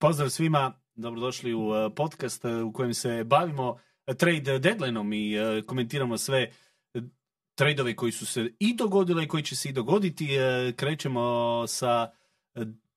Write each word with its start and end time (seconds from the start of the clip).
Pozdrav 0.00 0.30
svima, 0.30 0.72
dobrodošli 0.94 1.54
u 1.54 1.68
uh, 1.68 1.92
podcast 1.96 2.44
uh, 2.44 2.66
u 2.66 2.72
kojem 2.72 2.94
se 2.94 3.24
bavimo 3.24 3.78
trade 4.16 4.58
deadlineom 4.58 5.12
i 5.12 5.34
komentiramo 5.66 6.18
sve 6.18 6.50
tradeove 7.54 7.96
koji 7.96 8.12
su 8.12 8.26
se 8.26 8.52
i 8.58 8.76
dogodile 8.76 9.24
i 9.24 9.28
koji 9.28 9.42
će 9.42 9.56
se 9.56 9.68
i 9.68 9.72
dogoditi. 9.72 10.28
Krećemo 10.76 11.64
sa 11.66 12.10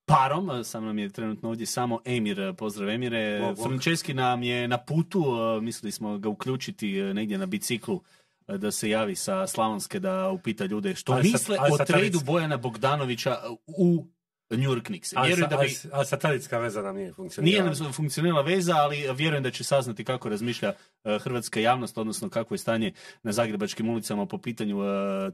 parom, 0.05 0.63
sa 0.63 0.79
nam 0.79 0.99
je 0.99 1.09
trenutno 1.09 1.49
ovdje 1.49 1.65
samo 1.65 1.99
Emir, 2.05 2.53
pozdrav 2.57 2.89
Emire. 2.89 3.53
Franceski 3.63 4.13
nam 4.13 4.43
je 4.43 4.67
na 4.67 4.77
putu, 4.77 5.23
mislili 5.61 5.91
smo 5.91 6.17
ga 6.17 6.29
uključiti 6.29 7.01
negdje 7.01 7.37
na 7.37 7.45
biciklu 7.45 8.01
da 8.47 8.71
se 8.71 8.89
javi 8.89 9.15
sa 9.15 9.47
Slavonske 9.47 9.99
da 9.99 10.29
upita 10.29 10.65
ljude 10.65 10.95
što 10.95 11.15
misle 11.15 11.57
sa, 11.57 11.63
o 11.71 11.85
tradu 11.85 12.19
Bojana 12.25 12.57
Bogdanovića 12.57 13.37
u 13.67 14.07
New 14.57 14.71
York 14.71 14.83
Knicks. 14.83 15.13
Ali, 15.15 15.35
da 15.35 15.57
bi... 15.57 15.75
ali 15.91 16.05
satelitska 16.05 16.57
veza 16.57 16.81
nam 16.81 16.95
nije 16.95 17.13
funkcionirala. 17.13 17.69
Nije 17.69 17.83
nam 17.83 17.93
funkcionirala 17.93 18.41
veza, 18.41 18.75
ali 18.75 19.05
vjerujem 19.15 19.43
da 19.43 19.51
će 19.51 19.63
saznati 19.63 20.03
kako 20.03 20.29
razmišlja 20.29 20.73
uh, 21.03 21.21
hrvatska 21.21 21.59
javnost, 21.59 21.97
odnosno 21.97 22.29
kako 22.29 22.53
je 22.53 22.57
stanje 22.57 22.93
na 23.23 23.31
zagrebačkim 23.31 23.89
ulicama 23.89 24.25
po 24.25 24.37
pitanju 24.37 24.77
uh, 24.77 24.85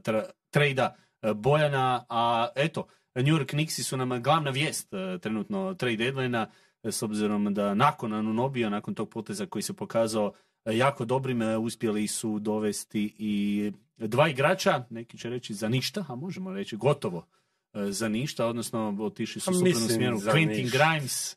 tra, 0.02 0.24
trejda 0.50 0.96
uh, 1.22 1.32
Bojana. 1.32 2.04
A 2.08 2.48
eto, 2.54 2.86
New 3.14 3.36
York 3.36 3.46
Knicksi 3.46 3.82
su 3.82 3.96
nam 3.96 4.22
glavna 4.22 4.50
vijest 4.50 4.88
trenutno 5.20 5.74
trade 5.74 5.96
deadline 5.96 6.46
s 6.84 7.02
obzirom 7.02 7.54
da 7.54 7.74
nakon 7.74 8.12
Anunobija, 8.12 8.68
nakon 8.68 8.94
tog 8.94 9.10
poteza 9.10 9.46
koji 9.46 9.62
se 9.62 9.72
pokazao 9.72 10.32
jako 10.64 11.04
dobrim, 11.04 11.40
uspjeli 11.60 12.06
su 12.06 12.38
dovesti 12.38 13.14
i 13.18 13.72
dva 13.96 14.28
igrača, 14.28 14.84
neki 14.90 15.18
će 15.18 15.30
reći 15.30 15.54
za 15.54 15.68
ništa, 15.68 16.04
a 16.08 16.14
možemo 16.14 16.52
reći 16.52 16.76
gotovo 16.76 17.26
E, 17.40 17.49
za 17.74 18.08
ništa, 18.08 18.46
odnosno 18.46 18.96
otišli 19.00 19.40
su 19.40 19.50
pa 19.50 19.54
suprotno 19.54 19.88
smjeru. 19.88 20.16
Quentin 20.18 20.70
Grimes. 20.70 21.36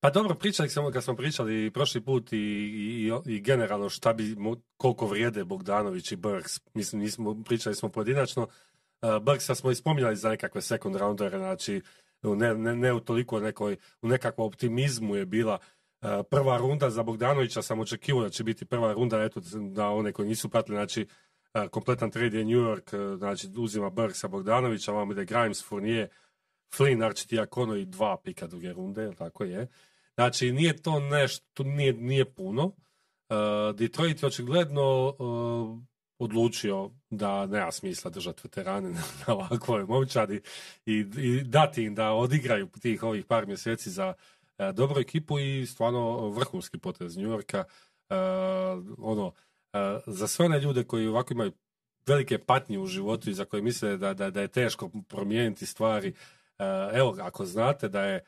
Pa 0.00 0.10
dobro, 0.10 0.34
pričali 0.34 0.68
smo 0.68 0.90
kad 0.90 1.04
smo 1.04 1.16
pričali 1.16 1.70
prošli 1.70 2.00
put 2.00 2.32
i, 2.32 2.36
i, 2.36 3.12
i 3.26 3.40
generalno 3.40 3.88
šta 3.88 4.12
bi, 4.12 4.36
koliko 4.76 5.06
vrijede 5.06 5.44
Bogdanović 5.44 6.12
i 6.12 6.16
Burks. 6.16 6.60
Mislim, 6.74 7.02
nismo, 7.02 7.42
pričali 7.44 7.74
smo 7.74 7.88
pojedinačno. 7.88 8.42
Uh, 9.02 9.22
Burksa 9.22 9.54
smo 9.54 9.70
i 9.70 9.74
spominjali 9.74 10.16
za 10.16 10.28
nekakve 10.28 10.62
second 10.62 10.96
roundere, 10.96 11.38
znači 11.38 11.82
ne, 12.22 12.54
ne, 12.54 12.76
ne 12.76 12.92
u 12.92 13.00
toliko 13.00 13.40
nekoj, 13.40 13.76
u 14.02 14.08
nekakvom 14.08 14.46
optimizmu 14.46 15.16
je 15.16 15.26
bila 15.26 15.58
uh, 16.02 16.08
prva 16.30 16.58
runda 16.58 16.90
za 16.90 17.02
Bogdanovića 17.02 17.62
sam 17.62 17.80
očekivao 17.80 18.22
da 18.22 18.30
će 18.30 18.44
biti 18.44 18.64
prva 18.64 18.92
runda, 18.92 19.22
eto 19.22 19.40
da 19.72 19.88
one 19.88 20.12
koji 20.12 20.28
nisu 20.28 20.48
pratili, 20.48 20.76
znači 20.76 21.00
E, 21.02 21.06
kompletan 21.70 22.10
trade 22.10 22.38
je 22.38 22.44
New 22.44 22.60
York, 22.60 22.94
e, 22.94 23.16
znači 23.16 23.48
uzima 23.56 23.90
Burksa 23.90 24.28
Bogdanovića, 24.28 24.92
vam 24.92 25.10
ide 25.10 25.24
Grimes, 25.24 25.64
Fournier, 25.64 26.08
Flynn, 26.76 27.06
Architiakono 27.06 27.76
i 27.76 27.84
dva 27.84 28.16
pika 28.24 28.46
druge 28.46 28.72
runde, 28.72 29.12
tako 29.18 29.44
je. 29.44 29.68
Znači, 30.14 30.52
nije 30.52 30.82
to 30.82 31.00
nešto, 31.00 31.62
nije, 31.64 31.92
nije 31.92 32.34
puno. 32.34 32.64
Uh, 32.64 33.76
Detroit 33.76 34.22
je 34.22 34.26
očigledno 34.26 35.08
uh, 35.08 35.78
odlučio 36.18 36.90
da 37.10 37.46
nema 37.46 37.72
smisla 37.72 38.10
držati 38.10 38.40
veterane 38.44 38.90
na 39.26 39.34
ovakvoj 39.34 39.84
momčadi 39.84 40.40
i, 40.86 41.04
i 41.16 41.42
dati 41.42 41.84
im 41.84 41.94
da 41.94 42.12
odigraju 42.12 42.68
tih 42.82 43.02
ovih 43.02 43.24
par 43.24 43.46
mjeseci 43.46 43.90
za 43.90 44.14
uh, 44.58 44.74
dobru 44.74 45.00
ekipu 45.00 45.38
i 45.38 45.66
stvarno 45.66 46.28
vrhunski 46.28 46.78
potez 46.78 47.16
New 47.16 47.30
Yorka. 47.30 47.64
ono, 48.98 49.32
za 50.06 50.28
sve 50.28 50.46
one 50.46 50.60
ljude 50.60 50.84
koji 50.84 51.06
ovako 51.06 51.34
imaju 51.34 51.52
velike 52.06 52.38
patnje 52.38 52.78
u 52.78 52.86
životu 52.86 53.30
i 53.30 53.34
za 53.34 53.44
koje 53.44 53.62
misle 53.62 53.96
da, 53.96 54.14
da, 54.14 54.30
da 54.30 54.40
je 54.40 54.48
teško 54.48 54.90
promijeniti 55.08 55.66
stvari, 55.66 56.14
evo, 56.92 57.16
ako 57.20 57.46
znate 57.46 57.88
da 57.88 58.04
je 58.04 58.24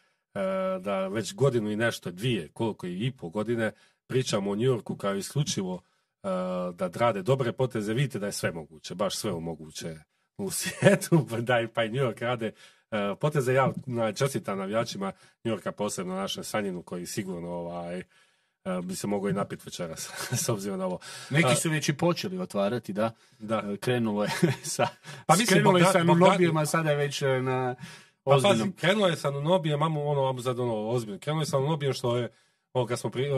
da 0.80 1.08
već 1.08 1.34
godinu 1.34 1.70
i 1.70 1.76
nešto, 1.76 2.10
dvije, 2.10 2.48
koliko 2.48 2.86
i 2.86 3.12
po 3.18 3.28
godine, 3.28 3.72
pričamo 4.06 4.50
o 4.50 4.54
New 4.54 4.64
Yorku 4.64 4.96
kao 4.96 5.14
isključivo 5.14 5.82
da 6.74 6.90
rade 6.94 7.22
dobre 7.22 7.52
poteze, 7.52 7.94
vidite 7.94 8.18
da 8.18 8.26
je 8.26 8.32
sve 8.32 8.52
moguće, 8.52 8.94
baš 8.94 9.16
sve 9.16 9.32
moguće 9.32 9.96
u 10.38 10.50
svijetu, 10.58 11.26
da 11.40 11.60
i 11.60 11.68
pa 11.68 11.84
i 11.84 11.88
New 11.88 12.04
York 12.04 12.20
rade 12.20 12.52
poteze. 13.20 13.52
Ja 13.52 13.72
čestitam 14.16 14.58
navijačima 14.58 15.12
New 15.44 15.54
Yorka, 15.54 15.72
posebno 15.72 16.14
našem 16.14 16.44
Sanjinu 16.44 16.82
koji 16.82 17.06
sigurno 17.06 17.48
ovaj, 17.48 18.02
bi 18.82 18.96
se 18.96 19.06
mogao 19.06 19.30
i 19.30 19.32
napiti 19.32 19.62
večeras, 19.66 20.10
s 20.44 20.48
obzirom 20.48 20.78
na 20.78 20.86
ovo. 20.86 20.98
Neki 21.30 21.56
su 21.56 21.70
već 21.70 21.88
i 21.88 21.92
počeli 21.92 22.38
otvarati, 22.38 22.92
da. 22.92 23.10
da. 23.38 23.62
E, 23.72 23.76
krenulo 23.76 24.24
je 24.24 24.30
sa, 24.74 24.88
pa 25.26 25.36
mislim, 25.36 25.46
krenulo 25.46 25.78
je 25.78 25.84
sa 25.84 26.02
nobijema, 26.04 26.66
sada 26.66 26.90
je 26.90 26.96
već 26.96 27.22
e, 27.22 27.42
na 27.42 27.74
pa 28.24 28.38
pazi, 28.42 28.72
krenulo 28.72 29.08
je 29.08 29.16
sa 29.16 29.30
nobijem, 29.30 29.78
imamo 29.78 30.04
ono, 30.04 30.20
imamo 30.20 30.42
sad 30.42 30.58
ono, 30.58 30.88
ozbiljno. 30.88 31.18
Krenulo 31.18 31.42
je 31.42 31.46
sa 31.46 31.58
nobijem 31.58 31.92
što 31.92 32.16
je, 32.16 32.28
ovo 32.72 32.86
kad 32.86 32.98
smo, 32.98 33.10
pri, 33.10 33.28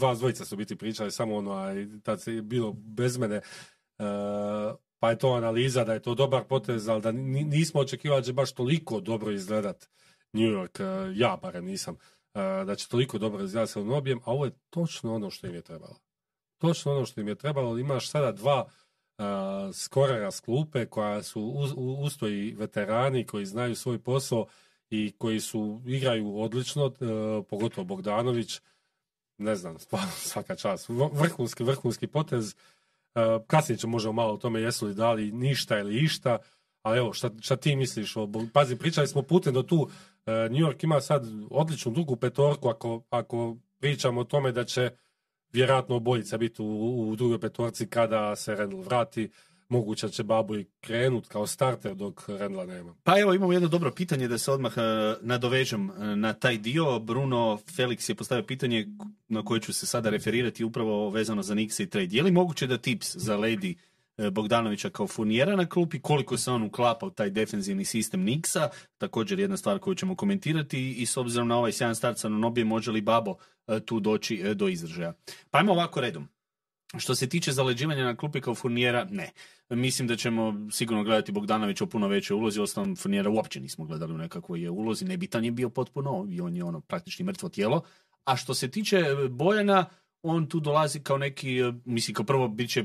vas 0.00 0.18
dvojica 0.18 0.44
su 0.44 0.56
biti 0.56 0.76
pričali, 0.76 1.10
samo 1.10 1.36
ono, 1.36 1.52
a 1.52 1.66
tad 2.02 2.22
se 2.22 2.42
bilo 2.42 2.72
bez 2.72 3.18
mene, 3.18 3.36
uh, 3.36 4.04
pa 4.98 5.10
je 5.10 5.18
to 5.18 5.32
analiza 5.32 5.84
da 5.84 5.92
je 5.92 6.02
to 6.02 6.14
dobar 6.14 6.44
potez, 6.44 6.88
ali 6.88 7.02
da 7.02 7.12
nismo 7.12 7.80
očekivali 7.80 8.20
da 8.20 8.26
će 8.26 8.32
baš 8.32 8.52
toliko 8.52 9.00
dobro 9.00 9.30
izgledat 9.30 9.88
New 10.32 10.48
York, 10.48 10.80
uh, 10.80 11.16
ja 11.16 11.38
barem 11.42 11.64
nisam 11.64 11.96
da 12.66 12.74
će 12.74 12.88
toliko 12.88 13.18
dobro 13.18 13.44
izgledati 13.44 13.72
sa 13.72 13.80
onobijem, 13.80 14.20
a 14.24 14.32
ovo 14.32 14.44
je 14.44 14.52
točno 14.70 15.14
ono 15.14 15.30
što 15.30 15.46
im 15.46 15.54
je 15.54 15.62
trebalo. 15.62 15.96
Točno 16.58 16.92
ono 16.92 17.06
što 17.06 17.20
im 17.20 17.28
je 17.28 17.34
trebalo. 17.34 17.78
Imaš 17.78 18.10
sada 18.10 18.32
dva 18.32 18.64
uh, 18.64 19.74
skorera 19.74 20.30
s 20.30 20.40
klupe 20.40 20.86
koja 20.86 21.22
su 21.22 21.42
ustoji 22.04 22.54
veterani 22.58 23.26
koji 23.26 23.46
znaju 23.46 23.74
svoj 23.74 23.98
posao 23.98 24.46
i 24.90 25.12
koji 25.18 25.40
su 25.40 25.82
igraju 25.86 26.40
odlično, 26.40 26.86
uh, 26.86 26.94
pogotovo 27.50 27.84
Bogdanović, 27.84 28.60
ne 29.38 29.56
znam, 29.56 29.76
svaka 30.32 30.56
čast. 30.56 30.88
Vrhunski, 31.12 31.64
vrhunski 31.64 32.06
potez. 32.06 32.54
Uh, 33.14 33.46
kasnije 33.46 33.78
ćemo 33.78 33.90
možemo 33.90 34.12
malo 34.12 34.34
o 34.34 34.36
tome 34.36 34.60
jesu 34.60 34.86
li 34.86 34.94
dali 34.94 35.32
ništa 35.32 35.78
ili 35.78 36.04
išta, 36.04 36.38
ali 36.82 36.98
evo, 36.98 37.12
šta, 37.12 37.30
šta 37.40 37.56
ti 37.56 37.76
misliš? 37.76 38.16
O, 38.16 38.28
pazi, 38.52 38.76
pričali 38.76 39.08
smo 39.08 39.22
putem 39.22 39.54
do 39.54 39.62
tu 39.62 39.90
New 40.26 40.66
York 40.66 40.84
ima 40.84 41.00
sad 41.00 41.26
odličnu 41.50 41.92
dugu 41.92 42.16
petorku 42.16 42.68
ako, 42.68 43.02
ako 43.10 43.56
pričamo 43.78 44.20
o 44.20 44.24
tome 44.24 44.52
da 44.52 44.64
će 44.64 44.90
vjerojatno 45.52 45.96
obojica 45.96 46.38
biti 46.38 46.62
u, 46.62 47.08
u 47.10 47.16
drugoj 47.16 47.40
petorci 47.40 47.86
kada 47.86 48.36
se 48.36 48.54
Randall 48.54 48.82
vrati 48.82 49.30
moguće 49.72 50.08
će 50.08 50.22
Babu 50.22 50.56
i 50.56 50.66
krenut 50.80 51.26
kao 51.28 51.46
starter 51.46 51.94
dok 51.94 52.28
Rendla 52.28 52.66
nema. 52.66 52.94
Pa 53.02 53.18
evo 53.20 53.34
imamo 53.34 53.52
jedno 53.52 53.68
dobro 53.68 53.90
pitanje 53.90 54.28
da 54.28 54.38
se 54.38 54.52
odmah 54.52 54.72
e, 54.76 54.80
nadovežem 55.20 55.90
e, 55.90 56.16
na 56.16 56.32
taj 56.32 56.58
dio. 56.58 56.98
Bruno 56.98 57.58
Felix 57.76 58.10
je 58.10 58.14
postavio 58.14 58.46
pitanje 58.46 58.86
na 59.28 59.44
koje 59.44 59.60
ću 59.60 59.72
se 59.72 59.86
sada 59.86 60.10
referirati 60.10 60.64
upravo 60.64 61.10
vezano 61.10 61.42
za 61.42 61.54
Nixa 61.54 61.82
i 61.82 61.86
trade. 61.86 62.16
Je 62.16 62.22
li 62.22 62.30
moguće 62.30 62.66
da 62.66 62.78
tips 62.78 63.16
za 63.16 63.36
Lady 63.36 63.74
E, 63.74 63.91
Bogdanovića 64.30 64.90
kao 64.90 65.06
furnijera 65.06 65.56
na 65.56 65.68
klupi, 65.68 66.00
koliko 66.00 66.36
se 66.36 66.50
on 66.50 66.62
uklapa 66.62 67.06
u 67.06 67.10
taj 67.10 67.30
defensivni 67.30 67.84
sistem 67.84 68.22
Niksa, 68.22 68.68
također 68.98 69.38
jedna 69.38 69.56
stvar 69.56 69.78
koju 69.78 69.94
ćemo 69.94 70.16
komentirati 70.16 70.92
i 70.92 71.06
s 71.06 71.16
obzirom 71.16 71.48
na 71.48 71.58
ovaj 71.58 71.72
sjajan 71.72 71.94
start 71.94 72.18
sa 72.18 72.28
Nobije, 72.28 72.64
može 72.64 72.90
li 72.90 73.00
Babo 73.00 73.34
e, 73.66 73.80
tu 73.80 74.00
doći 74.00 74.42
e, 74.44 74.54
do 74.54 74.68
izražaja. 74.68 75.12
Pa 75.50 75.58
ajmo 75.58 75.72
ovako 75.72 76.00
redom. 76.00 76.28
Što 76.98 77.14
se 77.14 77.28
tiče 77.28 77.52
zaleđivanja 77.52 78.04
na 78.04 78.16
klupi 78.16 78.40
kao 78.40 78.54
furnijera, 78.54 79.06
ne. 79.10 79.30
Mislim 79.70 80.08
da 80.08 80.16
ćemo 80.16 80.68
sigurno 80.70 81.04
gledati 81.04 81.32
Bogdanovića 81.32 81.84
u 81.84 81.86
puno 81.86 82.08
većoj 82.08 82.34
ulozi, 82.34 82.60
osnovom 82.60 82.96
furnijera 82.96 83.30
uopće 83.30 83.60
nismo 83.60 83.84
gledali 83.84 84.14
u 84.14 84.18
nekakvoj 84.18 84.62
je 84.62 84.70
ulozi, 84.70 85.04
nebitan 85.04 85.44
je 85.44 85.50
bio 85.50 85.70
potpuno 85.70 86.26
i 86.30 86.40
on 86.40 86.56
je 86.56 86.64
ono 86.64 86.80
praktički 86.80 87.24
mrtvo 87.24 87.48
tijelo. 87.48 87.82
A 88.24 88.36
što 88.36 88.54
se 88.54 88.70
tiče 88.70 89.04
Bojana, 89.30 89.84
on 90.22 90.48
tu 90.48 90.60
dolazi 90.60 91.00
kao 91.00 91.18
neki, 91.18 91.62
mislim 91.84 92.14
kao 92.14 92.24
prvo 92.24 92.48
bit 92.48 92.70
će 92.70 92.84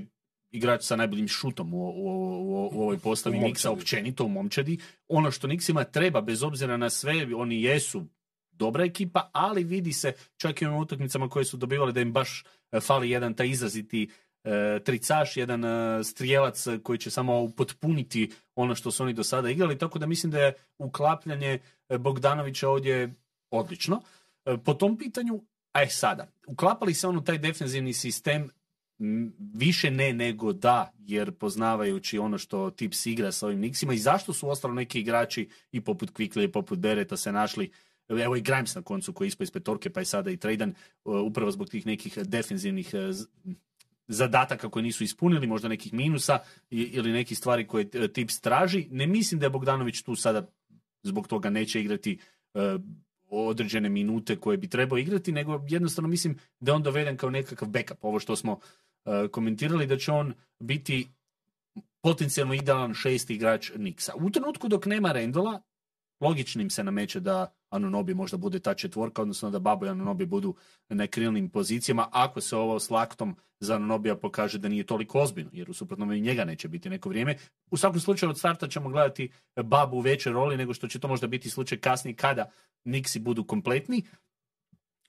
igrač 0.51 0.83
sa 0.83 0.95
najboljim 0.95 1.27
šutom 1.27 1.73
u, 1.73 1.77
u, 1.77 1.89
u, 1.89 2.69
u 2.73 2.81
ovoj 2.81 2.99
postavi 2.99 3.39
Niksa 3.39 3.71
općenito 3.71 4.23
u 4.23 4.29
momčadi. 4.29 4.77
Ono 5.07 5.31
što 5.31 5.47
Niksima 5.47 5.83
treba, 5.83 6.21
bez 6.21 6.43
obzira 6.43 6.77
na 6.77 6.89
sve, 6.89 7.35
oni 7.35 7.61
jesu 7.63 8.05
dobra 8.51 8.85
ekipa, 8.85 9.29
ali 9.33 9.63
vidi 9.63 9.93
se 9.93 10.13
čak 10.37 10.61
i 10.61 10.67
u 10.67 10.79
utakmicama 10.79 11.29
koje 11.29 11.45
su 11.45 11.57
dobivali 11.57 11.93
da 11.93 12.01
im 12.01 12.13
baš 12.13 12.43
e, 12.71 12.79
fali 12.79 13.09
jedan 13.09 13.33
taj 13.33 13.47
izraziti 13.47 14.09
e, 14.43 14.79
tricaš, 14.83 15.37
jedan 15.37 15.65
e, 15.65 16.03
strijelac 16.03 16.65
koji 16.83 16.99
će 16.99 17.11
samo 17.11 17.49
potpuniti 17.57 18.31
ono 18.55 18.75
što 18.75 18.91
su 18.91 19.03
oni 19.03 19.13
do 19.13 19.23
sada 19.23 19.49
igrali, 19.49 19.77
tako 19.77 19.99
da 19.99 20.05
mislim 20.05 20.31
da 20.31 20.39
je 20.39 20.53
uklapljanje 20.77 21.59
e, 21.89 21.97
Bogdanovića 21.97 22.69
ovdje 22.69 23.13
odlično. 23.51 24.01
E, 24.45 24.57
po 24.65 24.73
tom 24.73 24.97
pitanju, 24.97 25.41
a 25.71 25.81
je 25.81 25.89
sada, 25.89 26.27
uklapali 26.47 26.93
se 26.93 27.07
on 27.07 27.17
u 27.17 27.23
taj 27.23 27.37
defensivni 27.37 27.93
sistem 27.93 28.49
više 29.53 29.91
ne 29.91 30.13
nego 30.13 30.53
da, 30.53 30.93
jer 30.99 31.31
poznavajući 31.31 32.17
ono 32.17 32.37
što 32.37 32.69
Tips 32.69 33.05
igra 33.05 33.31
sa 33.31 33.45
ovim 33.45 33.61
Nixima 33.61 33.93
i 33.93 33.97
zašto 33.97 34.33
su 34.33 34.49
ostalo 34.49 34.73
neki 34.73 34.99
igrači 34.99 35.49
i 35.71 35.81
poput 35.81 36.11
Quickly 36.11 36.43
i 36.43 36.51
poput 36.51 36.79
Bereta 36.79 37.17
se 37.17 37.31
našli 37.31 37.71
evo 38.09 38.35
i 38.35 38.41
Grimes 38.41 38.75
na 38.75 38.81
koncu 38.81 39.13
koji 39.13 39.25
je 39.25 39.27
ispao 39.27 39.43
iz 39.43 39.51
petorke 39.51 39.89
pa 39.89 39.99
je 39.99 40.05
sada 40.05 40.31
i 40.31 40.37
tradan 40.37 40.73
upravo 41.03 41.51
zbog 41.51 41.69
tih 41.69 41.85
nekih 41.85 42.17
defensivnih 42.17 42.93
e, 42.93 43.11
zadataka 44.07 44.69
koje 44.69 44.83
nisu 44.83 45.03
ispunili, 45.03 45.47
možda 45.47 45.67
nekih 45.67 45.93
minusa 45.93 46.39
ili 46.69 47.11
nekih 47.11 47.37
stvari 47.37 47.67
koje 47.67 48.13
Tips 48.13 48.39
traži. 48.41 48.87
Ne 48.91 49.07
mislim 49.07 49.39
da 49.39 49.45
je 49.45 49.49
Bogdanović 49.49 50.01
tu 50.01 50.15
sada 50.15 50.47
zbog 51.03 51.27
toga 51.27 51.49
neće 51.49 51.81
igrati 51.81 52.19
e, 52.53 52.77
određene 53.29 53.89
minute 53.89 54.35
koje 54.35 54.57
bi 54.57 54.69
trebao 54.69 54.97
igrati, 54.97 55.31
nego 55.31 55.65
jednostavno 55.69 56.09
mislim 56.09 56.37
da 56.59 56.71
je 56.71 56.75
on 56.75 56.83
doveden 56.83 57.17
kao 57.17 57.29
nekakav 57.29 57.67
backup. 57.67 58.03
Ovo 58.03 58.19
što 58.19 58.35
smo 58.35 58.59
e, 58.61 58.86
komentirali, 59.31 59.87
da 59.87 59.97
će 59.97 60.11
on 60.11 60.33
biti 60.59 61.07
potencijalno 62.01 62.53
idealan 62.53 62.93
šesti 62.93 63.35
igrač 63.35 63.71
Niksa. 63.75 64.13
U 64.15 64.29
trenutku 64.29 64.67
dok 64.67 64.85
nema 64.85 65.11
Rendola, 65.11 65.61
logičnim 66.19 66.69
se 66.69 66.83
nameće 66.83 67.19
da 67.19 67.53
Anunobi 67.69 68.13
možda 68.13 68.37
bude 68.37 68.59
ta 68.59 68.73
četvorka, 68.73 69.21
odnosno 69.21 69.49
da 69.49 69.59
Babo 69.59 69.85
i 69.85 69.89
Anunobi 69.89 70.25
budu 70.25 70.55
na 70.89 71.07
krilnim 71.07 71.49
pozicijama, 71.49 72.07
ako 72.11 72.41
se 72.41 72.55
ovo 72.55 72.79
s 72.79 72.89
laktom 72.89 73.35
za 73.59 73.75
Anunobija 73.75 74.15
pokaže 74.15 74.57
da 74.57 74.69
nije 74.69 74.85
toliko 74.85 75.19
ozbiljno, 75.19 75.49
jer 75.53 75.69
u 75.69 75.73
suprotnom 75.73 76.13
i 76.13 76.21
njega 76.21 76.45
neće 76.45 76.67
biti 76.67 76.89
neko 76.89 77.09
vrijeme. 77.09 77.37
U 77.71 77.77
svakom 77.77 77.99
slučaju 77.99 78.29
od 78.29 78.37
starta 78.37 78.67
ćemo 78.67 78.89
gledati 78.89 79.29
Babu 79.63 79.97
u 79.97 79.99
većoj 79.99 80.33
roli 80.33 80.57
nego 80.57 80.73
što 80.73 80.87
će 80.87 80.99
to 80.99 81.07
možda 81.07 81.27
biti 81.27 81.49
slučaj 81.49 81.77
kasnije 81.77 82.15
kada 82.15 82.51
Nixi 82.85 83.19
budu 83.19 83.43
kompletni. 83.43 84.03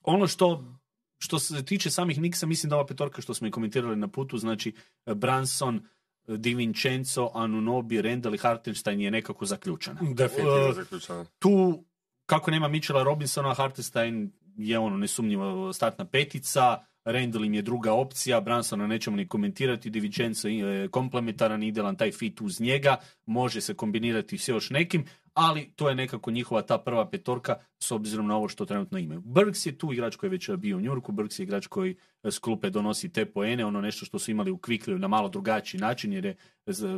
Ono 0.03 0.27
što 0.27 0.78
što 1.19 1.39
se 1.39 1.65
tiče 1.65 1.89
samih 1.89 2.19
Nixa, 2.19 2.45
mislim 2.45 2.69
da 2.69 2.75
ova 2.75 2.85
petorka 2.85 3.21
što 3.21 3.33
smo 3.33 3.47
i 3.47 3.51
komentirali 3.51 3.95
na 3.95 4.07
putu, 4.07 4.37
znači 4.37 4.73
Branson, 5.15 5.81
Di 6.27 6.53
Vincenzo, 6.53 7.29
Anunobi, 7.33 8.01
Randall 8.01 8.35
i 8.35 8.37
Hartenstein 8.37 9.01
je 9.01 9.11
nekako 9.11 9.45
zaključana. 9.45 9.99
Definitivno 10.13 10.73
zaključana. 10.73 11.25
Tu, 11.39 11.83
kako 12.25 12.51
nema 12.51 12.67
Mitchella 12.67 13.03
Robinsona, 13.03 13.53
Hartenstein 13.53 14.31
je 14.57 14.79
ono 14.79 14.97
nesumnjivo 14.97 15.73
startna 15.73 16.05
petica, 16.05 16.77
Randall 17.03 17.45
im 17.45 17.53
je 17.53 17.61
druga 17.61 17.93
opcija, 17.93 18.41
Bransona 18.41 18.87
nećemo 18.87 19.17
ni 19.17 19.27
komentirati, 19.27 19.89
Di 19.89 19.99
Vincenzo 19.99 20.47
je 20.47 20.87
komplementaran, 20.87 21.63
idealan 21.63 21.95
taj 21.95 22.11
fit 22.11 22.41
uz 22.41 22.61
njega, 22.61 22.97
može 23.25 23.61
se 23.61 23.73
kombinirati 23.73 24.37
s 24.37 24.47
još 24.47 24.69
nekim, 24.69 25.05
ali 25.39 25.71
to 25.75 25.89
je 25.89 25.95
nekako 25.95 26.31
njihova 26.31 26.61
ta 26.61 26.77
prva 26.77 27.09
petorka 27.09 27.55
s 27.79 27.91
obzirom 27.91 28.27
na 28.27 28.35
ovo 28.35 28.47
što 28.47 28.65
trenutno 28.65 28.97
imaju. 28.97 29.21
Burks 29.21 29.65
je 29.65 29.77
tu 29.77 29.93
igrač 29.93 30.15
koji 30.15 30.27
je 30.27 30.31
već 30.31 30.49
bio 30.49 30.77
u 30.77 30.81
Njurku, 30.81 31.11
Burks 31.11 31.39
je 31.39 31.43
igrač 31.43 31.67
koji 31.67 31.97
s 32.23 32.39
klupe 32.39 32.69
donosi 32.69 33.09
te 33.09 33.25
poene, 33.25 33.65
ono 33.65 33.81
nešto 33.81 34.05
što 34.05 34.19
su 34.19 34.31
imali 34.31 34.51
u 34.51 34.57
Kvikliju 34.57 34.99
na 34.99 35.07
malo 35.07 35.29
drugačiji 35.29 35.81
način, 35.81 36.13
jer 36.13 36.25
je 36.25 36.35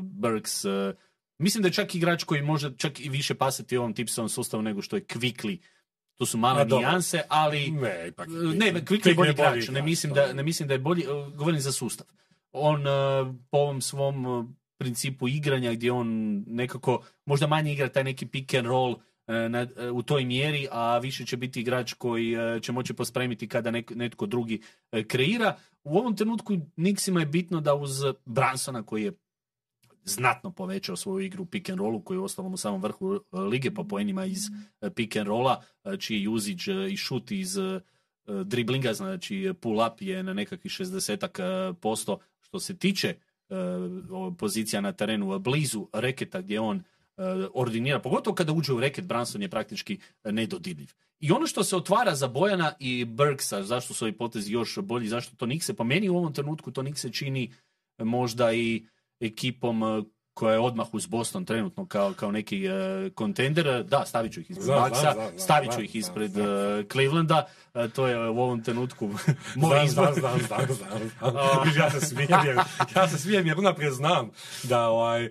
Burks 0.02 0.66
Mislim 1.42 1.62
da 1.62 1.68
je 1.68 1.74
čak 1.74 1.96
igrač 1.96 2.24
koji 2.24 2.42
može 2.42 2.78
čak 2.78 3.00
i 3.00 3.10
više 3.10 3.36
pasati 3.36 3.78
ovom 3.78 3.94
tipsovom 3.94 4.30
sustavu 4.30 4.64
nego 4.64 4.82
što 4.82 4.96
je 4.96 5.04
Kvikli. 5.04 5.62
To 6.18 6.26
su 6.26 6.38
male 6.38 6.66
nijanse, 6.66 7.22
ali... 7.30 7.72
Ne, 7.72 8.08
ipak. 8.08 8.28
Ne, 8.56 8.86
Kvikli 8.86 9.12
je 9.12 9.16
bolji 9.16 9.32
igrač. 9.32 9.70
Ne 9.70 9.82
mislim, 9.82 10.14
da, 10.14 10.34
ne 10.34 10.44
mislim 10.44 10.68
da 10.68 10.74
je 10.74 10.80
bolji... 10.80 11.06
Govorim 11.36 11.60
za 11.60 11.72
sustav. 11.72 12.08
On 12.52 12.84
po 13.52 13.58
ovom 13.58 13.82
svom 13.82 14.26
principu 14.82 15.28
igranja 15.28 15.74
gdje 15.74 15.92
on 15.92 16.08
nekako 16.48 17.04
možda 17.26 17.48
manje 17.48 17.74
igra 17.74 17.90
taj 17.90 18.04
neki 18.04 18.26
pick 18.26 18.54
and 18.54 18.68
roll 18.68 18.96
e, 19.28 19.92
u 19.92 20.02
toj 20.02 20.26
mjeri, 20.26 20.68
a 20.72 20.98
više 20.98 21.26
će 21.26 21.38
biti 21.38 21.62
igrač 21.62 21.94
koji 21.94 22.34
e, 22.34 22.60
će 22.62 22.72
moći 22.72 22.94
pospremiti 22.94 23.48
kada 23.48 23.72
netko 23.72 24.26
drugi 24.26 24.62
e, 24.92 25.04
kreira. 25.04 25.58
U 25.84 25.98
ovom 25.98 26.16
trenutku 26.16 26.58
Nixima 26.78 27.20
je 27.20 27.26
bitno 27.26 27.62
da 27.62 27.76
uz 27.76 27.92
Bransona 28.26 28.84
koji 28.84 29.04
je 29.04 29.12
znatno 30.04 30.52
povećao 30.52 30.96
svoju 30.96 31.26
igru 31.26 31.46
pick 31.46 31.70
and 31.70 31.80
rollu 31.80 32.02
koji 32.02 32.18
je 32.18 32.22
ostalom 32.22 32.54
u 32.54 32.58
samom 32.58 32.82
vrhu 32.82 33.20
lige 33.32 33.72
po 33.72 33.84
poenima 33.84 34.26
iz 34.26 34.40
pick 34.96 35.16
and 35.16 35.28
rolla, 35.28 35.64
čiji 36.00 36.28
usage 36.28 36.92
i 36.92 36.98
šut 36.98 37.32
iz 37.32 37.58
driblinga, 38.46 38.94
znači 38.94 39.54
pull 39.62 39.88
up 39.88 40.02
je 40.02 40.24
na 40.24 40.34
nekakvih 40.34 40.72
60 40.72 41.74
posto 41.74 42.20
što 42.40 42.60
se 42.60 42.78
tiče 42.78 43.16
uh, 43.16 43.31
pozicija 44.38 44.82
na 44.82 44.92
terenu 44.92 45.40
blizu 45.40 45.88
reketa 45.94 46.42
gdje 46.42 46.60
on 46.60 46.78
uh, 46.78 46.84
ordinira, 47.54 48.00
pogotovo 48.00 48.36
kada 48.36 48.52
uđe 48.52 48.74
u 48.74 48.80
reket, 48.80 49.06
Branson 49.06 49.42
je 49.42 49.50
praktički 49.50 50.00
nedodidljiv. 50.24 50.90
I 51.20 51.32
ono 51.32 51.48
što 51.48 51.64
se 51.64 51.76
otvara 51.76 52.16
za 52.16 52.28
Bojana 52.28 52.74
i 52.80 53.06
Burksa, 53.06 53.64
zašto 53.64 53.94
su 53.94 54.06
ovi 54.06 54.18
potezi 54.18 54.52
još 54.52 54.78
bolji, 54.78 55.08
zašto 55.08 55.36
to 55.36 55.46
Nikse, 55.46 55.74
po 55.74 55.84
meni 55.84 56.10
u 56.10 56.18
ovom 56.18 56.34
trenutku 56.34 56.72
to 56.72 56.82
Nikse 56.82 57.12
čini 57.12 57.54
možda 58.00 58.54
i 58.54 58.86
ekipom 59.20 60.06
koja 60.42 60.54
je 60.54 60.60
odmah 60.60 60.88
uz 60.94 61.06
Boston 61.06 61.46
trenutno 61.46 61.86
kao, 61.86 62.14
kao 62.14 62.32
neki 62.32 62.68
uh, 62.68 63.14
kontender. 63.14 63.84
Da, 63.84 64.06
stavit 64.06 64.34
ću 64.34 64.40
ih 64.40 64.52
ispred 64.52 64.68
Bucksa, 64.68 65.16
stavit 65.38 65.72
ću 65.74 65.82
ih 65.82 65.96
ispred 65.96 66.38
uh, 66.38 66.46
Clevelanda. 66.92 67.48
Uh, 67.74 67.92
to 67.92 68.08
je 68.08 68.30
u 68.30 68.42
ovom 68.42 68.64
trenutku 68.64 69.10
moj 69.56 69.86
izbor. 69.86 70.14
Znam, 70.14 70.40
znam, 70.40 70.68
znam, 70.76 71.78
ja 71.80 71.90
se 71.92 72.02
smijem 72.02 72.40
jer, 72.46 72.60
ja 72.96 73.08
se 73.08 73.18
smijem 73.18 73.48
jer 73.48 73.60
unaprijed 73.60 73.94
znam 73.94 74.30
da 74.64 74.90
ovaj, 74.90 75.30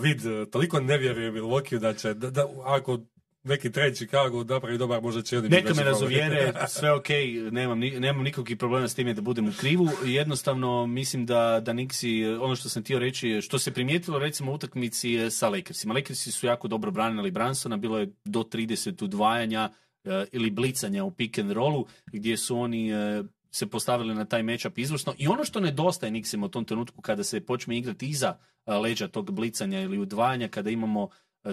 vid 0.00 0.50
toliko 0.52 0.80
ne 0.80 0.98
vjerujem 0.98 1.34
Milwaukee 1.34 1.78
da 1.78 1.94
će, 1.94 2.14
da, 2.14 2.30
da, 2.30 2.46
ako 2.64 2.98
neki 3.44 3.72
trade 3.72 3.94
Chicago 3.94 4.44
napravi 4.44 4.78
dobar, 4.78 5.02
možda 5.02 5.22
će 5.22 5.40
Neka 5.40 5.74
me 5.74 5.84
razuvjere, 5.84 6.52
sve 6.68 6.92
ok, 6.92 7.08
nemam, 7.50 7.78
nemam 7.78 8.22
nikakvih 8.24 8.56
problema 8.56 8.88
s 8.88 8.94
time 8.94 9.14
da 9.14 9.20
budem 9.20 9.48
u 9.48 9.52
krivu. 9.60 9.88
Jednostavno, 10.04 10.86
mislim 10.86 11.26
da, 11.26 11.60
da 11.64 11.72
Nixi, 11.72 12.38
ono 12.40 12.56
što 12.56 12.68
sam 12.68 12.82
htio 12.82 12.98
reći, 12.98 13.40
što 13.42 13.58
se 13.58 13.72
primijetilo 13.72 14.18
recimo 14.18 14.52
u 14.52 14.54
utakmici 14.54 15.30
sa 15.30 15.48
Lakersima. 15.48 15.94
Lakersi 15.94 16.32
su 16.32 16.46
jako 16.46 16.68
dobro 16.68 16.90
branili 16.90 17.30
Bransona, 17.30 17.76
bilo 17.76 17.98
je 17.98 18.12
do 18.24 18.40
30 18.40 19.04
udvajanja 19.04 19.70
uh, 20.04 20.12
ili 20.32 20.50
blicanja 20.50 21.04
u 21.04 21.10
pick 21.10 21.38
and 21.38 21.50
rollu, 21.50 21.86
gdje 22.06 22.36
su 22.36 22.58
oni 22.58 22.92
uh, 22.94 23.26
se 23.50 23.66
postavili 23.66 24.14
na 24.14 24.24
taj 24.24 24.42
matchup 24.42 24.78
izvrsno. 24.78 25.14
I 25.18 25.28
ono 25.28 25.44
što 25.44 25.60
nedostaje 25.60 26.12
Nixima 26.12 26.44
u 26.44 26.48
tom 26.48 26.64
trenutku 26.64 27.02
kada 27.02 27.24
se 27.24 27.40
počne 27.40 27.78
igrati 27.78 28.08
iza 28.08 28.36
uh, 28.66 28.74
leđa 28.74 29.08
tog 29.08 29.30
blicanja 29.30 29.80
ili 29.80 29.98
udvajanja, 29.98 30.48
kada 30.48 30.70
imamo 30.70 31.08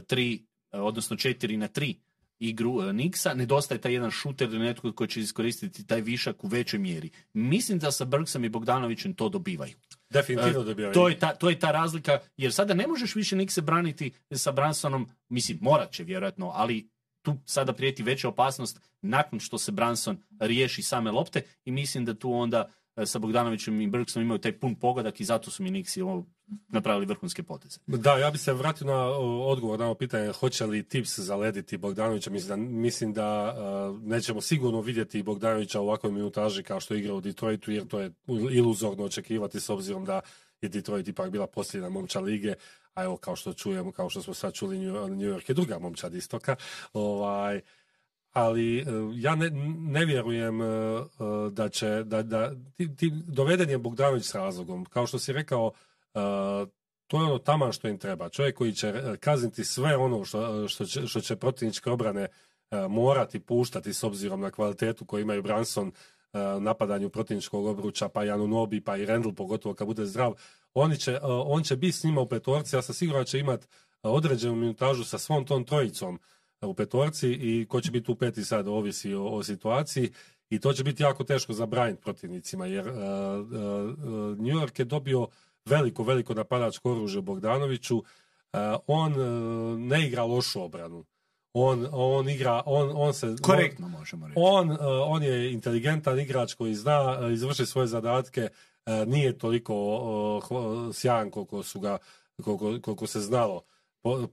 tri 0.07 0.46
odnosno 0.71 1.15
4 1.15 1.55
na 1.55 1.67
3 1.67 1.95
igru 2.39 2.81
e, 2.81 2.93
Nixa, 2.93 3.33
nedostaje 3.33 3.81
taj 3.81 3.93
jedan 3.93 4.11
šuter 4.11 4.49
ili 4.49 4.59
netko 4.59 4.91
koji 4.91 5.07
će 5.07 5.19
iskoristiti 5.19 5.87
taj 5.87 6.01
višak 6.01 6.43
u 6.43 6.47
većoj 6.47 6.79
mjeri. 6.79 7.09
Mislim 7.33 7.79
da 7.79 7.91
sa 7.91 8.05
Brksom 8.05 8.43
i 8.45 8.49
Bogdanovićem 8.49 9.13
to 9.13 9.29
dobivaju. 9.29 9.73
Definitivno 10.09 10.61
e, 10.61 10.63
dobivaju. 10.63 10.93
To 10.93 11.09
je, 11.09 11.19
ta, 11.19 11.35
to 11.35 11.49
je 11.49 11.59
ta 11.59 11.71
razlika, 11.71 12.19
jer 12.37 12.53
sada 12.53 12.73
ne 12.73 12.87
možeš 12.87 13.15
više 13.15 13.35
Nixe 13.35 13.61
braniti 13.61 14.11
sa 14.31 14.51
Bransonom, 14.51 15.09
mislim, 15.29 15.57
morat 15.61 15.91
će 15.91 16.03
vjerojatno, 16.03 16.51
ali 16.55 16.89
tu 17.21 17.37
sada 17.45 17.73
prijeti 17.73 18.03
veća 18.03 18.29
opasnost 18.29 18.81
nakon 19.01 19.39
što 19.39 19.57
se 19.57 19.71
Branson 19.71 20.17
riješi 20.39 20.81
same 20.81 21.11
lopte 21.11 21.41
i 21.65 21.71
mislim 21.71 22.05
da 22.05 22.13
tu 22.13 22.33
onda 22.33 22.71
sa 23.05 23.19
Bogdanovićem 23.19 23.81
i 23.81 23.88
Brksom 23.88 24.21
imaju 24.21 24.38
taj 24.38 24.59
pun 24.59 24.75
pogodak 24.75 25.19
i 25.19 25.25
zato 25.25 25.51
su 25.51 25.63
mi 25.63 25.71
Nixi 25.71 26.23
napravili 26.67 27.05
vrhunske 27.05 27.44
poteze. 27.44 27.79
Da, 27.88 28.18
ja 28.18 28.31
bi 28.31 28.37
se 28.37 28.54
vratio 28.54 28.87
na 28.87 29.07
odgovor 29.47 29.80
na 29.80 29.85
ovo 29.85 29.95
pitanje 29.95 30.31
hoće 30.31 30.66
li 30.66 30.83
Tips 30.83 31.19
zalediti 31.19 31.77
Bogdanovića. 31.77 32.30
Mislim 32.30 32.49
da, 32.49 32.56
mislim 32.69 33.13
da 33.13 33.56
nećemo 34.04 34.42
sigurno 34.42 34.81
vidjeti 34.81 35.23
Bogdanovića 35.23 35.80
u 35.80 35.83
ovakvoj 35.83 36.11
minutaži 36.11 36.63
kao 36.63 36.80
što 36.80 36.95
igra 36.95 37.13
u 37.13 37.21
Detroitu, 37.21 37.71
jer 37.71 37.87
to 37.87 37.99
je 37.99 38.11
iluzorno 38.51 39.04
očekivati 39.04 39.59
s 39.59 39.69
obzirom 39.69 40.06
da 40.06 40.21
je 40.61 40.69
Detroit 40.69 41.07
ipak 41.07 41.30
bila 41.31 41.47
posljedna 41.47 41.89
momča 41.89 42.19
lige, 42.19 42.54
a 42.94 43.04
evo 43.04 43.18
kao 43.18 43.35
što 43.35 43.54
čujemo, 43.54 43.92
kao 43.92 44.09
što 44.09 44.21
smo 44.21 44.33
sad 44.33 44.54
čuli, 44.54 44.80
New 44.80 45.33
York 45.33 45.49
je 45.49 45.54
druga 45.54 45.80
momčad 45.80 46.13
istoka. 46.13 46.56
Ovaj, 46.94 47.61
ali 48.37 48.79
e, 48.79 48.83
ja 49.15 49.35
ne, 49.35 49.49
ne 49.77 50.06
vjerujem 50.06 50.61
e, 50.61 50.65
e, 50.65 51.01
da 51.51 51.69
će, 51.69 52.03
da, 52.03 52.21
da 52.23 52.51
ti, 52.75 52.95
ti, 52.95 53.11
doveden 53.27 53.69
je 53.69 53.77
Bogdanović 53.77 54.25
s 54.25 54.35
razlogom. 54.35 54.85
Kao 54.85 55.07
što 55.07 55.19
si 55.19 55.33
rekao, 55.33 55.71
to 57.07 57.17
je 57.19 57.25
ono 57.25 57.37
taman 57.37 57.71
što 57.71 57.87
im 57.87 57.97
treba. 57.97 58.29
Čovjek 58.29 58.56
koji 58.56 58.73
će 58.73 59.17
kazniti 59.19 59.65
sve 59.65 59.97
ono 59.97 60.25
što, 60.25 60.67
što 60.67 60.85
će, 60.85 61.07
što 61.07 61.21
će 61.21 61.35
protivničke 61.35 61.89
obrane 61.89 62.27
morati 62.89 63.39
puštati 63.39 63.94
s 63.94 64.03
obzirom 64.03 64.41
na 64.41 64.51
kvalitetu 64.51 65.06
koju 65.06 65.21
imaju 65.21 65.44
Branson 65.44 65.91
napadanju 66.59 67.09
protivničkog 67.09 67.65
obruča, 67.65 68.09
pa 68.09 68.25
i 68.25 68.29
Anunobi, 68.29 68.81
pa 68.81 68.97
i 68.97 69.06
Randall, 69.06 69.35
pogotovo 69.35 69.75
kad 69.75 69.87
bude 69.87 70.06
zdrav. 70.06 70.33
Oni 70.73 70.97
će, 70.97 71.19
on 71.23 71.63
će 71.63 71.75
biti 71.75 71.97
s 71.97 72.03
njima 72.03 72.21
u 72.21 72.27
petorci, 72.29 72.75
ja 72.75 72.81
sam 72.81 72.95
siguran 72.95 73.25
će 73.25 73.39
imati 73.39 73.67
određenu 74.03 74.56
minutažu 74.56 75.03
sa 75.03 75.17
svom 75.17 75.45
tom 75.45 75.63
trojicom 75.63 76.19
u 76.61 76.73
petorci 76.73 77.30
i 77.30 77.66
ko 77.69 77.81
će 77.81 77.92
biti 77.92 78.11
u 78.11 78.16
peti 78.16 78.44
sad 78.44 78.68
ovisi 78.68 79.14
o, 79.14 79.26
o 79.26 79.44
situaciji 79.44 80.11
i 80.49 80.59
to 80.59 80.73
će 80.73 80.83
biti 80.83 81.04
jako 81.04 81.23
teško 81.23 81.54
zabraniti 81.54 82.02
protivnicima 82.02 82.66
jer 82.66 82.87
uh, 82.87 82.95
uh, 82.95 82.99
New 84.37 84.56
York 84.56 84.80
je 84.80 84.85
dobio 84.85 85.28
veliko, 85.66 86.04
veliko 86.04 86.33
napadačko 86.33 86.92
oružje 86.92 87.21
Bogdanoviću. 87.21 87.97
Uh, 87.97 88.04
on 88.87 89.14
ne 89.87 90.07
igra 90.07 90.23
lošu 90.23 90.61
obranu. 90.64 91.06
On, 91.54 91.87
on 91.92 92.30
igra, 92.30 92.64
on, 92.66 92.92
on 92.95 93.14
se... 93.14 93.35
Korektno 93.42 93.87
možemo 93.87 94.28
reći. 94.28 94.40
On, 94.40 94.78
on 95.06 95.23
je 95.23 95.54
inteligentan 95.54 96.19
igrač 96.19 96.54
koji 96.54 96.76
zna 96.76 97.30
izvršiti 97.33 97.69
svoje 97.69 97.87
zadatke, 97.87 98.49
nije 99.07 99.37
toliko 99.37 100.42
sjajan 100.94 101.31
koliko 101.31 101.64
su 101.64 101.80
ga, 101.80 101.97
koliko, 102.44 102.80
koliko 102.81 103.07
se 103.07 103.19
znalo 103.19 103.61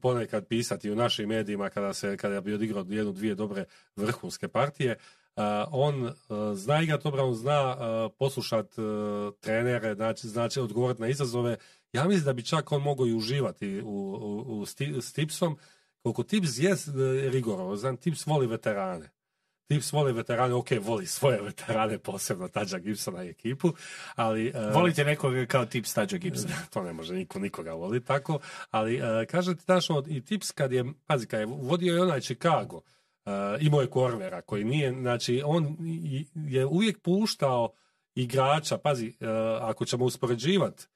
ponekad 0.01 0.47
pisati 0.47 0.91
u 0.91 0.97
našim 0.97 1.29
medijima 1.29 1.71
kada 1.71 1.95
se 1.95 2.17
kada 2.17 2.41
bi 2.41 2.55
odigrao 2.55 2.85
jednu, 2.89 3.13
dvije 3.13 3.35
dobre 3.35 3.65
vrhunske 3.97 4.49
partije. 4.49 4.97
on 5.71 6.13
zna 6.55 6.83
igrati 6.83 7.09
obranu, 7.09 7.35
zna 7.35 7.77
poslušat 8.19 8.75
trenere, 9.41 9.95
znači, 9.95 10.29
znači 10.29 10.61
odgovoriti 10.61 11.03
na 11.03 11.09
izazove. 11.09 11.57
Ja 11.93 12.05
mislim 12.05 12.25
da 12.25 12.33
bi 12.33 12.45
čak 12.45 12.73
on 12.73 12.83
mogao 12.83 13.07
i 13.07 13.15
uživati 13.15 13.81
u, 13.81 13.89
u, 14.47 14.61
u 14.61 14.67
s 15.01 15.13
Tipsom. 15.13 15.59
Koliko 16.03 16.23
Tips 16.23 16.59
je 16.59 16.77
rigorozan, 17.31 17.97
Tips 17.97 18.27
voli 18.27 18.47
veterane. 18.47 19.14
Tips 19.67 19.93
voli 19.93 20.13
veterane, 20.13 20.55
ok, 20.55 20.69
voli 20.81 21.07
svoje 21.07 21.43
veterane, 21.43 21.99
posebno 21.99 22.49
Tađa 22.49 22.79
Gibsona 22.79 23.25
i 23.25 23.29
ekipu, 23.29 23.73
ali... 24.15 24.47
e, 24.49 24.71
Volite 24.75 25.05
nekoga 25.05 25.47
kao 25.47 25.67
tip 25.67 25.87
Stađa 25.87 26.17
Gibsona? 26.17 26.55
to 26.73 26.83
ne 26.83 26.93
može 26.93 27.15
niko 27.15 27.39
nikoga 27.39 27.73
voli 27.73 28.05
tako, 28.05 28.39
ali 28.71 28.97
uh, 28.97 29.07
kaže 29.31 29.57
ti 29.57 29.63
znaš, 29.63 29.87
i 30.09 30.25
tips 30.25 30.51
kad 30.51 30.73
je, 30.73 30.85
pazi, 31.07 31.27
kad 31.27 31.41
je 31.41 31.47
vodio 31.47 31.95
je 31.95 32.03
onaj 32.03 32.21
Chicago, 32.21 32.77
uh, 32.77 33.33
imao 33.61 33.81
je 33.81 33.91
Korvera 33.91 34.43
koji 34.43 34.65
nije, 34.65 34.93
znači 34.93 35.43
on 35.45 35.77
i- 35.81 36.27
je 36.35 36.67
uvijek 36.67 37.01
puštao 37.03 37.73
igrača, 38.15 38.79
pazi, 38.79 39.09
uh, 39.09 39.29
ako 39.61 39.85
ćemo 39.85 40.05
uspoređivati, 40.05 40.85
uh, 40.87 40.94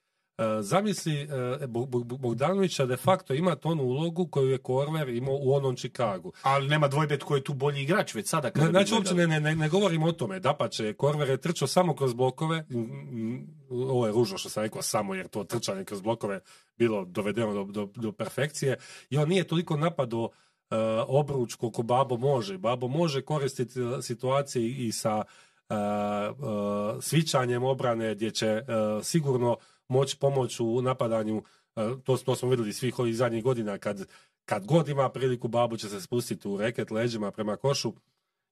zamisli 0.61 1.23
uh, 1.23 1.29
Bog- 1.67 1.89
Bog- 1.89 2.17
Bogdanovića 2.19 2.85
de 2.85 2.97
facto 2.97 3.33
ima 3.33 3.55
onu 3.63 3.83
ulogu 3.83 4.27
koju 4.27 4.49
je 4.49 4.57
Korver 4.57 5.09
imao 5.09 5.37
u 5.41 5.53
onom 5.53 5.75
Chicagu. 5.75 6.31
Ali 6.41 6.67
nema 6.67 6.87
dvojbe 6.87 7.19
tko 7.19 7.35
je 7.35 7.43
tu 7.43 7.53
bolji 7.53 7.81
igrač 7.81 8.15
već 8.15 8.29
sada. 8.29 8.51
kada 8.51 8.69
znači, 8.69 8.93
uopće 8.93 9.13
ne, 9.13 9.27
ne, 9.27 9.55
ne, 9.55 9.69
govorim 9.69 10.03
o 10.03 10.11
tome. 10.11 10.39
Dapače, 10.39 10.93
Korver 10.93 11.29
je 11.29 11.37
trčao 11.37 11.67
samo 11.67 11.95
kroz 11.95 12.13
blokove. 12.13 12.65
Mm, 12.69 12.79
mm, 12.79 13.47
Ovo 13.69 14.05
je 14.05 14.11
ružno 14.11 14.37
što 14.37 14.49
sam 14.49 14.63
rekao 14.63 14.81
samo, 14.81 15.15
jer 15.15 15.27
to 15.27 15.43
trčanje 15.43 15.83
kroz 15.83 16.01
blokove 16.01 16.39
bilo 16.77 17.05
dovedeno 17.05 17.53
do, 17.53 17.63
do, 17.63 17.89
do 17.95 18.11
perfekcije. 18.11 18.77
I 19.09 19.17
on 19.17 19.29
nije 19.29 19.43
toliko 19.43 19.77
napadao 19.77 20.23
uh, 20.23 20.29
obruč 21.07 21.55
koliko 21.55 21.83
Babo 21.83 22.17
može. 22.17 22.57
Babo 22.57 22.87
može 22.87 23.21
koristiti 23.21 23.79
situacije 24.01 24.69
i 24.69 24.91
sa 24.91 25.23
uh, 25.69 25.75
uh, 25.75 27.03
svičanjem 27.03 27.63
obrane 27.63 28.15
gdje 28.15 28.31
će 28.31 28.61
uh, 28.61 29.03
sigurno 29.03 29.57
moći 29.89 30.17
pomoći 30.19 30.63
u 30.63 30.81
napadanju. 30.81 31.37
Uh, 31.37 32.01
to, 32.03 32.17
to 32.17 32.35
smo 32.35 32.49
vidjeli 32.49 32.73
svih 32.73 32.99
ovih 32.99 33.15
zadnjih 33.15 33.43
godina 33.43 33.77
kad 33.77 34.07
kad 34.49 34.65
god 34.65 34.89
ima 34.89 35.09
priliku 35.09 35.47
babu 35.47 35.77
će 35.77 35.89
se 35.89 36.01
spustiti 36.01 36.47
u 36.47 36.57
reket 36.57 36.91
leđima 36.91 37.31
prema 37.31 37.55
košu. 37.55 37.93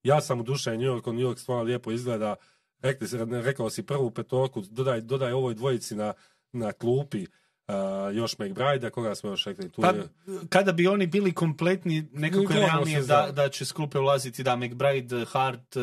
Ja 0.04 0.22
sam 0.22 0.40
u 0.40 0.44
duše 0.44 0.72
New 0.72 0.82
York, 0.82 1.06
New 1.06 1.30
York 1.30 1.38
stvarno 1.38 1.64
lijepo 1.64 1.92
izgleda. 1.92 2.36
Rekli, 2.82 3.08
rekao 3.44 3.70
si 3.70 3.84
prvu 3.84 4.12
petorku, 4.12 4.62
dodaj, 4.62 5.02
dodaj 5.02 5.32
ovoj 5.32 5.54
dvojici 5.54 5.96
na, 5.96 6.14
na 6.52 6.72
klupi 6.72 7.26
uh, 7.68 8.16
još 8.16 8.38
McBride, 8.38 8.90
koga 8.90 9.16
smo 9.16 9.30
još 9.30 9.46
rekli? 9.46 9.70
Tu 9.70 9.82
Pa, 9.82 9.88
je, 9.88 10.04
kada 10.50 10.72
bi 10.72 10.88
oni 10.88 11.08
bili 11.08 11.34
kompletni, 11.34 12.10
nekako 12.14 12.54
je 12.54 12.60
realnije 12.60 13.02
da, 13.02 13.30
da 13.32 13.50
će 13.50 13.66
s 13.66 13.72
klupe 13.72 14.00
ulaziti 14.00 14.44
da 14.44 14.56
McBride, 14.56 15.26
Hart, 15.26 15.78
eh, 15.78 15.82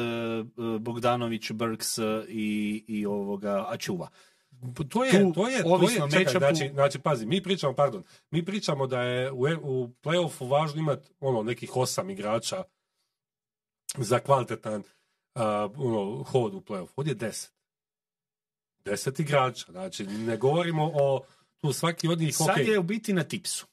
Bogdanović, 0.80 1.50
Burks 1.52 1.98
i, 2.28 2.84
i 2.88 3.06
ovoga 3.06 3.66
Ačuva. 3.68 4.08
To 4.88 5.04
je, 5.04 5.10
tu, 5.10 5.32
to 5.32 5.48
je, 5.48 5.62
to 5.62 5.90
je, 5.90 6.10
čekaj, 6.10 6.34
matchupu- 6.34 6.38
znači, 6.38 6.70
znači, 6.74 6.98
pazi, 6.98 7.26
mi 7.26 7.42
pričamo, 7.42 7.74
pardon, 7.74 8.04
mi 8.30 8.44
pričamo 8.44 8.86
da 8.86 9.02
je 9.02 9.32
u, 9.32 9.42
u 9.62 9.88
playoffu 10.02 10.50
važno 10.50 10.80
imati 10.80 11.08
ono, 11.20 11.42
nekih 11.42 11.76
osam 11.76 12.10
igrača 12.10 12.64
za 13.98 14.18
kvalitetan 14.18 14.80
uh, 14.80 15.42
ono, 15.76 16.22
hod 16.22 16.54
u 16.54 16.60
playoffu. 16.60 16.92
Ovdje 16.96 17.10
je 17.10 17.14
deset. 17.14 17.54
Deset 18.84 19.20
igrača, 19.20 19.72
znači 19.72 20.06
ne 20.06 20.36
govorimo 20.36 20.90
o 20.94 21.24
tu 21.60 21.72
svaki 21.72 22.08
od 22.08 22.18
njih, 22.18 22.36
Sad 22.36 22.50
ok, 22.50 22.56
je 22.56 22.78
u 22.78 22.82
biti 22.82 23.12
na 23.12 23.24
tipsu. 23.24 23.66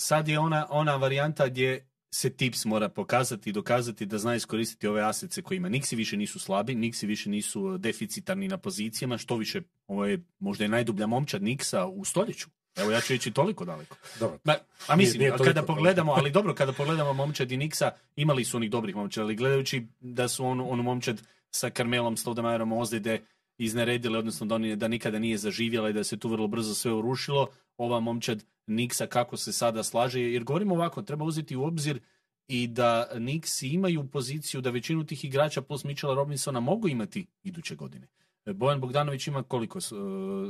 Sad 0.00 0.28
je 0.28 0.38
ona, 0.38 0.66
ona 0.70 0.96
varijanta 0.96 1.48
gdje 1.48 1.88
se 2.16 2.30
tips 2.30 2.64
mora 2.64 2.88
pokazati 2.88 3.50
i 3.50 3.52
dokazati 3.52 4.06
da 4.06 4.18
zna 4.18 4.34
iskoristiti 4.34 4.86
ove 4.86 5.02
asece 5.02 5.42
koje 5.42 5.56
ima. 5.56 5.68
Niksi 5.68 5.96
više 5.96 6.16
nisu 6.16 6.38
slabi, 6.38 6.74
Niksi 6.74 7.06
više 7.06 7.30
nisu 7.30 7.74
eh, 7.74 7.78
deficitarni 7.78 8.48
na 8.48 8.58
pozicijama, 8.58 9.18
što 9.18 9.36
više, 9.36 9.62
ovo 9.86 10.04
je 10.04 10.24
možda 10.38 10.64
je 10.64 10.68
najdublja 10.68 11.06
momčad 11.06 11.42
Niksa 11.42 11.86
u 11.86 12.04
stoljeću. 12.04 12.48
Evo 12.76 12.90
ja 12.90 13.00
ću 13.00 13.14
ići 13.14 13.30
toliko 13.30 13.64
daleko. 13.64 13.96
dobro. 14.20 14.38
Ma, 14.44 14.54
a 14.86 14.96
mislim, 14.96 15.18
Nije- 15.18 15.30
nije 15.30 15.44
kada 15.44 15.62
pogledamo, 15.62 16.12
ali 16.12 16.30
dobro, 16.30 16.54
kada 16.54 16.72
pogledamo 16.72 17.12
momčad 17.12 17.52
i 17.52 17.56
Niksa, 17.56 17.90
imali 18.16 18.44
su 18.44 18.56
onih 18.56 18.70
dobrih 18.70 18.96
momčad, 18.96 19.24
ali 19.24 19.36
gledajući 19.36 19.86
da 20.00 20.28
su 20.28 20.44
onu, 20.46 20.70
onu 20.70 20.82
momčad 20.82 21.22
sa 21.50 21.70
Karmelom 21.70 22.16
Stoudemajerom 22.16 22.72
ozljede 22.72 23.22
izneredili, 23.58 24.18
odnosno 24.18 24.46
da, 24.46 24.54
oni, 24.54 24.76
da 24.76 24.88
nikada 24.88 25.18
nije 25.18 25.38
zaživjela 25.38 25.90
i 25.90 25.92
da 25.92 26.04
se 26.04 26.16
tu 26.18 26.28
vrlo 26.28 26.46
brzo 26.46 26.74
sve 26.74 26.92
urušilo, 26.92 27.48
ova 27.76 28.00
momčad 28.00 28.44
Niksa 28.66 29.06
kako 29.06 29.36
se 29.36 29.52
sada 29.52 29.82
slaže, 29.82 30.20
jer 30.20 30.44
govorimo 30.44 30.74
ovako, 30.74 31.02
treba 31.02 31.24
uzeti 31.24 31.56
u 31.56 31.64
obzir 31.64 32.00
i 32.48 32.66
da 32.66 33.08
Nixi 33.14 33.74
imaju 33.74 34.08
poziciju 34.08 34.60
da 34.60 34.70
većinu 34.70 35.06
tih 35.06 35.24
igrača 35.24 35.62
plus 35.62 35.84
Mitchella 35.84 36.14
Robinsona 36.14 36.60
mogu 36.60 36.88
imati 36.88 37.26
iduće 37.42 37.74
godine. 37.74 38.08
Bojan 38.54 38.80
Bogdanović 38.80 39.26
ima 39.26 39.42
koliko? 39.42 39.78
E, 39.78 39.82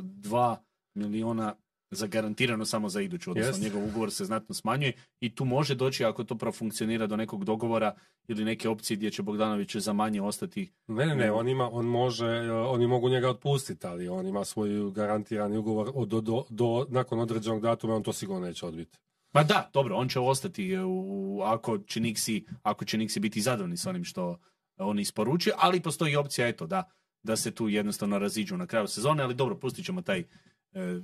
Dva 0.03 0.65
miliona 0.95 1.55
zagarantirano 1.91 2.65
samo 2.65 2.89
za 2.89 3.01
iduću, 3.01 3.31
odnosno 3.31 3.51
Jest. 3.51 3.63
njegov 3.63 3.85
ugovor 3.85 4.11
se 4.11 4.25
znatno 4.25 4.55
smanjuje 4.55 4.93
i 5.21 5.35
tu 5.35 5.45
može 5.45 5.75
doći 5.75 6.05
ako 6.05 6.25
to 6.25 6.35
profunkcionira 6.35 7.07
do 7.07 7.17
nekog 7.17 7.45
dogovora 7.45 7.95
ili 8.29 8.45
neke 8.45 8.69
opcije 8.69 8.97
gdje 8.97 9.11
će 9.11 9.23
Bogdanović 9.23 9.77
za 9.77 9.93
manje 9.93 10.23
ostati. 10.23 10.73
Ne, 10.87 11.07
ne, 11.07 11.15
ne, 11.15 11.33
on 11.33 11.49
ima, 11.49 11.71
on 11.73 11.87
može, 11.87 12.27
eh, 12.27 12.53
oni 12.53 12.87
mogu 12.87 13.09
njega 13.09 13.31
otpustiti, 13.31 13.87
ali 13.87 14.09
on 14.09 14.27
ima 14.27 14.45
svoj 14.45 14.91
garantirani 14.93 15.57
ugovor 15.57 15.91
od, 15.95 16.09
do, 16.09 16.21
do, 16.21 16.45
do- 16.51 16.87
nakon 16.91 17.21
određenog 17.21 17.63
datuma, 17.63 17.95
on 17.95 18.03
to 18.03 18.13
sigurno 18.13 18.47
neće 18.47 18.67
odbiti. 18.67 18.99
Ma 19.33 19.43
da, 19.43 19.71
dobro, 19.73 19.97
on 19.97 20.09
će 20.09 20.21
ostati 20.21 20.73
e, 20.73 20.85
u, 20.85 21.41
ako 21.45 21.79
će 21.79 22.01
Nixi, 22.01 22.45
ako 22.63 22.85
će 22.85 22.99
Nixi 22.99 23.21
biti 23.21 23.41
zadovoljni 23.41 23.77
s 23.77 23.87
onim 23.87 24.05
što 24.05 24.39
on 24.79 24.99
isporučuje, 24.99 25.55
ali 25.59 25.81
postoji 25.81 26.17
opcija, 26.17 26.49
eto, 26.49 26.67
da, 26.67 26.91
da 27.23 27.37
se 27.37 27.51
tu 27.51 27.69
jednostavno 27.69 28.19
raziđu 28.19 28.57
na 28.57 28.67
kraju 28.67 28.89
sezone, 28.89 29.23
ali 29.23 29.35
dobro, 29.35 29.57
pustit 29.57 29.85
ćemo 29.85 30.03
taj 30.03 30.19
e, 30.19 30.25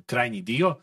krajnji 0.06 0.42
dio. 0.42 0.74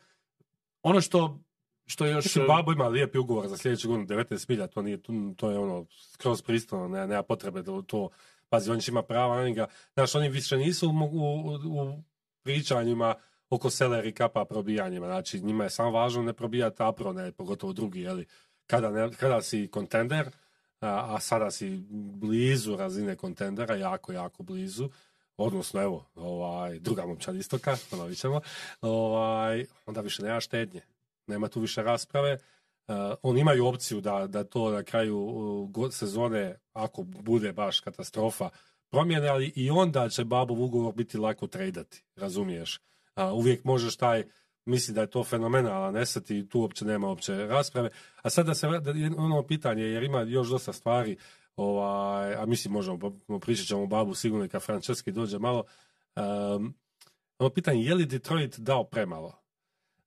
Ono 0.82 1.02
što, 1.02 1.40
što 1.86 2.06
je 2.06 2.12
još... 2.12 2.26
Mislim, 2.26 2.46
e, 2.46 2.48
Babo 2.48 2.72
ima 2.72 2.88
lijepi 2.88 3.18
ugovor 3.18 3.48
za 3.48 3.58
sljedeću 3.58 3.88
godinu, 3.88 4.08
19 4.08 4.50
milja, 4.50 4.68
to, 4.68 4.82
nije, 4.82 5.02
to, 5.02 5.14
to 5.38 5.52
je 5.52 5.58
ono, 5.58 5.86
skroz 6.14 6.42
pristojno, 6.42 6.88
ne, 6.88 7.08
nema 7.08 7.24
potrebe 7.24 7.62
da 7.62 7.82
to, 7.82 8.10
pazi, 8.50 8.72
on 8.72 8.80
će 8.80 8.92
ima 8.92 9.04
prava, 9.04 9.36
oni 9.36 9.54
ga, 9.54 9.68
znaš, 9.94 10.16
oni 10.16 10.30
više 10.30 10.58
nisu 10.58 10.90
u, 10.90 10.94
u, 10.94 11.82
u 11.82 12.04
pričanjima 12.44 13.16
oko 13.50 13.70
seleri 13.70 14.14
kapa 14.14 14.46
probijanjima, 14.46 15.06
znači 15.06 15.40
njima 15.42 15.64
je 15.64 15.70
samo 15.70 15.92
važno 15.92 16.24
ne 16.24 16.34
probijati 16.34 16.84
apro, 16.84 17.14
ne, 17.14 17.32
pogotovo 17.32 17.74
drugi, 17.74 18.02
jeli, 18.02 18.26
kada, 18.68 18.90
ne, 18.90 19.12
kada 19.14 19.42
si 19.42 19.68
kontender, 19.68 20.30
a, 20.82 21.16
a 21.16 21.20
sada 21.20 21.52
si 21.52 21.84
blizu 21.92 22.76
razine 22.76 23.16
kontendera, 23.16 23.76
jako, 23.76 24.12
jako 24.12 24.44
blizu, 24.44 24.90
odnosno 25.40 25.82
evo, 25.82 26.06
ovaj, 26.16 26.80
druga 26.80 27.06
momčad 27.06 27.36
istoka, 27.36 27.78
ponovit 27.90 28.18
ćemo, 28.18 28.42
ovaj, 28.82 29.66
onda 29.86 30.02
više 30.02 30.24
nema 30.24 30.40
štednje 30.40 30.82
nema 31.30 31.48
tu 31.48 31.60
više 31.60 31.84
rasprave. 31.84 32.38
Uh, 32.88 32.96
oni 33.22 33.40
imaju 33.40 33.66
opciju 33.66 34.02
da, 34.02 34.28
da 34.28 34.44
to 34.44 34.72
na 34.72 34.84
kraju 34.84 35.18
uh, 35.76 35.92
sezone, 35.92 36.56
ako 36.74 37.04
bude 37.04 37.54
baš 37.54 37.80
katastrofa, 37.80 38.50
promjene, 38.90 39.28
ali 39.28 39.54
i 39.56 39.70
onda 39.70 40.10
će 40.10 40.24
Babov 40.24 40.64
ugovor 40.64 40.94
biti 40.96 41.18
lako 41.18 41.48
tradati, 41.48 42.04
razumiješ? 42.16 42.80
Uh, 43.16 43.24
uvijek 43.34 43.64
možeš 43.64 43.96
taj, 43.96 44.24
misli 44.66 44.94
da 44.94 45.02
je 45.02 45.10
to 45.10 45.24
fenomenalan 45.24 45.98
eset 45.98 46.32
i 46.32 46.50
tu 46.50 46.60
uopće 46.60 46.86
nema 46.86 47.08
uopće 47.08 47.36
rasprave. 47.36 47.90
A 48.22 48.30
sada 48.30 48.56
se 48.56 48.68
vra- 48.68 48.80
da 48.80 49.22
ono 49.22 49.44
pitanje, 49.44 49.84
jer 49.84 50.04
ima 50.04 50.22
još 50.22 50.48
dosta 50.48 50.74
stvari, 50.74 51.18
ovaj, 51.60 52.36
a 52.36 52.46
mislim 52.46 52.74
možemo, 52.74 53.12
pričat 53.42 53.66
ćemo 53.66 53.84
o 53.84 53.88
Babu 53.88 54.14
sigurno 54.14 54.46
i 54.46 54.50
kad 54.50 54.62
Franceski 54.64 55.12
dođe 55.12 55.40
malo. 55.40 55.64
Um, 56.16 56.74
ono 57.40 57.50
pitanje, 57.50 57.84
je 57.84 57.96
li 57.96 58.06
Detroit 58.06 58.60
dao 58.60 58.84
premalo? 58.84 59.28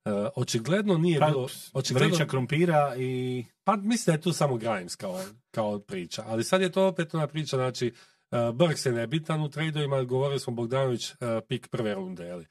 Uh, 0.05 0.27
očigledno 0.35 0.97
nije 0.97 1.19
pa, 1.19 1.27
bilo... 1.27 1.47
Očigledno, 1.73 2.07
vreća 2.07 2.25
krompira 2.25 2.95
i... 2.97 3.45
pa 3.63 3.75
mislim 3.75 4.13
da 4.13 4.17
je 4.17 4.21
tu 4.21 4.33
samo 4.33 4.57
Grimes 4.57 4.95
kao, 4.95 5.23
kao 5.51 5.79
priča. 5.79 6.23
Ali 6.27 6.43
sad 6.43 6.61
je 6.61 6.71
to 6.71 6.87
opet 6.87 7.15
ona 7.15 7.27
priča, 7.27 7.57
znači, 7.57 7.93
uh, 8.31 8.55
Burks 8.55 8.85
je 8.85 8.91
nebitan 8.91 9.41
u 9.41 9.49
tradeovima, 9.49 10.03
govorili 10.03 10.39
smo 10.39 10.53
Bogdanović, 10.53 11.11
uh, 11.11 11.17
pik 11.47 11.67
prve 11.67 11.93
runde, 11.93 12.23
jeli. 12.23 12.45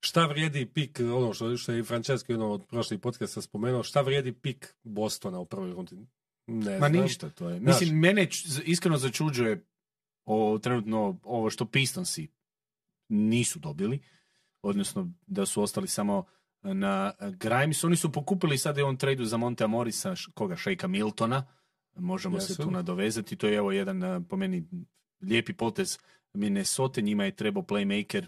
Šta 0.00 0.26
vrijedi 0.26 0.66
pik, 0.66 1.00
ono 1.00 1.34
što, 1.34 1.56
što 1.56 1.72
je 1.72 1.80
i 1.80 1.82
Francesco 1.82 2.32
jedno 2.32 2.52
od 2.52 2.66
prošlih 2.66 3.00
podcasta 3.00 3.40
spomenuo, 3.40 3.82
šta 3.82 4.00
vrijedi 4.00 4.32
pik 4.32 4.74
Bostona 4.82 5.38
u 5.40 5.46
prvoj 5.46 5.70
rundi? 5.72 6.06
Ne 6.46 6.78
Ma 6.78 6.88
znam. 6.88 7.02
ništa, 7.02 7.30
to 7.30 7.48
je. 7.48 7.58
Znaš. 7.58 7.80
Mislim, 7.80 7.98
mene 7.98 8.26
č- 8.26 8.48
iskreno 8.64 8.96
začuđuje 8.98 9.64
o, 10.24 10.58
trenutno 10.58 11.18
ovo 11.22 11.50
što 11.50 11.64
Pistonsi 11.64 12.28
nisu 13.08 13.58
dobili, 13.58 14.00
odnosno 14.62 15.10
da 15.26 15.46
su 15.46 15.62
ostali 15.62 15.88
samo 15.88 16.24
na 16.62 17.12
Grimes. 17.30 17.84
Oni 17.84 17.96
su 17.96 18.12
pokupili 18.12 18.58
sad 18.58 18.76
je 18.76 18.84
on 18.84 18.96
tradu 18.96 19.24
za 19.24 19.36
Monte 19.36 19.66
Morisa, 19.66 20.14
koga, 20.34 20.56
Šejka 20.56 20.88
Miltona, 20.88 21.46
možemo 21.96 22.40
se 22.40 22.52
Jesu. 22.52 22.62
tu 22.62 22.70
nadovezati. 22.70 23.36
To 23.36 23.46
je 23.46 23.54
evo 23.56 23.72
jedan 23.72 24.24
po 24.24 24.36
meni 24.36 24.64
lijepi 25.20 25.52
potez 25.52 25.98
Minnesota, 26.32 27.00
njima 27.00 27.24
je 27.24 27.36
trebao 27.36 27.62
playmaker 27.62 28.24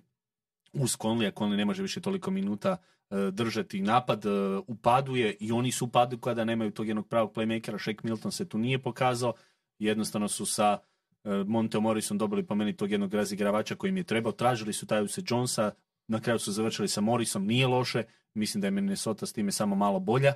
uz 0.72 0.96
Conley, 0.96 1.28
a 1.28 1.32
Conley 1.32 1.56
ne 1.56 1.64
može 1.64 1.82
više 1.82 2.00
toliko 2.00 2.30
minuta 2.30 2.76
e, 3.10 3.30
držati 3.30 3.82
napad, 3.82 4.26
e, 4.26 4.28
upaduje 4.66 5.36
i 5.40 5.52
oni 5.52 5.72
su 5.72 5.84
u 5.84 5.88
padu 5.88 6.18
kada 6.18 6.44
nemaju 6.44 6.70
tog 6.70 6.88
jednog 6.88 7.08
pravog 7.08 7.32
playmakera, 7.34 7.78
Shake 7.78 8.00
Milton 8.02 8.32
se 8.32 8.48
tu 8.48 8.58
nije 8.58 8.82
pokazao, 8.82 9.32
jednostavno 9.78 10.28
su 10.28 10.46
sa 10.46 10.78
e, 11.24 11.30
Monte 11.46 11.80
Morrisom 11.80 12.18
dobili 12.18 12.46
po 12.46 12.54
meni 12.54 12.76
tog 12.76 12.90
jednog 12.90 13.14
razigravača 13.14 13.74
koji 13.74 13.88
im 13.88 13.96
je 13.96 14.04
trebao, 14.04 14.32
tražili 14.32 14.72
su 14.72 14.86
taj 14.86 15.08
se 15.08 15.22
Jonesa, 15.30 15.70
na 16.08 16.20
kraju 16.20 16.38
su 16.38 16.52
završili 16.52 16.88
sa 16.88 17.00
Morrisom, 17.00 17.46
nije 17.46 17.66
loše, 17.66 18.02
mislim 18.34 18.60
da 18.60 18.66
je 18.66 18.70
Minnesota 18.70 19.26
s 19.26 19.32
time 19.32 19.52
samo 19.52 19.76
malo 19.76 20.00
bolja, 20.00 20.32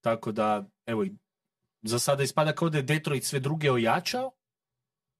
tako 0.00 0.32
da, 0.32 0.66
evo, 0.86 1.06
za 1.82 1.98
sada 1.98 2.22
ispada 2.22 2.52
kao 2.52 2.68
da 2.68 2.78
je 2.78 2.82
Detroit 2.82 3.24
sve 3.24 3.40
druge 3.40 3.72
ojačao, 3.72 4.30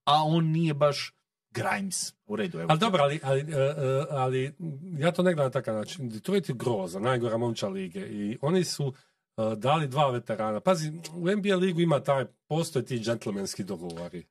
a 0.04 0.25
on 0.25 0.44
nije 0.44 0.75
baš 0.75 1.14
Grimes. 1.54 2.14
U 2.26 2.37
redu, 2.37 2.59
evo. 2.61 2.66
Ali 2.71 2.78
dobro, 2.78 3.02
ali, 3.02 3.21
ali, 3.23 3.40
e, 3.40 3.44
e, 3.44 4.06
ali 4.11 4.54
ja 4.99 5.12
to 5.12 5.23
ne 5.23 5.35
gledam 5.35 5.47
na 5.47 5.50
takav 5.50 5.75
način. 5.75 6.09
Detroit 6.09 6.49
je 6.49 6.54
groza, 6.54 7.00
najgora 7.00 7.37
momča 7.37 7.68
lige 7.68 8.00
i 8.00 8.38
oni 8.40 8.64
su 8.64 8.92
e, 9.37 9.42
dali 9.56 9.88
dva 9.88 10.11
veterana. 10.11 10.61
Pazi, 10.61 10.92
u 11.14 11.37
NBA 11.37 11.56
ligu 11.56 11.80
ima 11.80 12.00
taj, 12.00 12.25
postoje 12.49 12.85
ti 12.85 12.99
džentlmenski 12.99 13.64
dogovori. 13.64 14.26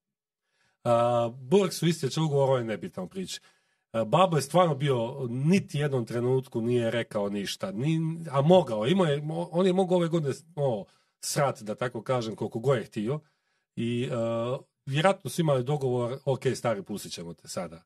Burg 1.40 1.74
su 1.74 1.88
istječe 1.88 2.22
ugovor, 2.22 2.50
ovo 2.50 2.58
je 2.58 2.63
nebitan 2.63 3.08
prič. 3.08 3.42
Babo 4.06 4.36
je 4.36 4.42
stvarno 4.42 4.75
bio, 4.75 5.28
niti 5.30 5.78
jednom 5.78 6.06
trenutku 6.06 6.62
nije 6.62 6.92
rekao 6.92 7.30
ništa, 7.30 7.72
ni, 7.72 8.00
a 8.32 8.42
mogao, 8.42 8.88
imao 8.88 9.06
je, 9.06 9.24
on 9.51 9.66
je 9.66 9.74
mogao 9.74 9.98
ove 9.98 10.08
godine 10.08 10.34
o, 10.56 10.86
srat, 11.20 11.62
da 11.62 11.75
tako 11.75 12.01
kažem, 12.01 12.36
koliko 12.36 12.60
god 12.60 12.78
je 12.78 12.84
htio. 12.84 13.20
I 13.75 14.10
vjerojatno 14.92 15.30
su 15.30 15.42
imali 15.42 15.64
dogovor, 15.64 16.18
ok, 16.26 16.42
stari, 16.56 16.84
pustit 16.84 17.12
ćemo 17.12 17.34
te 17.34 17.48
sada. 17.48 17.84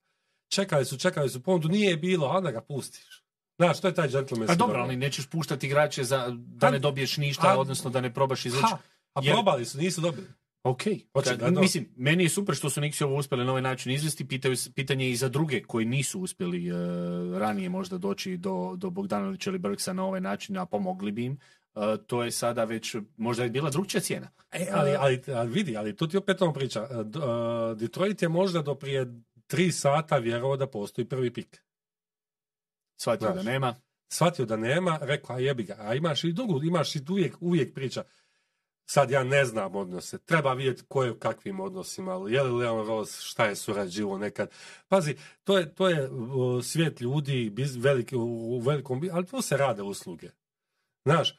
Čekali 0.48 0.86
su, 0.86 0.98
čekali 0.98 1.30
su 1.30 1.44
pondu, 1.44 1.68
nije 1.68 1.98
bilo, 1.98 2.28
a 2.28 2.42
da 2.42 2.52
ga 2.52 2.62
pustiš. 2.62 3.24
Znaš, 3.58 3.82
to 3.82 3.88
je 3.88 3.94
taj 3.94 4.10
džentlmenski 4.10 4.54
A 4.54 4.56
dobro, 4.56 4.82
ali 4.82 4.96
nećeš 4.96 5.28
puštati 5.28 5.68
igrače 5.68 6.04
za, 6.04 6.36
da 6.38 6.70
ne 6.70 6.80
dobiješ 6.80 7.18
ništa, 7.18 7.58
odnosno 7.60 7.90
da 7.90 8.02
ne 8.02 8.14
probaš 8.14 8.46
izvući. 8.46 8.74
A 9.14 9.22
probali 9.22 9.66
su, 9.66 9.78
nisu 9.78 10.02
dobili. 10.02 10.28
Ok, 10.64 10.82
mislim, 11.62 11.90
meni 11.96 12.24
je 12.24 12.30
super 12.30 12.56
što 12.56 12.70
su 12.70 12.82
Nixi 12.82 13.04
ovo 13.04 13.16
uspjeli 13.16 13.46
na 13.46 13.52
ovaj 13.52 13.62
način 13.62 13.92
izvesti, 13.92 14.28
Pitaju, 14.28 14.56
pitanje 14.76 15.10
i 15.10 15.16
za 15.16 15.30
druge 15.30 15.64
koji 15.64 15.86
nisu 15.86 16.20
uspjeli 16.20 16.72
uh, 16.72 16.78
ranije 17.38 17.70
možda 17.70 17.98
doći 17.98 18.38
do, 18.38 18.74
do 18.78 18.90
Bogdanovića 18.90 19.50
ili 19.50 19.60
Brksa 19.60 19.94
na 19.94 20.04
ovaj 20.06 20.22
način, 20.22 20.58
a 20.58 20.66
pomogli 20.66 21.12
bi 21.12 21.26
im. 21.26 21.40
Uh, 21.76 22.06
to 22.08 22.24
je 22.24 22.32
sada 22.32 22.64
već, 22.64 22.96
možda 23.18 23.44
je 23.44 23.50
bila 23.50 23.70
drugčija 23.70 24.02
cijena. 24.02 24.28
E, 24.52 24.68
ali, 24.72 24.96
ali, 24.96 25.24
ali, 25.28 25.52
vidi, 25.52 25.78
ali 25.78 25.96
tu 25.96 26.08
ti 26.08 26.18
opet 26.18 26.42
on 26.42 26.54
priča. 26.54 26.84
Uh, 26.84 27.78
Detroit 27.78 28.22
je 28.22 28.30
možda 28.30 28.62
do 28.62 28.76
prije 28.76 29.22
tri 29.48 29.72
sata 29.72 30.18
vjerovao 30.18 30.58
da 30.58 30.68
postoji 30.68 31.06
prvi 31.06 31.34
pik. 31.34 31.62
Shvatio 32.98 33.34
da 33.34 33.44
nema. 33.44 33.76
Shvatio 34.10 34.46
da 34.46 34.58
nema, 34.58 35.00
rekao, 35.02 35.36
a 35.36 35.40
jebi 35.40 35.64
ga. 35.64 35.76
A 35.80 35.96
imaš 35.96 36.24
i 36.24 36.34
drugu, 36.34 36.64
imaš 36.64 36.96
i 36.96 37.02
uvijek, 37.10 37.36
uvijek 37.40 37.74
priča. 37.74 38.04
Sad 38.86 39.12
ja 39.12 39.24
ne 39.24 39.46
znam 39.46 39.76
odnose. 39.76 40.18
Treba 40.18 40.54
vidjeti 40.54 40.84
ko 40.88 41.04
je 41.04 41.12
u 41.12 41.20
kakvim 41.20 41.60
odnosima. 41.60 42.14
Je 42.30 42.44
li 42.44 42.52
Leon 42.52 42.88
Ross, 42.88 43.22
šta 43.22 43.46
je 43.46 43.56
surađivo 43.56 44.18
nekad. 44.18 44.50
Pazi, 44.88 45.16
to 45.44 45.58
je, 45.58 45.76
to 45.76 45.90
je 45.90 46.10
svijet 46.64 47.02
ljudi 47.02 47.54
veliki, 47.78 48.16
u 48.16 48.60
velikom... 48.60 49.10
Ali 49.12 49.26
to 49.26 49.42
se 49.42 49.58
rade 49.58 49.84
usluge. 49.84 50.30
Znaš, 51.06 51.32
e, 51.32 51.36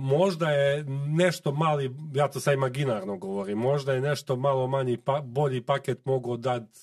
možda 0.00 0.50
je 0.50 0.84
nešto 1.08 1.52
mali, 1.52 1.96
ja 2.14 2.28
to 2.28 2.40
sad 2.40 2.54
imaginarno 2.54 3.16
govorim, 3.16 3.58
možda 3.58 3.92
je 3.92 4.00
nešto 4.00 4.36
malo 4.36 4.66
manji, 4.66 4.96
pa, 4.96 5.20
bolji 5.20 5.62
paket 5.62 6.04
mogao 6.04 6.36
dati 6.36 6.80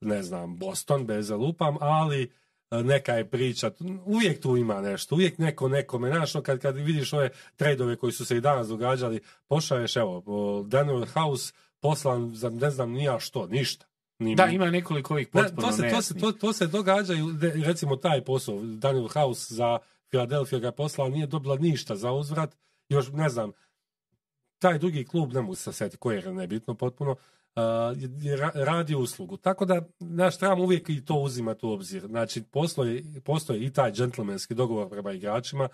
ne 0.00 0.22
znam, 0.22 0.56
Boston, 0.56 1.06
bez 1.06 1.30
lupam, 1.30 1.76
ali 1.80 2.32
neka 2.70 3.12
je 3.12 3.30
priča, 3.30 3.70
uvijek 4.04 4.40
tu 4.42 4.56
ima 4.56 4.80
nešto, 4.80 5.14
uvijek 5.14 5.38
neko 5.38 5.68
nekome, 5.68 6.08
znaš, 6.08 6.32
kad, 6.42 6.58
kad 6.58 6.76
vidiš 6.76 7.12
ove 7.12 7.30
trejdove 7.56 7.96
koji 7.96 8.12
su 8.12 8.24
se 8.24 8.36
i 8.36 8.40
danas 8.40 8.68
događali, 8.68 9.20
pošalješ, 9.48 9.96
evo, 9.96 10.22
Daniel 10.66 11.06
House 11.06 11.52
poslan 11.80 12.34
za 12.34 12.50
ne 12.50 12.70
znam 12.70 12.92
nija 12.92 13.18
što, 13.18 13.46
ništa. 13.46 13.86
da, 14.36 14.46
ima 14.46 14.70
nekoliko 14.70 15.14
ovih 15.14 15.28
potpuno 15.28 15.68
to 15.68 15.72
se, 15.72 15.90
to, 15.90 16.02
se, 16.02 16.18
to, 16.18 16.32
to 16.32 16.52
se 16.52 16.66
događa, 16.66 17.14
recimo 17.64 17.96
taj 17.96 18.24
posao, 18.24 18.60
Daniel 18.62 19.08
House 19.08 19.54
za 19.54 19.78
Philadelphia 20.12 20.58
ga 20.58 20.72
poslao, 20.72 21.08
nije 21.08 21.26
dobila 21.26 21.56
ništa 21.56 21.96
za 21.96 22.12
uzvrat, 22.12 22.56
još 22.88 23.12
ne 23.12 23.28
znam, 23.28 23.52
taj 24.58 24.78
drugi 24.78 25.04
klub, 25.04 25.32
ne 25.32 25.40
mogu 25.40 25.54
se 25.54 25.72
sjetiti 25.72 25.96
koji 25.96 26.16
je 26.16 26.32
nebitno 26.32 26.74
potpuno, 26.74 27.16
radi 28.54 28.94
uslugu. 28.94 29.36
Tako 29.36 29.64
da, 29.64 29.82
naš 30.00 30.38
trebamo 30.38 30.64
uvijek 30.64 30.88
i 30.88 31.04
to 31.04 31.14
uzimati 31.14 31.66
u 31.66 31.70
obzir. 31.70 32.06
Znači, 32.06 32.42
postoji, 32.42 33.20
postoji 33.24 33.64
i 33.64 33.72
taj 33.72 33.92
džentlmenski 33.92 34.54
dogovor 34.54 34.88
prema 34.88 35.12
igračima, 35.12 35.68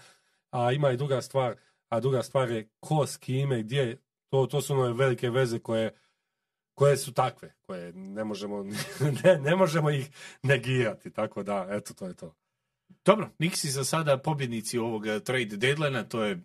a 0.51 0.73
ima 0.73 0.91
i 0.91 0.97
druga 0.97 1.23
stvar, 1.23 1.57
a 1.89 2.01
druga 2.01 2.23
stvar 2.23 2.51
je 2.51 2.69
ko 2.81 3.07
s 3.07 3.17
kime, 3.17 3.63
gdje, 3.63 4.03
to, 4.29 4.47
to 4.47 4.63
su 4.63 4.75
one 4.75 4.93
velike 4.93 5.31
veze 5.31 5.59
koje, 5.59 5.95
koje 6.75 6.97
su 6.97 7.13
takve, 7.13 7.55
koje 7.67 7.93
ne 7.93 8.25
možemo, 8.25 8.65
ne, 9.25 9.39
ne 9.39 9.57
možemo 9.57 9.91
ih 9.91 10.11
negirati, 10.43 11.11
tako 11.11 11.43
da, 11.43 11.67
eto, 11.71 11.95
to 11.95 12.07
je 12.07 12.15
to. 12.15 12.35
Dobro, 13.05 13.31
Nixi 13.39 13.69
za 13.69 13.85
sada 13.85 14.19
pobjednici 14.19 14.79
ovog 14.79 15.05
trade 15.25 15.57
deadline 15.57 16.09
to 16.09 16.25
je 16.25 16.43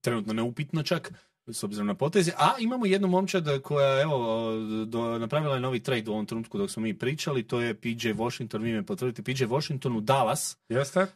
trenutno 0.00 0.32
neupitno 0.32 0.82
čak 0.82 1.12
s 1.52 1.64
obzirom 1.64 1.86
na 1.86 1.94
poteze. 1.94 2.32
A 2.38 2.54
imamo 2.58 2.86
jednu 2.86 3.08
momčad 3.08 3.62
koja 3.62 4.02
evo 4.02 4.52
do, 4.86 5.18
napravila 5.18 5.54
je 5.54 5.60
novi 5.60 5.80
trade 5.80 6.10
u 6.10 6.12
ovom 6.12 6.26
trenutku 6.26 6.58
dok 6.58 6.70
smo 6.70 6.82
mi 6.82 6.98
pričali, 6.98 7.42
to 7.42 7.60
je 7.60 7.74
PJ 7.74 8.08
Washington, 8.12 8.62
vi 8.62 8.72
me 8.72 8.82
potvrdite, 8.82 9.22
PJ 9.22 9.44
Washington 9.44 9.96
u 9.96 10.00
Dallas. 10.00 10.56
Jeste? 10.68 11.06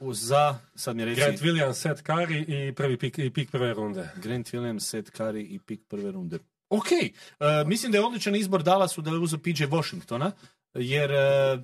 Uh, 0.00 0.14
za, 0.14 0.58
sad 0.74 0.96
mi 0.96 1.04
reći... 1.04 1.20
Grant 1.20 1.40
Williams, 1.40 1.72
Seth 1.72 2.02
Curry 2.02 2.68
i 2.68 2.74
prvi 2.74 2.96
pik, 2.96 3.18
i 3.18 3.30
pik 3.30 3.50
prve 3.50 3.74
runde. 3.74 4.08
Grant 4.16 4.52
Williams, 4.52 4.80
Seth 4.80 5.10
Curry 5.10 5.46
i 5.50 5.58
pik 5.58 5.80
prve 5.88 6.10
runde. 6.10 6.38
Ok, 6.68 6.86
uh, 6.86 7.68
mislim 7.68 7.92
da 7.92 7.98
je 7.98 8.04
odličan 8.04 8.36
izbor 8.36 8.62
Dallasu 8.62 9.02
da 9.02 9.10
je 9.10 9.18
uzeo 9.18 9.38
PJ 9.38 9.64
Washingtona, 9.64 10.30
jer 10.74 11.10
uh, 11.10 11.60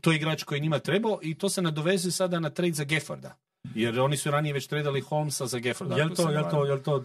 to 0.00 0.12
je 0.12 0.16
igrač 0.16 0.42
koji 0.42 0.60
njima 0.60 0.78
trebao 0.78 1.18
i 1.22 1.34
to 1.34 1.48
se 1.48 1.62
nadovezuje 1.62 2.12
sada 2.12 2.40
na 2.40 2.50
trade 2.50 2.72
za 2.72 2.84
Gefforda. 2.84 3.36
Jer 3.74 4.00
oni 4.00 4.16
su 4.16 4.30
ranije 4.30 4.52
već 4.52 4.66
tradali 4.66 5.00
Holmesa 5.00 5.46
za 5.46 5.58
Gefforda. 5.58 5.96
Jel 5.96 6.14
to, 6.14 6.30
jel 6.30 6.50
to, 6.50 6.64
jel 6.64 6.82
to, 6.82 7.04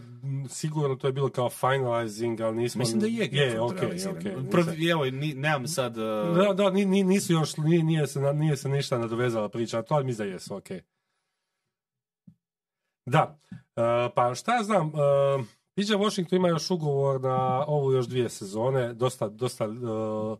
sigurno 0.49 0.95
to 0.95 1.07
je 1.07 1.13
bilo 1.13 1.29
kao 1.29 1.49
finalizing, 1.49 2.41
ali 2.41 2.57
nismo... 2.57 2.79
Mislim 2.79 2.99
da 2.99 3.07
je 3.07 3.27
Gafford 3.27 3.77
je, 3.77 3.89
okay, 3.89 4.13
okay. 4.13 4.51
Prvi, 4.51 4.89
evo, 4.89 5.05
ni, 5.05 5.33
nemam 5.33 5.67
sad... 5.67 5.97
Uh... 5.97 6.03
Da, 6.37 6.53
da, 6.53 6.69
nisu 6.69 7.33
još, 7.33 7.57
nije, 7.57 7.83
nije, 7.83 8.07
se, 8.07 8.19
nije 8.33 8.57
se 8.57 8.69
ništa 8.69 8.97
nadovezala 8.97 9.49
priča, 9.49 9.81
to 9.81 9.95
ali 9.95 10.05
mislim 10.05 10.27
da 10.27 10.33
jesu, 10.33 10.55
ok. 10.55 10.69
Da, 13.05 13.39
uh, 13.53 14.11
pa 14.15 14.35
šta 14.35 14.55
ja 14.55 14.63
znam, 14.63 14.87
uh, 14.87 15.45
PJ 15.75 15.93
Washington 15.93 16.37
ima 16.37 16.47
još 16.47 16.71
ugovor 16.71 17.21
na 17.21 17.65
ovu 17.67 17.91
još 17.91 18.07
dvije 18.07 18.29
sezone, 18.29 18.93
dosta, 18.93 19.29
dosta 19.29 19.67
uh, 19.67 20.39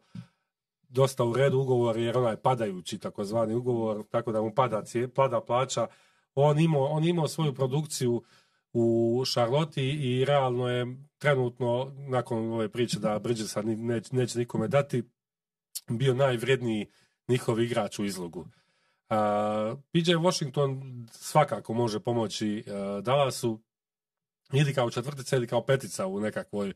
dosta 0.93 1.23
u 1.23 1.34
redu 1.34 1.60
ugovor 1.60 1.97
jer 1.97 2.17
onaj 2.17 2.36
padajući 2.36 2.97
takozvani 2.97 3.56
ugovor, 3.56 4.03
tako 4.12 4.32
da 4.32 4.41
mu 4.41 4.53
pada, 4.56 4.84
pada 5.15 5.41
plaća. 5.41 5.88
On 6.36 6.60
imao, 6.60 6.86
on 6.86 7.03
imao 7.03 7.27
svoju 7.27 7.53
produkciju 7.53 8.23
u 8.73 9.23
Šarloti 9.25 9.84
i 9.84 10.25
realno 10.25 10.69
je 10.69 10.86
trenutno, 11.17 11.91
nakon 12.08 12.51
ove 12.51 12.69
priče 12.69 12.99
da 12.99 13.19
Bridgesa 13.19 13.62
neće, 13.62 14.15
neće 14.15 14.39
nikome 14.39 14.67
dati, 14.67 15.03
bio 15.89 16.13
najvredniji 16.13 16.88
njihov 17.27 17.62
igrač 17.62 17.99
u 17.99 18.06
izlogu. 18.06 18.39
Uh, 18.39 19.79
PJ 19.91 20.15
Washington 20.15 20.82
svakako 21.12 21.73
može 21.73 21.99
pomoći 21.99 22.63
uh, 22.67 23.03
Dallasu 23.03 23.60
ili 24.53 24.73
kao 24.73 24.91
četvrtica 24.91 25.36
ili 25.36 25.47
kao 25.47 25.65
petica 25.65 26.08
u 26.08 26.19
nekakvoj 26.19 26.73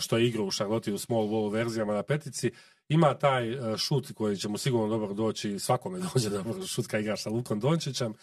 što 0.00 0.18
je 0.18 0.26
igrao 0.26 0.46
u 0.46 0.50
Charlotte 0.50 0.92
u 0.92 0.98
small 0.98 1.28
ball 1.28 1.48
verzijama 1.48 1.94
na 1.94 2.02
petici, 2.02 2.50
ima 2.88 3.14
taj 3.14 3.52
e, 3.52 3.76
šut 3.76 4.12
koji 4.12 4.36
će 4.36 4.48
mu 4.48 4.58
sigurno 4.58 4.88
dobro 4.88 5.14
doći, 5.14 5.58
svakome 5.58 5.98
dođe 6.14 6.30
dobro 6.30 6.66
šut 6.66 6.86
kad 6.86 7.00
igra 7.00 7.16
sa 7.16 7.30
Lukom 7.30 7.60
Dončićem. 7.60 8.14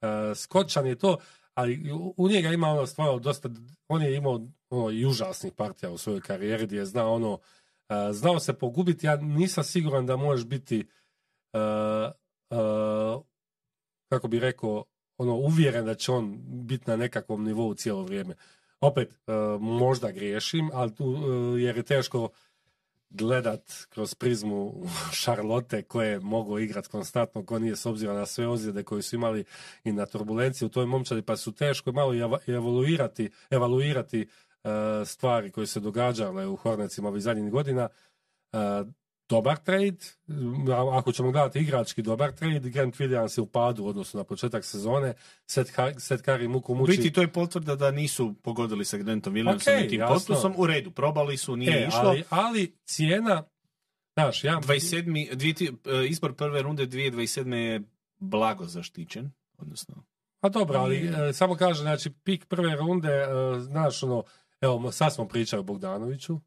E, 0.00 0.34
skočan 0.34 0.86
je 0.86 0.98
to, 0.98 1.18
ali 1.54 1.92
u 2.16 2.28
njega 2.28 2.48
ima 2.48 2.68
ono 2.68 2.86
stvarno 2.86 3.18
dosta, 3.18 3.48
on 3.88 4.02
je 4.02 4.16
imao 4.16 4.40
ono, 4.70 4.90
i 4.90 5.06
užasnih 5.06 5.52
partija 5.52 5.90
u 5.90 5.98
svojoj 5.98 6.20
karijeri 6.20 6.66
gdje 6.66 6.78
je 6.78 6.86
znao 6.86 7.14
ono, 7.14 7.38
e, 7.88 8.12
znao 8.12 8.40
se 8.40 8.52
pogubiti, 8.52 9.06
ja 9.06 9.16
nisam 9.16 9.64
siguran 9.64 10.06
da 10.06 10.16
možeš 10.16 10.46
biti 10.46 10.86
kako 14.08 14.28
bi 14.28 14.38
rekao, 14.38 14.84
ono, 15.18 15.34
uvjeren 15.34 15.84
da 15.84 15.94
će 15.94 16.12
on 16.12 16.38
biti 16.42 16.90
na 16.90 16.96
nekakvom 16.96 17.44
nivou 17.44 17.74
cijelo 17.74 18.02
vrijeme. 18.02 18.34
Opet, 18.80 19.18
možda 19.60 20.10
griješim, 20.10 20.70
ali 20.72 20.94
tu, 20.94 21.14
jer 21.58 21.76
je 21.76 21.82
teško 21.82 22.28
gledat 23.10 23.86
kroz 23.88 24.14
prizmu 24.14 24.74
Šarlote 25.20 25.82
koje 25.82 26.20
mogu 26.20 26.58
igrat 26.58 26.86
konstantno, 26.86 27.46
ko 27.46 27.58
nije 27.58 27.76
s 27.76 27.86
obzirom 27.86 28.16
na 28.16 28.26
sve 28.26 28.48
ozljede 28.48 28.82
koje 28.82 29.02
su 29.02 29.16
imali 29.16 29.44
i 29.84 29.92
na 29.92 30.06
turbulenciju 30.06 30.66
u 30.66 30.70
toj 30.70 30.86
momčadi, 30.86 31.22
pa 31.22 31.36
su 31.36 31.52
teško 31.52 31.92
malo 31.92 32.14
i 32.14 32.20
evaluirati, 32.46 33.30
evaluirati 33.50 34.28
stvari 35.06 35.50
koje 35.50 35.66
se 35.66 35.80
događale 35.80 36.46
u 36.46 36.56
Hornecima 36.56 37.08
ovih 37.08 37.22
zadnjih 37.22 37.50
godina. 37.50 37.88
Dobar 39.28 39.56
trade, 39.56 39.98
ako 40.92 41.12
ćemo 41.12 41.30
gledati 41.30 41.58
igrački 41.58 42.02
dobar 42.02 42.32
trade, 42.32 42.70
Grant 42.70 42.96
Williams 42.96 43.38
je 43.38 43.42
u 43.42 43.46
padu 43.46 43.84
u 43.84 43.86
odnosu 43.86 44.16
na 44.18 44.24
početak 44.24 44.64
sezone, 44.64 45.14
Seth, 45.46 45.72
Seth 45.98 46.24
Curry 46.24 46.48
muku 46.48 46.74
muči. 46.74 46.96
Biti 46.96 47.12
to 47.12 47.20
je 47.20 47.32
potvrda 47.32 47.76
da 47.76 47.90
nisu 47.90 48.34
pogodili 48.42 48.84
sa 48.84 48.96
Grantom 48.96 49.34
Williamsom 49.34 49.72
okay, 49.72 49.86
i 49.86 49.88
tim 49.88 50.02
potpusom, 50.08 50.54
u 50.56 50.66
redu, 50.66 50.90
probali 50.90 51.36
su, 51.36 51.56
nije 51.56 51.82
e, 51.84 51.86
išlo. 51.88 52.00
Ali, 52.00 52.24
ali 52.28 52.76
cijena, 52.84 53.42
znaš, 54.16 54.44
ja... 54.44 54.60
27. 54.60 55.34
Dvije, 55.34 55.54
e, 55.84 56.06
izbor 56.06 56.34
prve 56.34 56.62
runde 56.62 56.86
2027. 56.86 57.54
je 57.54 57.82
blago 58.18 58.66
zaštićen, 58.66 59.30
odnosno... 59.58 60.04
Pa 60.40 60.48
dobro, 60.48 60.78
ali 60.78 60.96
e, 60.96 61.32
samo 61.32 61.54
kaže, 61.54 61.82
znači, 61.82 62.10
pik 62.24 62.46
prve 62.46 62.76
runde, 62.76 63.08
e, 63.08 63.26
znaš, 63.60 64.02
ono, 64.02 64.22
evo, 64.60 64.92
sad 64.92 65.14
smo 65.14 65.28
pričali 65.28 65.60
o 65.60 65.64
Bogdanoviću, 65.64 66.40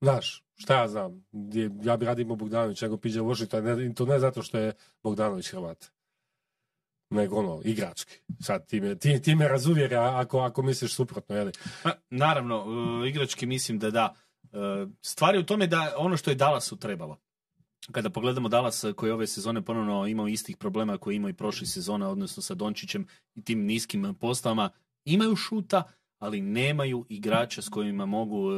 Znaš, 0.00 0.45
šta 0.56 0.80
ja 0.80 0.88
znam, 0.88 1.24
ja 1.82 1.96
bi 1.96 2.06
radimo 2.06 2.36
Bogdanović, 2.36 2.80
nego 2.80 2.96
piđe 2.96 3.20
Washington, 3.20 3.94
to 3.94 4.06
ne 4.06 4.18
zato 4.18 4.42
što 4.42 4.58
je 4.58 4.72
Bogdanović 5.02 5.50
Hrvat, 5.50 5.90
nego 7.10 7.36
ono, 7.36 7.60
igrački. 7.64 8.14
Sad 8.40 8.66
ti 8.66 8.80
me, 8.80 8.98
ti, 8.98 9.22
ti 9.22 9.34
me 9.34 9.48
razuvjeri 9.48 9.94
ako, 9.94 10.38
ako 10.38 10.62
misliš 10.62 10.94
suprotno, 10.94 11.36
jeli? 11.36 11.52
Pa, 11.82 11.92
naravno, 12.10 12.64
e, 13.04 13.08
igrački 13.08 13.46
mislim 13.46 13.78
da 13.78 13.90
da. 13.90 14.14
E, 14.52 14.86
Stvar 15.02 15.34
je 15.34 15.40
u 15.40 15.46
tome 15.46 15.66
da 15.66 15.94
ono 15.96 16.16
što 16.16 16.30
je 16.30 16.34
Dallasu 16.34 16.76
trebalo. 16.76 17.18
Kada 17.92 18.10
pogledamo 18.10 18.48
Dallas 18.48 18.84
e, 18.84 18.92
koji 18.92 19.12
ove 19.12 19.26
sezone 19.26 19.62
ponovno 19.62 20.06
imao 20.06 20.28
istih 20.28 20.56
problema 20.56 20.98
koje 20.98 21.14
je 21.14 21.16
imao 21.16 21.28
i 21.28 21.34
prošle 21.34 21.66
sezone, 21.66 22.06
odnosno 22.06 22.42
sa 22.42 22.54
Dončićem 22.54 23.06
i 23.34 23.44
tim 23.44 23.64
niskim 23.64 24.14
postavama, 24.20 24.70
imaju 25.04 25.36
šuta, 25.36 25.82
ali 26.18 26.40
nemaju 26.40 27.06
igrača 27.08 27.62
s 27.62 27.68
kojima 27.68 28.06
mogu 28.06 28.50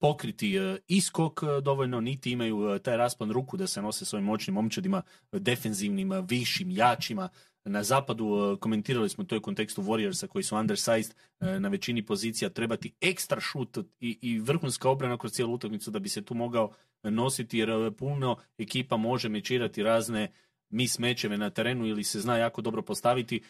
pokriti 0.00 0.56
e, 0.56 0.78
i 0.88 1.00
skok 1.00 1.42
e, 1.42 1.60
dovoljno, 1.60 2.00
niti 2.00 2.30
imaju 2.30 2.74
e, 2.74 2.78
taj 2.78 2.96
raspon 2.96 3.30
ruku 3.30 3.56
da 3.56 3.66
se 3.66 3.82
nose 3.82 4.04
svojim 4.04 4.24
moćnim 4.24 4.54
momčadima, 4.54 5.02
defenzivnim, 5.32 6.12
višim, 6.28 6.70
jačima. 6.70 7.28
Na 7.64 7.82
zapadu 7.82 8.58
komentirali 8.60 9.08
smo 9.08 9.24
to 9.24 9.36
u 9.36 9.40
kontekstu 9.40 9.82
Warriorsa 9.82 10.26
koji 10.26 10.42
su 10.42 10.56
undersized 10.56 11.14
na 11.40 11.68
većini 11.68 12.06
pozicija 12.06 12.50
trebati 12.50 12.92
ekstra 13.00 13.40
šut 13.40 13.78
i, 14.00 14.18
i 14.22 14.38
vrhunska 14.38 14.90
obrana 14.90 15.18
kroz 15.18 15.32
cijelu 15.32 15.54
utakmicu 15.54 15.90
da 15.90 15.98
bi 15.98 16.08
se 16.08 16.22
tu 16.22 16.34
mogao 16.34 16.72
nositi 17.02 17.58
jer 17.58 17.92
puno 17.98 18.36
ekipa 18.58 18.96
može 18.96 19.28
mečirati 19.28 19.82
razne 19.82 20.32
mis 20.70 20.98
mečeve 20.98 21.38
na 21.38 21.50
terenu 21.50 21.86
ili 21.86 22.04
se 22.04 22.20
zna 22.20 22.36
jako 22.36 22.62
dobro 22.62 22.82
postaviti 22.82 23.42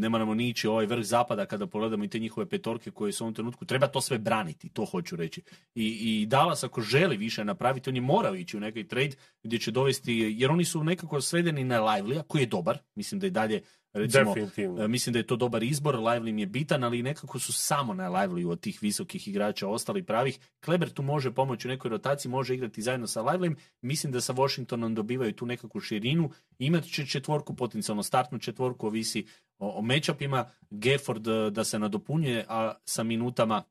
ne 0.00 0.08
moramo 0.08 0.34
ni 0.34 0.48
ići 0.48 0.68
u 0.68 0.72
ovaj 0.72 0.86
vrh 0.86 1.04
zapada 1.04 1.46
kada 1.46 1.66
pogledamo 1.66 2.04
i 2.04 2.08
te 2.08 2.18
njihove 2.18 2.48
petorke 2.48 2.90
koje 2.90 3.12
su 3.12 3.24
u 3.24 3.26
ovom 3.26 3.34
trenutku, 3.34 3.64
treba 3.64 3.86
to 3.86 4.00
sve 4.00 4.18
braniti, 4.18 4.68
to 4.68 4.84
hoću 4.84 5.16
reći. 5.16 5.42
I, 5.74 5.86
i 6.00 6.26
Dallas 6.26 6.64
ako 6.64 6.80
želi 6.80 7.16
više 7.16 7.44
napraviti, 7.44 7.90
on 7.90 7.96
je 7.96 8.02
ići 8.40 8.56
u 8.56 8.60
neki 8.60 8.88
trade 8.88 9.16
gdje 9.42 9.58
će 9.58 9.70
dovesti, 9.70 10.34
jer 10.38 10.50
oni 10.50 10.64
su 10.64 10.84
nekako 10.84 11.20
svedeni 11.20 11.64
na 11.64 11.80
Lively, 11.80 12.22
koji 12.22 12.42
je 12.42 12.46
dobar, 12.46 12.78
mislim 12.94 13.20
da 13.20 13.26
i 13.26 13.30
dalje 13.30 13.62
recimo, 13.92 14.34
Definitivno. 14.34 14.84
E, 14.84 14.88
Mislim 14.88 15.12
da 15.12 15.18
je 15.18 15.26
to 15.26 15.36
dobar 15.36 15.62
izbor, 15.62 15.96
Lively 15.96 16.28
im 16.28 16.38
je 16.38 16.46
bitan, 16.46 16.84
ali 16.84 17.02
nekako 17.02 17.38
su 17.38 17.52
samo 17.52 17.94
na 17.94 18.10
Lively 18.10 18.48
od 18.48 18.60
tih 18.60 18.78
visokih 18.82 19.28
igrača 19.28 19.68
ostali 19.68 20.02
pravih. 20.02 20.38
Kleber 20.64 20.90
tu 20.90 21.02
može 21.02 21.30
pomoći 21.30 21.68
u 21.68 21.70
nekoj 21.70 21.88
rotaciji, 21.88 22.30
može 22.30 22.54
igrati 22.54 22.82
zajedno 22.82 23.06
sa 23.06 23.22
Livelyem. 23.22 23.56
Mislim 23.82 24.12
da 24.12 24.20
sa 24.20 24.32
Washingtonom 24.32 24.94
dobivaju 24.94 25.32
tu 25.32 25.46
nekakvu 25.46 25.80
širinu. 25.80 26.30
Imat 26.58 26.84
će 26.84 27.06
četvorku, 27.06 27.56
potencijalno 27.56 28.02
startnu 28.02 28.38
četvorku, 28.38 28.86
ovisi 28.86 29.26
o, 29.58 29.78
o 29.78 29.82
matchupima. 29.82 30.50
Gafford 30.70 31.28
e, 31.28 31.50
da 31.50 31.64
se 31.64 31.78
nadopunjuje, 31.78 32.44
a 32.48 32.74
sa 32.84 33.02
minutama 33.02 33.62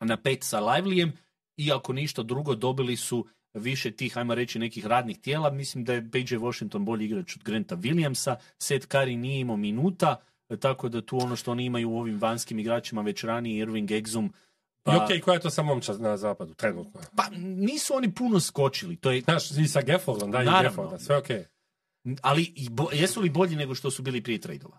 na 0.00 0.16
pet 0.16 0.44
sa 0.44 0.60
Livelyem. 0.60 1.10
I 1.56 1.72
ako 1.72 1.92
ništa 1.92 2.22
drugo, 2.22 2.54
dobili 2.54 2.96
su 2.96 3.26
više 3.54 3.90
tih, 3.90 4.18
ajmo 4.18 4.34
reći, 4.34 4.58
nekih 4.58 4.86
radnih 4.86 5.18
tijela. 5.18 5.50
Mislim 5.50 5.84
da 5.84 5.92
je 5.92 6.10
PJ 6.10 6.36
Washington 6.36 6.84
bolji 6.84 7.04
igrač 7.04 7.36
od 7.36 7.42
Granta 7.42 7.76
Williamsa. 7.76 8.36
Seth 8.58 8.86
Curry 8.88 9.16
nije 9.16 9.40
imao 9.40 9.56
minuta, 9.56 10.16
tako 10.60 10.88
da 10.88 11.02
tu 11.02 11.18
ono 11.18 11.36
što 11.36 11.50
oni 11.50 11.64
imaju 11.64 11.90
u 11.90 11.98
ovim 11.98 12.18
vanskim 12.18 12.58
igračima 12.58 13.02
već 13.02 13.24
ranije, 13.24 13.58
Irving 13.58 13.90
Exum, 13.90 14.26
I 14.26 14.30
pa, 14.82 15.04
okej, 15.04 15.20
koja 15.20 15.34
je 15.34 15.40
to 15.40 15.50
sa 15.50 15.62
momčad 15.62 16.00
na 16.00 16.16
zapadu, 16.16 16.54
trenutno? 16.54 17.00
pa 17.16 17.24
nisu 17.38 17.94
oni 17.94 18.14
puno 18.14 18.40
skočili, 18.40 18.96
to 18.96 19.10
je, 19.10 19.20
Znaš, 19.20 19.50
i 19.50 19.68
sa 19.68 19.82
Gaffordom, 19.82 20.30
da, 20.30 20.42
i. 20.42 20.44
Gafforda, 20.44 20.98
sve 20.98 21.16
okej. 21.16 21.44
ali 22.22 22.52
i 22.56 22.68
bo- 22.70 22.90
jesu 22.92 23.20
li 23.20 23.30
bolji 23.30 23.56
nego 23.56 23.74
što 23.74 23.90
su 23.90 24.02
bili 24.02 24.22
prije 24.22 24.40
trejdova? 24.40 24.78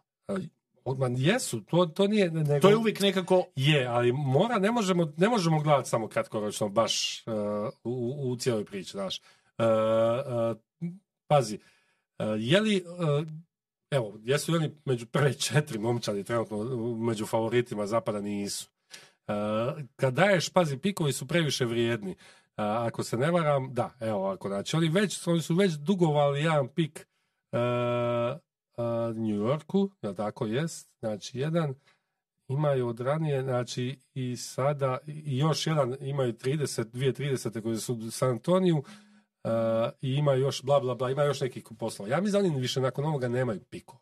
Ma 0.86 1.10
jesu, 1.18 1.62
to, 1.62 1.86
to 1.86 2.08
nije... 2.08 2.32
Nego, 2.32 2.60
To 2.60 2.70
je 2.70 2.76
uvijek 2.76 3.00
nekako, 3.00 3.46
Je, 3.56 3.86
ali 3.86 4.12
mora, 4.12 4.60
ne 4.60 4.72
možemo, 4.72 5.14
ne 5.18 5.30
možemo 5.30 5.60
gledati 5.60 5.90
samo 5.90 6.08
kratkoročno 6.08 6.70
baš 6.70 7.24
uh, 7.28 7.34
u, 7.84 8.32
u 8.32 8.36
cijeloj 8.36 8.66
priči, 8.66 8.92
znaš. 8.92 9.20
Uh, 9.58 9.66
uh, 9.66 10.58
pazi, 11.28 11.60
uh, 12.20 12.26
je 12.40 12.62
li, 12.62 12.84
uh, 12.88 13.28
evo, 13.92 14.20
jesu 14.24 14.52
li 14.52 14.58
oni 14.58 14.72
među 14.86 15.06
prve 15.06 15.34
četiri 15.34 15.80
momčadi 15.80 16.24
trenutno 16.24 16.64
među 16.96 17.26
favoritima 17.26 17.88
zapada 17.88 18.22
nisu. 18.22 18.70
Uh, 19.28 19.34
kad 19.96 20.14
daješ, 20.14 20.50
pazi, 20.50 20.78
pikovi 20.78 21.14
su 21.14 21.28
previše 21.28 21.66
vrijedni. 21.66 22.12
Uh, 22.12 22.16
ako 22.58 23.04
se 23.04 23.18
ne 23.18 23.32
varam, 23.32 23.74
da, 23.74 23.94
evo 24.00 24.30
ako 24.30 24.48
znači, 24.48 24.76
oni, 24.76 24.90
već, 24.90 25.28
oni 25.28 25.42
su 25.42 25.56
već 25.56 25.74
dugovali 25.74 26.44
jedan 26.44 26.68
pik 26.68 27.08
uh, 28.78 28.86
New 29.18 29.36
Yorku, 29.38 29.90
jel 30.02 30.16
tako 30.16 30.46
jest? 30.46 30.90
Znači, 31.00 31.40
jedan 31.40 31.74
imaju 32.48 32.88
od 32.88 33.00
ranije, 33.00 33.42
znači 33.42 34.00
i 34.14 34.38
sada, 34.38 34.98
i 35.08 35.38
još 35.38 35.68
jedan 35.68 35.96
imaju 36.00 36.34
30, 36.34 36.84
2030. 36.86 37.62
koji 37.62 37.78
su 37.78 37.94
u 37.96 38.12
San 38.12 38.30
Antoniju 38.30 38.78
uh, 38.78 38.84
i 40.02 40.14
ima 40.14 40.34
još 40.34 40.62
bla 40.64 40.80
bla 40.80 40.96
bla, 40.96 41.12
ima 41.12 41.24
još 41.24 41.42
nekih 41.42 41.64
poslova. 41.80 42.12
Ja 42.12 42.22
da 42.22 42.40
oni 42.40 42.60
više 42.60 42.82
nakon 42.82 43.06
ovoga 43.06 43.28
nemaju 43.28 43.60
piko. 43.62 43.98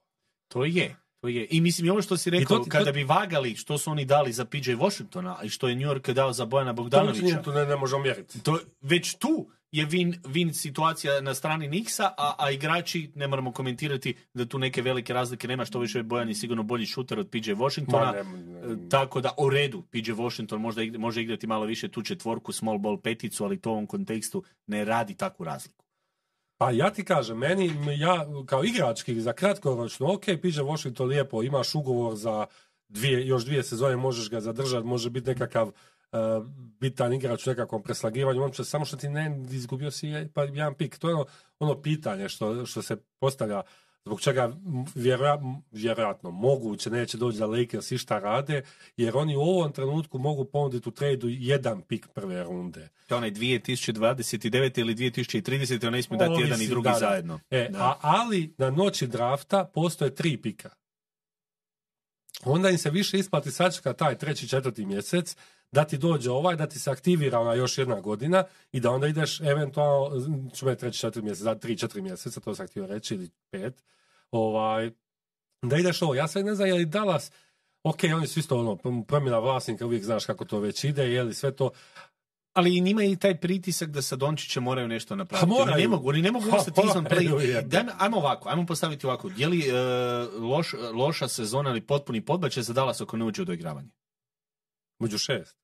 to 0.48 0.66
je. 0.66 0.96
To 1.22 1.28
je. 1.28 1.48
I 1.50 1.62
mislim, 1.62 1.88
i 1.88 1.90
ovo 1.90 2.02
što 2.02 2.18
si 2.18 2.30
rekao, 2.30 2.58
to 2.58 2.64
ti- 2.64 2.70
kada 2.70 2.86
to- 2.86 2.92
bi 2.92 3.04
vagali 3.04 3.56
što 3.56 3.78
su 3.78 3.92
oni 3.92 4.06
dali 4.06 4.34
za 4.34 4.46
PJ 4.46 4.72
Washingtona 4.72 5.38
i 5.44 5.50
što 5.50 5.68
je 5.68 5.76
New 5.76 5.90
York 5.90 6.14
dao 6.14 6.34
za 6.34 6.46
Bojana 6.46 6.72
To 6.72 6.76
Bogdanovića, 6.76 7.42
tu 7.42 7.52
ne, 7.52 7.66
ne 7.66 7.76
možemo 7.76 8.02
mjeriti. 8.02 8.44
to, 8.44 8.60
već 8.82 9.16
tu 9.16 9.50
je 9.72 9.86
win, 9.88 10.22
win 10.24 10.54
situacija 10.54 11.22
na 11.22 11.34
strani 11.34 11.68
Nixa, 11.70 12.10
a, 12.18 12.36
a 12.38 12.52
igrači, 12.52 13.12
ne 13.16 13.28
moramo 13.28 13.52
komentirati 13.52 14.16
da 14.34 14.46
tu 14.46 14.60
neke 14.60 14.82
velike 14.82 15.14
razlike 15.14 15.48
nema, 15.48 15.66
što 15.66 15.80
više 15.80 16.04
Bojan 16.04 16.30
je 16.30 16.36
sigurno 16.36 16.64
bolji 16.64 16.86
šuter 16.86 17.20
od 17.20 17.30
PJ 17.30 17.52
Washingtona. 17.52 18.06
Ma, 18.06 18.12
ne, 18.12 18.24
ne, 18.24 18.74
E, 18.74 18.90
Tako 18.90 19.22
da, 19.22 19.34
u 19.38 19.50
redu, 19.50 19.82
PJ 19.82 20.12
Washington 20.12 20.62
možda 20.62 20.82
igra- 20.82 20.98
može 21.00 21.22
igrati 21.22 21.48
malo 21.48 21.66
više 21.66 21.88
tu 21.88 22.02
četvorku, 22.02 22.52
small 22.52 22.78
ball 22.78 22.98
peticu, 22.98 23.44
ali 23.44 23.62
to 23.62 23.70
u 23.70 23.74
ovom 23.74 23.88
kontekstu 23.88 24.44
ne 24.68 24.86
radi 24.86 25.16
takvu 25.16 25.44
razliku. 25.44 25.86
Pa 26.58 26.72
ja 26.72 26.90
ti 26.90 27.04
kažem, 27.04 27.38
meni, 27.38 27.72
ja 27.98 28.26
kao 28.46 28.64
igrački 28.64 29.22
za 29.22 29.34
kratkoročno, 29.34 30.14
ok, 30.14 30.24
piše 30.42 30.62
Washington 30.62 31.08
lijepo, 31.08 31.44
imaš 31.44 31.76
ugovor 31.76 32.16
za 32.16 32.46
dvije, 32.90 33.28
još 33.28 33.46
dvije 33.46 33.64
sezone, 33.64 33.96
možeš 33.96 34.30
ga 34.30 34.40
zadržati, 34.42 34.88
može 34.88 35.10
biti 35.10 35.28
nekakav 35.28 35.72
uh, 36.12 36.46
bitan 36.80 37.14
igrač 37.14 37.48
u 37.48 37.50
nekakvom 37.50 37.84
preslagivanju, 37.84 38.44
on 38.44 38.52
će, 38.52 38.64
samo 38.64 38.86
što 38.86 38.98
ti 38.98 39.10
ne 39.10 39.46
izgubio 39.52 39.92
si 39.92 40.08
je, 40.08 40.30
pa 40.34 40.44
jedan 40.44 40.74
pik. 40.74 40.98
To 40.98 41.10
je 41.10 41.16
ono, 41.16 41.26
ono 41.60 41.82
pitanje 41.82 42.30
što, 42.30 42.66
što 42.66 42.82
se 42.82 42.98
postavlja 43.20 43.62
zbog 44.06 44.22
čega 44.22 44.44
m, 44.44 44.86
vjerojatno 45.72 46.32
moguće 46.32 46.90
neće 46.90 47.18
doći 47.18 47.38
da 47.38 47.46
Lakers 47.46 47.92
išta 47.92 48.20
rade, 48.20 48.64
jer 48.98 49.18
oni 49.18 49.36
u 49.36 49.42
ovom 49.42 49.72
trenutku 49.72 50.18
mogu 50.18 50.46
ponuditi 50.46 50.90
u 50.90 50.92
tradu 50.92 51.28
jedan 51.30 51.82
pik 51.82 52.08
prve 52.08 52.44
runde. 52.44 52.90
To 53.08 53.18
onaj 53.18 53.32
2029. 53.32 54.80
ili 54.80 54.96
2030. 54.96 55.88
On 55.88 55.94
ne 55.94 56.02
smije 56.02 56.18
dati 56.18 56.42
jedan 56.42 56.62
i 56.62 56.68
drugi 56.68 56.84
da, 56.84 56.92
da. 56.92 57.00
zajedno. 57.00 57.40
E, 57.50 57.70
Da. 57.72 57.80
a, 57.80 57.96
ali 58.02 58.54
na 58.58 58.70
noći 58.70 59.08
drafta 59.08 59.66
postoje 59.74 60.16
tri 60.16 60.38
pika. 60.42 60.70
Onda 62.46 62.70
im 62.70 62.78
se 62.78 62.90
više 62.90 63.20
isplati 63.20 63.52
sačeka 63.52 63.94
taj 63.94 64.18
treći, 64.18 64.48
četvrti 64.48 64.86
mjesec, 64.86 65.38
da 65.72 65.84
ti 65.84 65.98
dođe 65.98 66.32
ovaj, 66.32 66.56
da 66.56 66.68
ti 66.68 66.80
se 66.80 66.92
aktivira 66.92 67.40
ona 67.40 67.54
još 67.54 67.78
jedna 67.78 68.00
godina 68.00 68.44
i 68.72 68.80
da 68.80 68.92
onda 68.92 69.08
ideš 69.08 69.42
eventualno, 69.42 70.50
ću 70.56 70.66
me 70.66 70.76
treći, 70.76 71.00
četiri 71.00 71.22
mjeseca, 71.22 71.54
da, 71.54 71.60
tri, 71.60 71.78
četiri 71.78 72.02
mjeseca, 72.02 72.40
to 72.40 72.56
sam 72.56 72.68
htio 72.68 72.86
reći, 72.88 73.16
ili 73.16 73.30
pet, 73.52 73.84
ovaj, 74.32 74.92
da 75.62 75.78
ideš 75.78 76.02
ovo. 76.02 76.16
Ja 76.16 76.28
sad 76.28 76.46
ne 76.46 76.56
znam 76.56 76.68
je 76.68 76.74
li 76.74 76.86
Dallas, 76.86 77.32
ok, 77.84 78.00
oni 78.16 78.28
su 78.28 78.40
isto 78.40 78.60
ono, 78.60 79.04
promjena 79.08 79.40
vlasnika, 79.40 79.86
uvijek 79.86 80.04
znaš 80.04 80.26
kako 80.26 80.46
to 80.46 80.60
već 80.60 80.84
ide, 80.84 81.12
je 81.12 81.24
li 81.24 81.34
sve 81.34 81.56
to, 81.56 81.70
Ali 82.54 82.78
i 82.78 82.82
njima 82.82 83.04
je 83.04 83.12
i 83.12 83.16
taj 83.16 83.40
pritisak 83.40 83.90
da 83.90 84.02
sa 84.02 84.16
Dončićem 84.16 84.64
moraju 84.64 84.88
nešto 84.88 85.16
napraviti. 85.16 85.50
Pa 85.50 85.56
moraju. 85.56 85.74
Oni 85.74 85.82
ne 85.82 85.88
mogu, 85.88 86.10
oni 86.10 86.22
ne 86.22 86.32
mogu 86.32 86.50
Pa 86.50 86.58
ostati 86.58 86.82
izvan 86.86 87.06
play. 87.06 87.62
Dajme- 87.68 87.94
Ajmo 87.98 88.18
ovako, 88.18 88.50
ajmo 88.50 88.66
postaviti 88.66 89.06
ovako. 89.06 89.30
Je 89.38 89.48
li 89.48 89.70
e, 89.70 89.74
loš, 90.40 90.74
loša 90.94 91.28
sezona 91.28 91.70
ili 91.70 91.82
potpuni 91.82 92.26
podbačaj 92.26 92.64
za 92.64 92.74
Dallas 92.74 93.02
ako 93.02 93.18
ne 93.18 93.26
uđe 93.26 93.42
u 93.42 93.46
doigravanje? 93.46 93.90
među 95.00 95.18
šest. 95.18 95.61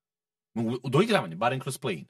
U, 0.60 1.36
barem 1.36 1.60
kroz 1.60 1.80
play-in. 1.80 2.06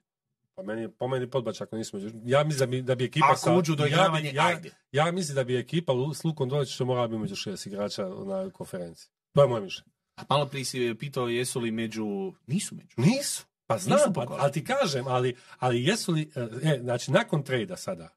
Pa 0.55 0.63
meni 0.63 0.89
po 0.89 1.07
meni 1.07 1.29
podbač 1.29 1.61
ako 1.61 1.77
nismo. 1.77 1.99
Ja 2.25 2.43
mislim 2.43 2.59
da 2.59 2.65
bi, 2.65 2.81
da 2.81 2.95
bi 2.95 3.05
ekipa 3.05 3.27
Ako 3.29 3.37
sa... 3.37 3.53
uđu 3.53 3.73
u 3.73 3.75
doigravanje, 3.75 4.27
ja, 4.27 4.31
bi- 4.31 4.37
ja, 4.37 4.45
ajde. 4.45 4.71
ja 4.91 5.11
mislim 5.11 5.35
da 5.35 5.43
bi 5.43 5.57
ekipa 5.57 5.93
s 6.13 6.23
Lukom 6.23 6.49
Dončićem 6.49 6.87
morala 6.87 7.07
biti 7.07 7.19
među 7.19 7.35
šest 7.35 7.65
igrača 7.65 8.07
na 8.07 8.49
konferenciji. 8.49 9.09
To 9.33 9.41
je 9.41 9.47
moje 9.47 9.61
mišljenje. 9.61 9.91
A 10.15 10.23
malo 10.29 10.45
prije 10.45 10.65
si 10.65 10.95
pitao 10.99 11.27
jesu 11.27 11.59
li 11.59 11.71
među... 11.71 12.33
Nisu 12.47 12.75
među. 12.75 12.93
Nisu. 12.97 13.45
Pa 13.67 13.77
znam, 13.77 13.97
Nisu 13.99 14.13
pa, 14.13 14.25
ali 14.29 14.51
ti 14.51 14.63
kažem, 14.63 15.07
ali, 15.07 15.35
ali 15.59 15.83
jesu 15.83 16.11
li... 16.11 16.31
E, 16.63 16.79
znači, 16.81 17.11
nakon 17.11 17.43
trejda 17.43 17.77
sada, 17.77 18.09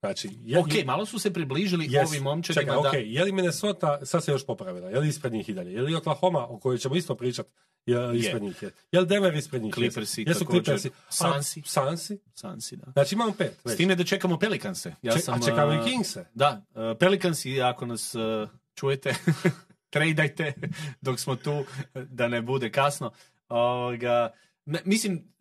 znači... 0.00 0.28
Je, 0.42 0.58
ok, 0.58 0.84
malo 0.84 1.06
su 1.06 1.18
se 1.18 1.32
približili 1.32 1.86
jesu. 1.90 2.08
ovim 2.08 2.22
momčadima 2.22 2.72
Čekaj, 2.72 2.82
da... 2.82 2.88
ok, 2.88 2.94
je 3.04 3.24
li 3.24 3.32
Minnesota, 3.32 4.06
sad 4.06 4.24
se 4.24 4.30
još 4.30 4.46
popravila, 4.46 4.90
je 4.90 5.00
li 5.00 5.08
ispred 5.08 5.32
njih 5.32 5.48
i 5.48 5.54
dalje? 5.54 5.72
Je 5.72 5.82
li 5.82 5.94
Oklahoma, 5.94 6.46
o 6.48 6.58
kojoj 6.58 6.78
ćemo 6.78 6.96
isto 6.96 7.14
pričati, 7.14 7.50
je 7.86 8.18
ispred 8.18 8.42
njih? 8.42 8.62
Je, 8.62 8.70
je 8.92 9.00
li 9.00 9.06
Denver 9.06 9.34
ispred 9.34 9.62
njih? 9.62 9.74
Clippersi 9.74 10.24
Jesu 10.26 10.40
također, 10.40 10.64
Clippersi. 10.64 10.88
A, 10.88 11.12
Sansi. 11.12 11.62
Sansi. 11.66 12.18
Sansi, 12.34 12.76
da. 12.76 12.92
Znači 12.92 13.14
imamo 13.14 13.32
pet. 13.32 13.52
S 13.64 13.70
Već. 13.70 13.76
time 13.76 13.94
da 13.94 14.04
čekamo 14.04 14.38
Pelikanse. 14.38 14.94
Ja 15.02 15.12
Ček- 15.12 15.22
sam, 15.22 15.34
a 15.34 15.44
čekamo 15.44 15.72
i 15.72 15.90
Kingse. 15.90 16.24
Da, 16.34 16.62
uh, 16.74 16.98
Pelikansi, 16.98 17.62
ako 17.62 17.86
nas 17.86 18.14
uh, 18.14 18.48
čujete, 18.74 19.14
trejdajte 19.94 20.54
dok 21.00 21.20
smo 21.20 21.36
tu, 21.36 21.64
da 21.94 22.28
ne 22.28 22.42
bude 22.42 22.70
kasno. 22.72 23.12
Ovoga, 23.48 24.32
ne, 24.64 24.82
mislim, 24.84 25.32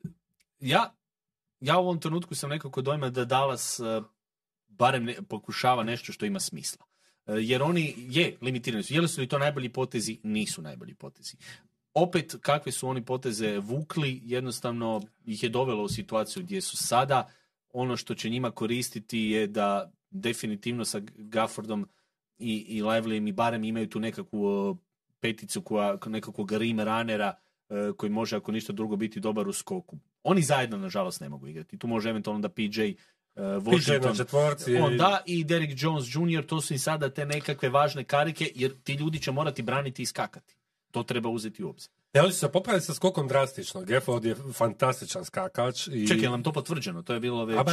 ja, 0.59 0.95
ja 1.59 1.77
u 1.77 1.81
ovom 1.81 1.99
trenutku 1.99 2.35
sam 2.35 2.49
nekako 2.49 2.81
dojma 2.81 3.09
da 3.09 3.25
Dallas 3.25 3.79
e, 3.79 4.01
barem 4.67 5.03
ne, 5.03 5.15
pokušava 5.29 5.83
nešto 5.83 6.11
što 6.13 6.25
ima 6.25 6.39
smisla. 6.39 6.85
Jer 7.27 7.63
oni 7.63 7.95
je 7.97 8.37
limitirani 8.41 8.83
su. 8.83 8.93
Jeli 8.93 9.07
su 9.07 9.21
li 9.21 9.27
to 9.27 9.37
najbolji 9.37 9.69
potezi? 9.69 10.19
Nisu 10.23 10.61
najbolji 10.61 10.93
potezi. 10.93 11.37
Opet, 11.93 12.35
kakve 12.41 12.71
su 12.71 12.87
oni 12.87 13.05
poteze 13.05 13.59
vukli, 13.59 14.21
jednostavno 14.23 15.01
ih 15.25 15.43
je 15.43 15.49
dovelo 15.49 15.83
u 15.83 15.89
situaciju 15.89 16.43
gdje 16.43 16.61
su 16.61 16.77
sada. 16.77 17.29
Ono 17.69 17.97
što 17.97 18.15
će 18.15 18.29
njima 18.29 18.51
koristiti 18.51 19.19
je 19.19 19.47
da 19.47 19.91
definitivno 20.09 20.85
sa 20.85 21.01
Gaffordom 21.17 21.87
i, 22.37 22.65
i 22.67 22.81
Livelyem 22.81 23.29
i 23.29 23.31
barem 23.31 23.63
imaju 23.63 23.89
tu 23.89 23.99
nekakvu 23.99 24.77
peticu 25.19 25.61
koja, 25.61 25.97
nekakvog 26.05 26.51
rim 26.51 26.79
ranera 26.79 27.33
uh, 27.69 27.95
koji 27.97 28.09
može 28.09 28.35
ako 28.35 28.51
ništa 28.51 28.73
drugo 28.73 28.95
biti 28.95 29.19
dobar 29.19 29.47
u 29.47 29.53
skoku. 29.53 29.97
Oni 30.23 30.41
zajedno 30.41 30.77
nažalost 30.77 31.21
ne 31.21 31.29
mogu 31.29 31.47
igrati. 31.47 31.77
Tu 31.77 31.87
može 31.87 32.09
eventualno 32.09 32.41
da 32.41 32.49
PJ 32.49 32.81
uh, 33.35 33.43
Washington, 33.63 34.15
četvorci. 34.15 34.75
on 34.75 34.97
da 34.97 35.21
i 35.25 35.43
Derek 35.43 35.71
Jones 35.75 36.05
Jr. 36.05 36.45
to 36.45 36.61
su 36.61 36.73
i 36.73 36.77
sada 36.77 37.09
te 37.09 37.25
nekakve 37.25 37.69
važne 37.69 38.03
karike 38.03 38.51
jer 38.55 38.73
ti 38.83 38.93
ljudi 38.93 39.19
će 39.19 39.31
morati 39.31 39.61
braniti 39.61 40.01
i 40.01 40.05
skakati. 40.05 40.55
To 40.93 41.03
treba 41.03 41.29
uzeti 41.29 41.63
u 41.63 41.69
obzir. 41.69 41.89
Ne, 42.13 42.21
oni 42.21 42.31
su 42.31 42.39
se 42.39 42.51
popravili 42.51 42.81
sa 42.81 42.93
skokom 42.93 43.27
drastično. 43.27 43.81
Gafford 43.81 44.25
je 44.25 44.35
fantastičan 44.53 45.25
skakač. 45.25 45.87
I... 45.87 46.07
Čekaj, 46.07 46.23
je 46.23 46.29
nam 46.29 46.43
to 46.43 46.51
potvrđeno? 46.51 47.01
To 47.01 47.13
je 47.13 47.19
bilo 47.19 47.45
već... 47.45 47.57
Aba, 47.59 47.71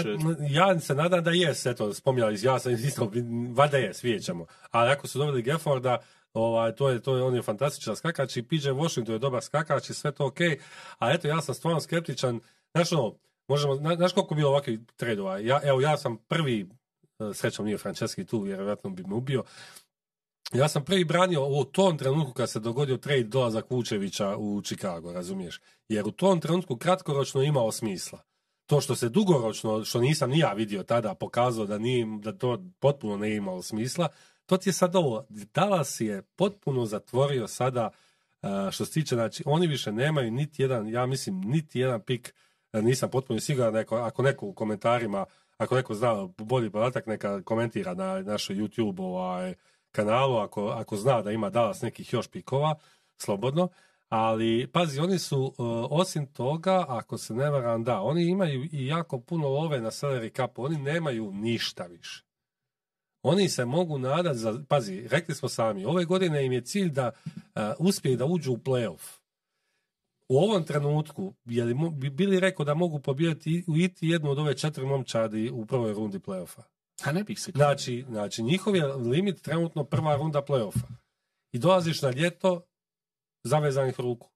ja 0.51 0.81
se 0.81 0.95
nadam 0.95 1.25
da 1.25 1.31
jes, 1.31 1.67
eto, 1.67 1.95
spominjali, 1.95 2.39
ja 2.43 2.59
sam 2.59 2.73
isto, 2.73 3.11
vada 3.55 3.77
jes, 3.77 4.05
vidjet 4.05 4.25
ćemo. 4.25 4.47
Ali 4.71 4.91
ako 4.91 5.07
su 5.07 5.19
dobili 5.19 5.43
Gafforda, 5.43 5.99
ovaj, 6.33 6.75
to 6.75 6.89
je, 6.89 7.03
to 7.03 7.17
je, 7.17 7.23
on 7.23 7.35
je 7.35 7.43
fantastičan 7.43 7.97
skakač 7.97 8.37
i 8.37 8.43
PJ 8.43 8.71
Washington 8.71 9.15
je 9.15 9.19
dobar 9.19 9.43
skakač 9.43 9.91
i 9.91 9.95
sve 9.95 10.13
to 10.13 10.27
ok. 10.27 10.41
A 10.99 11.13
eto, 11.13 11.29
ja 11.29 11.41
sam 11.41 11.55
stvarno 11.55 11.81
skeptičan. 11.81 12.41
Znaš 12.75 12.93
ono, 12.93 13.15
možemo, 13.49 13.75
znaš 13.97 14.13
koliko 14.13 14.35
bilo 14.35 14.51
ovakvih 14.51 14.81
tradova? 14.97 15.39
Ja, 15.39 15.61
evo, 15.65 15.81
ja 15.81 15.97
sam 15.97 16.17
prvi, 16.17 16.69
e, 17.19 17.35
srećom 17.35 17.65
nije 17.67 17.79
Franceski 17.79 18.25
tu, 18.25 18.41
vjerojatno 18.41 18.91
bi 18.91 19.05
me 19.05 19.15
ubio, 19.15 19.45
ja 20.53 20.69
sam 20.69 20.85
prvi 20.85 21.05
branio 21.05 21.47
u 21.47 21.65
tom 21.65 21.99
trenutku 21.99 22.33
kad 22.33 22.51
se 22.51 22.61
dogodio 22.61 22.97
trade 22.97 23.23
dolazak 23.23 23.71
Vučevića 23.71 24.37
u 24.37 24.63
Chicago, 24.63 25.13
razumiješ? 25.13 25.61
Jer 25.89 26.07
u 26.07 26.11
tom 26.11 26.41
trenutku 26.41 26.77
kratkoročno 26.77 27.43
imao 27.43 27.73
smisla. 27.73 28.19
To 28.67 28.81
što 28.81 28.95
se 28.95 29.09
dugoročno, 29.09 29.85
što 29.85 30.01
nisam 30.01 30.31
ni 30.31 30.39
ja 30.39 30.53
vidio 30.53 30.83
tada, 30.83 31.15
pokazao 31.15 31.67
da, 31.67 31.79
nije, 31.79 32.07
da 32.23 32.33
to 32.33 32.65
potpuno 32.79 33.17
ne 33.17 33.37
imalo 33.37 33.63
smisla, 33.63 34.09
to 34.47 34.57
ti 34.57 34.69
je 34.69 34.73
sad 34.73 34.97
ovo. 34.97 35.27
Dallas 35.29 36.01
je 36.01 36.23
potpuno 36.23 36.87
zatvorio 36.87 37.49
sada 37.49 37.91
što 38.71 38.85
se 38.85 38.93
tiče, 38.93 39.15
znači 39.15 39.43
oni 39.47 39.67
više 39.67 39.93
nemaju 39.93 40.31
niti 40.31 40.63
jedan, 40.63 40.89
ja 40.89 41.07
mislim, 41.07 41.41
niti 41.41 41.81
jedan 41.81 42.01
pik, 42.01 42.35
nisam 42.73 43.11
potpuno 43.11 43.41
siguran, 43.41 43.75
neko, 43.75 43.97
ako 43.97 44.23
neko 44.23 44.47
u 44.47 44.53
komentarima, 44.53 45.25
ako 45.59 45.75
neko 45.75 45.95
zna 45.95 46.29
bolji 46.39 46.71
podatak, 46.71 47.07
neka 47.07 47.43
komentira 47.43 47.95
na 47.95 48.23
našoj 48.23 48.57
YouTube 48.57 49.03
ovaj, 49.03 49.55
kanalu 49.93 50.37
ako, 50.37 50.69
ako 50.69 50.97
zna 50.97 51.23
da 51.23 51.31
ima 51.31 51.51
Dallas 51.51 51.83
nekih 51.83 52.13
još 52.13 52.29
pikova, 52.29 52.75
slobodno. 53.17 53.69
Ali, 54.09 54.67
pazi, 54.73 55.01
oni 55.01 55.19
su, 55.19 55.43
uh, 55.43 55.55
osim 55.91 56.27
toga, 56.27 56.85
ako 56.89 57.19
se 57.19 57.35
ne 57.35 57.51
varam, 57.51 57.85
da, 57.85 58.01
oni 58.01 58.25
imaju 58.25 58.69
i 58.73 58.87
jako 58.87 59.21
puno 59.21 59.49
love 59.49 59.81
na 59.81 59.91
salary 59.91 60.37
capu, 60.37 60.65
oni 60.65 60.79
nemaju 60.79 61.33
ništa 61.33 61.85
više. 61.85 62.25
Oni 63.23 63.49
se 63.49 63.65
mogu 63.65 63.99
nadati 63.99 64.39
za, 64.39 64.65
pazi, 64.69 65.09
rekli 65.09 65.35
smo 65.35 65.49
sami, 65.49 65.85
ove 65.85 66.05
godine 66.05 66.47
im 66.47 66.53
je 66.53 66.61
cilj 66.61 66.91
da 66.91 67.11
uh, 67.35 67.63
uspije 67.79 68.17
da 68.17 68.25
uđu 68.25 68.53
u 68.53 68.57
playoff. 68.57 69.21
U 70.29 70.39
ovom 70.39 70.65
trenutku, 70.65 71.35
je 71.45 71.65
li 71.65 71.75
bi 71.93 72.11
bili 72.11 72.41
rekao 72.41 72.65
da 72.65 72.75
mogu 72.75 72.99
pobijati 73.01 73.65
u 73.69 73.77
iti 73.77 74.09
jednu 74.09 74.31
od 74.31 74.39
ove 74.39 74.57
četiri 74.57 74.87
momčadi 74.87 75.51
u 75.51 75.67
prvoj 75.67 75.93
rundi 75.93 76.19
playoffa? 76.19 76.63
A 77.05 77.13
ne 77.13 77.25
bih 77.25 77.41
se... 77.41 77.53
Znači, 77.55 78.05
znači, 78.09 78.43
njihov 78.43 78.77
je 78.77 78.87
limit 78.87 79.43
trenutno 79.43 79.85
prva 79.85 80.17
runda 80.17 80.43
playoffa. 80.43 80.87
I 81.53 81.59
dolaziš 81.59 82.03
na 82.03 82.11
ljeto 82.11 82.67
zavezanih 83.45 84.01
ruku. 84.01 84.31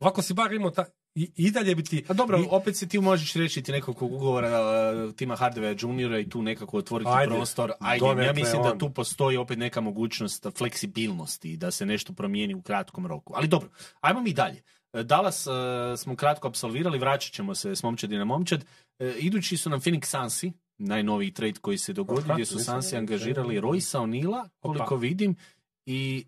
Ovako 0.00 0.22
si 0.22 0.34
bar 0.34 0.52
imao 0.52 0.70
ta, 0.70 0.84
i, 1.14 1.32
i 1.36 1.50
dalje 1.50 1.74
bi 1.74 1.84
ti... 1.84 2.04
A 2.08 2.12
dobro, 2.12 2.38
i... 2.38 2.46
opet 2.50 2.76
si 2.76 2.88
ti 2.88 2.98
možeš 2.98 3.32
reći 3.32 3.62
ti 3.62 3.72
nekog 3.72 4.02
ugovora 4.02 4.60
uh, 4.60 5.14
tima 5.14 5.36
Hardware 5.36 5.82
juniora 5.82 6.18
i 6.18 6.28
tu 6.28 6.42
nekako 6.42 6.78
otvoriti 6.78 7.10
Ajde, 7.14 7.34
prostor. 7.34 7.72
Ajde, 7.80 8.24
ja 8.24 8.32
mislim 8.32 8.62
on. 8.62 8.68
da 8.68 8.78
tu 8.78 8.90
postoji 8.90 9.36
opet 9.36 9.58
neka 9.58 9.80
mogućnost 9.80 10.46
fleksibilnosti 10.58 11.56
da 11.56 11.70
se 11.70 11.86
nešto 11.86 12.12
promijeni 12.12 12.54
u 12.54 12.62
kratkom 12.62 13.06
roku. 13.06 13.32
Ali 13.36 13.48
dobro, 13.48 13.68
ajmo 14.00 14.20
mi 14.20 14.32
dalje. 14.32 14.62
Dallas 15.04 15.46
uh, 15.46 15.54
smo 15.98 16.16
kratko 16.16 16.48
apsolvirali, 16.48 16.98
vraćat 16.98 17.32
ćemo 17.32 17.54
se 17.54 17.76
s 17.76 17.82
momčadi 17.82 18.18
na 18.18 18.24
momčad. 18.24 18.64
Uh, 18.98 19.08
idući 19.18 19.56
su 19.56 19.70
nam 19.70 19.80
Phoenix 19.80 20.04
Sunsi, 20.04 20.52
najnoviji 20.80 21.32
trade 21.32 21.60
koji 21.60 21.78
se 21.78 21.92
dogodio, 21.92 22.34
gdje 22.34 22.46
su 22.46 22.58
Sansi 22.58 22.96
angažirali 22.96 23.60
Roysa 23.60 23.98
O'Neila, 23.98 24.48
koliko 24.60 24.96
vidim, 24.96 25.36
i 25.86 26.24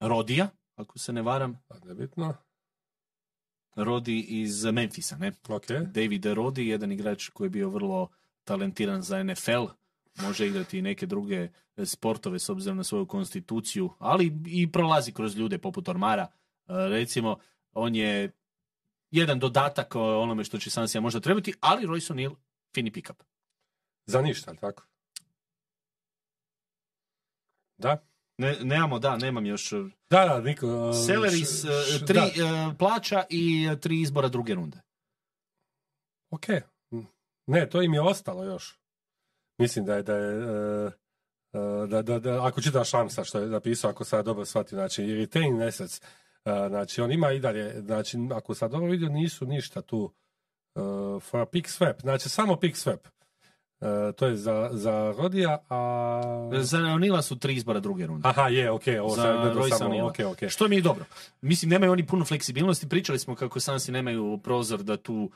Rodija, 0.00 0.48
ako 0.74 0.98
se 0.98 1.12
ne 1.12 1.22
varam. 1.22 1.58
Nebitno. 1.84 2.34
Rodi 3.74 4.20
iz 4.20 4.64
Memfisa, 4.64 5.16
ne? 5.16 5.32
Okay. 5.48 5.92
David 5.92 6.26
Rodi, 6.26 6.68
jedan 6.68 6.92
igrač 6.92 7.28
koji 7.28 7.46
je 7.46 7.50
bio 7.50 7.68
vrlo 7.68 8.08
talentiran 8.44 9.02
za 9.02 9.22
NFL, 9.22 9.64
može 10.22 10.46
igrati 10.46 10.78
i 10.78 10.82
neke 10.82 11.06
druge 11.06 11.48
sportove 11.84 12.38
s 12.38 12.48
obzirom 12.48 12.76
na 12.76 12.84
svoju 12.84 13.06
konstituciju, 13.06 13.90
ali 13.98 14.38
i 14.46 14.72
prolazi 14.72 15.12
kroz 15.12 15.36
ljude 15.36 15.58
poput 15.58 15.88
Ormara. 15.88 16.22
E, 16.22 16.28
recimo, 16.68 17.36
on 17.72 17.94
je 17.94 18.32
jedan 19.10 19.38
dodatak 19.38 19.94
onome 19.96 20.44
što 20.44 20.58
će 20.58 20.70
Sansija 20.70 21.00
možda 21.00 21.20
trebati, 21.20 21.54
ali 21.60 21.86
Royce 21.86 22.14
O'Neal 22.14 22.34
fini 22.74 22.90
pick-up. 22.90 23.22
Za 24.06 24.22
ništa, 24.22 24.54
tako? 24.54 24.82
Da? 27.78 28.06
Ne, 28.38 28.56
nemamo, 28.62 28.98
da, 28.98 29.16
nemam 29.16 29.46
još. 29.46 29.72
Uh, 29.72 29.90
da, 30.10 30.24
da, 30.24 30.40
niko... 30.40 30.66
Uh, 30.66 31.06
Celeris, 31.06 31.64
uh, 31.64 32.06
tri 32.06 32.20
da. 32.36 32.74
plaća 32.78 33.24
i 33.30 33.68
tri 33.80 34.00
izbora 34.00 34.28
druge 34.28 34.54
runde. 34.54 34.80
Ok. 36.30 36.46
Ne, 37.46 37.68
to 37.68 37.82
im 37.82 37.94
je 37.94 38.00
ostalo 38.00 38.44
još. 38.44 38.78
Mislim 39.58 39.84
da 39.84 39.94
je, 39.94 40.02
da 40.02 40.16
je 40.16 40.90
da, 41.88 42.02
da, 42.02 42.18
da, 42.18 42.46
ako 42.46 42.60
čitaš 42.60 42.90
Šamsa 42.90 43.24
što 43.24 43.38
je 43.38 43.46
napisao, 43.46 43.90
ako 43.90 44.04
sad 44.04 44.24
dobro 44.24 44.44
shvatio, 44.44 44.76
znači 44.76 45.14
retain 45.14 45.62
assets, 45.62 46.00
znači 46.44 47.00
on 47.00 47.12
ima 47.12 47.32
i 47.32 47.40
dalje, 47.40 47.80
znači 47.80 48.18
ako 48.34 48.54
sad 48.54 48.70
dobro 48.70 48.90
vidio 48.90 49.08
nisu 49.08 49.46
ništa 49.46 49.82
tu 49.82 50.14
uh, 50.74 51.22
for 51.22 51.40
a 51.40 51.46
pick 51.46 51.68
swap, 51.68 52.00
znači 52.00 52.28
samo 52.28 52.56
pick 52.56 52.76
swap. 52.76 52.98
E, 53.80 54.12
to 54.12 54.26
je 54.26 54.36
za, 54.36 54.70
za 54.72 55.14
Rodija, 55.18 55.58
a... 55.70 56.50
Za 56.60 56.80
Neonila 56.80 57.22
su 57.22 57.38
tri 57.38 57.54
izbora 57.54 57.80
druge 57.80 58.06
runde. 58.06 58.28
Aha, 58.28 58.48
je, 58.48 58.70
ok. 58.70 58.82
Ovo 59.00 59.14
za 59.16 59.52
Roysa 59.54 59.88
okay, 59.88 60.24
okay. 60.24 60.48
Što 60.48 60.68
mi 60.68 60.76
je 60.76 60.82
dobro. 60.82 61.04
Mislim, 61.40 61.70
nemaju 61.70 61.92
oni 61.92 62.06
puno 62.06 62.24
fleksibilnosti. 62.24 62.88
Pričali 62.88 63.18
smo 63.18 63.34
kako 63.34 63.60
Sansi 63.60 63.92
nemaju 63.92 64.38
prozor 64.38 64.82
da 64.82 64.96
tu 64.96 65.30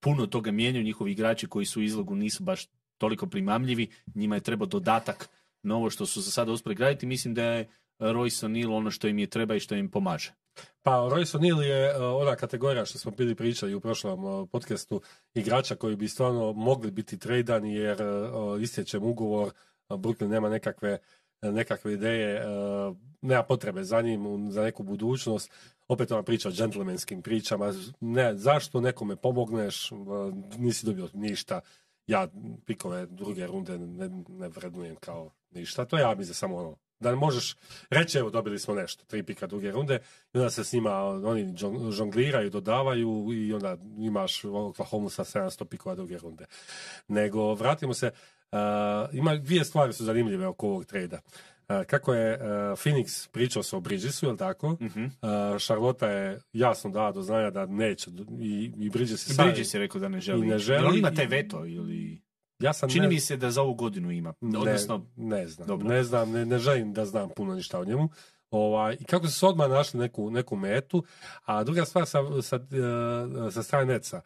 puno 0.00 0.26
toga 0.26 0.50
mijenjaju. 0.50 0.84
Njihovi 0.84 1.12
igrači 1.12 1.46
koji 1.46 1.66
su 1.66 1.80
u 1.80 1.82
izlogu 1.82 2.14
nisu 2.14 2.42
baš 2.42 2.66
toliko 2.98 3.26
primamljivi. 3.26 3.88
Njima 4.14 4.34
je 4.34 4.40
trebao 4.40 4.66
dodatak 4.66 5.28
na 5.62 5.76
ovo 5.76 5.90
što 5.90 6.06
su 6.06 6.20
za 6.20 6.30
sada 6.30 6.52
uspjeli 6.52 6.74
graditi. 6.74 7.06
Mislim 7.06 7.34
da 7.34 7.44
je 7.44 7.68
Royce 8.00 8.46
O'Neal 8.46 8.74
ono 8.74 8.90
što 8.90 9.08
im 9.08 9.18
je 9.18 9.26
treba 9.26 9.54
i 9.54 9.60
što 9.60 9.74
im 9.74 9.90
pomaže. 9.90 10.32
Pa 10.82 10.90
Royce 10.90 11.38
O'Neal 11.38 11.62
je 11.62 11.96
uh, 11.96 12.02
ona 12.22 12.36
kategorija 12.36 12.84
što 12.84 12.98
smo 12.98 13.10
bili 13.10 13.34
pričali 13.34 13.74
u 13.74 13.80
prošlom 13.80 14.24
uh, 14.24 14.48
podcastu 14.52 15.00
igrača 15.34 15.74
koji 15.74 15.96
bi 15.96 16.08
stvarno 16.08 16.52
mogli 16.52 16.90
biti 16.90 17.18
tradani 17.18 17.74
jer 17.74 18.02
uh, 18.02 18.62
istječe 18.62 18.98
ugovor, 18.98 19.50
Brooklyn 19.88 20.28
nema 20.28 20.48
nekakve 20.48 20.98
nekakve 21.42 21.92
ideje, 21.92 22.44
nema 23.22 23.42
potrebe 23.42 23.84
za 23.84 24.00
njim, 24.00 24.50
za 24.50 24.62
neku 24.62 24.82
budućnost. 24.82 25.50
Opet 25.88 26.12
ona 26.12 26.22
priča 26.22 26.48
o 26.48 26.52
džentlmenskim 26.52 27.22
pričama. 27.22 27.72
Ne, 28.00 28.36
zašto 28.36 28.80
nekome 28.80 29.16
pomogneš, 29.16 29.90
nisi 30.58 30.86
dobio 30.86 31.08
ništa. 31.14 31.60
Ja 32.06 32.28
pikove 32.66 33.06
druge 33.06 33.46
runde 33.46 33.78
ne, 33.78 34.08
ne 34.28 34.48
vrednujem 34.48 34.96
kao 34.96 35.30
ništa. 35.50 35.84
To 35.84 35.98
ja 35.98 36.14
mislim 36.14 36.34
samo 36.34 36.56
ono, 36.56 36.76
da 37.00 37.14
možeš 37.14 37.56
reći 37.90 38.18
evo 38.18 38.30
dobili 38.30 38.58
smo 38.58 38.74
nešto, 38.74 39.04
tri 39.04 39.22
pika 39.22 39.46
druge 39.46 39.70
runde 39.70 39.98
i 40.34 40.38
onda 40.38 40.50
se 40.50 40.64
s 40.64 40.72
njima 40.72 40.94
oni 41.04 41.54
žongliraju, 41.90 42.50
dodavaju 42.50 43.28
i 43.32 43.52
onda 43.52 43.76
imaš 43.98 44.44
Oklahoma 44.44 45.08
sa 45.08 45.24
700 45.24 45.64
pikova 45.64 45.94
druge 45.94 46.18
runde. 46.18 46.44
Nego 47.08 47.54
vratimo 47.54 47.94
se, 47.94 48.10
uh, 48.52 48.58
ima 49.12 49.36
dvije 49.36 49.64
stvari 49.64 49.92
su 49.92 50.04
zanimljive 50.04 50.46
oko 50.46 50.66
ovog 50.66 50.84
trejda. 50.84 51.20
Uh, 51.68 51.84
kako 51.86 52.14
je 52.14 52.34
uh, 52.34 52.40
Phoenix 52.78 53.28
pričao 53.28 53.62
se 53.62 53.76
o 53.76 53.80
Bridgesu, 53.80 54.26
je 54.26 54.32
li 54.32 54.38
tako? 54.38 54.68
Uh, 54.68 54.78
Charlotte 55.58 56.06
je 56.06 56.40
jasno 56.52 56.90
dala 56.90 57.12
do 57.12 57.22
znanja 57.22 57.50
da 57.50 57.66
neće 57.66 58.10
i, 58.40 58.72
i 58.78 58.90
Bridges 58.90 59.30
je... 59.30 59.44
Bridges 59.44 59.74
je 59.74 59.80
rekao 59.80 60.00
da 60.00 60.08
ne 60.08 60.20
želi. 60.20 60.46
I 60.46 60.50
ne 60.50 60.58
želi. 60.58 60.86
Ili 60.88 60.98
ima 60.98 61.10
taj 61.10 61.26
veto 61.26 61.66
ili... 61.66 62.29
Ja 62.60 62.72
sam 62.72 62.88
Čini 62.90 63.02
ne... 63.02 63.08
mi 63.08 63.20
se 63.20 63.36
da 63.36 63.50
za 63.50 63.62
ovu 63.62 63.74
godinu 63.74 64.10
ima. 64.10 64.34
Odnosno, 64.40 65.06
ne, 65.16 65.36
ne 65.36 65.46
znam, 65.48 65.68
dobro. 65.68 65.88
ne 65.88 66.04
znam, 66.04 66.30
ne, 66.30 66.46
ne 66.46 66.58
želim 66.58 66.92
da 66.92 67.04
znam 67.04 67.28
puno 67.36 67.54
ništa 67.54 67.80
o 67.80 67.84
njemu. 67.84 68.08
Ovaj, 68.50 68.96
I 69.00 69.04
kako 69.04 69.26
su 69.26 69.38
se 69.38 69.46
odmah 69.46 69.68
našli 69.68 70.00
neku, 70.00 70.30
neku 70.30 70.56
metu. 70.56 71.04
A 71.44 71.64
druga 71.64 71.84
stvar 71.84 72.06
sa, 72.06 72.18
sa, 72.42 72.56
eh, 72.56 73.50
sa 73.50 73.62
strane 73.62 73.92
Neca. 73.92 74.20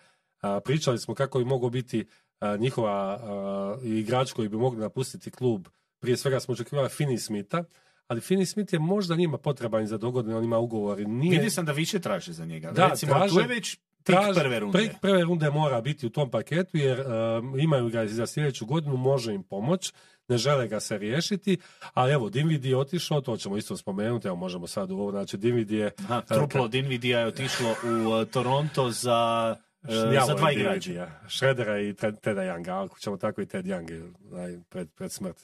Pričali 0.64 0.98
smo 0.98 1.14
kako 1.14 1.38
bi 1.38 1.44
mogao 1.44 1.70
biti 1.70 2.06
a, 2.40 2.56
njihova 2.56 2.92
a, 3.22 3.76
igrač 3.82 4.32
koji 4.32 4.48
bi 4.48 4.56
mogli 4.56 4.80
napustiti 4.80 5.30
klub. 5.30 5.68
Prije 6.00 6.16
svega 6.16 6.40
smo 6.40 6.52
očekivali 6.52 6.88
Finney 6.88 7.18
Smitha, 7.18 7.64
ali 8.06 8.20
Finney 8.20 8.44
Smith 8.44 8.72
je 8.72 8.78
možda 8.78 9.16
njima 9.16 9.38
potreban 9.38 9.86
za 9.86 9.98
dogodine, 9.98 10.36
on 10.36 10.44
ima 10.44 10.58
ugovor. 10.58 10.98
Nije, 11.08 11.30
Vidio 11.30 11.50
sam 11.50 11.64
da 11.64 11.72
više 11.72 11.98
traže 12.00 12.32
za 12.32 12.44
njega. 12.44 12.70
Da, 12.72 12.88
Recimo, 12.88 13.12
traže- 13.14 13.34
tu 13.34 13.40
je 13.40 13.46
već 13.46 13.78
pik 14.04 14.16
traže- 14.16 14.40
prve 14.40 14.60
runde. 14.60 14.94
prve 15.00 15.22
runde 15.22 15.50
mora 15.50 15.80
biti 15.80 16.06
u 16.06 16.10
tom 16.10 16.30
paketu 16.30 16.76
jer 16.76 17.00
um, 17.00 17.60
imaju 17.60 17.88
ga 17.88 18.06
za 18.06 18.26
sljedeću 18.26 18.66
godinu, 18.66 18.96
može 18.96 19.34
im 19.34 19.42
pomoć, 19.42 19.92
ne 20.28 20.38
žele 20.38 20.68
ga 20.68 20.80
se 20.80 20.98
riješiti, 20.98 21.56
ali 21.94 22.12
evo, 22.12 22.30
Dinvidi 22.30 22.68
je 22.68 22.76
otišao, 22.76 23.20
to 23.20 23.36
ćemo 23.36 23.56
isto 23.56 23.76
spomenuti, 23.76 24.26
evo 24.28 24.36
možemo 24.36 24.66
sad 24.66 24.90
u 24.90 24.94
ovo, 24.94 25.10
znači 25.10 25.36
Dinvidi 25.36 25.76
je 25.76 25.90
Aha, 25.98 26.20
truplo 26.20 26.62
od 26.62 26.74
Nvidia 26.74 27.18
je 27.20 27.26
otišlo 27.26 27.70
u 27.84 28.08
uh, 28.10 28.28
Toronto 28.28 28.90
za, 28.90 29.56
uh, 29.82 29.88
Šnjavo 29.90 30.26
za 30.26 30.34
dva 30.34 30.50
Dinvidija. 30.50 30.74
igrača. 30.74 31.28
Shreddera 31.28 31.80
i 31.80 31.92
Ted- 31.92 32.20
Teda 32.20 32.40
Younga, 32.42 32.84
ako 32.84 32.98
ćemo 32.98 33.16
tako 33.16 33.40
i 33.42 33.46
Ted 33.46 33.64
Young 33.66 34.12
pred, 34.68 34.88
pred 34.90 35.12
smrt. 35.12 35.36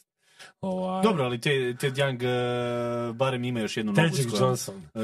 Ovaj, 0.61 1.03
Dobro, 1.03 1.25
ali 1.25 1.41
Ted, 1.41 1.79
Ted 1.79 1.95
Young 1.95 2.17
uh, 3.11 3.17
barem 3.17 3.45
ima 3.45 3.61
još 3.61 3.77
jednu 3.77 3.93
nogu. 3.93 4.09
Johnson. 4.41 4.83
Uh, 4.95 5.03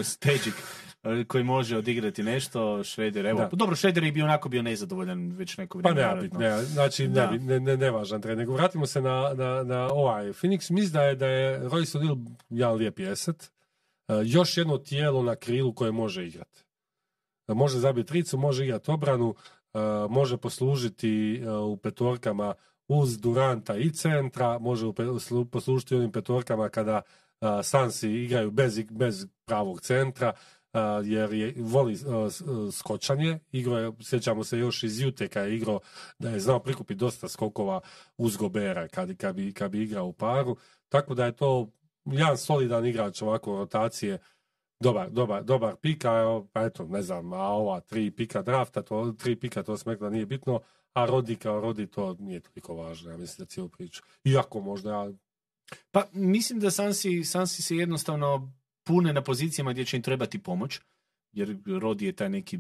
koji 1.27 1.45
može 1.45 1.77
odigrati 1.77 2.23
nešto, 2.23 2.85
Šreder, 2.85 3.27
evo. 3.27 3.38
Da. 3.40 3.49
Dobro, 3.53 3.77
Šreder 3.77 4.05
je 4.05 4.12
bio 4.12 4.25
onako 4.25 4.49
bio 4.49 4.62
nezadovoljan 4.62 5.29
već 5.29 5.57
neko 5.57 5.81
Pa 5.81 5.88
vrijeme. 5.88 6.03
ne, 6.03 6.14
vjerojatno. 6.14 6.38
ne, 6.40 6.62
znači 6.64 7.07
Da. 7.09 7.31
ne, 7.31 7.38
bi- 7.38 7.45
ne, 7.45 7.61
ne, 7.61 7.77
nevažan 7.77 8.23
tren. 8.23 8.38
Nego 8.38 8.53
vratimo 8.53 8.87
se 8.87 9.01
na, 9.01 9.33
na, 9.35 9.62
na 9.62 9.88
ovaj. 9.88 10.27
Phoenix 10.27 10.71
misli 10.71 10.90
da 10.90 11.03
je, 11.03 11.14
da 11.14 11.27
je 11.27 11.61
Royce 11.61 11.99
O'Neal 11.99 12.19
jedan 12.51 12.75
lijep 12.75 12.99
jeset. 12.99 13.53
E, 14.09 14.12
još 14.25 14.57
jedno 14.57 14.79
tijelo 14.79 15.23
na 15.23 15.37
krilu 15.37 15.73
koje 15.75 15.92
može 15.92 16.27
igrati. 16.27 16.64
E, 17.49 17.55
može 17.55 17.79
zabiti 17.79 18.09
tricu, 18.09 18.38
može 18.38 18.64
igrati 18.64 18.90
obranu, 18.90 19.35
e, 19.75 19.79
može 20.11 20.37
poslužiti 20.37 21.42
u 21.64 21.77
petorkama 21.77 22.55
uz 22.88 23.19
Duranta 23.19 23.77
i 23.77 23.90
centra, 23.90 24.59
može 24.59 24.87
pe- 24.87 25.45
poslužiti 25.45 25.95
u 25.95 25.99
onim 25.99 26.12
petorkama 26.12 26.69
kada 26.69 27.03
Sansi 27.62 28.11
igraju 28.11 28.51
bez, 28.51 28.81
bez 28.90 29.27
pravog 29.45 29.81
centra, 29.81 30.33
jer 31.04 31.32
je, 31.32 31.54
voli 31.58 31.96
skočanje. 32.72 33.38
Igro 33.52 33.78
je, 33.78 33.92
sjećamo 34.02 34.44
se 34.44 34.58
još 34.58 34.82
iz 34.82 35.00
Juteka 35.00 35.40
je 35.40 35.56
igrao 35.56 35.80
da 36.18 36.30
je 36.30 36.40
znao 36.40 36.58
prikupiti 36.58 36.98
dosta 36.98 37.28
skokova 37.28 37.80
uz 38.16 38.36
Gobera 38.36 38.88
kad, 38.88 39.16
kad, 39.16 39.34
bi, 39.36 39.52
kad 39.52 39.70
bi 39.70 39.82
igrao 39.82 40.06
u 40.06 40.12
paru. 40.12 40.56
Tako 40.88 41.14
da 41.14 41.24
je 41.24 41.36
to 41.36 41.68
jedan 42.04 42.38
solidan 42.38 42.86
igrač 42.86 43.22
ovako 43.22 43.56
rotacije 43.56 44.18
dobar, 44.80 45.10
dobar, 45.10 45.44
dobar 45.44 45.76
pik, 45.76 46.04
a 46.04 46.20
evo, 46.20 46.48
pa 46.52 46.62
eto, 46.62 46.84
ne 46.84 47.02
znam, 47.02 47.32
a 47.32 47.48
ova 47.48 47.80
tri 47.80 48.10
pika 48.10 48.42
drafta, 48.42 48.82
to, 48.82 49.14
tri 49.18 49.36
pika 49.36 49.62
to 49.62 49.76
smo 49.76 49.92
rekli 49.92 50.04
da 50.04 50.10
nije 50.10 50.26
bitno, 50.26 50.60
a 50.92 51.06
Rodi 51.06 51.36
kao 51.36 51.60
Rodi 51.60 51.86
to 51.86 52.16
nije 52.18 52.40
toliko 52.40 52.74
važno, 52.74 53.10
ja 53.10 53.16
mislim 53.16 53.44
da 53.44 53.48
cijelu 53.48 53.68
priču. 53.68 54.02
Iako 54.24 54.60
možda, 54.60 54.90
ja, 54.90 55.12
Pa 55.90 56.04
mislim 56.12 56.60
da 56.60 56.70
Sansi, 56.70 57.24
Sansi 57.24 57.62
se 57.62 57.76
jednostavno 57.76 58.52
pune 58.87 59.12
na 59.12 59.22
pozicijama 59.22 59.72
gdje 59.72 59.85
će 59.85 59.96
im 59.96 60.03
trebati 60.03 60.38
pomoć, 60.38 60.81
jer 61.33 61.57
Rodi 61.81 62.07
je 62.07 62.12
taj 62.12 62.29
neki 62.31 62.59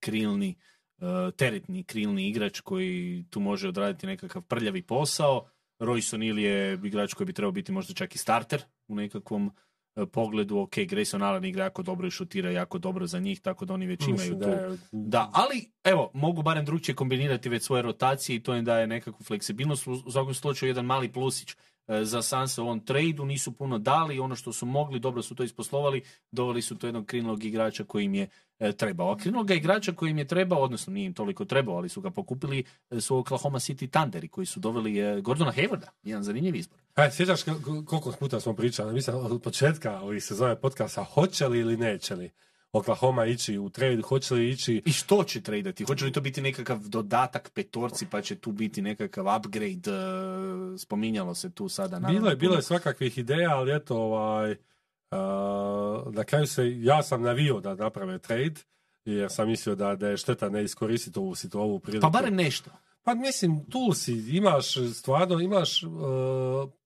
krilni, 0.00 0.54
uh, 0.98 1.34
teretni 1.36 1.84
krilni 1.84 2.28
igrač 2.28 2.60
koji 2.60 3.24
tu 3.30 3.40
može 3.40 3.68
odraditi 3.68 4.06
nekakav 4.06 4.42
prljavi 4.42 4.82
posao. 4.82 5.48
Royce 5.78 6.16
O'Neal 6.16 6.38
je 6.38 6.80
igrač 6.84 7.14
koji 7.14 7.26
bi 7.26 7.32
trebao 7.32 7.52
biti 7.52 7.72
možda 7.72 7.94
čak 7.94 8.14
i 8.14 8.18
starter 8.18 8.62
u 8.88 8.94
nekakvom 8.94 9.46
uh, 9.46 10.08
pogledu. 10.12 10.58
Ok, 10.58 10.72
Grayson 10.76 11.22
Allen 11.22 11.44
igra 11.44 11.64
jako 11.64 11.82
dobro 11.82 12.06
i 12.06 12.10
šutira 12.10 12.50
jako 12.50 12.78
dobro 12.78 13.06
za 13.06 13.18
njih, 13.18 13.40
tako 13.40 13.64
da 13.64 13.74
oni 13.74 13.86
već 13.86 14.00
imaju 14.00 14.14
mislim 14.14 14.40
tu 14.40 14.46
da 14.46 14.76
da, 14.92 15.30
ali 15.32 15.70
evo, 15.84 16.10
mogu 16.14 16.42
barem 16.42 16.64
drugčije 16.64 16.94
kombinirati 16.94 17.48
već 17.48 17.62
svoje 17.62 17.82
rotacije 17.82 18.36
i 18.36 18.42
to 18.42 18.56
im 18.56 18.64
daje 18.64 18.86
nekakvu 18.86 19.24
fleksibilnost. 19.24 19.86
U, 19.86 20.10
svakom 20.10 20.34
slučaju 20.34 20.70
jedan 20.70 20.84
mali 20.84 21.12
plusić 21.12 21.50
e, 21.50 21.56
za 21.88 22.22
Sanse 22.22 22.60
u 22.60 22.64
ovom 22.64 22.80
tradu, 22.80 23.24
nisu 23.24 23.52
puno 23.52 23.78
dali, 23.78 24.18
ono 24.18 24.36
što 24.36 24.52
su 24.52 24.66
mogli, 24.66 25.00
dobro 25.00 25.22
su 25.22 25.34
to 25.34 25.42
isposlovali, 25.42 26.02
doveli 26.30 26.62
su 26.62 26.78
to 26.78 26.86
jednog 26.86 27.06
krilnog 27.06 27.44
igrača 27.44 27.84
koji 27.84 28.04
im 28.04 28.14
je 28.14 28.28
e, 28.58 28.72
trebao. 28.72 29.12
A 29.12 29.16
krilnog 29.16 29.50
igrača 29.50 29.92
koji 29.92 30.10
im 30.10 30.18
je 30.18 30.26
trebao, 30.26 30.58
odnosno 30.58 30.92
nije 30.92 31.06
im 31.06 31.14
toliko 31.14 31.44
trebao, 31.44 31.76
ali 31.76 31.88
su 31.88 32.00
ga 32.00 32.10
pokupili, 32.10 32.64
e, 32.90 33.00
su 33.00 33.16
Oklahoma 33.16 33.58
City 33.58 33.90
Thunderi 33.90 34.28
koji 34.28 34.46
su 34.46 34.60
doveli 34.60 34.98
e, 34.98 35.20
Gordona 35.20 35.52
Haywarda, 35.52 35.86
jedan 36.02 36.22
zanimljiv 36.22 36.54
izbor. 36.54 36.78
Aj, 36.94 37.10
sjećaš 37.10 37.44
kol- 37.44 37.84
koliko 37.84 38.12
puta 38.12 38.40
smo 38.40 38.54
pričali, 38.54 38.94
mislim 38.94 39.16
od 39.16 39.42
početka 39.42 40.00
ovih 40.00 40.24
sezone 40.24 40.56
podcasta, 40.56 41.04
hoće 41.04 41.48
li 41.48 41.58
ili 41.58 41.76
neće 41.76 42.14
li 42.14 42.30
Oklahoma 42.74 43.26
ići 43.26 43.58
u 43.58 43.68
trade, 43.68 44.02
hoće 44.02 44.34
li 44.34 44.50
ići 44.50 44.82
I 44.84 44.92
što 44.92 45.24
će 45.24 45.40
tradati? 45.40 45.84
Hoće 45.84 46.04
li 46.04 46.12
to 46.12 46.20
biti 46.20 46.40
nekakav 46.40 46.78
dodatak 46.78 47.50
petorci, 47.54 48.06
pa 48.10 48.22
će 48.22 48.36
tu 48.36 48.52
biti 48.52 48.82
nekakav 48.82 49.36
upgrade? 49.36 49.90
e, 49.90 50.78
spominjalo 50.78 51.34
se 51.34 51.50
tu 51.50 51.68
sada. 51.68 51.98
naravno, 51.98 52.20
Bilo 52.20 52.30
je, 52.30 52.36
bilo 52.36 52.54
je 52.54 52.62
svakakvih 52.62 53.18
ideja, 53.18 53.56
ali 53.56 53.76
eto, 53.76 53.96
ovaj, 53.96 54.50
uh, 54.50 56.14
na 56.14 56.24
kraju 56.24 56.46
se, 56.46 56.82
ja 56.82 57.02
sam 57.02 57.22
navio 57.22 57.60
da 57.60 57.74
naprave 57.74 58.18
trade, 58.18 58.60
jer 59.04 59.30
sam 59.30 59.48
mislio 59.48 59.74
da, 59.74 59.96
da 59.96 60.08
je 60.08 60.16
šteta 60.16 60.48
ne 60.48 60.64
iskoristiti 60.64 61.18
ovu 61.18 61.34
situ, 61.34 61.60
ovu 61.60 61.78
priliku. 61.78 62.02
Pa 62.02 62.10
barem 62.10 62.34
nešto. 62.34 62.70
Pa 63.02 63.14
mislim, 63.14 63.64
tu 63.64 63.92
si, 63.92 64.36
imaš 64.36 64.74
stvarno, 64.94 65.40
imaš 65.40 65.82
uh, 65.82 65.90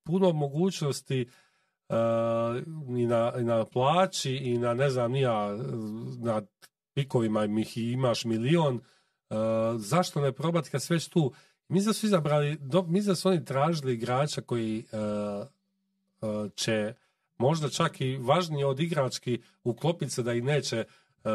puno 0.04 0.32
mogućnosti 0.32 1.22
uh, 1.22 1.47
i, 2.98 3.06
na, 3.06 3.32
i 3.38 3.44
na 3.44 3.64
plaći 3.64 4.32
i 4.32 4.58
na, 4.58 4.74
ne 4.74 4.90
znam, 4.90 5.12
nija, 5.12 5.56
na 6.18 6.42
pikovima 6.94 7.44
ih 7.44 7.78
imaš 7.78 8.24
milion. 8.24 8.80
Uh, 9.30 9.36
zašto 9.76 10.20
ne 10.20 10.32
probati 10.32 10.70
kad 10.70 10.86
već 10.88 11.08
tu? 11.08 11.32
Mislim 11.68 11.90
da 11.90 11.92
su 11.92 12.06
izabrali, 12.06 12.56
do, 12.60 12.86
da 13.06 13.14
su 13.14 13.28
oni 13.28 13.44
tražili 13.44 13.94
igrača 13.94 14.40
koji 14.40 14.84
uh, 14.92 16.50
će 16.54 16.94
možda 17.38 17.68
čak 17.68 18.00
i 18.00 18.16
važnije 18.16 18.66
od 18.66 18.80
igrački 18.80 19.42
uklopiti 19.64 20.10
se 20.10 20.22
da 20.22 20.32
i 20.32 20.40
neće 20.40 20.84
uh, 20.84 21.30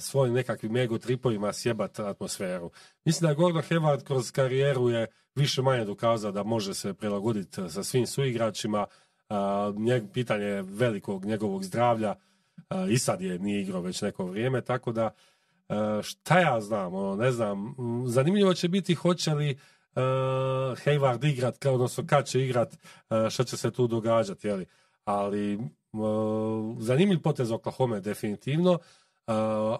svojim 0.00 0.34
nekakvim 0.34 0.76
ego 0.76 0.98
tripovima 0.98 1.52
sjebat 1.52 1.98
atmosferu. 1.98 2.70
Mislim 3.04 3.28
da 3.28 3.34
Gordon 3.34 3.62
Hayward 3.62 4.04
kroz 4.04 4.30
karijeru 4.30 4.90
je 4.90 5.06
više 5.34 5.62
manje 5.62 5.84
dokazao 5.84 6.32
da 6.32 6.42
može 6.42 6.74
se 6.74 6.94
prilagoditi 6.94 7.60
sa 7.68 7.84
svim 7.84 8.06
suigračima. 8.06 8.86
Pitanje 10.12 10.44
je 10.44 10.62
velikog 10.62 11.24
njegovog 11.24 11.64
zdravlja. 11.64 12.14
I 12.90 12.98
sad 12.98 13.20
je 13.20 13.38
nije 13.38 13.62
igrao 13.62 13.80
već 13.80 14.02
neko 14.02 14.24
vrijeme, 14.24 14.60
tako 14.60 14.92
da 14.92 15.10
šta 16.02 16.40
ja 16.40 16.60
znam, 16.60 16.94
ono, 16.94 17.16
ne 17.16 17.32
znam. 17.32 17.74
Zanimljivo 18.06 18.54
će 18.54 18.68
biti 18.68 18.94
hoće 18.94 19.34
li 19.34 19.58
Hayward 20.84 21.28
igrat, 21.28 21.58
kao 21.58 21.74
odnosno 21.74 22.04
kad 22.06 22.26
će 22.26 22.44
igrat, 22.44 22.76
šta 23.30 23.44
će 23.44 23.56
se 23.56 23.70
tu 23.70 23.86
događati, 23.86 24.46
jeli. 24.46 24.66
Ali 25.04 25.58
zanimljiv 26.78 27.22
potez 27.22 27.50
Oklahoma 27.50 28.00
definitivno. 28.00 28.78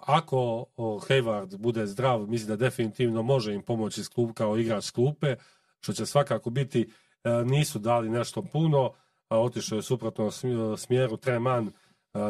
Ako 0.06 0.64
Hayward 0.76 1.56
bude 1.56 1.86
zdrav, 1.86 2.26
mislim 2.26 2.48
da 2.48 2.56
definitivno 2.56 3.22
može 3.22 3.54
im 3.54 3.62
pomoći 3.62 4.02
klub, 4.14 4.32
kao 4.34 4.58
igrač 4.58 4.84
s 4.84 4.90
klupe, 4.90 5.36
što 5.80 5.92
će 5.92 6.06
svakako 6.06 6.50
biti, 6.50 6.92
nisu 7.44 7.78
dali 7.78 8.10
nešto 8.10 8.42
puno, 8.42 8.92
a 9.28 9.38
otišao 9.40 9.76
je 9.76 9.82
suprotno 9.82 10.30
smjeru 10.76 11.16
Treman, 11.16 11.66
uh, 11.66 11.72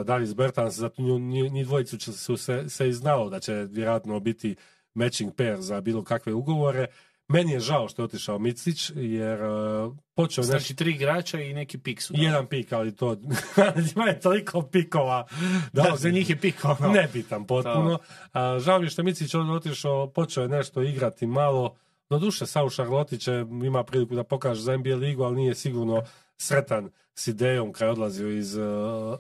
Darius 0.07 0.35
Bertans, 0.35 0.75
za 0.75 0.91
nju, 0.99 1.19
nji, 1.19 1.51
njih 1.51 1.67
dvojicu 1.67 2.13
su 2.13 2.37
se, 2.37 2.69
se 2.69 2.89
i 2.89 2.93
znalo 2.93 3.31
da 3.31 3.41
će 3.41 3.53
vjerojatno 3.53 4.21
biti 4.21 4.57
matching 4.95 5.35
pair 5.35 5.61
za 5.61 5.81
bilo 5.81 6.05
kakve 6.05 6.35
ugovore. 6.35 6.87
Meni 7.29 7.53
je 7.53 7.61
žao 7.61 7.89
što 7.89 8.03
je 8.03 8.05
otišao 8.05 8.39
Micić, 8.39 8.91
jer 8.97 9.43
uh, 9.43 9.95
počeo 10.15 10.43
nešto 10.43 10.51
Znači 10.51 10.77
tri 10.77 10.91
igrača 10.91 11.41
i 11.41 11.55
neki 11.55 11.79
pik 11.79 12.03
su. 12.03 12.15
i 12.17 12.23
jedan 12.23 12.47
pik, 12.47 12.73
ali 12.73 12.97
to 12.97 13.17
ima 13.97 14.05
je 14.05 14.21
toliko 14.21 14.63
pikova. 14.63 15.27
Da, 15.73 15.97
za 15.97 16.11
njih 16.11 16.31
je 16.31 16.41
pik. 16.41 16.65
ono. 16.65 16.93
Nebitan 16.93 17.47
potpuno. 17.47 17.99
A, 18.33 18.59
žao 18.59 18.79
mi 18.79 18.87
je 18.87 18.91
što 18.91 19.03
je 19.03 19.05
Micić 19.05 19.35
otišao, 19.35 20.11
počeo 20.11 20.43
je 20.43 20.49
nešto 20.49 20.83
igrati 20.83 21.27
malo. 21.27 21.77
Do 22.11 22.19
duše, 22.19 22.47
Sau 22.47 22.71
Šarlotiće 22.71 23.45
ima 23.65 23.85
priliku 23.85 24.15
da 24.15 24.25
pokaže 24.25 24.63
za 24.63 24.77
NBA 24.77 24.97
ligu, 24.97 25.23
ali 25.23 25.37
nije 25.37 25.55
sigurno 25.55 26.03
sretan 26.39 26.91
s 27.15 27.27
idejom 27.27 27.73
kad 27.73 27.87
je 27.87 27.93
odlazio 27.93 28.31
iz, 28.31 28.57
uh, 28.57 28.65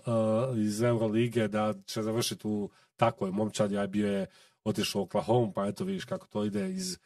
uh, 0.07 0.59
iz 0.59 0.83
Eurolige 0.83 1.49
da 1.49 1.75
će 1.87 2.03
završiti 2.03 2.49
u 2.49 2.71
takvoj 2.97 3.31
momčadi, 3.31 3.79
a 3.79 3.87
bio 3.87 4.13
je 4.13 4.27
otišao 4.65 5.01
u 5.01 5.05
Oklahoma, 5.05 5.53
pa 5.55 5.67
eto 5.67 5.85
vidiš 5.85 6.05
kako 6.05 6.27
to 6.27 6.45
ide 6.45 6.71
iz 6.71 6.99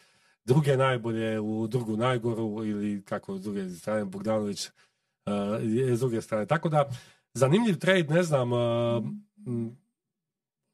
druge 0.44 0.76
najbolje 0.76 1.40
u 1.40 1.66
drugu 1.66 1.96
najgoru 1.96 2.64
ili 2.64 3.02
kako 3.04 3.36
s 3.38 3.40
druge 3.40 3.70
strane 3.70 4.04
Bogdanović 4.04 4.66
uh, 4.66 5.32
je 5.62 5.96
s 5.96 6.00
druge 6.00 6.22
strane. 6.22 6.46
Tako 6.46 6.68
da, 6.68 6.90
zanimljiv 7.34 7.78
trade, 7.78 8.14
ne 8.14 8.22
znam, 8.22 8.50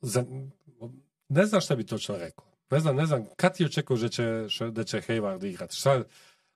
za, 0.00 0.24
ne 1.28 1.46
znam 1.46 1.60
šta 1.60 1.76
bi 1.76 1.86
točno 1.86 2.16
rekao. 2.16 2.44
Ne 2.70 2.80
znam, 2.80 2.96
ne 2.96 3.06
znam, 3.06 3.26
kad 3.36 3.56
ti 3.56 3.64
očekuješ 3.64 4.00
da 4.00 4.08
će, 4.08 4.48
da 4.70 4.84
će 4.84 5.00
Hayward 5.00 5.46
igrati? 5.46 5.76
Šta, 5.76 5.90
E, 5.94 6.04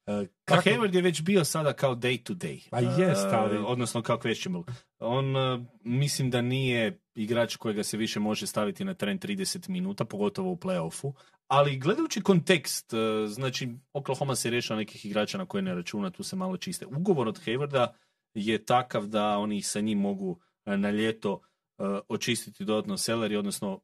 Pa 0.05 0.25
kako- 0.47 0.63
Hayward 0.63 0.95
je 0.95 1.03
već 1.03 1.23
bio 1.23 1.45
sada 1.45 1.73
kao 1.73 1.95
day 1.95 2.23
to 2.23 2.35
day. 2.35 2.69
Pa 2.71 2.79
jest, 2.79 3.27
ali- 3.27 3.57
E, 3.57 3.61
odnosno 3.61 4.03
kao 4.03 4.19
questionable. 4.19 4.73
On 4.99 5.37
e, 5.37 5.65
mislim 5.81 6.31
da 6.31 6.41
nije 6.41 7.01
igrač 7.15 7.57
kojega 7.57 7.83
se 7.85 7.97
više 7.97 8.21
može 8.21 8.47
staviti 8.47 8.85
na 8.85 8.95
tren 8.95 9.19
30 9.19 9.69
minuta, 9.69 10.05
pogotovo 10.05 10.51
u 10.51 10.57
playoffu. 10.57 11.13
Ali 11.49 11.79
gledajući 11.79 12.21
kontekst, 12.21 12.93
e, 12.93 12.97
znači 13.27 13.69
Oklahoma 13.93 14.37
se 14.37 14.51
rješava 14.51 14.79
nekih 14.79 15.07
igrača 15.07 15.39
na 15.39 15.47
koje 15.47 15.63
ne 15.63 15.75
računa, 15.75 16.11
tu 16.11 16.23
se 16.23 16.37
malo 16.37 16.57
čiste. 16.57 16.87
Ugovor 16.87 17.29
od 17.29 17.41
Haywarda 17.47 17.87
je 18.35 18.65
takav 18.65 19.07
da 19.07 19.39
oni 19.39 19.63
sa 19.63 19.81
njim 19.81 19.99
mogu 19.99 20.41
e, 20.67 20.77
na 20.77 20.91
ljeto 20.91 21.41
e, 21.79 21.83
očistiti 22.09 22.65
dodatno 22.65 22.97
salary, 22.97 23.37
odnosno 23.37 23.81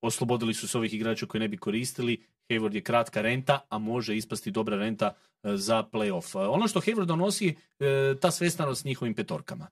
oslobodili 0.00 0.54
su 0.54 0.68
se 0.68 0.78
ovih 0.78 0.94
igrača 0.94 1.26
koji 1.26 1.40
ne 1.40 1.48
bi 1.48 1.56
koristili. 1.56 2.26
Hayward 2.48 2.74
je 2.74 2.80
kratka 2.80 3.22
renta, 3.22 3.60
a 3.68 3.78
može 3.78 4.16
ispasti 4.16 4.50
dobra 4.50 4.76
renta 4.76 5.14
e, 5.42 5.56
za 5.56 5.84
playoff. 5.92 6.40
E, 6.40 6.46
Ono 6.46 6.68
što 6.68 6.80
Hayward 6.80 7.04
donosi, 7.04 7.54
e, 7.80 8.14
ta 8.20 8.30
svestanost 8.30 8.80
s 8.80 8.84
njihovim 8.84 9.14
petorkama. 9.14 9.66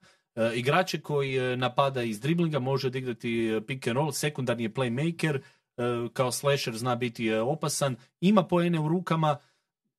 Igrače 0.55 1.01
koji 1.01 1.57
napada 1.57 2.03
iz 2.03 2.20
driblinga 2.20 2.59
može 2.59 2.87
odigrati 2.87 3.61
pick 3.66 3.87
and 3.87 3.97
roll, 3.97 4.12
sekundarni 4.12 4.62
je 4.62 4.73
playmaker, 4.73 5.41
kao 6.12 6.33
slasher 6.33 6.77
zna 6.77 6.97
biti 6.97 7.33
opasan, 7.33 7.97
ima 8.20 8.43
poene 8.45 8.81
u 8.81 8.89
rukama, 8.89 9.37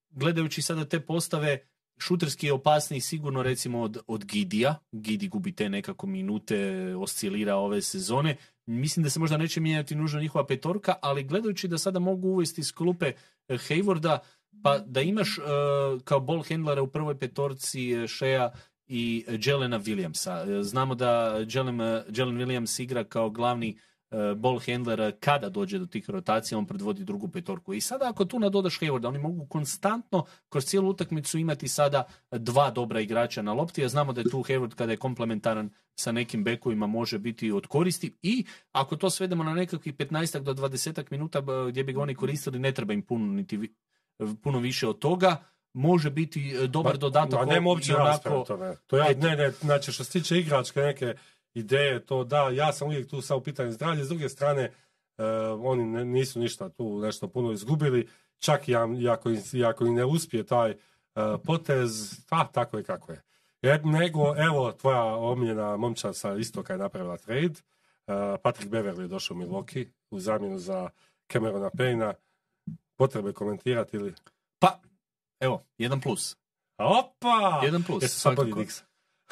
gledajući 0.09 0.61
sada 0.61 0.85
te 0.85 0.99
postave, 0.99 1.59
šuterski 2.03 2.47
je 2.47 2.53
opasniji 2.53 3.01
sigurno 3.01 3.43
recimo 3.43 3.81
od, 3.81 3.97
od 4.07 4.25
Gidija. 4.25 4.75
Gidi 4.91 5.27
gubi 5.27 5.51
te 5.51 5.69
nekako 5.69 6.07
minute, 6.07 6.57
oscilira 6.95 7.55
ove 7.55 7.81
sezone. 7.81 8.35
Mislim 8.65 9.03
da 9.03 9.09
se 9.09 9.19
možda 9.19 9.37
neće 9.37 9.61
mijenjati 9.61 9.95
nužno 9.95 10.19
njihova 10.19 10.45
petorka, 10.45 10.95
ali 11.01 11.23
gledajući 11.23 11.67
da 11.67 11.77
sada 11.77 11.99
mogu 11.99 12.27
uvesti 12.27 12.61
iz 12.61 12.73
klupe 12.73 13.05
eh, 13.07 13.57
Haywarda, 13.57 14.17
pa 14.63 14.79
da 14.79 15.01
imaš 15.01 15.37
eh, 15.37 15.41
kao 16.03 16.19
ball 16.19 16.43
handlera 16.49 16.81
u 16.81 16.87
prvoj 16.87 17.19
petorci 17.19 17.91
eh, 17.93 18.07
Shea 18.07 18.51
i 18.87 19.25
Jelena 19.45 19.79
Williamsa. 19.79 20.59
Eh, 20.59 20.63
Znamo 20.63 20.95
da 20.95 21.45
Jelen, 21.49 21.81
eh, 21.81 22.03
Jelen 22.15 22.37
Williams 22.37 22.83
igra 22.83 23.03
kao 23.03 23.29
glavni 23.29 23.69
eh, 23.69 23.92
ball 24.35 24.59
handler 24.67 25.13
kada 25.19 25.49
dođe 25.49 25.79
do 25.79 25.85
tih 25.85 26.09
rotacija, 26.09 26.57
on 26.57 26.65
predvodi 26.65 27.03
drugu 27.03 27.27
petorku. 27.27 27.73
I 27.73 27.81
sada 27.81 28.09
ako 28.09 28.25
tu 28.25 28.39
nadodaš 28.39 28.79
Haywarda, 28.79 29.07
oni 29.07 29.19
mogu 29.19 29.45
konstantno 29.45 30.25
kroz 30.49 30.65
cijelu 30.65 30.89
utakmicu 30.89 31.37
imati 31.37 31.67
sada 31.67 32.03
dva 32.31 32.71
dobra 32.71 32.99
igrača 32.99 33.41
na 33.41 33.53
lopti, 33.53 33.85
a 33.85 33.89
znamo 33.89 34.13
da 34.13 34.21
je 34.21 34.29
tu 34.29 34.37
Hayward 34.39 34.75
kada 34.75 34.91
je 34.91 34.97
komplementaran 34.97 35.69
sa 35.95 36.11
nekim 36.11 36.43
bekovima 36.43 36.87
može 36.87 37.19
biti 37.19 37.51
od 37.51 37.67
koristi 37.67 38.17
i 38.21 38.45
ako 38.71 38.95
to 38.95 39.09
svedemo 39.09 39.43
na 39.43 39.53
nekakvih 39.53 39.93
15 39.95 40.39
do 40.39 40.53
20 40.53 41.03
minuta 41.11 41.41
gdje 41.69 41.83
bi 41.83 41.93
ga 41.93 42.01
oni 42.01 42.15
koristili, 42.15 42.59
ne 42.59 42.71
treba 42.71 42.93
im 42.93 43.01
puno, 43.01 43.33
niti 43.33 43.57
vi- 43.57 43.73
puno 44.43 44.59
više 44.59 44.87
od 44.87 44.99
toga, 44.99 45.35
može 45.73 46.09
biti 46.09 46.55
e, 46.55 46.67
dobar 46.67 46.93
Ma- 46.93 46.97
dodatak. 46.99 47.39
Ma 47.39 47.45
nema 47.45 47.69
uopće 47.69 47.95
onako-. 47.95 48.45
To 48.87 48.97
ja, 48.97 49.05
ne, 49.17 49.35
ne, 49.35 49.51
znači 49.51 49.91
što 49.91 50.03
se 50.03 50.11
tiče 50.11 50.39
igračke 50.39 50.79
neke 50.79 51.13
ideje, 51.53 52.05
to 52.05 52.23
da, 52.23 52.49
ja 52.49 52.73
sam 52.73 52.87
uvijek 52.87 53.09
tu 53.09 53.21
sa 53.21 53.35
u 53.35 53.41
pitanju 53.41 53.71
zdravlja, 53.71 54.03
s 54.03 54.09
druge 54.09 54.29
strane, 54.29 54.71
e, 55.17 55.23
oni 55.59 55.85
ne- 55.85 56.05
nisu 56.05 56.39
ništa 56.39 56.69
tu 56.69 56.99
nešto 56.99 57.27
puno 57.27 57.51
izgubili, 57.51 58.07
čak 58.39 58.67
i, 58.67 58.71
i 58.99 59.09
ako, 59.09 59.29
i 59.53 59.65
ako 59.65 59.85
im 59.85 59.93
ne 59.93 60.05
uspije 60.05 60.45
taj 60.45 60.71
e, 60.71 60.75
potez, 61.45 62.19
a 62.29 62.47
tako 62.47 62.77
je 62.77 62.83
kako 62.83 63.11
je. 63.11 63.21
E, 63.61 63.79
nego, 63.83 64.35
evo, 64.37 64.71
tvoja 64.71 65.03
omiljena 65.03 65.77
momčad 65.77 66.15
sa 66.15 66.35
istoka 66.35 66.73
je 66.73 66.79
napravila 66.79 67.17
trade, 67.17 67.53
e, 68.07 68.37
Patrick 68.43 68.71
Beverly 68.71 69.01
je 69.01 69.07
došao 69.07 69.37
u 69.37 69.39
Milwaukee 69.39 69.87
u 70.11 70.19
zamjenu 70.19 70.57
za 70.57 70.89
Camerona 71.31 71.69
Payna, 71.69 72.13
potrebe 72.95 73.33
komentirati 73.33 73.97
ili... 73.97 74.13
Pa, 74.59 74.79
evo, 75.39 75.63
jedan 75.77 76.01
plus. 76.01 76.37
Opa! 76.77 77.61
Jedan 77.63 77.83
plus, 77.83 78.03
Jesu 78.03 78.19
svakako. 78.19 78.63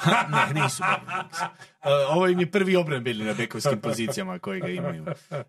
Ne, 0.32 0.62
nisu. 0.62 0.82
Uh, 0.82 1.90
ovo 2.16 2.28
im 2.28 2.40
je 2.40 2.50
prvi 2.50 2.76
obranbeni 2.76 3.24
na 3.24 3.34
bekovskim 3.34 3.80
pozicijama 3.80 4.38
koje 4.38 4.60
ga 4.60 4.68
imaju. 4.68 5.02
Uh, 5.02 5.44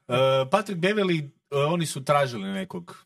Patrick 0.52 0.82
Beverly, 0.82 1.24
uh, 1.24 1.30
oni 1.74 1.86
su 1.86 2.04
tražili 2.04 2.54
nekog 2.54 3.06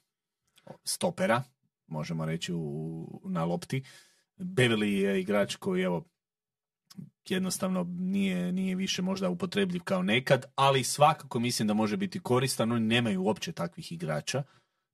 stopera, 0.84 1.44
možemo 1.88 2.26
reći, 2.26 2.54
u, 2.54 3.22
na 3.26 3.46
lopti. 3.46 3.84
Beverly 4.38 4.86
je 4.86 5.22
igrač 5.22 5.56
koji, 5.56 5.84
evo, 5.84 6.06
jednostavno 7.30 7.86
nije, 7.90 8.52
nije 8.52 8.76
više 8.76 9.02
možda 9.02 9.30
upotrebljiv 9.30 9.82
kao 9.84 10.04
nekad, 10.04 10.46
ali 10.56 10.84
svakako 10.84 11.40
mislim 11.40 11.68
da 11.68 11.74
može 11.74 11.98
biti 11.98 12.20
koristan. 12.20 12.72
Oni 12.72 12.86
nemaju 12.86 13.24
uopće 13.24 13.52
takvih 13.52 13.92
igrača. 13.92 14.44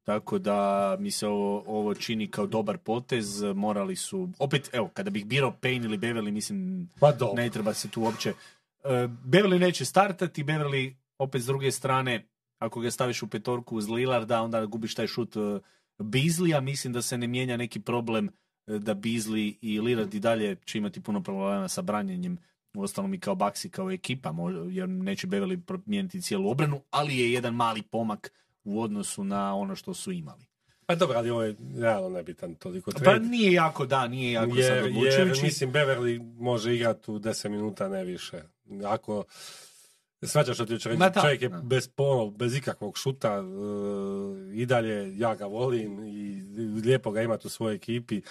Tako 0.04 0.39
da 0.39 0.95
mi 0.99 1.12
se 1.12 1.28
ovo, 1.28 1.64
ovo 1.68 1.95
čini 1.95 2.28
kao 2.28 2.47
dobar 2.47 2.78
potez. 2.78 3.43
Morali 3.56 3.95
su, 3.95 4.30
opet, 4.39 4.70
evo, 4.74 4.89
kada 4.93 5.10
bih 5.10 5.26
birao 5.26 5.56
Payne 5.62 5.86
ili 5.86 5.97
Beverly, 5.97 6.32
mislim, 6.32 6.89
Pa 6.99 7.14
ne 7.36 7.49
treba 7.49 7.74
se 7.74 7.89
tu 7.89 8.01
uopće... 8.01 8.34
Uh, 8.84 8.91
Beverly 9.26 9.60
neće 9.60 9.86
startati, 9.86 10.43
Beverly 10.43 10.93
opet 11.18 11.41
s 11.41 11.45
druge 11.45 11.72
strane, 11.72 12.28
ako 12.60 12.80
ga 12.80 12.91
staviš 12.91 13.24
u 13.24 13.28
petorku 13.28 13.78
uz 13.78 13.89
Lillarda, 13.89 14.41
onda 14.41 14.66
gubiš 14.66 14.95
taj 14.95 15.08
šut 15.08 15.36
uh, 15.36 15.60
Beasley-a. 15.99 16.62
Mislim 16.62 16.93
da 16.93 17.01
se 17.01 17.18
ne 17.18 17.28
mijenja 17.28 17.58
neki 17.58 17.80
problem 17.80 18.30
uh, 18.68 18.76
da 18.76 18.95
Beasley 18.95 19.56
i 19.62 19.80
Lillard 19.82 20.14
i 20.14 20.20
dalje 20.20 20.56
će 20.66 20.78
imati 20.78 21.01
puno 21.01 21.24
problema 21.24 21.68
sa 21.68 21.82
branjenjem 21.82 22.38
uostalom 22.76 23.14
i 23.14 23.20
kao 23.20 23.36
Baxi 23.36 23.70
kao 23.70 23.91
ekipa, 23.91 24.34
jer 24.70 24.89
neće 24.89 25.28
Beverly 25.28 25.62
promijeniti 25.62 26.22
cijelu 26.22 26.49
obranu, 26.49 26.82
ali 26.89 27.18
je 27.18 27.34
jedan 27.34 27.56
mali 27.56 27.82
pomak 27.82 28.32
u 28.64 28.82
odnosu 28.82 29.24
na 29.24 29.55
ono 29.55 29.76
što 29.76 29.93
su 29.93 30.11
imali. 30.11 30.45
Pa 30.86 30.95
dobro, 30.95 31.18
ali 31.18 31.30
ovo 31.30 31.43
je 31.43 31.55
realno 31.78 32.09
nebitan 32.09 32.55
toliko 32.55 32.91
Pa 32.91 32.99
trade. 32.99 33.26
nije 33.26 33.53
jako, 33.53 33.86
da, 33.86 34.07
nije 34.07 34.32
jako 34.32 34.49
sad 34.49 34.57
jer, 34.59 34.68
jer, 34.70 34.86
odlučujući. 34.86 35.43
mislim, 35.43 35.74
Beverly 35.74 36.34
može 36.39 36.76
igrati 36.76 37.11
u 37.11 37.20
10 37.20 37.49
minuta, 37.49 37.88
ne 37.89 38.03
više. 38.03 38.41
Ako 38.86 39.24
svađaš 40.22 40.55
što 40.55 40.66
ti 40.66 40.74
hoću 40.74 40.89
reći, 40.89 40.99
da, 40.99 41.22
čovjek 41.22 41.41
je 41.41 41.49
da. 41.49 41.57
bez, 41.57 41.88
polo, 41.88 42.32
bez 42.32 42.55
ikakvog 42.55 42.97
šuta, 42.97 43.34
e, 43.34 43.41
i 44.53 44.66
dalje 44.66 45.18
ja 45.18 45.36
ga 45.36 45.45
volim 45.45 46.05
i 46.05 46.41
lijepo 46.86 47.11
ga 47.11 47.22
imati 47.22 47.47
u 47.47 47.49
svojoj 47.49 47.76
ekipi, 47.76 48.22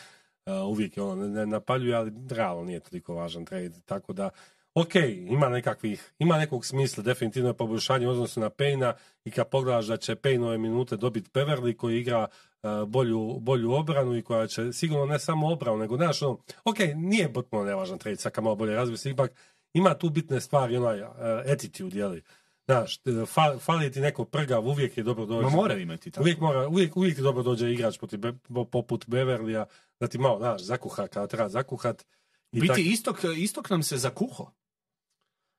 e, 0.47 0.53
uvijek 0.53 0.97
je 0.97 1.03
ono 1.03 1.15
ne, 1.15 1.29
ne 1.29 1.47
napaljuje, 1.47 1.95
ali 1.95 2.13
realno 2.31 2.65
nije 2.65 2.81
toliko 2.81 3.15
važan 3.15 3.45
trade, 3.45 3.81
tako 3.85 4.13
da 4.13 4.31
ok, 4.75 4.95
ima 5.29 5.49
nekakvih, 5.49 6.13
ima 6.19 6.39
nekog 6.39 6.67
smisla, 6.67 7.03
definitivno 7.03 7.49
je 7.49 7.55
poboljšanje 7.57 8.09
u 8.09 8.11
odnosu 8.11 8.41
na 8.41 8.51
Payna 8.51 8.93
i 9.25 9.31
kad 9.31 9.49
pogledaš 9.49 9.87
da 9.87 9.97
će 9.97 10.15
Payne 10.15 10.59
minute 10.59 10.97
dobiti 10.97 11.31
Beverly 11.35 11.77
koji 11.77 12.01
igra 12.01 12.27
e, 12.63 12.69
bolju, 12.87 13.39
bolju 13.41 13.73
obranu 13.73 14.17
i 14.17 14.23
koja 14.23 14.47
će 14.47 14.73
sigurno 14.73 15.07
ne 15.07 15.19
samo 15.19 15.53
obranu, 15.53 15.79
nego 15.79 15.97
znaš 15.97 16.23
ono, 16.23 16.39
ok, 16.65 16.77
nije 16.95 17.33
potpuno 17.33 17.65
nevažan 17.65 17.99
trade, 17.99 18.17
sad 18.17 18.33
kad 18.33 18.45
malo 18.45 18.57
bolje 18.57 18.75
razmisli, 18.77 19.11
ipak 19.11 19.33
ima 19.75 19.95
tu 19.95 20.11
bitne 20.11 20.41
stvari, 20.41 20.77
onaj 20.77 21.01
uh, 21.03 21.09
attitude, 21.53 21.99
jeli. 21.99 22.23
Znaš, 22.67 22.99
t- 22.99 23.11
fa- 23.11 23.59
fali 23.59 23.93
ti 23.93 24.01
neko 24.01 24.25
prgav, 24.25 24.67
uvijek 24.69 24.97
je 24.97 25.03
dobro 25.05 25.27
doći. 25.27 25.45
Ma 25.45 25.51
moraju 25.51 25.81
imati 25.81 26.11
tako. 26.11 26.23
Uvijek, 26.23 26.41
mora, 26.41 26.69
uvijek, 26.69 26.97
uvijek 26.97 27.17
ti 27.17 27.23
dobro 27.23 27.43
dođe 27.43 27.73
igrač 27.73 27.99
protiv, 27.99 28.19
Be- 28.19 28.33
po- 28.55 28.65
poput 28.65 29.05
Beverlija, 29.07 29.67
da 30.01 30.07
ti 30.09 30.19
malo, 30.19 30.39
znaš, 30.39 30.63
zakuha 30.63 31.07
kada 31.07 31.27
treba 31.27 31.49
zakuhat. 31.49 32.05
I 32.53 32.61
biti 32.61 32.73
tak- 32.73 32.79
istok, 32.87 33.17
istok 33.37 33.71
nam 33.71 33.83
se 33.83 33.97
zakuho. 33.97 34.51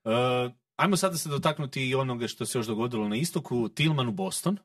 Uh, 0.06 0.12
ajmo 0.76 0.98
sada 0.98 1.18
se 1.18 1.30
dotaknuti 1.30 1.90
i 1.90 1.96
onoga 1.96 2.28
što 2.28 2.46
se 2.46 2.58
još 2.58 2.68
dogodilo 2.68 3.08
na 3.08 3.16
istoku. 3.16 3.70
Tilman 3.70 4.08
u 4.08 4.12
Boston. 4.12 4.58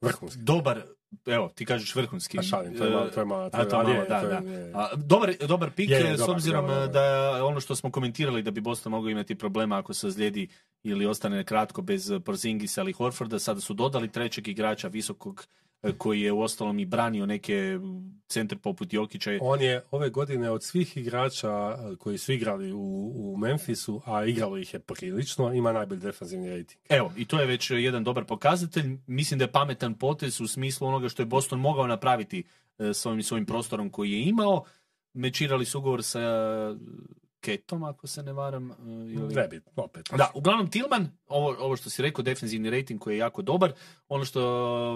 vrhunski. 0.00 0.40
Dobar, 0.40 0.82
evo, 1.26 1.48
ti 1.48 1.66
kažeš 1.66 1.94
vrhunski. 1.94 2.38
A 2.38 2.42
šalim, 2.42 2.78
to 2.78 2.84
je 2.84 2.90
malo, 2.90 3.08
to 3.08 3.20
je 3.20 3.26
malo, 3.26 3.50
A, 3.52 3.64
to 3.64 3.76
malo, 3.76 3.90
je, 3.90 4.04
da, 4.04 4.20
to 4.20 4.26
je- 4.26 4.40
da. 4.40 4.50
je- 4.50 4.72
A, 4.74 4.88
dobar, 4.96 5.32
dobar 5.48 5.70
pik, 5.70 5.90
Je, 5.90 5.96
je, 5.96 6.16
s 6.16 6.18
dobar, 6.18 6.34
obzirom 6.34 6.66
dobar, 6.66 6.88
da 6.88 7.04
ono 7.44 7.60
što 7.60 7.76
smo 7.76 7.90
komentirali 7.90 8.42
da 8.42 8.50
bi 8.50 8.60
Boston 8.60 8.90
mogao 8.90 9.10
imati 9.10 9.34
problema 9.34 9.78
ako 9.78 9.94
se 9.94 10.06
ozlijedi 10.06 10.48
ili 10.82 11.06
ostane 11.06 11.44
kratko 11.44 11.82
bez 11.82 12.12
Porzingisa 12.24 12.80
ili 12.80 12.92
Horforda, 12.92 13.38
sada 13.38 13.60
su 13.60 13.74
dodali 13.74 14.12
trećeg 14.12 14.48
igrača 14.48 14.88
visokog 14.88 15.46
koji 15.98 16.20
je 16.20 16.32
uostalom 16.32 16.78
i 16.78 16.84
branio 16.84 17.26
neke 17.26 17.78
centre 18.28 18.58
poput 18.58 18.92
Jokića. 18.92 19.30
On 19.40 19.60
je 19.60 19.82
ove 19.90 20.10
godine 20.10 20.50
od 20.50 20.62
svih 20.62 20.96
igrača 20.96 21.48
eh, 21.48 21.96
koji 21.96 22.18
su 22.18 22.32
igrali 22.32 22.72
u, 22.72 23.12
u 23.14 23.36
Memphisu, 23.36 24.02
a 24.04 24.24
igralo 24.24 24.58
ih 24.58 24.74
je 24.74 24.80
prilično, 24.80 25.52
ima 25.52 25.72
najbolji 25.72 26.00
defensivni 26.00 26.50
rating. 26.50 26.80
Evo, 26.88 27.12
i 27.16 27.24
to 27.24 27.40
je 27.40 27.46
već 27.46 27.70
jedan 27.70 28.04
dobar 28.04 28.24
pokazatelj. 28.24 28.98
Mislim 29.06 29.38
da 29.38 29.44
je 29.44 29.52
pametan 29.52 29.94
potez 29.94 30.40
u 30.40 30.48
smislu 30.48 30.88
onoga 30.88 31.08
što 31.08 31.22
je 31.22 31.26
Boston 31.26 31.60
mogao 31.60 31.86
napraviti 31.86 32.44
e, 32.78 32.94
s 32.94 33.06
ovim 33.06 33.22
svojim 33.22 33.46
prostorom 33.46 33.90
koji 33.90 34.12
je 34.12 34.22
imao. 34.22 34.64
Mečirali 35.14 35.64
su 35.64 35.78
ugovor 35.78 36.02
sa 36.02 36.20
e, 36.20 36.76
Ketom, 37.46 37.82
ako 37.82 38.06
se 38.06 38.22
ne 38.22 38.32
varam. 38.32 38.70
e, 38.70 38.74
ili... 38.84 39.60
Opet. 39.76 40.08
Da, 40.16 40.30
uglavnom 40.34 40.70
Tilman, 40.70 41.08
ovo, 41.26 41.56
ovo 41.58 41.76
što 41.76 41.90
si 41.90 42.02
rekao, 42.02 42.22
defensivni 42.22 42.70
rating 42.70 43.00
koji 43.00 43.14
je 43.14 43.18
jako 43.18 43.42
dobar, 43.42 43.72
ono 44.08 44.24
što 44.24 44.42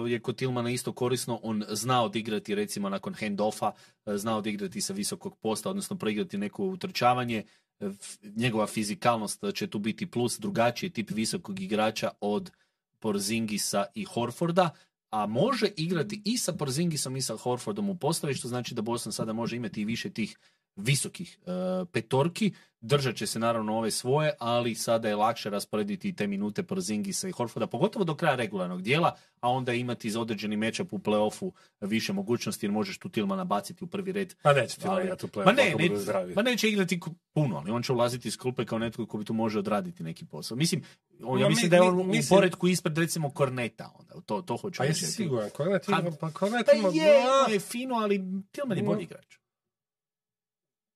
je 0.07 0.19
kod 0.19 0.35
Tilmana 0.35 0.69
isto 0.69 0.93
korisno, 0.93 1.39
on 1.43 1.63
zna 1.69 2.03
odigrati 2.03 2.55
recimo 2.55 2.89
nakon 2.89 3.13
handoffa, 3.13 3.71
e, 4.05 4.17
zna 4.17 4.37
odigrati 4.37 4.81
sa 4.81 4.93
visokog 4.93 5.37
posta, 5.37 5.69
odnosno 5.69 5.97
proigrati 5.97 6.37
neko 6.37 6.63
utrčavanje, 6.63 7.43
E, 7.81 7.91
njegova 8.35 8.67
fizikalnost 8.67 9.43
će 9.53 9.67
tu 9.67 9.79
biti 9.79 10.11
plus, 10.11 10.39
drugačiji 10.39 10.89
tip 10.89 11.11
visokog 11.11 11.59
igrača 11.59 12.09
od 12.21 12.51
Porzingisa 12.99 13.85
i 13.95 14.03
Horforda, 14.03 14.69
a 15.09 15.25
može 15.25 15.69
igrati 15.77 16.21
i 16.25 16.37
sa 16.37 16.53
Porzingisom 16.53 17.15
i 17.15 17.21
sa 17.21 17.37
Horfordom 17.37 17.89
u 17.89 17.97
postavi, 17.97 18.33
što 18.33 18.47
znači 18.47 18.75
da 18.75 18.81
Boston 18.81 19.13
sada 19.13 19.33
može 19.33 19.55
imati 19.55 19.81
i 19.81 19.85
više 19.85 20.09
tih 20.09 20.37
visokih 20.75 21.39
e, 21.39 21.51
petorki. 21.85 22.51
Držat 22.81 23.15
će 23.15 23.27
se 23.27 23.39
naravno 23.39 23.77
ove 23.77 23.91
svoje, 23.91 24.31
ali 24.39 24.75
sada 24.75 25.07
je 25.07 25.15
lakše 25.15 25.49
rasporediti 25.49 26.13
te 26.13 26.27
minute 26.27 26.63
Porzingisa 26.63 27.27
i 27.27 27.31
Horforda, 27.31 27.67
pogotovo 27.67 28.05
do 28.05 28.15
kraja 28.15 28.35
regularnog 28.35 28.81
dijela, 28.81 29.15
a 29.41 29.49
onda 29.49 29.73
imati 29.73 30.11
za 30.11 30.21
određeni 30.21 30.57
matchup 30.57 30.93
u 30.93 30.99
playoffu 30.99 31.51
više 31.81 32.13
mogućnosti, 32.13 32.65
jer 32.65 32.71
možeš 32.71 32.97
tu 32.97 33.09
Tilmana 33.09 33.43
baciti 33.43 33.83
u 33.83 33.87
prvi 33.87 34.11
red. 34.11 34.35
Pa 34.41 34.53
neće 34.53 34.75
ti 34.75 34.87
Ali- 34.87 35.03
igrati 35.03 35.25
u 35.25 35.29
play 35.29 35.45
Ma 35.45 35.51
ne, 35.51 35.75
ne, 35.79 35.89
ma 36.35 36.41
neće 36.41 36.69
igrati 36.69 36.99
puno, 37.33 37.57
ali 37.57 37.71
on 37.71 37.83
će 37.83 37.93
ulaziti 37.93 38.27
iz 38.27 38.37
klupe 38.37 38.65
kao 38.65 38.79
netko 38.79 39.05
ko 39.05 39.17
bi 39.17 39.25
tu 39.25 39.33
može 39.33 39.59
odraditi 39.59 40.03
neki 40.03 40.25
posao. 40.25 40.57
Mislim, 40.57 40.83
on, 41.23 41.39
ja 41.39 41.49
mislim 41.49 41.65
mi- 41.65 41.69
da 41.69 41.75
je 41.75 41.81
mi- 41.81 41.87
on 41.89 41.99
u 41.99 42.03
mislim- 42.03 42.37
poredku 42.37 42.67
ispred 42.67 42.97
recimo 42.97 43.29
Korneta, 43.29 43.91
onda, 43.95 44.13
to, 44.21 44.41
to 44.41 44.57
hoću 44.57 44.77
Pa 44.77 44.85
jesi 44.85 45.05
siguran, 45.07 45.49
Kornet 45.49 45.85
Pa- 45.85 45.99
igra, 45.99 46.11
pa 46.11 46.31
Kornet 46.31 46.65
Pa 46.65 46.71
ima... 46.73 46.89
je, 46.89 47.21
je 47.49 47.59
fino, 47.61 47.95
ali 47.95 48.21
Tilman 48.51 48.77
je 48.77 48.83
bolji 48.83 49.03
igrač. 49.03 49.40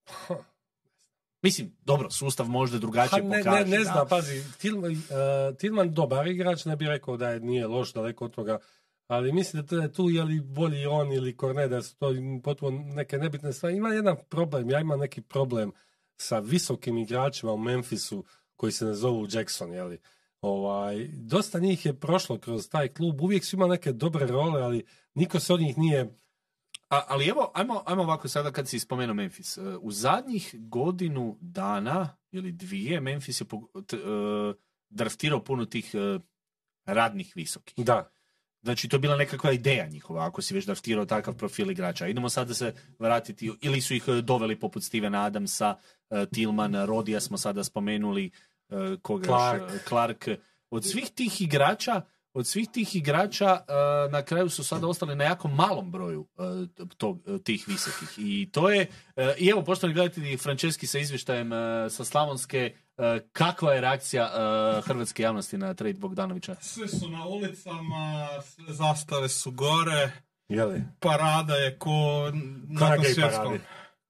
Mislim, 1.46 1.76
dobro, 1.82 2.10
sustav 2.10 2.48
možda 2.48 2.80
drugačije 2.80 3.22
Ha, 3.22 3.28
ne, 3.28 3.38
pokaže. 3.38 3.66
ne, 3.66 3.78
ne 3.78 3.78
da. 3.78 3.84
znam, 3.84 4.08
pazi, 4.08 4.44
Tilman, 4.58 4.92
uh, 4.92 5.58
Tilman 5.58 5.94
dobar 5.94 6.28
igrač, 6.28 6.66
ne 6.66 6.76
bih 6.76 6.88
rekao 6.88 7.18
da 7.18 7.30
je, 7.30 7.40
nije 7.40 7.68
loš 7.68 7.94
daleko 7.94 8.26
od 8.26 8.32
toga, 8.32 8.60
ali 9.08 9.32
mislim 9.32 9.66
da 9.66 9.76
je 9.82 9.94
tu 9.94 10.10
je 10.10 10.24
li 10.24 10.42
bolji 10.42 10.86
on 10.86 11.14
ili 11.14 11.38
Kornet, 11.38 11.70
da 11.70 11.82
su 11.82 11.96
to 11.98 12.14
potpuno 12.44 12.84
neke 12.94 13.18
nebitne 13.18 13.54
stvari. 13.54 13.76
Ima 13.76 13.90
jedan 13.90 14.16
problem, 14.30 14.70
ja 14.70 14.80
imam 14.80 15.00
neki 15.00 15.22
problem 15.22 15.72
sa 16.18 16.40
visokim 16.40 16.98
igračima 16.98 17.52
u 17.52 17.58
Memphisu 17.58 18.26
koji 18.56 18.72
se 18.72 18.86
ne 18.86 18.94
zovu 18.94 19.28
Jackson, 19.32 19.74
jeli. 19.74 20.00
Ovaj, 20.42 21.08
dosta 21.14 21.60
njih 21.60 21.86
je 21.86 22.00
prošlo 22.00 22.38
kroz 22.38 22.70
taj 22.70 22.88
klub, 22.88 23.22
uvijek 23.22 23.46
su 23.46 23.56
imali 23.56 23.70
neke 23.70 23.92
dobre 23.92 24.26
role, 24.26 24.62
ali 24.62 24.86
niko 25.14 25.40
se 25.40 25.54
od 25.54 25.60
njih 25.60 25.78
nije 25.78 26.18
A, 26.90 27.02
ali 27.08 27.28
evo, 27.28 27.52
ajmo, 27.54 27.84
ajmo 27.86 28.04
ovako 28.04 28.28
sada 28.28 28.52
kad 28.52 28.68
si 28.68 28.80
spomenuo 28.80 29.14
Memphis. 29.14 29.58
E, 29.58 29.62
U 29.82 29.92
zadnjih 29.92 30.56
godinu 30.58 31.38
dana 31.42 32.18
ili 32.32 32.52
dvije 32.52 33.00
Memphis 33.00 33.42
je 33.42 33.46
e, 33.46 33.98
draftirao 34.90 35.44
puno 35.44 35.66
tih 35.66 35.96
e, 35.96 36.20
radnih 36.86 37.34
visokih. 37.36 37.86
da, 37.86 38.12
Znači, 38.64 38.90
to 38.90 38.96
je 38.96 39.00
bila 39.00 39.18
nekakva 39.18 39.52
ideja 39.52 39.88
njihova, 39.88 40.28
ako 40.28 40.42
si 40.42 40.54
već 40.54 40.66
draftirao 40.66 41.06
takav 41.06 41.34
profil 41.38 41.72
igrača. 41.72 42.08
Idemo 42.08 42.30
sada 42.30 42.54
se 42.54 42.74
vratiti, 43.00 43.52
ili 43.62 43.82
su 43.82 43.94
ih 43.94 44.04
doveli 44.24 44.60
poput 44.60 44.84
Stevena 44.84 45.26
Adamsa, 45.26 45.76
Tillman, 46.34 46.86
Rodija 46.86 47.22
smo 47.22 47.38
sada 47.38 47.64
spomenuli, 47.64 48.32
koga 49.02 49.26
još, 49.26 49.28
Clark. 49.28 49.72
e, 49.72 49.80
Clark. 49.88 50.28
Od 50.70 50.86
svih 50.86 51.10
tih 51.16 51.42
igrača, 51.42 52.02
od 52.36 52.48
svih 52.48 52.70
tih 52.70 52.96
igrača 52.96 53.46
e, 53.46 53.74
na 54.12 54.22
kraju 54.22 54.50
su 54.50 54.64
sada 54.64 54.88
ostali 54.88 55.16
na 55.16 55.24
jako 55.24 55.48
malom 55.48 55.92
broju 55.92 56.28
e, 56.38 56.42
tog, 56.98 57.20
e, 57.28 57.44
tih 57.44 57.66
visokih. 57.68 58.10
I 58.18 58.50
to 58.52 58.70
je, 58.70 58.88
i 59.38 59.50
evo, 59.50 59.62
poštovani 59.62 59.94
gledatelji, 59.94 60.38
Franceski 60.38 60.88
sa 60.88 61.00
izvještajem 61.00 61.50
sa 61.90 62.06
Slavonske, 62.06 62.74
kakva 63.32 63.74
je 63.74 63.82
reakcija 63.82 64.32
hrvatske 64.86 65.24
javnosti 65.24 65.58
na 65.58 65.74
trade 65.74 66.00
Bogdanovića? 66.00 66.56
Svi 66.62 66.88
su 66.88 67.10
na 67.10 67.26
ulicama, 67.26 68.28
sve 68.44 68.74
zastave 68.74 69.30
su 69.30 69.52
gore, 69.52 70.12
jeli. 70.50 70.84
parada 71.00 71.56
je 71.56 71.78
ko 71.80 72.32
Ko 72.80 72.86
na 72.86 72.98
gej 72.98 73.16
paradi. 73.16 73.60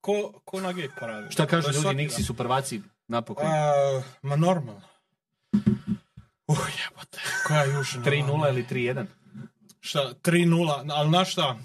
Ko, 0.01 0.41
ko 0.45 0.61
na 0.61 0.71
gej 0.71 0.89
paradi. 0.99 1.31
Šta 1.31 1.45
kažu 1.45 1.71
ljudi, 1.71 2.07
dan. 2.07 2.23
su 2.23 2.33
prvaci 2.33 2.81
napokon. 3.07 3.47
A, 3.47 4.01
ma 4.21 4.35
normalno. 4.35 4.81
Uh, 6.47 6.57
jebote, 6.83 7.19
koja 7.47 7.63
južna. 7.63 8.03
3-0 8.03 8.49
ili 8.49 8.65
3-1? 8.69 9.05
Šta, 9.79 10.13
3-0, 10.23 10.91
ali 10.93 11.09
na 11.09 11.25
šta? 11.25 11.57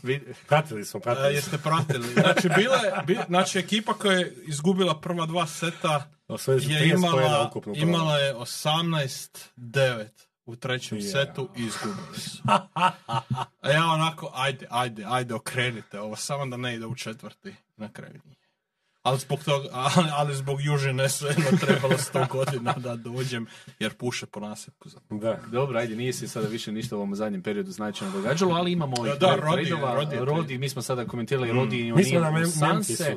Pratili 0.48 0.84
smo, 0.84 0.98
E, 0.98 1.02
pratili 1.02 1.24
smo. 1.26 1.36
jeste 1.36 1.58
pratili. 1.58 2.12
Znači, 2.12 2.48
bile, 2.48 2.78
bi, 3.06 3.18
znači, 3.28 3.58
ekipa 3.58 3.94
koja 3.94 4.18
je 4.18 4.34
izgubila 4.46 5.00
prva 5.00 5.26
dva 5.26 5.46
seta 5.46 6.10
je 6.28 6.36
30 6.36 7.10
poena 7.12 7.26
imala, 7.26 7.50
imala 7.74 8.18
je 8.18 8.34
18-9 8.34 10.06
u 10.46 10.56
trećem 10.56 10.98
Ja. 10.98 11.04
setu 11.12 11.48
i 11.56 11.62
izgubili 11.62 12.18
su. 12.18 12.42
A 13.62 13.70
ja 13.70 13.86
onako, 13.86 14.30
ajde, 14.34 14.66
ajde, 14.70 15.04
ajde, 15.08 15.34
okrenite 15.34 16.00
ovo, 16.00 16.16
samo 16.16 16.46
da 16.46 16.56
ne 16.56 16.74
ide 16.74 16.86
u 16.86 16.94
četvrti 16.94 17.54
na 17.76 17.92
kraju. 17.92 18.20
Ali 19.02 19.18
zbog 19.18 19.38
toga, 19.40 19.68
ali, 19.72 20.08
ali 20.12 20.34
zbog 20.34 20.60
Južine 20.62 21.08
svejedno 21.08 21.44
trebalo 21.60 21.94
100 21.94 22.28
godina 22.28 22.72
da 22.74 22.96
dođem, 22.96 23.46
jer 23.78 23.94
puše 23.94 24.26
po 24.26 24.40
nasipku. 24.40 24.88
za- 24.88 25.00
Da. 25.10 25.38
Dobro, 25.48 25.78
ajde, 25.78 25.96
nije 25.96 26.12
se 26.12 26.28
sada 26.28 26.48
više 26.48 26.72
ništa 26.72 26.96
u 26.96 26.98
ovom 26.98 27.14
zadnjem 27.14 27.42
periodu 27.42 27.70
značajno 27.70 28.12
događalo, 28.12 28.54
ali 28.54 28.72
imamo 28.72 28.94
ovih 28.98 29.12
Da, 29.12 29.26
trade- 29.28 29.40
Rodi. 29.40 29.70
Rodi 29.94 30.16
je 30.16 30.24
Rodi, 30.24 30.58
mi 30.58 30.68
smo 30.68 30.82
sada 30.82 31.04
komentirali 31.04 31.52
Rodi 31.52 31.78
i 31.78 31.92
Mem- 31.92 32.46
Sanse. 32.48 33.16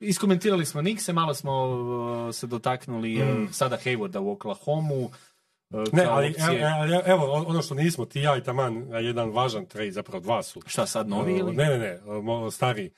Iskomentirali 0.00 0.66
smo 0.66 0.82
Nixe, 0.82 1.12
malo 1.12 1.34
smo 1.34 1.52
uh, 1.64 2.34
se 2.34 2.46
dotaknuli 2.46 3.16
uh, 3.16 3.50
sada 3.52 3.78
Haywarda 3.78 4.18
u 4.18 4.30
Oklahomu. 4.30 5.04
uh, 5.04 5.12
Ne, 5.92 6.04
kao 6.04 6.14
ali 6.14 6.28
opcije. 6.28 6.60
evo, 6.86 7.02
evo, 7.06 7.44
ono 7.44 7.62
što 7.62 7.74
nismo, 7.74 8.04
ti 8.04 8.20
ja 8.20 8.36
i 8.36 8.42
taman, 8.42 8.74
jedan 8.94 9.30
važan 9.30 9.66
trade, 9.66 9.90
zapravo 9.90 10.20
dva 10.20 10.42
su. 10.42 10.62
Šta 10.66 10.86
sad, 10.86 11.08
novi 11.08 11.32
Uh, 11.32 11.38
ili? 11.38 11.52
Ne, 11.52 11.64
ne, 11.66 11.78
ne, 11.78 11.98
stari. 12.50 12.90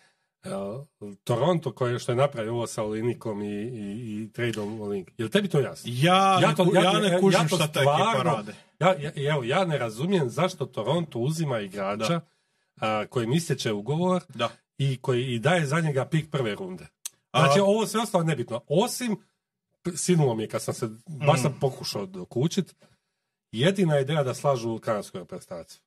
Toronto 1.25 1.73
koje 1.73 1.99
što 1.99 2.13
je 2.13 2.17
napravio 2.17 2.53
ovo 2.53 2.67
sa 2.67 2.83
Olinikom 2.83 3.43
i, 3.43 3.47
i, 3.49 3.91
i 4.23 4.33
tradeom 4.33 4.81
Olink. 4.81 5.11
Je 5.19 5.25
li 5.25 5.31
tebi 5.31 5.49
to 5.49 5.61
jasno? 5.61 5.91
Ja, 5.95 6.15
Ja 6.35 6.49
ne, 6.49 6.55
to- 6.55 6.67
ja- 6.75 6.83
ja, 6.83 6.93
ne 6.93 7.21
kužim 7.21 7.41
ja 7.41 7.49
šta 7.49 7.59
ta 7.59 7.81
ekipa 7.81 8.21
rade. 8.25 8.55
Ja, 8.81 8.95
ja, 8.95 9.33
evo, 9.33 9.45
ja 9.45 9.65
ne 9.65 9.79
razumijem 9.79 10.31
zašto 10.31 10.67
Toronto 10.67 11.19
uzima 11.19 11.61
igrača 11.61 12.21
a, 12.77 13.07
kojim 13.07 13.33
istječe 13.33 13.73
ugovor 13.73 14.23
Da. 14.29 14.51
i 14.79 14.99
koji 14.99 15.25
i 15.25 15.39
daje 15.39 15.67
za 15.67 15.81
njega 15.81 16.05
pik 16.05 16.31
prve 16.31 16.55
runde. 16.55 16.87
A- 17.31 17.41
Znači, 17.41 17.61
ovo 17.61 17.87
sve 17.87 18.01
ostalo 18.01 18.25
nebitno. 18.25 18.61
Osim, 18.69 19.17
sinulo 19.95 20.35
mi 20.35 20.43
je 20.43 20.49
kad 20.49 20.63
sam 20.63 20.75
se, 20.75 20.89
baš 21.27 21.43
sam 21.43 21.57
pokušao 21.61 22.07
dokučit, 22.07 22.75
jedina 23.53 23.95
je 23.95 24.03
ideja 24.03 24.23
da 24.23 24.35
slažu 24.35 24.79
kanadsku 24.79 25.19
reprezentaciju. 25.19 25.81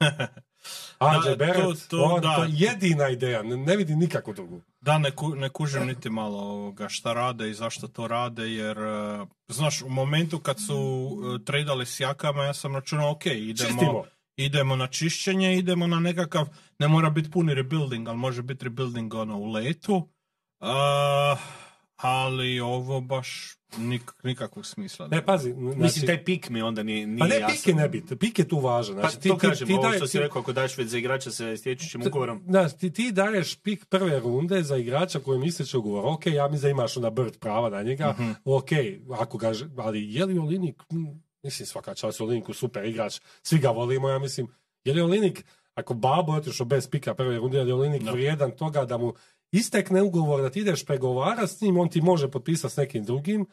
Anđe 0.98 1.30
Da, 1.30 1.36
Beret, 1.36 1.56
to- 1.56 1.74
to 1.88 2.20
to 2.36 2.44
je 2.44 2.50
jedina 2.52 3.08
ideja, 3.08 3.42
ne, 3.42 3.56
ne 3.56 3.76
vidim 3.76 3.98
nikakvu 3.98 4.34
drugu. 4.34 4.60
Da, 4.80 4.98
ne, 4.98 5.10
ku, 5.10 5.34
ne 5.34 5.48
kužim 5.48 5.86
niti 5.86 6.10
malo 6.10 6.38
ovoga 6.38 6.88
šta 6.88 7.12
rade 7.12 7.50
i 7.50 7.54
zašto 7.54 7.88
to 7.88 8.08
rade, 8.08 8.52
jer, 8.52 8.78
e, 8.78 9.26
znaš, 9.48 9.82
u 9.82 9.88
momentu 9.88 10.38
kad 10.38 10.56
su 10.66 10.76
uh, 10.76 11.40
tradali 11.44 11.86
s 11.86 12.00
jakama, 12.00 12.44
ja 12.44 12.54
sam 12.54 12.74
računao, 12.74 13.10
ok, 13.10 13.26
idemo, 13.26 13.68
Čistimo. 13.68 14.04
idemo 14.36 14.76
na 14.76 14.86
čišćenje, 14.86 15.58
idemo 15.58 15.86
na 15.86 16.00
nekakav, 16.00 16.48
ne 16.78 16.88
mora 16.88 17.10
biti 17.10 17.30
puni 17.30 17.54
rebuilding, 17.54 18.08
ali 18.08 18.18
može 18.18 18.42
biti 18.42 18.64
rebuilding 18.64 19.14
ono 19.14 19.38
u 19.38 19.50
letu, 19.52 20.08
A, 20.60 21.36
ali 21.96 22.60
ovo 22.60 23.00
baš 23.00 23.56
nik, 23.78 24.02
nikakvog 24.22 24.66
smisla. 24.66 25.08
Ne, 25.08 25.24
pazi, 25.24 25.52
znači, 25.52 25.78
Mislim, 25.78 26.06
taj 26.06 26.24
pik 26.24 26.50
mi 26.50 26.62
onda 26.62 26.82
nije, 26.82 27.06
nije 27.06 27.18
pa 27.18 27.26
ne, 27.26 27.34
jasan. 27.34 27.50
pik 27.52 27.66
je 27.66 27.74
nebit, 27.74 28.12
pik 28.20 28.38
je 28.38 28.48
tu 28.48 28.58
važan. 28.58 28.96
Pa 28.96 29.08
Znači, 29.08 29.28
to 29.28 29.38
kažem, 29.38 29.68
ovo 29.70 29.82
daj- 29.82 29.96
što 29.96 30.06
si 30.06 30.12
ti- 30.12 30.18
rekao, 30.18 30.40
ako 30.40 30.52
daš 30.52 30.78
već 30.78 30.88
za 30.88 30.98
igrača 30.98 31.30
sa 31.30 31.56
stječućim 31.56 32.02
ugovorom, 32.02 32.42
Znaš, 32.44 32.76
ti, 32.76 32.92
ti 32.92 33.12
daješ 33.12 33.56
pik 33.56 33.84
prve 33.84 34.20
runde 34.20 34.62
za 34.62 34.76
igrača 34.76 35.20
kojem 35.20 35.44
ističe 35.44 35.78
ugovor. 35.78 36.04
Ok, 36.06 36.26
ja 36.26 36.48
mi 36.48 36.58
da 36.58 36.68
imaš 36.68 36.96
onda 36.96 37.10
bird 37.10 37.38
prava 37.38 37.70
na 37.70 37.82
njega. 37.82 38.12
Mhm. 38.12 38.30
Ok, 38.44 38.68
ako 39.12 39.38
ga, 39.38 39.52
ali 39.76 40.14
je 40.14 40.24
li 40.24 40.38
Olinik, 40.38 40.82
mislim 41.42 41.66
svaka 41.66 41.94
čast 41.94 42.20
Oliniku 42.20 42.52
super 42.52 42.84
igrač, 42.84 43.20
svi 43.42 43.58
ga 43.58 43.70
volimo, 43.70 44.08
ja 44.08 44.18
mislim. 44.18 44.46
Je 44.84 44.94
li 44.94 45.00
Olinik, 45.00 45.44
ako 45.74 45.94
Babo 45.94 46.32
je 46.32 46.38
otišao 46.38 46.66
bez 46.66 46.88
pika 46.88 47.14
prve 47.14 47.36
runde, 47.36 47.58
je 47.58 47.64
li 47.64 47.72
Olinik 47.72 48.02
Da. 48.02 48.10
vrijedan 48.10 48.50
toga 48.50 48.84
da 48.84 48.98
mu 48.98 49.14
istekne 49.56 50.02
ugovor, 50.02 50.42
da 50.42 50.50
ti 50.50 50.60
ideš 50.60 50.84
pregovara 50.84 51.46
s 51.46 51.60
njim, 51.60 51.78
on 51.78 51.88
ti 51.88 52.00
može 52.00 52.30
potpisati 52.30 52.74
s 52.74 52.76
nekim 52.76 53.04
drugim. 53.04 53.46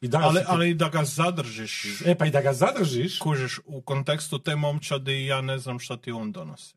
I 0.00 0.08
daš 0.08 0.24
ali, 0.24 0.38
ti- 0.38 0.44
ali 0.48 0.74
da 0.74 0.88
ga 0.88 1.04
zadržiš, 1.04 2.02
E 2.06 2.14
pa 2.14 2.26
i 2.26 2.30
da 2.30 2.40
ga 2.40 2.52
zadržiš, 2.52 3.18
kužiš, 3.18 3.60
u 3.64 3.82
kontekstu 3.82 4.38
te 4.38 4.56
momčadi, 4.56 5.26
ja 5.26 5.40
ne 5.40 5.58
znam 5.58 5.78
šta 5.78 5.96
ti 5.96 6.12
on 6.12 6.32
donosi. 6.32 6.74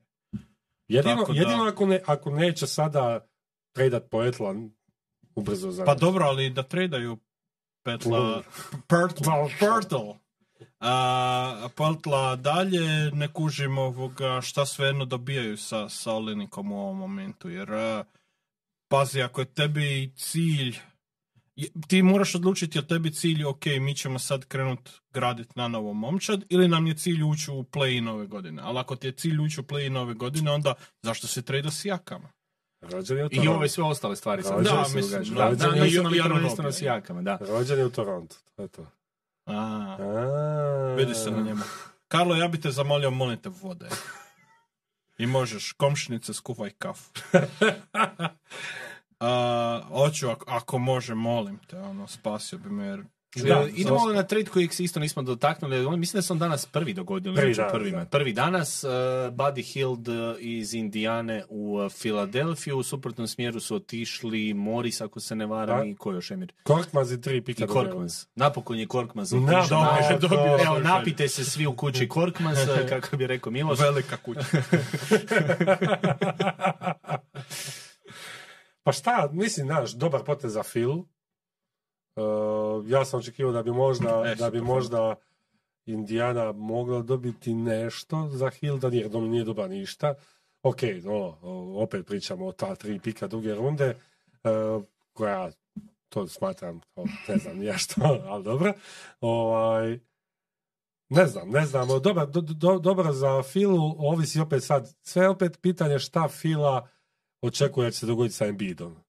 jedino, 0.88 1.26
da- 1.26 1.34
jedino 1.34 1.64
ako, 1.64 1.86
ne, 1.86 2.01
ako 2.06 2.30
neće 2.32 2.68
sada 2.68 3.28
predat 3.74 4.10
Poetla 4.10 4.56
ubrzo 5.36 5.72
za 5.72 5.86
Pa 5.86 5.95
dobro, 5.95 6.26
ali 6.26 6.49
da 6.49 6.64
tradaju 6.64 7.18
Petla, 7.84 8.43
Pertl, 8.88 9.24
Pertl. 9.60 9.95
A, 10.86 11.68
Pertla 11.76 12.36
dalje 12.36 13.12
ne 13.12 13.28
kužim 13.28 13.78
ovoga 13.78 14.42
šta 14.42 14.66
svejedno 14.66 15.06
dobijaju 15.06 15.58
sa, 15.58 15.90
sa 15.90 16.14
Olinikom 16.14 16.72
u 16.72 16.80
ovom 16.80 16.98
momentu, 16.98 17.50
jer 17.50 17.74
a, 17.74 18.04
pazi, 18.88 19.22
ako 19.22 19.42
je 19.42 19.46
tebi 19.46 20.14
cilj 20.16 20.80
ti 21.88 22.02
moraš 22.02 22.36
odlučiti 22.36 22.78
je 22.78 22.88
tebi 22.88 23.14
cilj, 23.14 23.46
ok, 23.46 23.66
mi 23.66 23.96
ćemo 23.96 24.20
sad 24.20 24.46
krenut 24.46 24.90
graditi 25.12 25.52
na 25.56 25.68
novo 25.68 25.94
momčad, 25.94 26.44
ili 26.50 26.68
nam 26.68 26.88
je 26.88 26.96
cilj 26.96 27.24
ući 27.24 27.52
u 27.52 27.64
play 27.64 28.10
ove 28.10 28.26
godine. 28.28 28.62
Ali 28.66 28.80
ako 28.80 28.96
ti 28.96 29.08
je 29.08 29.12
cilj 29.12 29.40
ući 29.40 29.60
u 29.60 29.64
play 29.64 29.98
ove 29.98 30.14
godine, 30.14 30.52
onda 30.52 30.74
zašto 31.02 31.28
se 31.28 31.42
trade 31.42 31.72
s 31.72 31.86
jakama? 31.86 32.30
Rođen 32.82 33.30
i 33.32 33.48
ove 33.48 33.70
sve 33.70 33.84
ostale 33.84 34.16
stvari. 34.16 34.44
sad 34.44 34.58
Rođen 34.58 34.74
da, 34.74 34.86
mislim, 34.96 35.36
da, 35.36 35.50
da, 36.64 36.72
s 36.72 36.82
jakama, 36.82 37.22
da. 37.22 37.38
A, 39.46 39.98
vidi 40.98 41.16
se 41.16 41.32
na 41.32 41.41
njemu. 41.41 41.62
Karlo, 42.08 42.36
ja 42.36 42.48
bi 42.48 42.62
te 42.62 42.72
zamolio, 42.72 43.12
molim 43.12 43.38
te 43.41 43.50
vode. 43.50 43.89
I 45.18 45.26
možeš, 45.28 45.72
komšnice, 45.72 46.34
skuvaj 46.34 46.70
kafu. 46.70 47.12
A, 49.20 49.82
hoću, 49.88 50.30
ako, 50.30 50.46
ako 50.52 50.78
može, 50.78 51.16
molim 51.16 51.60
te, 51.68 51.80
ono, 51.80 52.08
spasio 52.08 52.60
bi 52.60 52.70
me, 52.70 52.86
jer 52.86 53.04
Da, 53.36 53.68
idemo 53.76 54.14
na 54.14 54.24
trade 54.24 54.46
se 54.72 54.84
isto 54.84 55.00
nismo 55.00 55.22
dotaknuli. 55.22 55.86
On, 55.86 56.00
mislim 56.00 56.18
da 56.18 56.22
se 56.22 56.34
on 56.34 56.40
danas 56.40 56.66
prvi 56.66 56.94
dogodio. 56.94 57.34
Prvi 57.34 57.54
danas, 57.54 57.72
prvima. 57.74 58.00
da. 58.00 58.06
Prvi 58.06 58.34
danas. 58.34 58.84
Uh, 58.84 58.90
Buddy 59.34 59.74
Hield 59.74 60.08
uh, 60.08 60.16
iz 60.40 60.74
Indijane 60.74 61.44
u 61.50 61.76
uh, 61.76 61.92
Filadelfiju. 61.92 62.78
U 62.78 62.84
suprotnom 62.84 63.28
smjeru 63.28 63.60
su 63.60 63.76
otišli 63.76 64.54
Morris, 64.54 65.02
ako 65.02 65.20
se 65.20 65.36
ne 65.36 65.46
varam, 65.46 65.80
Da. 65.80 65.86
i 65.86 65.96
ko 65.96 66.12
još, 66.12 66.32
Emir? 66.32 66.52
Korkmaz 66.64 67.12
i 67.12 67.22
tri 67.22 67.42
pika 67.42 67.64
I 67.64 67.68
dobio. 67.68 67.84
Korkmaz. 67.84 68.26
Napokon 68.36 68.80
je 68.80 68.88
Korkmaz 68.88 69.30
Da, 69.30 69.38
otišao. 69.38 69.68
dobro, 69.70 69.90
Evo, 70.10 70.20
dobro, 70.20 70.38
Evo, 70.38 70.58
dobro. 70.66 70.84
napite 70.84 71.28
se 71.28 71.46
svi 71.46 71.68
u 71.68 71.76
kući 71.76 72.08
Korkmaz, 72.08 72.58
kako 72.90 73.18
bi 73.18 73.28
rekao 73.28 73.52
Miloš. 73.52 73.80
velika 73.80 74.18
kuća. 74.18 74.42
Pa 78.84 78.92
šta, 78.92 79.30
mislim, 79.32 79.68
znaš, 79.68 79.92
dobar 79.92 80.24
potez 80.24 80.54
za 80.54 80.64
Phil. 80.64 80.92
Uh, 82.16 82.89
ja 82.89 83.05
sam 83.05 83.20
očekivao 83.20 83.53
da 83.53 83.64
bi 83.64 83.72
možda, 83.72 84.24
E, 84.32 84.36
da 84.36 84.49
bi 84.49 84.61
možda 84.61 85.16
Indiana 85.86 86.51
mogla 86.51 87.01
dobiti 87.01 87.53
nešto 87.53 88.30
za 88.32 88.49
Hill, 88.49 88.78
da 88.78 88.89
nije, 88.89 89.09
nije 89.09 89.43
doba 89.43 89.68
ništa. 89.68 90.14
Ok, 90.64 90.82
no, 91.03 91.38
opet 91.76 92.05
pričamo 92.07 92.45
o 92.45 92.51
ta 92.51 92.76
tri 92.76 92.99
pika 92.99 93.28
druge 93.28 93.55
runde, 93.55 93.95
uh, 94.43 94.84
koja 95.14 95.51
to 96.09 96.28
smatram, 96.28 96.82
o, 96.95 97.05
ne 97.28 97.38
znam 97.38 97.64
ja 97.64 97.78
što, 97.78 98.01
ali 98.30 98.43
dobro. 98.43 98.74
Ovaj, 99.22 99.99
ne 101.09 101.28
znam, 101.28 101.49
ne 101.49 101.66
znam, 101.66 101.88
dobar, 102.01 102.28
do, 102.28 102.41
do, 102.41 102.80
dobro 102.80 103.14
za 103.14 103.43
Filu, 103.43 103.95
ovisi 103.97 104.39
opet 104.39 104.64
sad, 104.64 104.95
sve 105.01 105.30
opet 105.30 105.59
pitanje 105.61 105.99
šta 105.99 106.28
Fila 106.28 106.88
očekuje 107.41 107.86
da 107.86 107.91
će 107.91 107.99
se 107.99 108.05
dogoditi 108.05 108.36
sa 108.36 108.45
Embiidom. 108.45 109.03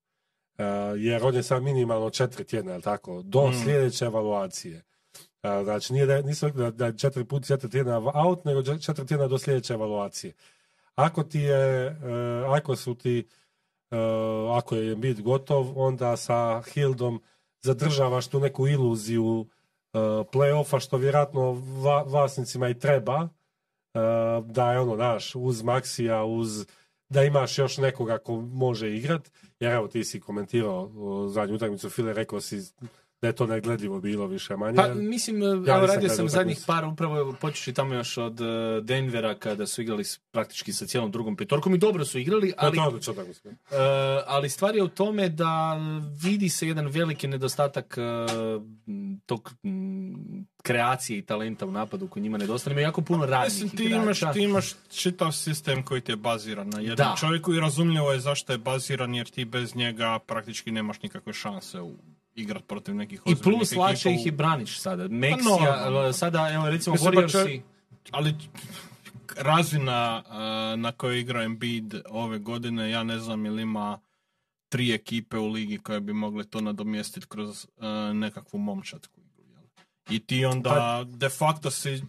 Uh, 0.58 0.64
jer 0.96 1.24
on 1.24 1.34
je 1.34 1.42
sad 1.42 1.62
minimalno 1.62 2.10
četiri 2.10 2.44
tjedna, 2.44 2.72
jel 2.72 2.80
tako, 2.80 3.22
do 3.22 3.46
Mm. 3.46 3.54
sljedeće 3.64 4.04
evaluacije. 4.04 4.82
Uh, 5.42 5.64
znači, 5.64 5.92
nije 5.92 6.06
da, 6.06 6.22
nisu 6.22 6.46
rekli 6.46 6.62
da, 6.62 6.70
da 6.70 6.86
je 6.86 6.98
četiri 6.98 7.24
put 7.24 7.46
četiri 7.46 7.70
tjedna 7.70 8.02
out, 8.14 8.44
nego 8.44 8.62
čet- 8.62 8.82
četiri 8.84 9.06
tjedna 9.06 9.26
do 9.28 9.38
sljedeće 9.38 9.74
evaluacije. 9.74 10.32
Ako 10.94 11.22
ti 11.22 11.40
je, 11.40 11.86
uh, 11.90 12.54
ako 12.56 12.76
su 12.76 12.94
ti, 12.94 13.28
ako 14.56 14.74
je 14.76 14.92
Embiid 14.92 15.20
gotov, 15.22 15.72
onda 15.76 16.16
sa 16.16 16.62
Hildom 16.62 17.22
zadržavaš 17.60 18.26
tu 18.26 18.40
neku 18.40 18.68
iluziju 18.68 19.46
play-offa, 20.32 20.80
što 20.80 20.96
vjerojatno 20.96 21.52
va- 21.82 22.02
vlasnicima 22.02 22.68
i 22.68 22.78
treba, 22.78 23.28
da 24.44 24.72
je 24.72 24.80
ono, 24.80 24.96
naš, 24.96 25.34
uz 25.34 25.62
Maxija, 25.62 26.22
uz 26.24 26.66
da 27.08 27.22
imaš 27.22 27.58
još 27.58 27.78
nekoga 27.78 28.18
ko 28.18 28.40
može 28.40 28.96
igrat, 28.96 29.30
jer 29.60 29.72
evo 29.72 29.88
ti 29.88 30.04
si 30.04 30.20
komentirao 30.20 30.90
zadnju 31.28 31.54
utakmicu 31.54 31.90
File, 31.90 32.12
rekao 32.12 32.40
si 32.40 32.62
da 33.24 33.28
je 33.28 33.34
to 33.34 33.46
negledljivo 33.46 34.00
bilo 34.00 34.26
više 34.26 34.56
manje. 34.56 34.76
Pa, 34.76 34.94
mislim, 34.94 35.42
evo, 35.42 35.54
nisam 35.56 35.86
radio 35.86 36.08
sam 36.08 36.28
zadnjih 36.28 36.58
par, 36.66 36.84
upravo 36.84 37.32
počeši 37.32 37.72
tamo 37.72 37.94
još 37.94 38.18
od 38.18 38.40
eh, 38.40 38.44
Denvera, 38.82 39.34
kada 39.34 39.66
su 39.66 39.82
igrali 39.82 40.04
praktički 40.30 40.72
sa 40.72 40.86
cijelom 40.86 41.10
drugom 41.10 41.36
petorkom 41.36 41.74
i 41.74 41.78
dobro 41.78 42.04
su 42.04 42.18
igrali, 42.18 42.52
ali... 42.56 42.78
ali 42.80 43.00
To 43.00 43.12
utakmica. 43.12 43.48
E, 43.48 43.54
ali 44.26 44.48
stvar 44.48 44.76
je 44.76 44.82
u 44.82 44.88
tome 44.88 45.28
da 45.28 45.76
vidi 46.22 46.48
se 46.48 46.68
jedan 46.68 46.86
veliki 46.86 47.28
nedostatak 47.28 47.98
e, 47.98 48.02
m, 48.86 49.20
tog 49.26 49.52
m, 49.62 50.46
kreacije 50.62 51.18
i 51.18 51.22
talenta 51.22 51.66
u 51.66 51.70
napadu 51.70 52.08
koji 52.08 52.22
njima 52.22 52.38
nedostaje. 52.38 52.72
Ima 52.72 52.80
jako 52.80 53.00
puno 53.00 53.26
radnih 53.26 53.52
Mislim, 53.62 53.70
ti 53.70 53.84
igrača. 53.84 54.02
imaš, 54.02 54.34
ti 54.34 54.42
imaš 54.42 54.74
čitav 54.92 55.32
sistem 55.32 55.82
koji 55.82 56.00
ti 56.00 56.12
je 56.12 56.16
baziran 56.16 56.68
na 56.68 56.78
jednom 56.80 56.96
Da. 56.96 57.14
čovjeku 57.20 57.54
i 57.54 57.60
razumljivo 57.60 58.12
je 58.12 58.20
zašto 58.20 58.52
je 58.52 58.58
baziran 58.58 59.14
jer 59.14 59.30
ti 59.30 59.44
bez 59.44 59.76
njega 59.76 60.18
praktički 60.26 60.70
nemaš 60.72 61.02
nikakve 61.02 61.32
šanse 61.32 61.80
u 61.80 61.92
igrat 62.34 62.66
protiv 62.66 62.94
nekih 62.94 63.20
I 63.26 63.34
plus 63.34 63.72
lakše 63.72 64.10
ih 64.12 64.26
je 64.26 64.32
braniš 64.32 64.78
sada. 64.80 65.08
Meksija, 65.08 65.80
normalno. 65.84 66.12
sada, 66.12 66.50
evo 66.52 66.70
recimo, 66.70 66.94
Mislim, 66.94 67.14
pa 67.14 67.20
Warriorsi... 67.20 67.60
ali 68.10 68.34
razina 69.36 70.22
a, 70.28 70.74
na 70.78 70.92
kojoj 70.92 71.20
igra 71.20 71.42
Embiid 71.42 71.94
ove 72.08 72.38
godine, 72.38 72.90
ja 72.90 73.02
ne 73.02 73.18
znam 73.18 73.46
ili 73.46 73.62
ima 73.62 74.00
tri 74.68 74.92
ekipe 74.92 75.38
u 75.38 75.48
ligi 75.48 75.78
koje 75.78 76.00
bi 76.00 76.12
mogle 76.12 76.44
to 76.44 76.60
nadomjestiti 76.60 77.26
kroz 77.26 77.66
a, 77.78 78.12
nekakvu 78.14 78.58
jel? 78.58 79.08
I 80.10 80.20
ti 80.20 80.44
onda 80.44 80.70
Pa- 80.70 81.04
de 81.04 81.28
facto 81.28 81.70
si 81.70 82.02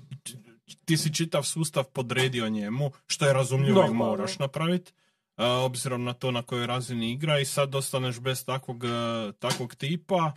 ti 0.85 0.97
si 0.97 1.13
čitav 1.13 1.43
sustav 1.43 1.83
podredio 1.83 2.49
njemu, 2.49 2.91
što 3.07 3.25
je 3.25 3.33
razumljivo 3.33 3.79
i 3.81 3.83
Normalno. 3.87 4.05
moraš 4.11 4.39
napraviti, 4.39 4.91
obzirom 5.37 6.03
na 6.03 6.13
to 6.13 6.31
na 6.31 6.41
kojoj 6.41 6.67
razini 6.67 7.11
igra 7.11 7.39
i 7.39 7.45
sad 7.45 7.75
ostaneš 7.75 8.19
bez 8.19 8.45
takvog, 8.45 8.83
a, 8.83 9.31
takvog 9.39 9.75
tipa, 9.75 10.31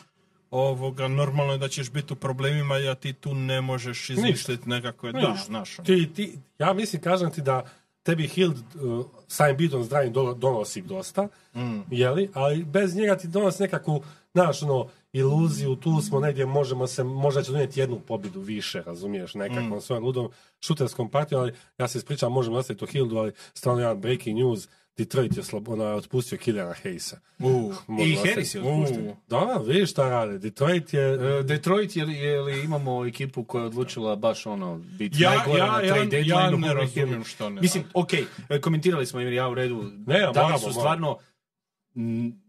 ovoga, 0.51 1.09
normalno 1.09 1.53
je 1.53 1.59
da 1.59 1.69
ćeš 1.69 1.91
biti 1.91 2.13
u 2.13 2.17
problemima 2.17 2.77
jer 2.77 2.95
ti 2.97 3.13
tu 3.13 3.35
ne 3.35 3.61
možeš 3.61 4.11
izmišljati 4.11 4.69
nekakve, 4.69 5.13
da, 5.13 5.37
znaš, 5.47 5.79
ono. 5.79 5.87
Ti, 5.87 6.11
ti, 6.15 6.39
ja 6.59 6.73
mislim, 6.73 7.03
kažem 7.03 7.31
ti 7.31 7.43
da 7.43 7.65
tebi 8.03 8.27
Hild 8.29 8.57
uh, 8.75 9.07
sa 9.29 9.49
Embiidom 9.49 9.85
zdravim 9.85 10.13
do- 10.13 10.35
donosi 10.35 10.83
dosta, 10.83 11.29
Mm. 11.55 11.81
jeli, 11.91 12.31
ali 12.35 12.65
bez 12.65 12.97
njega 12.97 13.17
ti 13.17 13.29
donosi 13.29 13.63
nekakvu, 13.63 14.03
znaš, 14.33 14.63
ono, 14.63 14.89
iluziju, 15.13 15.77
tu 15.77 16.01
smo 16.01 16.21
negdje, 16.21 16.47
možemo 16.47 16.87
se, 16.87 17.05
možda 17.05 17.43
će 17.43 17.53
donijeti 17.53 17.81
jednu 17.81 18.01
pobjedu 18.01 18.41
više, 18.41 18.83
razumiješ, 18.83 19.35
nekakvom 19.35 19.81
svojom 19.81 20.05
ludom 20.05 20.29
šuterskom 20.61 21.11
partijom, 21.11 21.41
ali 21.43 21.53
ja 21.79 21.89
se 21.89 21.99
ispričam, 21.99 22.33
možemo 22.33 22.57
nastaviti 22.57 22.85
o 22.85 22.89
Hildu, 22.89 23.17
ali 23.17 23.33
stvarno 23.55 23.81
jedan 23.83 24.01
breaking 24.01 24.39
news, 24.39 24.69
Detroit 24.99 25.37
je 25.37 25.43
slob, 25.43 25.69
ona 25.69 25.85
je 25.85 25.95
otpustio 25.95 26.39
Killera 26.39 26.75
Hayesa. 26.85 27.17
U, 27.39 27.49
Možemo 27.89 28.03
I. 28.05 28.29
Harris 28.29 28.55
je 28.55 28.61
otpušten. 28.63 29.15
Da, 29.29 29.63
vidiš 29.67 29.91
šta 29.91 30.09
rade. 30.09 30.39
Detroit 30.39 30.95
je... 30.95 31.01
E, 31.01 31.43
Detroit, 31.43 31.97
je 31.97 32.05
je 32.05 32.41
li 32.41 32.65
imamo 32.65 33.07
ekipu 33.07 33.45
koja 33.45 33.63
je 33.63 33.67
odlučila 33.67 34.17
baš 34.17 34.47
ono 34.47 34.79
biti 34.79 35.23
Ja- 35.23 35.35
najgore 35.37 35.59
ja- 35.59 35.67
na 35.67 35.81
ja- 35.81 35.95
trade 35.95 36.19
ja 36.19 36.37
deadline-u, 36.37 36.59
ne 36.59 36.75
razumijem 36.75 37.25
što 37.25 37.51
ne 37.51 37.61
Mislim, 37.61 37.85
ok, 37.95 38.13
e, 38.49 38.61
komentirali 38.61 39.07
smo 39.07 39.21
jer 39.21 39.33
ja 39.33 39.49
u 39.49 39.55
redu. 39.55 39.83
Ne, 40.07 40.21
da 40.21 40.43
moramo, 40.43 40.59
su 40.59 40.71
stvarno 40.71 41.19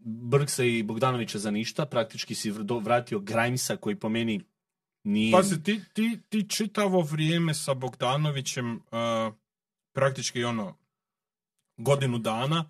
Brksa 0.04 0.64
i 0.64 0.82
Bogdanovića 0.82 1.38
za 1.38 1.50
ništa, 1.50 1.86
praktički 1.86 2.34
si 2.34 2.50
vratio 2.82 3.18
Grimesa 3.18 3.76
koji 3.76 3.96
po 3.96 4.08
meni 4.08 4.40
nije... 5.04 5.32
Pazi, 5.32 5.62
ti, 5.62 5.80
ti, 5.92 6.18
ti 6.28 6.48
čitavo 6.48 7.00
vrijeme 7.00 7.54
sa 7.54 7.74
Bogdanovićem 7.74 8.74
uh, 8.76 8.80
praktički 9.92 10.44
ono 10.44 10.79
godinu 11.80 12.18
dana 12.18 12.64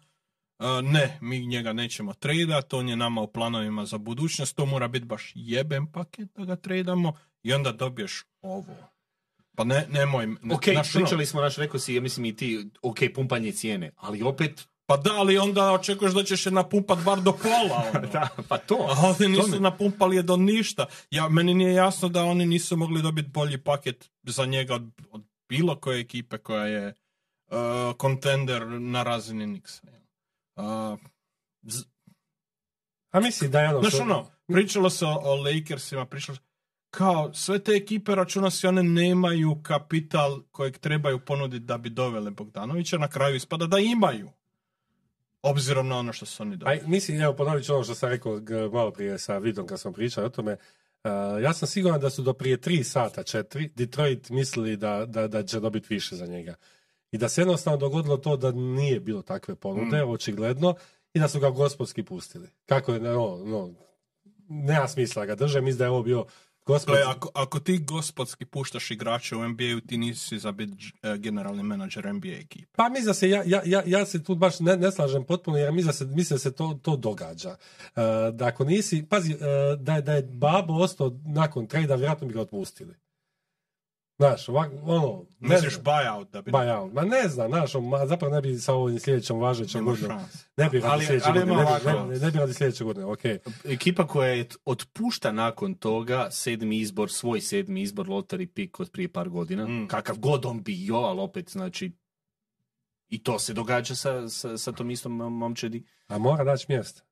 uh, 0.60 0.66
ne, 0.82 1.18
mi 1.20 1.46
njega 1.46 1.72
nećemo 1.72 2.14
tradat, 2.14 2.74
on 2.74 2.88
je 2.88 2.96
nama 2.96 3.20
u 3.20 3.26
planovima 3.26 3.86
za 3.86 3.98
budućnost, 3.98 4.56
to 4.56 4.66
mora 4.66 4.88
biti 4.88 5.06
baš 5.06 5.32
jeben 5.34 5.92
paket 5.92 6.28
da 6.36 6.44
ga 6.44 6.56
tradamo 6.56 7.12
i 7.42 7.52
onda 7.52 7.72
dobiješ 7.72 8.24
ovo. 8.42 8.76
Pa 9.56 9.64
ne, 9.64 9.86
nemoj... 9.90 10.26
Ne, 10.26 10.54
Ok, 10.54 10.62
ono, 10.68 10.82
pričali 10.94 11.26
smo, 11.26 11.40
naš, 11.40 11.56
rekao 11.56 11.80
si, 11.80 11.94
ja 11.94 12.00
mislim 12.00 12.26
i 12.26 12.36
ti, 12.36 12.70
ok, 12.82 12.98
pumpanje 13.14 13.52
cijene, 13.52 13.90
ali 13.96 14.22
opet, 14.22 14.66
Pa 14.90 14.96
da, 14.96 15.10
ali 15.14 15.38
onda 15.38 15.72
očekuješ 15.72 16.14
da 16.14 16.22
ćeš 16.22 16.46
je 16.46 16.52
napumpat 16.52 16.98
bar 17.04 17.20
do 17.20 17.32
pola. 17.32 17.84
Ono. 17.94 18.06
da, 18.06 18.28
pa 18.48 18.58
to. 18.58 18.86
A 18.90 19.06
oni 19.06 19.28
nisu 19.28 19.60
napumpali 19.60 20.16
je 20.16 20.22
do 20.22 20.36
ništa. 20.36 20.86
Ja, 21.10 21.28
meni 21.28 21.54
nije 21.54 21.74
jasno 21.74 22.08
da 22.08 22.24
oni 22.24 22.46
nisu 22.46 22.76
mogli 22.76 23.02
dobiti 23.02 23.28
bolji 23.28 23.58
paket 23.58 24.10
za 24.22 24.46
njega 24.46 24.74
od, 24.74 24.90
od 25.10 25.22
bilo 25.48 25.76
koje 25.76 26.00
ekipe 26.00 26.38
koja 26.38 26.66
je 26.66 26.94
kontender 27.96 28.66
na 28.66 29.02
razini 29.02 29.46
Nixa. 29.46 29.82
Uh, 30.56 30.98
z- 31.62 31.84
A 33.10 33.20
misli 33.20 33.48
da 33.48 33.60
je 33.60 33.68
ono... 33.68 33.80
Znaš 33.80 34.00
ono, 34.00 34.30
pričalo 34.46 34.90
se 34.90 35.04
o, 35.06 35.20
o 35.22 35.34
Lakersima, 35.36 36.06
pričalo 36.06 36.36
se, 36.36 36.42
kao 36.90 37.34
sve 37.34 37.58
te 37.58 37.72
ekipe 37.72 38.14
računa 38.14 38.50
se 38.50 38.68
one 38.68 38.82
nemaju 38.82 39.60
kapital 39.62 40.42
kojeg 40.50 40.78
trebaju 40.78 41.18
ponuditi 41.20 41.64
da 41.64 41.78
bi 41.78 41.90
dovele 41.90 42.30
Bogdanovića, 42.30 42.98
na 42.98 43.08
kraju 43.08 43.36
ispada 43.36 43.66
da 43.66 43.78
imaju. 43.78 44.30
Obzirom 45.42 45.88
na 45.88 45.98
ono 45.98 46.12
što 46.12 46.26
su 46.26 46.42
oni 46.42 46.56
dobili. 46.56 46.80
mislim, 46.86 47.20
evo, 47.20 47.36
ponovit 47.36 47.64
ću 47.64 47.74
ono 47.74 47.84
što 47.84 47.94
sam 47.94 48.08
rekao 48.10 48.40
g- 48.40 48.68
malo 48.72 48.90
prije 48.90 49.18
sa 49.18 49.38
Vidom 49.38 49.66
kad 49.66 49.80
smo 49.80 49.92
pričali 49.92 50.26
o 50.26 50.30
tome. 50.30 50.52
Uh, 51.04 51.10
ja 51.42 51.52
sam 51.52 51.68
siguran 51.68 52.00
da 52.00 52.10
su 52.10 52.22
do 52.22 52.32
prije 52.32 52.60
tri 52.60 52.84
sata, 52.84 53.22
četiri, 53.22 53.68
Detroit 53.76 54.30
mislili 54.30 54.76
da, 54.76 55.06
da, 55.06 55.28
da 55.28 55.42
će 55.42 55.60
dobiti 55.60 55.94
više 55.94 56.16
za 56.16 56.26
njega. 56.26 56.54
I 57.12 57.18
da 57.18 57.28
se 57.28 57.40
jednostavno 57.40 57.76
dogodilo 57.76 58.16
to 58.16 58.36
da 58.36 58.52
nije 58.52 59.00
bilo 59.00 59.22
takve 59.22 59.54
ponude, 59.54 60.04
očigledno, 60.04 60.74
i 61.14 61.18
da 61.18 61.28
su 61.28 61.40
ga 61.40 61.50
gospodski 61.50 62.02
pustili. 62.02 62.48
Kako 62.66 62.92
je, 62.92 63.00
no, 63.00 63.42
no, 63.44 63.70
nema 64.48 64.88
smisla 64.88 65.26
ga 65.26 65.34
drže, 65.34 65.60
mislim 65.60 65.78
da 65.78 65.84
je 65.84 65.90
ovo 65.90 66.02
bio 66.02 66.24
gospod... 66.66 66.94
Gle, 66.94 67.02
ako, 67.06 67.28
ako 67.34 67.60
ti 67.60 67.78
gospodski 67.78 68.44
puštaš 68.44 68.90
igrače 68.90 69.36
u 69.36 69.48
NBA-u, 69.48 69.80
ti 69.80 69.98
nisi 69.98 70.38
za 70.38 70.52
biti 70.52 70.92
eh, 71.02 71.16
generalni 71.18 71.62
menadžer 71.62 72.14
NBA 72.14 72.28
ekipe. 72.28 72.72
Pa 72.76 72.88
mislim 72.88 73.06
da 73.06 73.14
se, 73.14 73.30
ja, 73.30 73.42
ja, 73.46 73.62
ja, 73.64 73.82
ja 73.86 74.06
se 74.06 74.24
tu 74.24 74.34
baš 74.34 74.60
ne, 74.60 74.76
ne 74.76 74.92
slažem 74.92 75.24
potpuno, 75.24 75.58
jer 75.58 75.72
mislim 75.72 75.86
da 75.86 75.92
se, 75.92 76.04
mislim 76.04 76.34
da 76.34 76.38
se 76.38 76.52
to, 76.52 76.78
to 76.82 76.96
događa. 76.96 77.50
Uh, 77.50 78.02
da 78.32 78.46
ako 78.46 78.64
nisi, 78.64 79.06
pazi, 79.08 79.34
uh, 79.34 79.40
da, 79.80 79.94
je, 79.94 80.02
da 80.02 80.12
je 80.12 80.22
Babo 80.22 80.74
ostao 80.74 81.18
nakon 81.24 81.66
trejda, 81.66 81.94
vjerojatno 81.94 82.26
bi 82.26 82.34
ga 82.34 82.40
otpustili. 82.40 82.94
Znaš, 84.20 84.48
ovak, 84.48 84.70
ono, 84.82 85.24
ne 85.40 85.54
Misliš 85.54 85.78
buyout 85.78 86.30
da 86.30 86.42
bi... 86.42 86.50
Buyout. 86.50 86.92
Ma 86.92 87.02
ne 87.02 87.28
znam, 87.28 87.48
znaš, 87.50 87.74
on, 87.74 87.88
ma 87.88 88.06
zapravo 88.06 88.34
ne 88.34 88.40
bi 88.40 88.58
sa 88.58 88.74
ovim 88.74 88.98
sljedećom 88.98 89.40
važećom 89.40 89.84
godinom. 89.84 90.18
Ne 90.56 90.68
bi 90.68 90.80
radi 90.80 91.06
sljedeće 91.06 91.32
godine. 91.32 91.56
Ne, 91.84 92.06
ne, 92.08 92.18
ne 92.18 92.30
bi 92.30 92.38
radi 92.38 92.54
sljedeće 92.54 92.84
godine, 92.84 93.06
okej. 93.06 93.38
Ekipa 93.64 94.06
koja 94.06 94.28
je 94.28 94.48
otpušta 94.64 95.32
nakon 95.32 95.74
toga 95.74 96.28
sedmi 96.30 96.78
izbor, 96.78 97.10
svoj 97.10 97.40
sedmi 97.40 97.82
izbor 97.82 98.06
lottery 98.06 98.46
pick 98.46 98.80
od 98.80 98.90
prije 98.90 99.12
par 99.12 99.28
godina, 99.28 99.66
Mm. 99.66 99.86
kakav 99.88 100.18
god 100.18 100.46
on 100.46 100.62
bio, 100.62 100.96
ali 100.96 101.20
opet 101.20 101.50
znači 101.50 101.92
i 103.08 103.22
to 103.22 103.38
se 103.38 103.52
događa 103.54 103.94
sa, 103.94 104.28
sa, 104.28 104.58
sa 104.58 104.72
tom 104.72 104.90
istom 104.90 105.12
momčadi. 105.12 105.84
A 106.08 106.18
mora 106.18 106.44
naći 106.44 106.66
mjesto. 106.68 107.02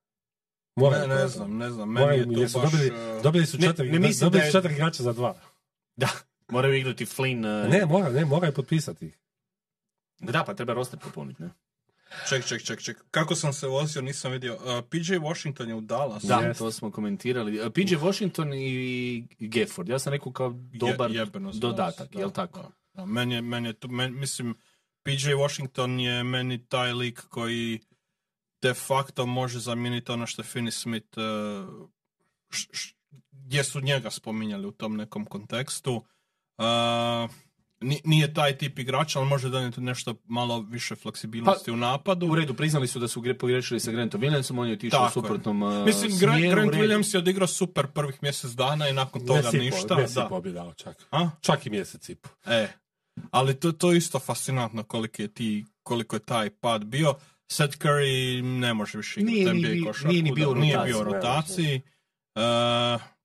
Mora, 0.76 0.98
Ne, 0.98 1.14
ne 1.14 1.28
znam, 1.28 1.56
ne 1.56 1.70
znam. 1.70 1.92
Meni 1.92 2.40
je 2.40 2.48
to 2.52 2.60
baš... 2.60 2.72
dobili, 2.72 2.88
eh, 2.88 3.20
dobili 3.22 3.46
su 3.46 3.58
Ne, 3.58 3.66
četiri, 3.66 3.90
ne 3.92 3.98
mislim 3.98 4.26
dobili 4.30 4.46
su 4.46 4.52
četiri 4.52 4.72
igrača 4.74 5.02
za 5.02 5.12
dva. 5.12 5.34
Da, 5.96 6.08
moraju 6.48 6.74
igrati 6.74 7.06
Flynn. 7.06 7.64
uh, 7.64 7.70
Ne, 7.70 7.86
mora, 7.86 8.08
ne, 8.10 8.24
moraju 8.24 8.52
potpisati 8.52 9.06
ih. 9.06 9.18
Da, 10.20 10.44
pa 10.44 10.54
treba 10.54 10.72
roster 10.74 10.98
popuniti, 10.98 11.42
ne? 11.42 11.50
Ček, 12.28 12.44
ček, 12.44 12.62
ček, 12.62 12.80
ček. 12.80 13.04
Kako 13.10 13.34
sam 13.34 13.52
se 13.52 13.66
vozio, 13.66 14.02
nisam 14.02 14.32
vidio. 14.32 14.54
Uh, 14.54 14.60
PJ 14.84 15.14
Washington 15.14 15.68
je 15.68 15.74
u 15.74 15.80
Dallas. 15.80 16.22
Da, 16.22 16.36
Jest. 16.36 16.58
to 16.58 16.72
smo 16.72 16.90
komentirali. 16.90 17.60
Uh, 17.60 17.72
PJ 17.72 17.94
Washington 17.96 18.54
i 18.54 19.24
Gafford. 19.40 19.88
Ja 19.88 19.98
sam 19.98 20.12
rekao 20.12 20.32
kao 20.32 20.50
dobar 20.72 21.10
Je, 21.10 21.26
dodatak, 21.54 21.98
nas, 22.04 22.20
jel 22.20 22.28
da, 22.28 22.34
tako? 22.36 22.58
Da, 22.60 22.68
da. 22.94 23.06
Meni 23.06 23.34
je, 23.34 23.42
meni 23.42 23.68
je 23.68 23.72
to, 23.72 23.88
men, 23.88 24.14
mislim, 24.14 24.54
PJ 25.02 25.12
Washington 25.34 26.00
je 26.00 26.24
meni 26.24 26.66
taj 26.66 26.92
lik 26.92 27.20
koji 27.20 27.80
de 28.62 28.74
facto 28.74 29.26
može 29.26 29.58
zamijeniti 29.60 30.12
ono 30.12 30.26
što 30.26 30.42
je 30.42 30.46
Finney 30.46 30.70
Smith, 30.72 31.18
uh, 31.18 31.24
š- 32.50 32.68
š- 32.72 32.94
gdje 33.32 33.64
su 33.64 33.80
njega 33.80 34.10
spominjali 34.10 34.66
u 34.66 34.72
tom 34.72 34.96
nekom 34.96 35.24
kontekstu. 35.24 36.04
Uh, 36.58 36.64
ni- 37.80 38.00
nije 38.04 38.34
taj 38.34 38.58
tip 38.58 38.78
igrača, 38.78 39.18
ali 39.18 39.28
može 39.28 39.48
donijeti 39.48 39.80
nešto 39.80 40.14
malo 40.24 40.60
više 40.60 40.96
fleksibilnosti 40.96 41.70
u 41.70 41.76
napadu. 41.76 42.26
U 42.26 42.34
redu, 42.34 42.54
priznali 42.54 42.86
su 42.88 42.98
da 42.98 43.08
su 43.08 43.20
gre- 43.20 43.38
pogrešili 43.38 43.80
sa 43.80 43.90
Grantom 43.90 44.20
Williamsom, 44.20 44.60
on 44.60 44.66
je 44.68 44.72
otišao 44.72 45.06
u 45.06 45.10
suprotnom 45.10 45.62
uh, 45.62 45.86
Mislim, 45.86 46.18
Grant, 46.18 46.38
smjeru, 46.38 46.54
Grant. 46.56 46.74
Williams 46.74 47.14
je 47.14 47.18
odigrao 47.18 47.46
super 47.46 47.86
prvih 47.86 48.22
mjesec 48.22 48.50
dana 48.50 48.88
i 48.88 48.92
nakon 48.92 49.26
toga 49.26 49.40
Mjesec 49.40 49.60
ništa. 49.74 49.96
mjesec 49.96 50.14
da. 50.14 50.40
bi 50.40 50.52
dao 50.52 50.74
čak. 50.74 51.06
A? 51.10 51.30
Čak 51.40 51.66
i 51.66 51.70
mjesec 51.70 52.08
i 52.08 52.14
pol. 52.14 52.32
E, 52.46 52.68
ali 53.30 53.54
to, 53.54 53.72
to 53.72 53.92
je 53.92 53.98
isto 53.98 54.18
fascinantno 54.18 54.82
koliko 54.82 55.22
je, 55.22 55.28
ti, 55.28 55.64
koliko 55.82 56.16
je 56.16 56.20
taj 56.20 56.50
pad 56.50 56.84
bio. 56.84 57.14
Seth 57.50 57.78
Curry 57.78 58.42
ne 58.42 58.74
može 58.74 58.98
više 58.98 59.20
igrati 59.20 59.34
Nije 59.34 59.54
ni 59.54 59.60
NBA 59.60 59.68
bi- 59.68 59.84
košarku, 59.84 60.08
nije 60.08 60.22
ni 60.22 60.32
bio 60.32 60.50
u 60.50 60.54
da, 60.54 60.60
nije 60.60 60.74
rotaciji, 60.74 60.92
bio 60.92 61.00
u 61.00 61.04
rotaciji. 61.04 61.80
E, 62.34 62.40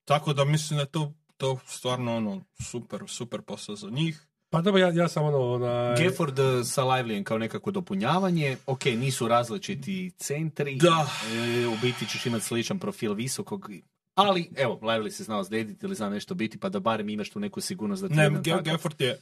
tako 0.06 0.34
da 0.34 0.46
mislim 0.46 0.78
da 0.78 0.82
je 0.82 0.92
to, 0.92 1.14
to 1.44 1.60
stvarno 1.68 2.16
ono 2.16 2.42
super, 2.72 3.04
super 3.08 3.42
posao 3.42 3.76
za 3.76 3.90
njih. 3.90 4.28
Pa 4.50 4.62
dobro, 4.62 4.82
ja, 4.82 4.92
ja 4.92 5.08
sam 5.08 5.26
ono... 5.26 5.54
Onaj, 5.54 6.04
Gafford 6.04 6.40
uh, 6.40 6.46
sa 6.66 6.82
Livelyem 6.84 7.24
kao 7.24 7.38
nekako 7.38 7.72
dopunjavanje. 7.72 8.58
Ok, 8.66 8.86
nisu 8.86 9.28
različiti 9.28 10.12
centri. 10.18 10.76
Da. 10.76 11.08
E, 11.34 11.68
u 11.68 11.76
biti 11.82 12.08
ćeš 12.08 12.26
imati 12.26 12.46
sličan 12.46 12.80
profil 12.80 13.14
visokog. 13.14 13.70
Ali, 14.16 14.50
evo, 14.56 14.80
Lively 14.82 15.10
se 15.10 15.24
znao 15.24 15.44
zdediti 15.44 15.86
ili 15.86 15.96
zna 15.96 16.10
nešto 16.10 16.36
biti, 16.36 16.58
pa 16.58 16.70
da 16.70 16.80
barem 16.80 17.10
imaš 17.10 17.30
tu 17.30 17.40
neku 17.40 17.62
sigurnost 17.62 18.02
da 18.02 18.08
ti 18.08 18.16
Ne, 18.16 18.24
jedan 18.24 18.44
takav- 18.44 18.64
Gafford 18.64 19.02
je 19.02 19.20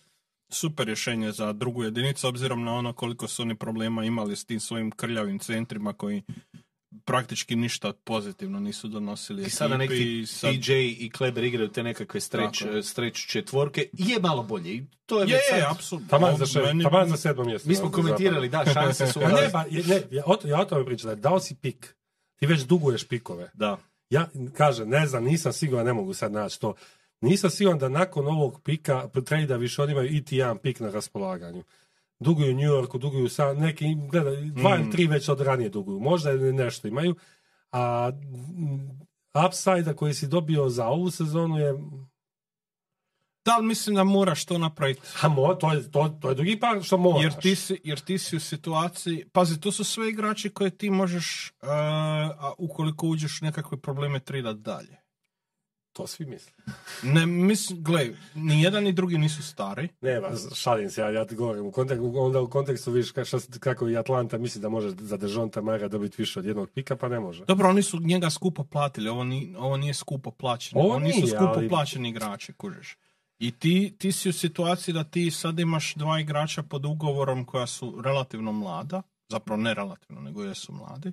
super 0.50 0.86
rješenje 0.86 1.32
za 1.32 1.54
drugu 1.54 1.84
jedinicu, 1.84 2.28
obzirom 2.28 2.64
na 2.64 2.74
ono 2.74 2.94
koliko 2.94 3.28
su 3.28 3.42
oni 3.42 3.56
problema 3.56 4.06
imali 4.06 4.36
s 4.36 4.46
tim 4.46 4.60
svojim 4.60 4.92
krljavim 4.92 5.40
centrima 5.40 5.94
koji 5.94 6.24
praktički 7.06 7.56
ništa 7.56 7.94
pozitivno 7.96 8.60
nisu 8.60 8.88
donosili 8.88 9.44
I 9.44 9.50
sada 9.50 9.78
neki 9.78 10.20
i 10.20 10.26
sad- 10.26 10.52
PJ 10.54 10.72
i 10.74 11.10
Kleber 11.10 11.44
igraju 11.44 11.70
te 11.70 11.84
nekakve 11.84 12.22
streć, 12.22 12.62
je. 12.64 12.84
streć 12.84 13.26
četvorke. 13.28 13.90
Je 13.94 14.20
malo 14.20 14.44
bolje. 14.44 14.70
I 14.70 14.84
to 15.06 15.16
je, 15.16 15.22
Je, 15.22 15.26
već 15.26 15.44
je, 15.54 15.62
sad- 15.62 15.72
apsolutno. 15.72 16.10
Taman 16.10 16.38
za, 16.38 16.46
šest, 16.46 16.66
Meni- 16.66 16.84
taman 16.84 17.10
za 17.10 17.18
sedmo 17.18 17.44
mjesto. 17.44 17.70
Mi 17.70 17.76
smo 17.76 17.92
komentirali, 17.92 18.50
da, 18.50 18.66
šanse 18.66 19.08
su... 19.08 19.20
Pa 19.22 19.28
ne, 19.32 19.50
pa, 19.52 19.66
je- 19.70 19.84
ne, 19.84 20.02
ja, 20.12 20.24
o, 20.26 20.38
ja 20.46 20.62
o 20.62 20.66
tome 20.66 20.86
pričam, 20.86 21.22
dao 21.22 21.40
si 21.40 21.56
pik. 21.56 21.96
Ti 22.36 22.46
već 22.46 22.62
duguješ 22.62 23.04
pikove. 23.04 23.52
Da. 23.54 23.78
Ja, 24.10 24.30
kažem, 24.54 24.90
ne 24.90 25.08
znam, 25.08 25.24
nisam 25.24 25.54
siguran, 25.54 25.86
ne 25.86 25.94
mogu 25.94 26.14
sad 26.14 26.32
naći 26.32 26.62
to. 26.62 26.74
Nisam 27.22 27.50
siguran 27.50 27.80
da 27.80 27.90
nakon 27.90 28.28
ovog 28.28 28.62
pika, 28.64 29.10
trejda 29.26 29.56
više 29.56 29.82
oni 29.82 29.92
imaju 29.92 30.10
iti 30.10 30.38
jedan 30.38 30.58
pik 30.58 30.80
na 30.80 30.90
raspolaganju. 30.90 31.64
Duguju 32.22 32.52
u 32.52 32.56
New 32.56 32.70
Yorku, 32.70 32.98
duguju 32.98 33.30
sa 33.30 33.54
neki, 33.54 33.96
gledaj, 34.12 34.36
dva 34.36 34.76
ili 34.76 34.92
tri 34.92 35.08
već 35.08 35.30
od 35.30 35.42
ranije 35.42 35.70
duguju. 35.70 36.00
Možda 36.00 36.34
nešto 36.34 36.88
imaju. 36.88 37.16
A 37.72 38.12
mm, 38.12 39.02
upside 39.48 39.94
koji 39.96 40.14
si 40.14 40.28
dobio 40.28 40.70
za 40.70 40.88
ovu 40.88 41.12
sezonu 41.12 41.58
je 41.58 41.74
Da, 43.46 43.56
ali 43.58 43.66
mislim 43.66 43.96
da 43.96 44.04
moraš 44.04 44.46
to 44.46 44.58
napraviti. 44.58 45.02
a 45.22 45.28
mo, 45.28 45.54
to, 45.56 45.74
je, 45.74 45.92
to, 45.92 46.18
to 46.22 46.30
je 46.30 46.36
drugi 46.36 46.60
par 46.60 46.84
što 46.84 46.98
moraš. 46.98 47.24
Jer 47.24 47.34
ti, 47.42 47.56
si, 47.56 47.80
jer 47.84 48.00
ti 48.00 48.18
si 48.18 48.36
u 48.36 48.40
situaciji, 48.40 49.26
pazi, 49.34 49.60
to 49.60 49.72
su 49.72 49.84
sve 49.84 50.10
igrači 50.10 50.50
koje 50.50 50.78
ti 50.78 50.90
možeš, 50.90 51.54
uh, 51.62 51.70
a 51.70 52.54
ukoliko 52.58 53.08
uđeš 53.08 53.42
u 53.42 53.46
nekakve 53.46 53.82
probleme, 53.82 54.20
tridat 54.20 54.58
dalje. 54.58 55.01
To 55.94 56.08
svi 56.08 56.26
misle. 56.26 56.52
Ne, 57.04 57.26
mislim, 57.26 57.84
gle, 57.84 58.10
ni 58.36 58.62
jedan 58.62 58.84
ni 58.84 58.92
drugi 58.94 59.18
nisu 59.18 59.44
stari. 59.44 59.90
Ne, 60.02 60.20
ba, 60.22 60.32
šalim 60.56 60.90
se, 60.90 61.02
ja, 61.02 61.10
ja 61.10 61.26
ti 61.26 61.36
govorim, 61.36 61.66
u 61.66 61.72
kontekstu, 61.72 62.14
onda 62.16 62.42
u 62.42 62.50
kontekstu 62.50 62.92
vidiš 62.92 63.12
ka, 63.12 63.24
kako 63.60 63.90
i 63.90 63.98
Atlanta 63.98 64.38
misli 64.38 64.62
da 64.62 64.70
može 64.70 64.90
za 64.90 65.18
Dejonta 65.18 65.62
Mara 65.62 65.88
dobiti 65.88 66.22
više 66.22 66.40
od 66.40 66.46
jednog 66.46 66.70
pika, 66.70 66.96
pa 66.96 67.10
ne 67.10 67.20
može. 67.20 67.46
Dobro, 67.46 67.70
oni 67.70 67.84
su 67.84 68.00
njega 68.00 68.30
skupo 68.30 68.64
platili, 68.64 69.10
ovo, 69.10 69.24
ni, 69.24 69.56
ovo 69.58 69.78
nije 69.78 69.94
skupo 69.94 70.32
plaćeni. 70.32 70.82
Ovo 70.82 71.00
nisu 71.00 71.20
nije, 71.20 71.28
skupo 71.28 71.54
ali- 71.56 71.70
plaćeni 71.70 72.10
igrači, 72.10 72.54
kužiš. 72.54 72.98
I 73.40 73.52
ti, 73.52 73.96
ti 73.98 74.12
si 74.12 74.30
u 74.30 74.34
situaciji 74.34 74.94
da 74.94 75.04
ti 75.04 75.32
sad 75.32 75.60
imaš 75.60 75.96
dva 75.96 76.20
igrača 76.20 76.64
pod 76.64 76.86
ugovorom 76.86 77.46
koja 77.46 77.68
su 77.68 78.02
relativno 78.06 78.52
mlada, 78.52 79.02
zapravo 79.30 79.62
ne 79.62 79.74
relativno, 79.74 80.22
nego 80.22 80.44
jesu 80.44 80.74
mladi, 80.74 81.12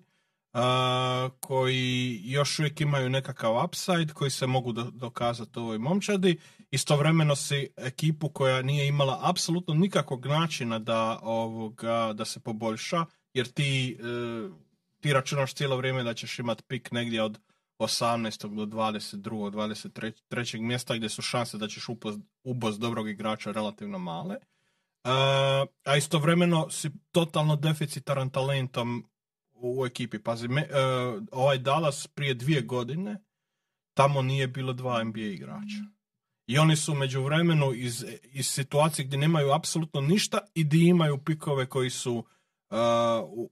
a, 0.59 1.28
koji 1.40 2.20
još 2.24 2.59
uvijek 2.59 2.80
imaju 2.80 3.11
nekakav 3.11 3.64
upside, 3.64 4.12
koji 4.14 4.30
se 4.30 4.46
mogu 4.46 4.72
do- 4.72 4.90
dokazati 4.90 5.59
ovoj 5.59 5.78
momčadi. 5.78 6.38
Istovremeno 6.70 7.36
si 7.36 7.68
ekipu 7.76 8.28
koja 8.28 8.62
nije 8.62 8.88
imala 8.88 9.20
apsolutno 9.22 9.74
nikakvog 9.74 10.26
načina 10.26 10.78
da, 10.78 11.18
ovoga, 11.22 12.12
da 12.14 12.24
se 12.24 12.40
poboljša, 12.40 13.04
jer 13.34 13.46
ti, 13.46 13.98
e, 14.00 14.48
ti 15.00 15.12
računaš 15.12 15.54
cijelo 15.54 15.76
vrijeme 15.76 16.02
da 16.02 16.14
ćeš 16.14 16.38
imati 16.38 16.62
pik 16.62 16.90
negdje 16.92 17.22
od 17.22 17.38
18. 17.78 18.54
do 18.54 18.76
22. 18.76 19.50
23. 20.30 20.61
mjesta 20.61 20.96
gdje 20.96 21.09
su 21.09 21.22
šanse 21.22 21.59
da 21.59 21.68
ćeš 21.68 21.86
uboz 22.44 22.78
dobrog 22.78 23.09
igrača 23.09 23.52
relativno 23.52 23.98
male. 23.98 24.36
Uh, 25.04 25.12
a 25.84 25.96
istovremeno 25.96 26.70
si 26.70 26.90
totalno 27.12 27.56
deficitaran 27.56 28.30
talentom 28.30 29.04
u, 29.61 29.86
ekipi. 29.86 30.18
Pazi, 30.18 30.48
me, 30.48 30.62
uh, 30.62 31.22
ovaj 31.32 31.59
Dallas 31.59 32.06
prije 32.06 32.34
dvije 32.34 32.62
godine 32.62 33.22
tamo 33.94 34.22
nije 34.22 34.48
bilo 34.48 34.72
dva 34.72 35.04
NBA 35.04 35.20
igrača. 35.20 35.84
I 36.46 36.59
oni 36.59 36.76
su 36.76 36.94
među 36.94 37.22
vremenu 37.22 37.72
iz, 37.74 38.04
iz 38.22 38.46
situacije 38.46 39.04
gdje 39.04 39.18
nemaju 39.18 39.52
apsolutno 39.52 40.00
ništa 40.00 40.38
i 40.54 40.64
gdje 40.64 40.88
imaju 40.88 41.18
pikove 41.18 41.66
koji 41.66 41.90
su 41.90 42.14
uh, 42.14 42.76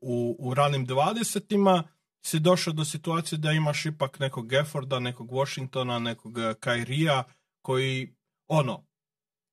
u, 0.01 0.37
u, 0.39 0.55
ranim 0.55 0.85
dvadesetima 0.85 1.83
si 2.25 2.41
došao 2.41 2.73
do 2.73 2.85
situacije 2.85 3.39
da 3.39 3.53
imaš 3.53 3.87
ipak 3.87 4.19
nekog 4.19 4.49
Gefforda, 4.49 4.99
nekog 4.99 5.31
Washingtona, 5.31 5.99
nekog 5.99 6.39
uh, 6.39 6.45
Kairija 6.61 7.25
koji 7.63 8.15
ono 8.49 8.87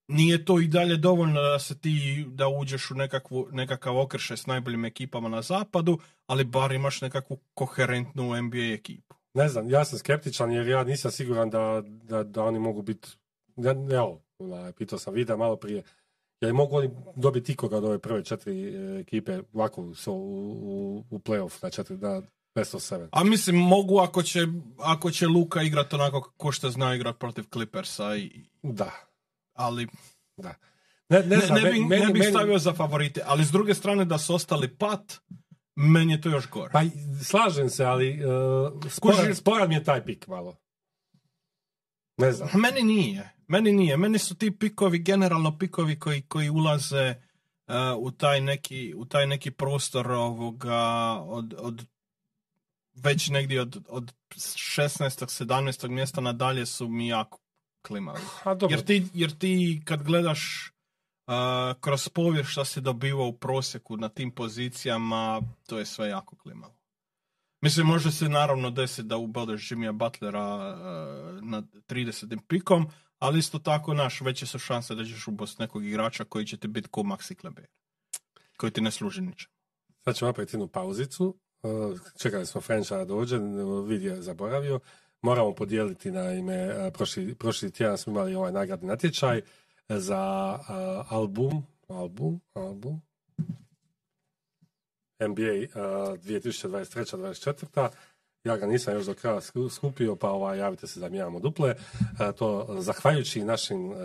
nije 0.08 0.45
to 0.45 0.60
i 0.60 0.68
dalje 0.68 0.97
dovoljno 0.97 1.41
da 1.41 1.60
se 1.60 1.80
ti 1.80 2.26
da 2.28 2.47
uđeš 2.47 2.91
u 2.91 2.95
nekakvu, 2.95 3.47
nekakav 3.51 3.99
okršaj 3.99 4.38
s 4.38 4.45
najboljim 4.45 4.86
ekipama 4.86 5.30
na 5.30 5.41
zapadu, 5.41 5.99
ali 6.28 6.43
bar 6.43 6.72
imaš 6.72 7.01
nekakvu 7.01 7.38
koherentnu 7.54 8.41
NBA 8.41 8.74
ekipu. 8.74 9.16
Ne 9.34 9.49
znam, 9.49 9.70
ja 9.70 9.86
sam 9.86 9.99
skeptičan 9.99 10.51
jer 10.51 10.68
ja 10.68 10.84
nisam 10.84 11.12
siguran 11.12 11.49
da, 11.49 11.84
da, 11.86 12.24
da 12.24 12.43
oni 12.43 12.60
mogu 12.60 12.82
biti, 12.82 13.10
ja, 13.56 13.72
evo, 13.72 14.22
onaj, 14.39 14.72
pitao 14.72 14.99
sam 14.99 15.14
Vida 15.14 15.38
malo 15.38 15.56
prije, 15.56 15.84
jer 16.41 16.54
mogu 16.54 16.78
oni 16.78 16.89
dobiti 17.16 17.51
ikoga 17.51 17.78
od 17.78 17.86
ove 17.86 17.99
prve 17.99 18.24
četiri 18.24 18.76
e, 18.76 18.99
ekipe 18.99 19.39
ovako 19.54 19.95
so, 19.95 20.12
u, 20.12 20.18
u, 20.20 21.04
u 21.10 21.20
playoff 21.20 21.64
na 21.64 21.70
četiri, 21.70 21.97
na 21.97 22.22
best 22.56 22.76
of 22.76 22.84
seven. 22.84 23.10
A 23.12 23.24
mislim, 23.24 23.56
mogu 23.56 23.99
ako 23.99 24.24
će, 24.24 24.39
ako 24.78 25.12
će 25.12 25.28
Luka 25.28 25.62
igrat 25.62 25.93
onako 25.93 26.34
ko 26.38 26.51
što 26.51 26.70
zna 26.70 26.95
igrat 26.95 27.20
protiv 27.20 27.43
Clippersa, 27.54 28.16
i, 28.16 28.45
Da, 28.64 28.91
ali 29.54 29.88
da. 30.38 30.54
Ne, 31.10 31.20
ne, 31.20 31.26
ne, 31.28 31.45
znam, 31.45 31.62
ne, 31.62 31.72
bi, 31.72 31.80
meni- 31.80 32.06
ne 32.06 32.14
bih 32.14 32.22
meni- 32.22 32.32
stavio 32.32 32.60
za 32.60 32.74
favorite, 32.74 33.22
ali 33.26 33.45
s 33.45 33.51
druge 33.51 33.74
strane 33.74 34.06
da 34.06 34.18
su 34.18 34.36
ostali 34.36 34.78
pat, 34.78 35.22
meni 35.76 36.14
je 36.14 36.22
to 36.22 36.30
još 36.30 36.49
gore. 36.49 36.72
Pa 36.74 36.82
slažem 37.24 37.70
se, 37.70 37.86
ali 37.86 38.20
uh, 38.26 38.89
sporan, 38.89 39.26
Kuži- 39.26 39.34
sporan 39.36 39.72
je 39.72 39.84
taj 39.84 40.06
pik 40.06 40.28
malo. 40.28 40.58
Ne 42.18 42.32
znam. 42.32 42.49
Meni 42.54 42.82
nije. 42.82 43.34
Meni 43.47 43.72
nije. 43.72 43.97
Meni 43.97 44.20
su 44.20 44.36
ti 44.36 44.58
pikovi, 44.58 44.99
generalno 44.99 45.58
pikovi 45.58 45.99
koji, 45.99 46.22
koji 46.22 46.49
ulaze 46.49 47.16
uh, 47.68 47.76
u, 47.97 48.12
taj 48.12 48.41
neki, 48.41 48.93
u 48.97 49.06
taj 49.06 49.28
neki 49.28 49.51
prostor 49.51 50.12
ovoga 50.12 50.80
od, 51.22 51.54
od 51.58 51.86
već 52.93 53.30
negdje 53.30 53.62
od, 53.62 53.86
od 53.89 54.14
16. 54.36 55.45
17. 55.45 55.88
mjesta 55.89 56.22
nadalje 56.22 56.66
su 56.66 56.88
mi 56.88 57.08
jako 57.08 57.39
klimavi. 57.88 58.20
A 58.44 58.54
dobro, 58.54 58.76
Jer 58.76 58.86
ti, 58.86 59.06
jer 59.14 59.38
ti 59.38 59.82
kad 59.86 60.04
gledaš 60.04 60.72
a, 61.28 61.74
kroz 61.82 62.10
povijest 62.10 62.50
šta 62.50 62.66
se 62.66 62.82
dobiva 62.82 63.24
u 63.24 63.38
prosjeku 63.38 63.98
na 63.98 64.10
tim 64.10 64.32
pozicijama, 64.32 65.42
to 65.68 65.80
je 65.80 65.86
sve 65.86 66.08
jako 66.10 66.36
klimavo. 66.36 66.74
Mislim, 67.62 67.88
može 67.88 68.12
se 68.12 68.30
naravno 68.30 68.70
desiti 68.70 69.08
da 69.08 69.18
ubodeš 69.18 69.72
Jimmya 69.72 69.92
Butlera 69.92 70.42
a, 70.42 71.40
na 71.42 71.62
30. 71.62 72.40
pikom, 72.48 72.88
ali 73.20 73.40
isto 73.40 73.60
tako, 73.60 73.94
naš, 73.94 74.22
veće 74.22 74.46
su 74.46 74.60
šanse 74.60 74.96
da 74.96 75.06
ćeš 75.06 75.28
ubost 75.28 75.60
nekog 75.60 75.86
igrača 75.86 76.24
koji 76.24 76.46
će 76.46 76.58
ti 76.58 76.68
biti 76.68 76.88
ko 76.92 77.02
Maxi 77.02 77.36
Kleber. 77.36 77.66
Koji 78.58 78.72
ti 78.72 78.82
ne 78.82 78.92
služi 78.92 79.22
ničem. 79.22 79.50
sad 80.04 80.16
ćemo 80.16 80.30
napraviti 80.30 80.56
jednu 80.56 80.68
pauzicu. 80.68 81.38
E, 81.64 81.68
Čekali 82.18 82.46
smo 82.46 82.62
Frencha 82.62 82.98
da 82.98 83.06
dođe, 83.06 83.38
vid 83.88 84.04
je 84.04 84.22
zaboravio. 84.22 84.80
Moramo 85.24 85.53
podijeliti 85.53 86.11
naime, 86.11 86.55
e, 86.55 86.91
prošli, 86.93 87.36
prošli 87.36 87.71
tjedan 87.71 87.97
smo 87.97 88.13
imali 88.13 88.36
ovaj 88.36 88.51
nagradni 88.51 88.88
natječaj 88.88 89.41
za 89.89 90.55
e, 90.59 90.63
album, 91.09 91.65
album, 91.88 92.41
album, 92.53 93.01
NBA 95.19 95.80
2023-2024. 96.17 97.89
Ja 98.43 98.57
ga 98.57 98.65
nisam 98.65 98.93
još 98.93 99.05
do 99.05 99.13
kraja 99.13 99.41
sku- 99.41 99.69
skupio, 99.69 100.15
pa 100.15 100.30
ovaj, 100.30 100.59
javite 100.59 100.88
se 100.88 100.99
da 100.99 101.09
mijenjamo 101.09 101.39
duple. 101.39 101.69
E, 101.69 101.76
To 102.38 102.76
zahvaljujući 102.80 103.43
našim 103.43 103.91
e, 103.91 103.95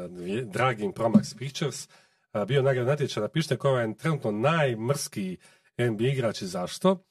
dragim 0.45 0.93
Promax 0.93 1.39
Pictures 1.39 1.89
e, 2.35 2.45
bio 2.45 2.63
nagradni 2.63 2.91
natječaj. 2.91 3.21
Napišite 3.21 3.57
koji 3.57 3.89
je 3.89 3.95
trenutno 3.97 4.31
najmrskiji 4.31 5.37
NBA 5.79 6.05
igrač 6.05 6.43
i 6.43 6.47
zašto. 6.47 7.08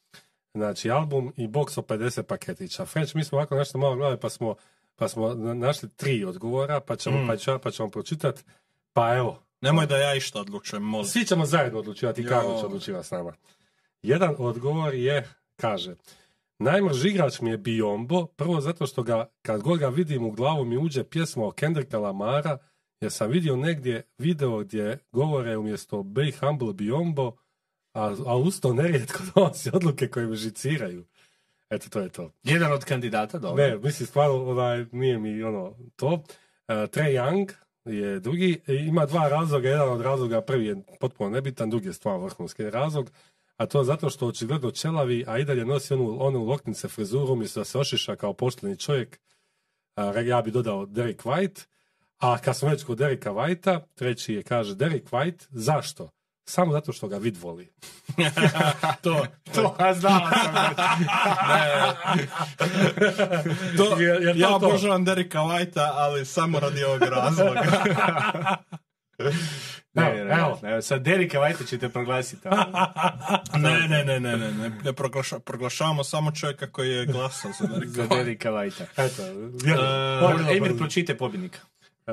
Znači, 0.54 0.92
album 0.92 1.34
i 1.38 1.48
box 1.48 1.80
od 1.80 1.86
50 1.86 2.24
paketića. 2.24 2.86
French, 2.86 3.16
mi 3.16 3.24
smo 3.24 3.38
ovako 3.38 3.56
nešto 3.56 3.78
malo 3.78 3.96
gledali, 3.96 4.20
pa 4.20 4.30
smo, 4.30 4.56
pa 4.96 5.08
smo 5.08 5.34
na- 5.34 5.54
našli 5.54 5.90
tri 5.90 6.26
odgovora, 6.26 6.80
pa 6.80 6.96
ćemo, 6.96 7.18
Mm. 7.18 7.28
pa 7.28 7.52
ja- 7.52 7.60
pa 7.60 7.72
ćemo 7.72 7.90
pročitati. 7.90 8.44
Pa 8.94 9.16
evo, 9.16 9.40
Nemoj 9.62 9.86
da 9.86 9.98
ja 9.98 10.16
išta 10.16 10.42
odlučujem, 10.42 10.84
molim. 10.84 11.06
svi 11.06 11.26
ćemo 11.26 11.46
zajedno 11.46 11.80
odlučivati 11.80 12.22
i. 12.22 12.26
Karlo 12.26 12.60
će 12.60 12.66
odlučivati 12.66 13.08
s 13.08 13.12
nama. 13.12 13.34
Jedan 14.04 14.36
odgovor 14.38 14.94
je, 14.94 15.28
kaže, 15.56 15.96
najmrži 16.60 17.10
igrač 17.10 17.42
mi 17.42 17.50
je 17.50 17.58
Biombo, 17.58 18.26
prvo 18.28 18.62
zato 18.62 18.88
što 18.88 19.04
ga, 19.04 19.26
kad 19.42 19.62
god 19.62 19.80
ga 19.80 19.88
vidim 19.88 20.26
u 20.26 20.32
glavu 20.32 20.66
mi 20.66 20.78
uđe 20.78 21.04
pjesma 21.04 21.46
o 21.46 21.52
Kendricka 21.52 22.00
Lamara, 22.00 22.58
jer 23.02 23.12
sam 23.12 23.32
vidio 23.32 23.56
negdje 23.56 24.04
video 24.18 24.60
gdje 24.60 25.00
govore 25.12 25.58
umjesto 25.58 26.04
Be 26.04 26.32
Humble 26.40 26.74
Biombo, 26.74 27.32
a, 27.98 28.16
a 28.26 28.36
usto 28.36 28.74
nerijetko 28.74 29.20
donosi 29.36 29.70
odluke 29.74 30.08
koje 30.08 30.28
me 30.28 30.36
žiciraju. 30.36 31.06
Eto, 31.70 31.90
to 31.90 32.00
je 32.00 32.10
to. 32.10 32.32
Jedan 32.44 32.72
od 32.72 32.86
kandidata, 32.86 33.40
dobro. 33.40 33.64
Ne, 33.64 33.78
mislim, 33.78 34.08
stvarno, 34.08 34.50
onaj, 34.50 34.86
nije 34.92 35.20
mi 35.20 35.44
ono 35.44 35.76
to. 35.96 36.08
Uh, 36.08 36.24
Trey 36.68 37.22
Young 37.22 37.52
je 37.86 38.20
drugi, 38.20 38.62
E, 38.68 38.76
ima 38.76 39.06
dva 39.06 39.30
razloga, 39.30 39.70
jedan 39.70 39.90
od 39.90 40.02
razloga, 40.02 40.42
prvi 40.42 40.66
je 40.66 40.76
potpuno 41.00 41.30
nebitan, 41.30 41.70
drugi 41.70 41.88
je 41.88 41.94
stvarno 41.94 42.26
vrhunski 42.26 42.70
razlog, 42.70 43.12
a 43.58 43.66
to 43.66 43.84
zato 43.84 44.10
što 44.10 44.28
očigledno 44.28 44.72
čelavi, 44.72 45.24
a 45.28 45.38
i 45.38 45.46
dalje 45.46 45.66
nosi 45.66 45.94
onu, 45.94 46.18
onu 46.20 46.44
loknice 46.44 46.88
frizuru, 46.88 47.34
umjesto 47.34 47.60
da 47.60 47.66
se 47.66 47.80
ošiša 47.80 48.16
kao 48.16 48.34
pošteni 48.34 48.78
čovjek, 48.78 49.20
a, 49.96 50.20
ja 50.20 50.42
bi 50.42 50.52
dodao 50.52 50.86
Derek 50.86 51.24
White, 51.24 51.66
a 52.18 52.38
kad 52.38 52.58
smo 52.58 52.70
već 52.70 52.84
kod 52.84 52.98
Dereka 52.98 53.32
Whitea, 53.32 53.80
treći 53.96 54.34
je, 54.34 54.44
kaže, 54.44 54.76
Derek 54.76 55.10
White, 55.10 55.46
zašto? 55.50 56.10
Samo 56.48 56.72
zato 56.72 56.94
što 56.94 57.08
ga 57.08 57.18
vid 57.18 57.38
voli. 57.38 57.70
to, 59.04 59.26
To, 59.56 59.76
a 59.80 59.94
znao 59.94 60.20
sam 60.20 60.54
već. 60.56 60.78
to, 63.78 63.98
ja 64.36 64.50
obožavam 64.50 65.06
Derika 65.06 65.40
Whitea, 65.40 65.92
ali 65.94 66.26
samo 66.26 66.60
radi 66.60 66.84
ovog 66.84 67.02
razloga. 67.04 67.62
Ne, 69.94 70.04
Evo, 70.12 70.26
ne, 70.26 70.36
evo. 70.36 70.60
ne, 70.64 70.82
sad 70.82 71.02
Derika 71.02 71.40
Vajta 71.40 71.64
ćete 71.64 71.90
proglasiti. 71.90 72.42
ali- 72.46 72.66
ne, 73.64 73.80
ne, 73.80 74.04
ne, 74.06 74.20
ne, 74.20 74.38
ne, 74.38 74.52
ne, 74.52 74.70
ne 74.84 74.94
proglaša- 74.94 75.40
proglašavamo 75.40 76.04
samo 76.04 76.32
čovjeka 76.32 76.68
koji 76.68 76.90
je 76.90 77.06
glasao 77.06 77.52
za 77.54 77.68
Derika 77.68 77.92
Za 77.92 78.04
Whitea. 78.04 78.16
Derika 78.16 78.50
Vajta. 78.50 78.84
Eto, 78.98 79.24
bilo 79.64 79.84
Emir, 80.52 80.78
pročite 80.78 81.18
pobjednika. 81.18 81.60
E, 82.08 82.12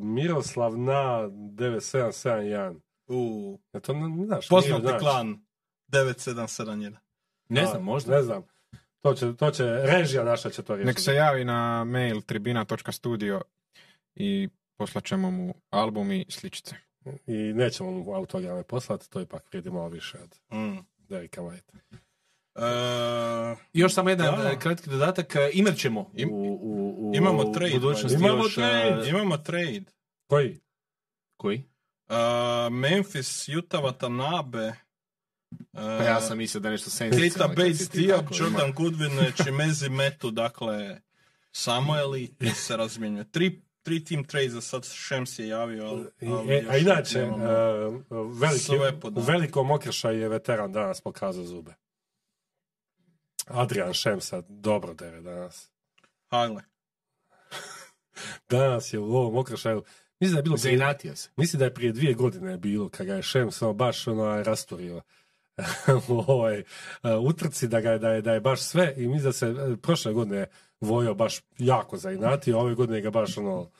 Miroslav 0.00 0.78
na 0.78 1.02
9771. 1.28 2.74
U, 3.10 3.58
Ja 3.72 3.80
to 3.80 3.92
ne, 3.92 4.08
ne 4.08 4.26
znaš. 4.26 4.48
poznati 4.48 4.72
nije, 4.74 4.88
znaš. 4.88 5.00
klan 5.00 5.40
9771. 5.88 6.96
Ne 7.48 7.62
A, 7.62 7.66
znam, 7.66 7.82
možda. 7.84 8.12
Ne 8.12 8.22
znam. 8.22 8.42
To 9.00 9.14
će, 9.14 9.36
to 9.36 9.50
će, 9.50 9.64
režija 9.64 10.24
naša 10.24 10.50
će 10.50 10.62
to 10.62 10.74
riješiti. 10.74 10.86
Nek 10.86 11.00
se 11.00 11.14
javi 11.14 11.44
na 11.44 11.84
mail 11.84 12.20
tribina.studio 12.20 13.42
i 14.14 14.48
poslaćemo 14.76 15.30
mu 15.30 15.54
album 15.70 16.12
i 16.12 16.26
sličice. 16.28 16.74
I 17.26 17.32
nećemo 17.34 17.90
mu 17.90 18.14
autograme 18.14 18.62
poslati, 18.62 19.10
to 19.10 19.20
ipak 19.20 19.42
vrijedi 19.48 19.70
malo 19.70 19.88
više 19.88 20.18
od 20.18 20.58
Mm. 20.58 20.78
Derika 20.98 21.40
White. 21.42 21.72
E, 22.54 23.56
Još 23.72 23.94
samo 23.94 24.10
jedan 24.10 24.38
Da. 24.38 24.50
e, 24.50 24.58
kratki 24.58 24.90
dodatak. 24.90 25.36
e, 25.36 25.50
Imat 25.52 25.76
ćemo 25.76 26.00
u, 26.00 26.10
Im- 26.14 26.30
u, 26.32 26.56
u 27.10 27.12
Imamo 27.14 27.42
u 27.42 27.52
trade, 27.52 27.72
budućnosti. 27.74 28.18
Imamo 28.18 28.44
još, 28.44 28.54
trade. 28.54 29.08
imamo 29.08 29.36
trade. 29.36 29.82
Koji? 30.26 30.60
Koji? 31.36 31.64
Uh, 32.10 32.72
Memphis, 32.72 33.48
Utah, 33.48 33.80
Watanabe. 33.80 34.68
Uh, 34.68 34.74
Pa 35.72 36.04
ja 36.04 36.20
sam 36.20 36.38
mislio 36.38 36.60
da 36.60 36.70
nešto 36.70 36.90
sen. 36.90 37.10
Keita 37.10 37.48
Bates, 37.48 37.90
Diop, 37.90 38.24
Jordan 38.38 38.72
Goodwin, 38.72 39.32
Chimezi 39.42 39.88
Metu, 39.88 40.30
dakle, 40.30 41.00
samo 41.52 41.98
elite 41.98 42.50
se 42.50 42.76
razmjenjuje. 42.76 43.30
Tri, 43.30 43.62
tri 43.82 44.04
team 44.04 44.24
trade 44.24 44.48
za 44.48 44.60
sad 44.60 44.84
Shams 44.84 45.38
je 45.38 45.48
javio, 45.48 45.84
ali, 45.86 46.06
ali 46.32 46.54
e, 46.54 46.64
a 46.68 46.76
inače, 46.76 47.18
e, 47.18 47.28
veliki, 48.40 48.72
u 49.14 49.20
velikom 49.20 49.70
okršaju 49.70 50.20
je 50.20 50.28
veteran 50.28 50.72
danas 50.72 51.00
pokazao 51.00 51.44
zube. 51.44 51.74
Adrian 53.46 53.92
Šemsa 53.92 54.42
dobro 54.48 54.94
dere 54.94 55.20
danas. 55.20 55.70
Hajle. 56.26 56.62
Danas 58.50 58.92
je 58.92 58.98
u 58.98 59.16
ovom 59.16 59.36
okršaju, 59.36 59.82
mislim 60.20 60.34
da 60.34 60.38
je 60.38 60.42
bilo 60.42 60.56
prije, 60.56 60.76
se. 61.16 61.30
mislim 61.36 61.58
da 61.58 61.64
je 61.64 61.74
prije 61.74 61.92
dvije 61.92 62.14
godine 62.14 62.56
bilo, 62.58 62.88
kad 62.88 63.06
ga 63.06 63.14
je 63.14 63.22
Šems 63.22 63.62
baš 63.74 64.06
ono, 64.06 64.42
rasturio 64.42 65.00
u 66.08 66.12
ovoj 66.26 66.58
e, 66.58 66.64
utrci, 67.16 67.68
da, 67.68 67.80
ga, 67.80 67.90
je- 67.90 67.98
da, 67.98 68.10
je, 68.10 68.22
da 68.22 68.32
je 68.32 68.40
baš 68.40 68.60
sve 68.62 68.94
i 68.96 69.06
mislim 69.08 69.22
da 69.22 69.32
se 69.32 69.46
e, 69.46 69.76
prošle 69.76 70.12
godine 70.12 70.46
Vojo 70.80 71.14
baš 71.14 71.40
jako 71.58 71.96
zainatio, 71.96 72.56
a 72.56 72.60
ove 72.60 72.74
godine 72.74 73.00
ga 73.00 73.10
baš 73.10 73.38
ono, 73.38 73.70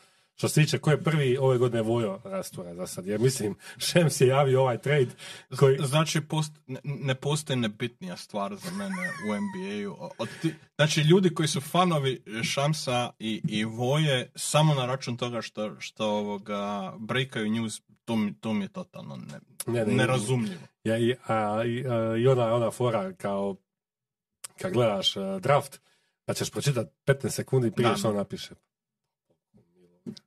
što 0.40 0.48
se 0.48 0.62
tiče 0.62 0.78
ko 0.78 0.90
je 0.90 1.02
prvi, 1.02 1.36
ove 1.38 1.58
godine 1.58 1.82
Vojo 1.82 2.20
rastura 2.24 2.74
za 2.74 2.86
sad, 2.86 3.06
jer 3.06 3.20
mislim, 3.20 3.54
Šems 3.86 4.20
je 4.20 4.28
javio 4.28 4.60
ovaj 4.60 4.78
trade 4.78 5.10
koji, 5.56 5.78
Znači, 5.80 6.20
post, 6.20 6.52
ne, 6.66 6.80
ne 6.84 7.14
postoji 7.14 7.56
nebitnija 7.56 8.16
stvar 8.16 8.56
za 8.56 8.70
mene 8.70 8.94
u 9.26 9.34
NBA-u. 9.34 10.10
Od 10.18 10.28
ti- 10.42 10.54
Znači, 10.76 11.00
ljudi 11.00 11.34
koji 11.34 11.48
su 11.48 11.60
fanovi 11.60 12.22
Šamsa 12.44 13.10
i, 13.18 13.42
i 13.48 13.64
Voje 13.64 14.30
samo 14.34 14.74
na 14.74 14.86
račun 14.86 15.16
toga 15.16 15.42
što, 15.42 15.80
što 15.80 16.06
ovoga, 16.08 16.92
breakaju 16.98 17.50
news, 17.50 17.80
to 18.04 18.16
mi, 18.16 18.34
to 18.34 18.52
mi 18.52 18.64
je 18.64 18.68
totalno 18.68 19.16
ne, 19.16 19.40
Ne, 19.66 19.86
ne, 19.86 19.94
nerazumljivo. 19.94 20.62
Ja, 20.84 20.98
i, 20.98 21.14
a, 21.26 21.62
i, 21.66 21.84
a, 21.86 22.16
i 22.16 22.26
ona, 22.26 22.54
ona 22.54 22.70
fora 22.70 23.12
kao 23.12 23.56
kad 24.58 24.72
gledaš 24.72 25.14
draft, 25.40 25.80
da 26.26 26.34
ćeš 26.34 26.50
pročitati 26.50 26.90
15 27.06 27.30
sekundi 27.30 27.70
prije 27.70 27.96
što 27.96 28.08
on 28.08 28.16
napiše. 28.16 28.54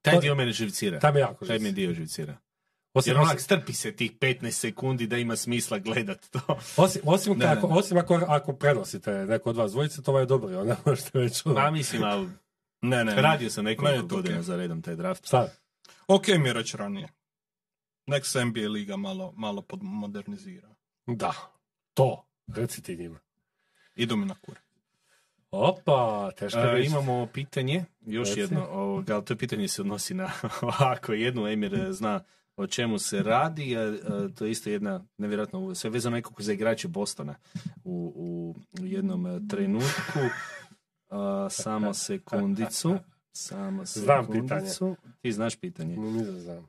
Taj 0.01 0.19
dio 0.19 0.35
mene 0.35 0.51
živcira. 0.51 0.99
Tam 0.99 1.15
je 1.15 1.19
jako 1.19 1.45
Taj 1.45 1.59
živ. 1.59 1.71
dio 1.71 1.93
živcira. 1.93 2.37
Osim, 2.93 3.11
Jer 3.11 3.19
onak 3.19 3.39
strpi 3.39 3.73
se 3.73 3.91
tih 3.91 4.11
15 4.13 4.51
sekundi 4.51 5.07
da 5.07 5.17
ima 5.17 5.35
smisla 5.35 5.79
gledat 5.79 6.25
to. 6.27 6.39
osim, 6.77 7.01
osim, 7.05 7.37
Ne, 7.37 7.45
ako, 7.45 7.67
ne. 7.67 7.73
osim 7.73 7.97
ako, 7.97 8.21
ako 8.27 8.53
prenosite 8.53 9.11
neko 9.11 9.49
od 9.49 9.55
vas 9.55 9.71
dvojice, 9.71 10.01
to 10.01 10.11
vam 10.11 10.21
je 10.21 10.25
dobro, 10.25 10.59
onda 10.59 10.75
možete 10.85 11.19
već... 11.19 11.45
Ma 11.45 11.71
mislim, 11.71 12.03
ali 12.03 12.29
Ne, 12.81 13.05
ne. 13.05 13.15
radio 13.15 13.49
sam 13.49 13.65
nekoliko 13.65 14.07
godina 14.07 14.35
okej. 14.35 14.43
za 14.43 14.55
redom 14.55 14.81
taj 14.81 14.95
draft. 14.95 15.25
Sad, 15.25 15.57
Ok 16.07 16.27
mi 16.29 16.47
je 16.47 16.53
reći 16.53 16.77
ranije. 16.77 17.07
Nek 18.07 18.25
se 18.25 18.45
NBA 18.45 18.61
liga 18.61 18.97
malo, 18.97 19.33
malo 19.37 19.61
podmodernizira. 19.61 20.69
da, 21.07 21.33
to, 21.93 22.25
reci 22.47 22.81
ti 22.81 22.95
njima. 22.97 23.19
Idu 23.95 24.15
mi 24.15 24.25
na 24.25 24.35
kur. 24.35 24.55
Opa, 25.55 26.31
teško 26.37 26.59
reći. 26.61 26.87
imamo 26.91 27.27
pitanje, 27.33 27.85
još 28.01 28.29
Reci. 28.29 28.39
jedno, 28.39 28.67
ovoga, 28.71 29.15
ali 29.15 29.25
to 29.25 29.35
pitanje 29.35 29.67
se 29.67 29.81
odnosi 29.81 30.13
na 30.13 30.31
ovako 30.61 31.13
jednu, 31.13 31.47
Emir 31.47 31.75
e, 31.75 31.93
zna 31.93 32.23
o 32.57 32.67
čemu 32.67 32.99
se 32.99 33.23
radi, 33.23 33.77
a, 33.77 33.81
a, 33.81 34.29
to 34.35 34.45
je 34.45 34.51
isto 34.51 34.69
jedna, 34.69 35.05
nevjerojatno, 35.17 35.75
sve 35.75 35.89
vezano 35.89 36.15
nekako 36.15 36.43
za 36.43 36.53
igrače 36.53 36.87
Bostona 36.87 37.35
u, 37.83 38.13
u 38.81 38.85
jednom 38.85 39.27
e, 39.27 39.39
trenutku. 39.49 40.19
A, 41.09 41.47
samo 41.51 41.93
sekundicu. 41.93 42.97
Samo 43.33 43.85
Znam 44.03 44.25
sekundicu. 44.25 44.95
Ti 45.21 45.31
znaš 45.31 45.55
pitanje. 45.55 45.97
Nisam 45.97 46.39
znam. 46.39 46.67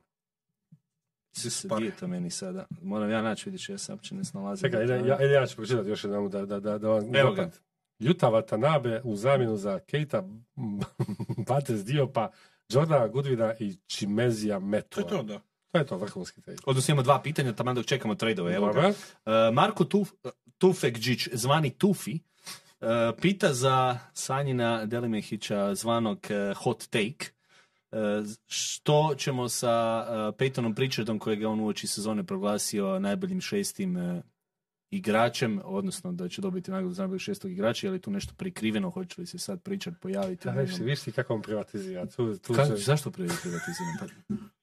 Gdje 1.63 1.85
je 1.85 1.95
to 1.95 2.07
meni 2.07 2.29
sada? 2.29 2.65
Moram 2.81 3.09
ja 3.09 3.21
naći, 3.21 3.49
vidiš, 3.49 3.69
ja 3.69 3.77
se 3.77 3.91
uopće 3.91 4.15
ne 4.15 4.23
snalazim. 4.23 4.71
Čekaj, 4.71 5.07
ja, 5.07 5.21
ja 5.21 5.47
ću 5.47 5.55
pročitati 5.55 5.89
još 5.89 6.03
jednom 6.03 6.29
da, 6.29 6.45
da, 6.45 6.59
da, 6.59 6.77
da 6.77 6.89
vam 6.89 7.15
Evo 7.15 7.33
ga. 7.33 7.51
Juta 7.99 8.27
Watanabe 8.27 9.01
u 9.03 9.15
zamjenu 9.15 9.57
za 9.57 9.79
Keita 9.79 10.23
Bates 11.47 11.85
Diopa 11.85 12.31
Jordana 12.69 13.07
Goodwina 13.07 13.53
i 13.59 13.77
Chimezija 13.87 14.59
To 14.59 14.65
Metua. 14.65 15.03
je 15.03 15.09
to, 15.09 15.23
da. 15.23 15.39
To 15.71 15.77
je 15.79 15.85
to, 15.85 15.97
vrhunski 15.97 16.41
trade. 16.41 16.59
Odnosno 16.65 16.91
imamo 16.91 17.03
dva 17.03 17.21
pitanja, 17.21 17.53
tamo 17.53 17.73
dok 17.73 17.85
čekamo 17.85 18.15
tradeove. 18.15 18.53
Evo 18.53 18.73
ga. 18.73 18.81
E, 18.81 18.93
Marko 19.53 19.83
Tuf, 19.83 20.09
Tufekđić, 20.57 21.29
zvani 21.33 21.69
Tufi, 21.69 22.13
e, 22.15 22.17
pita 23.21 23.53
za 23.53 23.99
Sanjina 24.13 24.85
Delimehića 24.85 25.75
zvanog 25.75 26.27
e, 26.29 26.53
Hot 26.53 26.87
Take. 26.89 27.25
Što 28.45 29.15
ćemo 29.17 29.49
sa 29.49 29.71
Peytonom 30.37 30.75
Pritchardom 30.75 31.19
kojeg 31.19 31.41
je 31.41 31.47
on 31.47 31.59
uoči 31.59 31.87
sezone 31.87 32.23
proglasio 32.23 32.99
najboljim 32.99 33.41
šestim 33.41 34.21
igračem, 34.91 35.61
odnosno 35.63 36.11
da 36.11 36.29
će 36.29 36.41
dobiti 36.41 36.71
nagradu 36.71 36.93
za 36.93 37.01
najboljeg 37.01 37.21
šestog 37.21 37.51
igrača, 37.51 37.87
je 37.87 37.91
li 37.91 38.01
tu 38.01 38.11
nešto 38.11 38.33
prikriveno, 38.33 38.89
hoće 38.89 39.21
li 39.21 39.27
se 39.27 39.37
sad 39.39 39.61
Pritchard 39.61 39.97
pojaviti? 39.97 40.47
Ja, 40.47 40.53
viš, 40.53 40.77
viš 40.77 41.01
ti 41.01 41.11
kako 41.11 41.33
on 41.33 41.41
privatizira. 41.41 42.05
Tu, 42.05 42.37
tu 42.37 42.53
Ka- 42.53 42.67
će- 42.67 42.75
zašto 42.77 43.11
privatiziram? 43.11 43.97
Pa, 43.99 44.05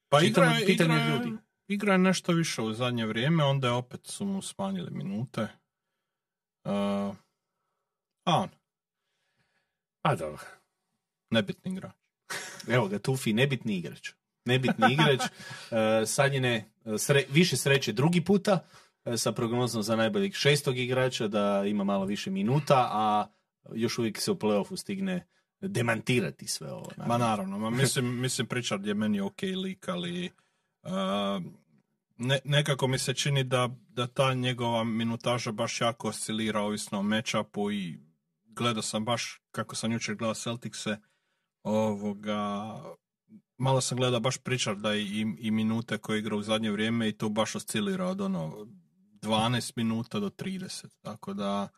Pa 0.09 0.21
igra, 0.21 0.59
igra, 0.61 0.95
je- 0.95 1.11
ljudi. 1.11 1.33
igra 1.69 1.93
je 1.93 1.99
nešto 1.99 2.33
više 2.33 2.63
u 2.63 2.73
zadnje 2.73 3.07
vrijeme, 3.07 3.45
onda 3.45 3.67
je 3.67 3.73
opet 3.73 4.07
su 4.07 4.25
mu 4.25 4.43
smanjili 4.43 4.91
minute. 4.91 5.43
Uh, 6.65 6.71
a 8.25 8.37
on, 8.37 8.49
A 10.03 10.17
dobro. 10.17 10.43
nebitni 11.31 11.73
igra. 11.73 11.93
Evo 12.69 12.89
ga, 12.89 12.99
Tufi, 12.99 13.33
nebitni 13.33 13.79
igrač. 13.79 14.11
Nebitni 14.45 14.93
igrač. 14.93 15.21
E, 15.71 16.07
Sanjine, 16.07 16.65
sre, 16.99 17.25
više 17.31 17.57
sreće 17.57 17.93
drugi 17.93 18.25
puta 18.25 18.65
sa 19.17 19.33
prognozom 19.33 19.83
za 19.83 19.97
najboljeg 19.97 20.35
šestog 20.35 20.79
igrača, 20.79 21.29
da 21.29 21.65
ima 21.67 21.85
malo 21.85 22.05
više 22.05 22.31
minuta, 22.31 22.89
a 22.93 23.27
još 23.75 23.99
uvijek 23.99 24.21
se 24.21 24.31
u 24.31 24.35
playoffu 24.35 24.77
stigne 24.77 25.27
demantirati 25.61 26.47
sve 26.47 26.73
ovo. 26.73 26.91
Ma 27.07 27.19
naravno, 27.19 27.59
ma 27.59 27.71
mislim, 27.71 28.21
mislim 28.21 28.47
Pritchard 28.47 28.87
je 28.87 28.95
meni 28.95 29.21
ok 29.21 29.43
lik, 29.43 29.89
ali 29.89 30.31
uh, 30.83 30.91
ne, 32.17 32.39
nekako 32.45 32.87
mi 32.87 32.99
se 32.99 33.15
čini 33.15 33.45
da, 33.45 33.69
da 33.89 34.07
ta 34.07 34.35
njegova 34.35 34.85
minutaža 34.85 35.53
baš 35.53 35.81
jako 35.81 36.09
oscilira 36.09 36.61
ovisno 36.61 36.99
o 36.99 37.03
matchupu 37.03 37.71
i 37.71 37.99
gledao 38.45 38.83
sam 38.83 39.05
baš 39.05 39.41
kako 39.51 39.77
sam 39.77 39.93
jučer 39.93 40.15
gledao 40.15 40.35
Celticse 40.35 40.97
ovoga 41.63 42.75
malo 43.59 43.81
sam 43.81 43.99
gledao 43.99 44.21
baš 44.21 44.39
Pritcharda 44.39 44.95
i, 44.95 45.27
i 45.39 45.51
minute 45.51 45.99
koje 45.99 46.19
igra 46.19 46.37
u 46.37 46.43
zadnje 46.43 46.71
vrijeme 46.71 47.09
i 47.09 47.13
to 47.13 47.29
baš 47.29 47.55
oscilira 47.55 48.07
od 48.07 48.21
ono 48.21 48.67
12 49.23 49.73
minuta 49.77 50.21
do 50.21 50.31
30, 50.31 50.87
tako 51.03 51.35
da 51.35 51.69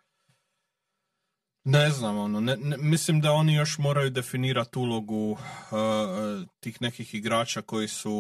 ne 1.65 1.91
znam, 1.91 2.19
ono, 2.19 2.41
ne, 2.41 2.57
ne- 2.57 2.77
mislim 2.77 3.21
da 3.21 3.33
oni 3.33 3.55
još 3.55 3.79
moraju 3.79 4.11
definirati 4.11 4.79
ulogu 4.79 5.31
uh, 5.31 5.39
tih 6.61 6.83
nekih 6.83 7.15
igrača 7.15 7.63
koji 7.63 7.89
su 7.89 8.15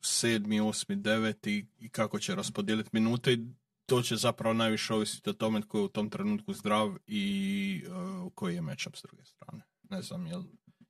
sedmi, 0.00 0.60
osmi, 0.60 0.96
deveti 0.96 1.66
i 1.78 1.88
kako 1.88 2.18
će 2.18 2.34
raspodijeliti 2.34 2.90
minute 2.92 3.32
i 3.32 3.46
to 3.86 4.02
će 4.02 4.16
zapravo 4.16 4.54
najviše 4.54 4.94
ovisiti 4.94 5.30
o 5.30 5.32
tome 5.32 5.60
tko 5.60 5.78
je 5.78 5.84
u 5.84 5.88
tom 5.88 6.10
trenutku 6.10 6.52
zdrav 6.52 6.96
i 7.06 7.84
uh, 7.88 8.32
koji 8.34 8.54
je 8.54 8.60
matchup 8.60 8.96
s 8.96 9.02
druge 9.02 9.24
strane. 9.24 9.62
Ne 9.90 10.02
znam, 10.02 10.26
jel, 10.26 10.42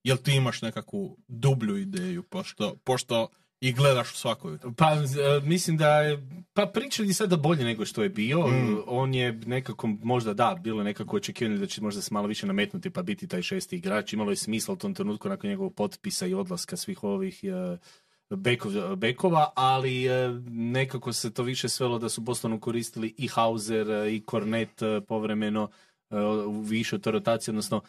jel 0.03 0.17
ti 0.17 0.35
imaš 0.35 0.63
nekakvu 0.63 1.19
dublju 1.29 1.77
ideju, 1.77 2.23
pošto, 2.23 2.77
pošto 2.85 3.29
i 3.65 3.73
gledaš 3.73 4.17
svako 4.17 4.51
jutro? 4.51 4.73
Pa 4.77 4.93
e, 4.93 5.41
mislim 5.43 5.77
da 5.77 6.01
je, 6.01 6.29
pa 6.53 6.67
pričali 6.67 7.13
sada 7.13 7.37
bolje 7.37 7.65
nego 7.65 7.85
što 7.85 8.03
je 8.03 8.09
bio. 8.09 8.47
Mm. 8.47 8.77
On 8.87 9.15
je 9.15 9.33
nekako, 9.33 9.87
možda 9.87 10.35
da, 10.35 10.59
bilo 10.61 10.81
je 10.81 10.85
nekako 10.85 11.17
očekivanje 11.17 11.59
da 11.59 11.67
će 11.67 11.83
možda 11.83 12.03
se 12.03 12.15
malo 12.15 12.27
više 12.27 12.47
nametnuti 12.47 12.91
pa 12.91 13.03
biti 13.03 13.29
taj 13.29 13.43
šesti 13.43 13.77
igrač. 13.77 14.13
Imalo 14.13 14.31
je 14.31 14.37
smisla 14.37 14.75
u 14.75 14.77
tom 14.77 14.95
trenutku 14.95 15.29
nakon 15.29 15.51
njegovog 15.51 15.75
potpisa 15.75 16.27
i 16.27 16.35
odlaska 16.35 16.77
svih 16.77 17.05
ovih 17.05 17.45
e, 17.45 17.79
bekov- 18.31 18.97
bekova, 18.97 19.53
ali 19.57 20.07
e, 20.07 20.29
nekako 20.49 21.13
se 21.13 21.33
to 21.33 21.43
više 21.43 21.69
svelo 21.69 21.99
da 21.99 22.09
su 22.09 22.21
Bostonu 22.21 22.61
koristili 22.61 23.15
i 23.19 23.29
Hauser 23.29 23.87
i 24.09 24.23
Kornet 24.27 24.83
povremeno 25.09 25.69
u 26.47 26.61
više 26.61 26.99
to 26.99 27.11
rotacije, 27.11 27.53
odnosno 27.53 27.81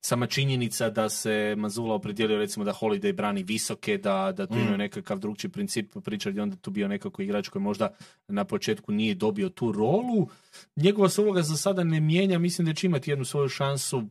sama 0.00 0.26
činjenica 0.26 0.90
da 0.90 1.08
se 1.08 1.54
Mazula 1.58 1.94
opredijelio 1.94 2.38
recimo 2.38 2.64
da 2.64 2.72
Holiday 2.72 3.12
brani 3.12 3.42
visoke, 3.42 3.98
da, 3.98 4.32
da 4.36 4.46
tu 4.46 4.54
Mm. 4.54 4.58
imaju 4.58 4.78
nekakav 4.78 5.18
drugčiji 5.18 5.50
princip, 5.50 5.90
Pritchard 6.04 6.36
je 6.36 6.42
onda 6.42 6.56
tu 6.56 6.70
bio 6.70 6.88
nekako 6.88 7.22
igrač 7.22 7.48
koji 7.48 7.62
možda 7.62 7.90
na 8.28 8.44
početku 8.44 8.92
nije 8.92 9.14
dobio 9.14 9.48
tu 9.48 9.72
rolu. 9.72 10.28
Njegova 10.76 11.08
se 11.08 11.20
uloga 11.20 11.42
za 11.42 11.56
sada 11.56 11.84
ne 11.84 12.00
mijenja, 12.00 12.38
mislim 12.38 12.66
da 12.66 12.74
će 12.74 12.86
imati 12.86 13.10
jednu 13.10 13.24
svoju 13.24 13.48
šansu. 13.48 14.02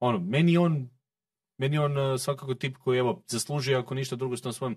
Ono, 0.00 0.18
meni 0.18 0.56
on 0.56 0.88
meni 1.58 1.78
on 1.78 1.98
uh, 1.98 2.20
svakako 2.20 2.54
tip 2.54 2.76
koji 2.76 2.98
evo 2.98 3.22
zaslužuje 3.26 3.76
ako 3.76 3.94
ništa 3.94 4.16
drugo 4.16 4.36
s 4.36 4.42
tom 4.42 4.52
svojom 4.52 4.76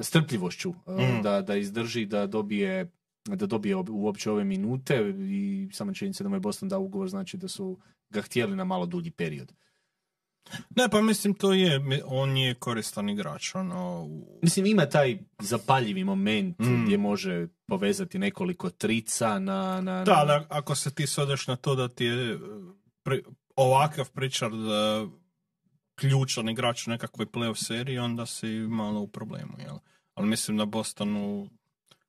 strpljivošću 0.00 0.68
uh, 0.70 0.76
Mm. 0.86 1.22
da, 1.22 1.42
da 1.42 1.56
izdrži, 1.56 2.06
da 2.06 2.26
dobije 2.26 2.90
da 3.28 3.46
dobije 3.46 3.76
ob- 3.76 3.90
uopće 3.90 4.30
ove 4.30 4.44
minute 4.44 5.14
i 5.18 5.68
sama 5.72 5.92
činjenica 5.94 6.24
da 6.24 6.28
mu 6.28 6.36
je 6.36 6.40
Boston 6.40 6.68
dao 6.68 6.80
ugovor 6.80 7.08
znači 7.08 7.36
da 7.36 7.48
su 7.48 7.78
ga 8.10 8.22
htjeli 8.22 8.56
na 8.56 8.64
malo 8.64 8.86
dulji 8.86 9.10
period. 9.10 9.52
Ne, 10.70 10.88
pa 10.88 11.02
mislim 11.02 11.34
to 11.34 11.52
je, 11.52 11.80
on 12.04 12.36
je 12.36 12.54
koristan 12.54 13.08
igrač, 13.08 13.54
ono, 13.54 14.08
Mislim, 14.42 14.66
ima 14.66 14.86
taj 14.86 15.18
zapaljivi 15.38 16.04
moment 16.04 16.58
Mm. 16.58 16.84
gdje 16.84 16.98
može 16.98 17.46
povezati 17.66 18.18
nekoliko 18.18 18.70
trica 18.70 19.38
na... 19.38 19.80
na, 19.80 20.04
Da, 20.04 20.14
na- 20.14 20.20
ali 20.22 20.44
ako 20.48 20.74
se 20.74 20.94
ti 20.94 21.06
sodeš 21.06 21.46
na 21.46 21.56
to 21.56 21.74
da 21.74 21.88
ti 21.88 22.04
je 22.04 22.32
e, 22.32 22.38
pri, 23.02 23.22
ovakav 23.56 24.10
Pritchard 24.10 24.54
e, 24.54 25.06
ključan 25.94 26.48
igrač 26.48 26.86
u 26.86 26.90
nekakvoj 26.90 27.26
playoff 27.26 27.64
seriji, 27.66 27.98
onda 27.98 28.26
si 28.26 28.46
malo 28.48 29.00
u 29.00 29.08
problemu, 29.08 29.52
jel? 29.58 29.76
Ali 30.14 30.26
mislim 30.28 30.56
da 30.56 30.64
Bostonu, 30.64 31.48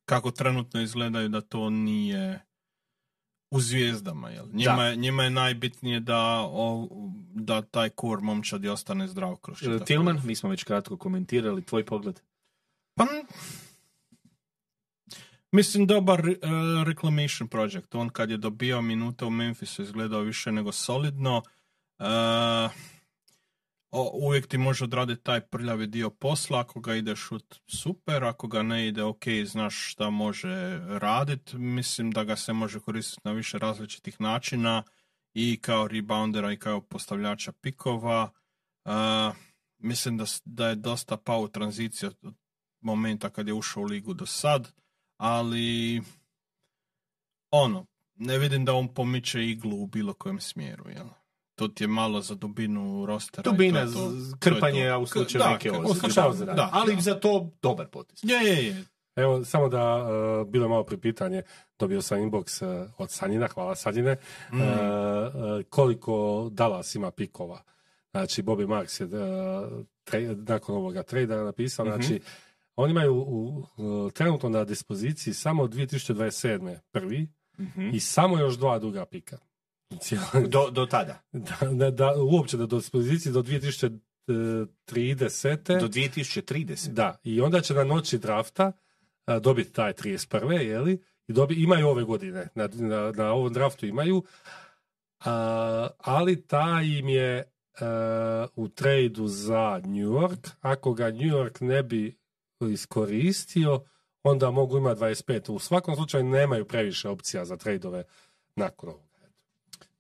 kako 0.06 0.32
trenutno 0.32 0.82
izgledaju, 0.82 1.30
da 1.30 1.42
to 1.42 1.70
nije 1.70 2.40
u 3.52 3.62
zvijezdama, 3.62 4.30
jel? 4.30 4.46
Njima, 4.54 4.84
je, 4.84 4.96
njima 4.96 5.24
je 5.24 5.30
najbitnije 5.30 6.00
da, 6.00 6.42
o, 6.42 6.88
da 7.34 7.62
taj 7.62 7.90
kor 7.90 8.22
momčadi 8.22 8.70
ostane 8.70 9.08
zdrav 9.08 9.36
kroz 9.36 9.58
čitav 9.58 9.80
Tillman, 9.80 10.22
mi 10.24 10.36
smo 10.36 10.50
već 10.50 10.64
kratko 10.64 10.98
komentirali, 10.98 11.66
tvoj 11.66 11.86
pogled. 11.86 12.20
Pa, 12.96 13.08
mislim, 15.52 15.88
dobar 15.88 16.20
uh, 16.20 16.36
reclamation 16.86 17.48
project. 17.48 17.96
On 17.96 18.10
kad 18.10 18.30
je 18.30 18.38
dobio 18.38 18.82
minute 18.82 19.26
u 19.26 19.30
Memphisu 19.30 19.82
izgledao 19.82 20.22
više 20.22 20.52
nego 20.52 20.72
solidno. 20.72 21.42
Uh, 22.00 22.06
o, 23.98 24.12
uvijek 24.14 24.48
ti 24.48 24.58
može 24.58 24.84
odraditi 24.84 25.24
taj 25.24 25.42
prljavi 25.42 25.88
dio 25.88 26.10
posla. 26.10 26.60
Ako 26.60 26.80
ga 26.80 26.96
ide 26.96 27.16
šut, 27.16 27.62
super. 27.68 28.24
Ako 28.24 28.48
ga 28.48 28.64
ne 28.64 28.88
ide, 28.88 29.04
ok, 29.04 29.24
znaš 29.46 29.92
šta 29.92 30.10
može 30.10 30.80
raditi. 30.88 31.58
Mislim 31.58 32.12
da 32.12 32.24
ga 32.24 32.36
se 32.36 32.54
može 32.54 32.80
koristiti 32.80 33.22
na 33.24 33.32
više 33.32 33.58
različitih 33.58 34.22
načina 34.22 34.84
i 35.34 35.60
kao 35.62 35.88
reboundera 35.88 36.52
i 36.52 36.58
kao 36.58 36.82
postavljača 36.82 37.52
pikova. 37.52 38.32
Uh, 38.86 39.36
mislim 39.78 40.18
da, 40.18 40.26
da 40.46 40.70
je 40.70 40.76
dosta 40.76 41.18
pao 41.18 41.42
u 41.42 41.48
tranziciju 41.48 42.10
od 42.10 42.34
momenta 42.82 43.30
kad 43.30 43.48
je 43.48 43.54
ušao 43.54 43.84
u 43.84 43.86
ligu 43.86 44.14
do 44.14 44.26
sad, 44.26 44.72
ali 45.18 46.02
ono, 47.52 47.86
ne 48.16 48.38
vidim 48.38 48.66
da 48.66 48.74
on 48.74 48.94
pomiče 48.94 49.46
iglu 49.46 49.84
u 49.84 49.88
bilo 49.88 50.14
kojem 50.14 50.40
smjeru, 50.40 50.90
jel? 50.90 51.08
To 51.58 51.68
ti 51.68 51.84
je 51.84 51.88
malo 51.90 52.22
za 52.22 52.36
dubinu 52.36 53.06
rostera. 53.06 53.44
Dubina, 53.44 53.86
to 53.86 53.92
to. 53.92 54.38
krpanje, 54.40 54.84
to. 54.84 54.94
a 54.94 54.98
u 54.98 55.06
slučaju 55.06 55.40
Da, 55.40 55.50
neke 55.50 55.72
ozljede. 55.72 56.00
slučaju- 56.00 56.34
Da, 56.36 56.46
da, 56.46 56.70
ali 56.74 56.96
da. 56.96 57.02
za 57.02 57.14
to 57.16 57.52
dobar 57.62 57.88
potez. 57.88 58.20
Je, 58.24 58.38
je, 58.46 58.66
je. 58.66 58.86
Evo, 59.16 59.46
samo 59.46 59.70
da, 59.70 59.96
uh, 59.98 60.48
bilo 60.48 60.66
je 60.66 60.70
malo 60.70 60.84
pripitanje, 60.84 61.42
dobio 61.80 62.02
sam 62.02 62.20
inbox 62.22 62.62
uh, 62.82 62.92
od 62.98 63.12
Sanjina, 63.12 63.48
hvala 63.48 63.76
Sanjine, 63.76 64.18
Mm. 64.52 64.62
uh, 64.62 64.68
koliko 65.66 66.14
Dallas 66.52 66.96
ima 66.96 67.12
pikova. 67.12 67.62
Znači, 68.12 68.44
Bobby 68.44 68.68
Marks 68.68 69.00
je 69.00 69.06
uh, 69.06 69.12
tre- 70.04 70.36
nakon 70.48 70.76
ovoga 70.76 71.04
trejda 71.04 71.44
napisao, 71.44 71.86
Mhm. 71.86 71.94
znači, 71.94 72.22
oni 72.76 72.92
imaju 72.92 73.16
u, 73.16 73.64
u- 73.78 74.12
trenutno 74.12 74.50
na 74.50 74.64
dispoziciji 74.64 75.34
samo 75.34 75.68
2027. 75.68 76.80
prvi 76.92 77.28
Mhm. 77.60 77.90
i 77.90 78.00
samo 78.00 78.40
još 78.40 78.56
dva 78.56 78.80
duga 78.80 79.06
pika. 79.06 79.38
Do, 80.48 80.70
do 80.72 80.86
tada, 80.86 81.22
da, 81.32 81.58
da, 81.72 81.92
da, 81.92 82.14
uopće 82.18 82.58
da 82.58 82.66
do 82.66 82.78
dispoziciji 82.78 83.32
do 83.32 83.42
2030. 83.42 84.00
do 85.80 85.88
2030. 85.88 86.90
Da, 86.90 87.18
i 87.24 87.42
onda 87.42 87.62
će 87.62 87.74
na 87.74 87.84
noći 87.84 88.18
drafta 88.18 88.72
a, 89.26 89.40
dobiti 89.40 89.74
taj 89.74 89.94
31. 89.94 90.52
jeli? 90.52 91.02
I 91.28 91.34
dobi, 91.34 91.64
imaju 91.64 91.88
ove 91.88 92.04
godine, 92.04 92.48
na, 92.56 92.70
na, 92.74 93.12
na 93.12 93.34
ovom 93.34 93.54
draftu 93.54 93.86
imaju, 93.86 94.24
a, 95.26 95.88
ali 95.98 96.42
taj 96.48 96.86
im 96.86 97.10
je 97.10 97.44
a, 97.80 98.48
u 98.56 98.68
tradu 98.68 99.28
za 99.28 99.82
New 99.86 100.12
York, 100.12 100.50
ako 100.60 100.94
ga 100.94 101.12
New 101.12 101.30
York 101.30 101.66
ne 101.66 101.84
bi 101.84 102.18
iskoristio, 102.62 103.84
onda 104.24 104.52
mogu 104.52 104.78
imati 104.78 105.02
25. 105.02 105.52
U 105.52 105.60
svakom 105.60 105.96
slučaju 105.96 106.24
nemaju 106.24 106.66
previše 106.66 107.10
opcija 107.10 107.46
za 107.46 107.58
tradove 107.58 108.04
nakon 108.56 108.90
ovoga. 108.90 109.07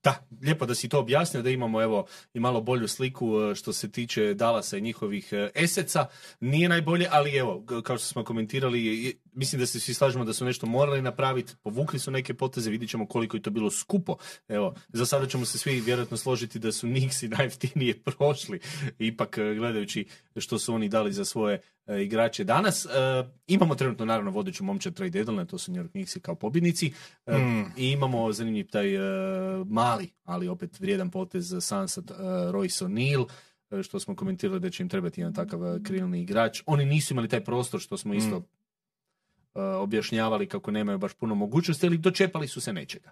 Da, 0.03 0.27
lijepo 0.41 0.65
da 0.65 0.75
si 0.75 0.89
to 0.89 0.99
objasnio, 0.99 1.43
da 1.43 1.49
imamo 1.49 1.81
evo 1.81 2.05
i 2.33 2.39
malo 2.39 2.61
bolju 2.61 2.87
sliku 2.87 3.39
e, 3.39 3.55
što 3.55 3.73
se 3.73 3.91
tiče 3.91 4.33
Dalasa 4.33 4.77
i 4.77 4.81
njihovih 4.81 5.29
e, 5.31 5.49
eseca. 5.55 6.05
Nije 6.39 6.69
najbolje, 6.69 7.07
ali 7.11 7.35
evo, 7.35 7.63
kao 7.83 7.97
što 7.97 8.07
smo 8.07 8.23
komentirali, 8.23 9.17
mislim 9.37 9.59
da 9.59 9.65
se 9.65 9.79
svi 9.79 9.93
slažemo 9.93 10.25
da 10.25 10.33
su 10.33 10.45
nešto 10.45 10.65
morali 10.65 11.01
napraviti, 11.01 11.53
povukli 11.63 11.99
su 11.99 12.11
neke 12.11 12.33
poteze, 12.33 12.69
vidjet 12.69 12.89
ćemo 12.89 13.07
koliko 13.07 13.37
je 13.37 13.41
to 13.41 13.49
bilo 13.49 13.71
skupo. 13.71 14.15
Evo, 14.47 14.75
za 14.89 15.05
sada 15.05 15.27
ćemo 15.27 15.45
se 15.45 15.57
svi 15.57 15.81
vjerojatno 15.81 16.17
složiti 16.17 16.59
da 16.59 16.71
su 16.71 16.87
Nixi 16.87 17.37
najjeftinije 17.37 17.99
prošli, 18.05 18.59
ipak 18.99 19.37
e, 19.37 19.55
gledajući 19.55 20.05
što 20.35 20.59
su 20.59 20.73
oni 20.73 20.89
dali 20.89 21.13
za 21.13 21.25
svoje 21.25 21.61
e, 21.85 22.03
igrače 22.03 22.43
danas. 22.43 22.85
E, 22.85 22.89
imamo 23.47 23.75
trenutno 23.75 24.05
naravno 24.05 24.31
vodeću 24.31 24.63
momčad 24.63 24.93
trade 24.93 25.09
deadline, 25.09 25.45
to 25.45 25.57
su 25.57 25.71
New 25.71 25.83
York 25.83 25.91
Knicksi 25.91 26.19
kao 26.19 26.35
pobjednici. 26.35 26.93
E, 27.25 27.37
Mm. 27.37 27.71
I 27.77 27.91
imamo 27.91 28.31
zanimljiv 28.31 28.67
taj 28.67 28.87
mali, 29.65 30.09
ali 30.23 30.47
opet 30.47 30.79
vrijedan 30.79 31.11
potez 31.11 31.49
za 31.49 31.61
Sunsat 31.61 32.11
uh, 32.11 32.17
Royce 32.51 32.85
O'Neal, 32.85 33.27
što 33.83 33.99
smo 33.99 34.15
komentirali 34.15 34.59
da 34.59 34.69
će 34.69 34.83
im 34.83 34.89
trebati 34.89 35.21
jedan 35.21 35.33
takav 35.33 35.59
krilni 35.83 36.21
igrač. 36.21 36.61
Oni 36.65 36.85
nisu 36.85 37.13
imali 37.13 37.27
taj 37.27 37.43
prostor 37.43 37.79
što 37.79 37.97
smo 37.97 38.13
isto 38.13 38.39
Mm. 38.39 38.56
Objašnjavali 39.61 40.47
kako 40.47 40.71
nemaju 40.71 40.97
baš 40.97 41.13
puno 41.13 41.35
mogućnosti, 41.35 41.87
ali 41.87 41.97
dočepali 41.97 42.47
su 42.47 42.61
se 42.61 42.73
nečega. 42.73 43.11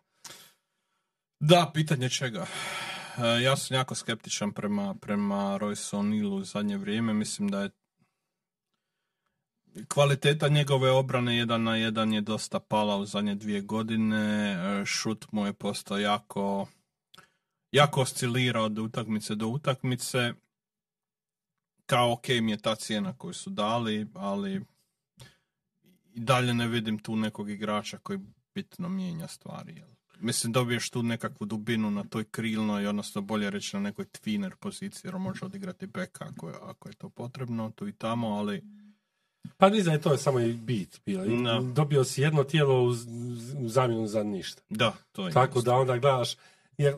Da, 1.40 1.72
pitanje 1.74 2.10
čega. 2.10 2.46
E, 3.18 3.42
ja 3.42 3.58
sam 3.58 3.78
jako 3.78 3.96
skeptičan 3.96 4.52
prema, 4.52 4.96
prema 4.96 5.58
Royce 5.60 5.98
O'Nealu 5.98 6.40
u 6.40 6.44
zadnje 6.44 6.78
vrijeme. 6.78 7.14
Mislim 7.14 7.48
da 7.48 7.62
je 7.62 7.70
kvaliteta 9.88 10.48
njegove 10.48 10.92
obrane 10.92 11.38
jedan 11.38 11.64
na 11.64 11.76
jedan 11.76 12.14
je 12.14 12.22
dosta 12.22 12.60
pala 12.60 12.98
u 12.98 13.06
zadnje 13.06 13.36
dvije 13.36 13.62
godine. 13.62 14.52
E, 14.52 14.86
Šut 14.86 15.26
mu 15.32 15.46
je 15.46 15.54
postao 15.54 15.98
jako 15.98 16.68
jako 17.72 18.02
oscilirao 18.02 18.66
od 18.66 18.80
utakmice 18.80 19.36
do 19.36 19.48
utakmice. 19.48 20.34
Kao 21.86 22.12
ok 22.12 22.28
mi 22.28 22.52
je 22.52 22.58
ta 22.58 22.76
cijena 22.76 23.18
koju 23.18 23.34
su 23.34 23.50
dali, 23.50 24.08
ali 24.14 24.66
i 26.16 26.20
dalje 26.20 26.54
ne 26.54 26.68
vidim 26.68 27.00
tu 27.00 27.16
nekog 27.16 27.50
igrača 27.50 27.98
koji 27.98 28.20
bitno 28.56 28.90
mijenja 28.90 29.28
stvari. 29.28 29.76
jel? 29.76 29.88
Mislim, 30.20 30.54
dobiješ 30.54 30.90
tu 30.90 31.04
nekakvu 31.04 31.46
dubinu 31.46 31.92
na 31.92 32.04
toj 32.04 32.24
krilnoj, 32.24 32.88
odnosno 32.88 33.22
bolje 33.22 33.50
reći 33.50 33.76
na 33.76 33.82
nekoj 33.82 34.06
tweener 34.06 34.56
poziciji, 34.56 35.08
jer 35.08 35.18
može 35.18 35.46
odigrati 35.46 35.88
beka 35.88 36.26
ako 36.26 36.50
je, 36.50 36.56
ako 36.62 36.90
je 36.90 36.94
to 36.94 37.10
potrebno, 37.10 37.72
tu 37.76 37.88
i 37.88 37.94
tamo, 37.94 38.28
ali 38.28 38.64
Pa 39.58 39.68
je 39.68 40.02
to 40.02 40.12
je 40.12 40.18
samo 40.18 40.40
i 40.40 40.54
bit. 40.54 41.02
I 41.06 41.18
Da. 41.44 41.62
Dobio 41.74 42.04
si 42.04 42.22
jedno 42.22 42.44
tijelo 42.44 42.84
u, 42.84 42.94
zamjenu 43.68 44.08
za 44.08 44.24
ništa. 44.24 44.62
da, 44.70 44.94
to 45.12 45.28
je 45.28 45.34
Tako 45.34 45.62
da 45.62 45.76
onda 45.76 45.98
gledaš, 45.98 46.36
jer 46.78 46.94
e, 46.94 46.96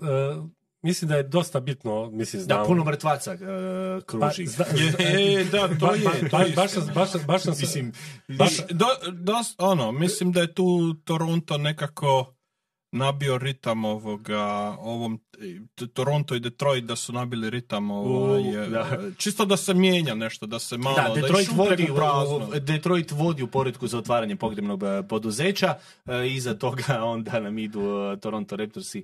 mislim 0.82 1.10
da 1.10 1.16
je 1.16 1.24
dosta 1.24 1.60
bitno, 1.60 2.10
mislim, 2.12 2.40
Da, 2.42 2.46
znam, 2.46 2.66
puno 2.66 2.84
mrtvaca 2.84 3.32
pa, 3.32 4.02
kruži. 4.02 4.46
zna- 4.46 4.66
Je, 5.00 5.42
e, 5.42 5.44
da, 5.44 5.68
to 5.70 5.76
ba- 5.78 5.94
je, 5.94 6.30
baš 6.32 6.56
baš, 6.96 7.26
baš 7.26 7.46
Mislim, 7.46 7.92
baš- 8.30 8.68
Do, 8.70 8.86
dos- 9.12 9.56
ono, 9.58 9.92
mislim 9.92 10.32
da 10.32 10.42
je 10.42 10.54
tu 10.54 10.68
Toronto 10.96 11.58
nekako 11.58 12.34
nabio 12.92 13.38
ritam 13.38 13.86
ovoga, 13.86 14.44
ovom, 14.80 15.20
Toronto 15.94 16.36
i 16.36 16.40
Detroit 16.40 16.86
da 16.86 16.96
su 16.96 17.14
nabili 17.14 17.50
ritam 17.50 17.92
ovaj, 17.92 18.66
e, 18.66 18.70
da. 18.70 18.88
čisto 19.18 19.46
da 19.46 19.58
se 19.58 19.74
mijenja 19.74 20.16
nešto, 20.16 20.46
da 20.46 20.60
se 20.60 20.78
malo, 20.78 20.96
da, 20.98 21.04
da, 21.06 21.22
Detroit, 21.22 21.48
šuplje 21.48 21.64
vodi, 21.64 21.88
u 21.88 22.60
Detroit 22.60 23.12
vodi 23.12 23.44
u 23.44 23.48
poredku 23.48 23.88
za 23.88 23.98
otvaranje 23.98 24.36
pogrebnog 24.36 24.84
e, 24.84 25.04
poduzeća, 25.04 25.76
iza 26.28 26.54
toga 26.54 26.84
onda 27.06 27.40
nam 27.40 27.58
idu 27.58 27.82
Toronto 28.18 28.56
Raptorsi, 28.56 29.04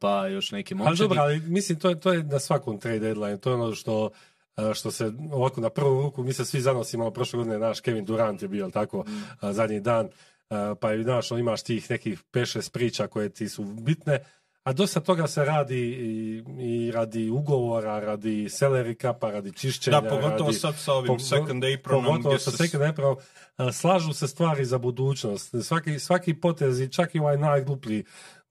pa 0.00 0.26
još 0.26 0.50
neke 0.52 0.74
Ali 0.74 0.78
momčadi. 0.78 0.98
dobro, 0.98 1.22
ali 1.22 1.40
mislim 1.40 1.78
to 1.78 1.88
je, 1.88 2.00
to 2.00 2.12
je 2.12 2.22
na 2.22 2.38
svakom 2.38 2.80
trade 2.80 2.98
deadline, 2.98 3.38
to 3.38 3.50
je 3.50 3.54
ono 3.54 3.74
što 3.74 4.10
e, 4.56 4.74
što 4.74 4.90
se 4.90 5.12
ovako 5.32 5.60
na 5.60 5.70
prvu 5.70 6.02
ruku, 6.02 6.22
mi 6.22 6.32
se 6.32 6.44
svi 6.44 6.60
zanosimo, 6.60 7.10
prošle 7.10 7.36
godine 7.36 7.58
naš 7.58 7.80
Kevin 7.80 8.04
Durant 8.04 8.42
je 8.42 8.48
bio 8.48 8.70
tako 8.70 9.04
a, 9.40 9.52
zadnji 9.52 9.80
dan, 9.80 10.08
a, 10.50 10.74
pa 10.80 10.94
i 10.94 11.02
znaš, 11.02 11.30
ono, 11.30 11.38
imaš 11.40 11.62
tih 11.62 11.90
nekih 11.90 12.22
5-6 12.32 12.72
priča 12.72 13.06
koje 13.06 13.28
ti 13.28 13.48
su 13.48 13.64
bitne, 13.64 14.24
a 14.64 14.72
dosta 14.72 15.00
toga 15.00 15.26
se 15.26 15.44
radi 15.44 15.78
i, 15.78 16.42
i 16.58 16.90
radi 16.90 17.30
ugovora, 17.30 18.00
radi 18.00 18.44
salary 18.44 19.00
capa, 19.00 19.30
radi 19.30 19.52
čišćenja, 19.52 20.00
Da, 20.00 20.08
pogotovo 20.08 20.48
radi, 20.48 20.58
sad 20.58 20.74
sa 20.78 20.92
ovim 20.92 21.06
po- 21.06 21.18
second 21.18 21.64
apronom 21.64 22.04
pogotovo 22.04 22.38
sa 22.38 22.50
se... 22.50 22.56
second 22.56 22.82
apron, 22.84 23.16
slažu 23.72 24.12
se 24.12 24.28
stvari 24.28 24.64
za 24.64 24.78
budućnost. 24.78 25.54
Svaki, 25.62 25.98
svaki 25.98 26.34
potez 26.34 26.80
i 26.80 26.88
čak 26.88 27.14
i 27.14 27.18
ovaj 27.18 27.36
najgluplji 27.36 28.04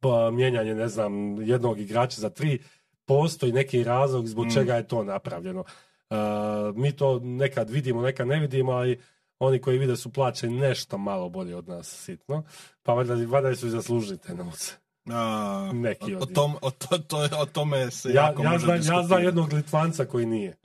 pa, 0.03 0.31
mijenjanje, 0.31 0.75
ne 0.75 0.87
znam, 0.87 1.41
jednog 1.41 1.79
igrača 1.79 2.21
za 2.21 2.29
tri, 2.29 2.59
postoji 3.05 3.51
neki 3.51 3.83
razlog 3.83 4.27
zbog 4.27 4.45
Mm. 4.45 4.49
čega 4.53 4.75
je 4.75 4.87
to 4.87 5.03
napravljeno. 5.03 5.63
A, 6.09 6.71
mi 6.75 6.91
to 6.91 7.19
nekad 7.19 7.69
vidimo, 7.69 8.01
nekad 8.01 8.27
ne 8.27 8.39
vidimo, 8.39 8.71
ali 8.71 8.99
oni 9.39 9.59
koji 9.59 9.77
vide 9.77 9.95
su 9.95 10.13
plaćeni 10.13 10.59
nešto 10.59 10.97
malo 10.97 11.29
bolje 11.29 11.55
od 11.55 11.67
nas 11.67 11.87
sitno, 12.05 12.43
pa 12.83 12.93
valjda, 12.93 13.15
valjda 13.27 13.55
su 13.55 13.67
i 13.67 13.69
zaslužili 13.69 14.17
te 14.17 14.33
novce. 14.33 14.73
A, 15.09 15.71
Neki 15.73 16.15
o, 16.15 16.19
od 16.19 16.33
tom, 16.33 16.55
o, 16.61 16.71
to, 16.71 16.97
to, 16.97 17.27
o 17.39 17.45
tome 17.45 17.91
se 17.91 18.09
Ja, 18.09 18.23
jako 18.25 18.43
ja, 18.43 18.49
može 18.49 18.65
znam, 18.65 18.97
ja 18.97 19.03
znam 19.03 19.23
jednog 19.23 19.53
Litvanca 19.53 20.05
koji 20.05 20.25
nije. 20.25 20.55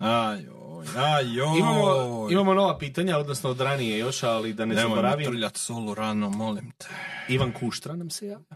Ajoj, 0.78 1.42
ajoj. 1.42 1.58
Imamo, 1.58 2.28
imamo 2.30 2.54
nova 2.54 2.78
pitanja, 2.78 3.18
odnosno 3.18 3.50
od 3.50 3.60
ranije 3.60 3.98
još, 3.98 4.22
ali 4.22 4.52
da 4.52 4.64
ne 4.64 4.74
Nemoj 4.74 4.90
zaboravim. 4.90 5.26
trljat 5.26 5.56
solu 5.56 5.94
rano, 5.94 6.30
molim 6.30 6.70
te. 6.78 6.86
Ivan 7.28 7.52
Kuštra 7.52 7.96
nam 7.96 8.10
se 8.10 8.26
javlja. 8.26 8.46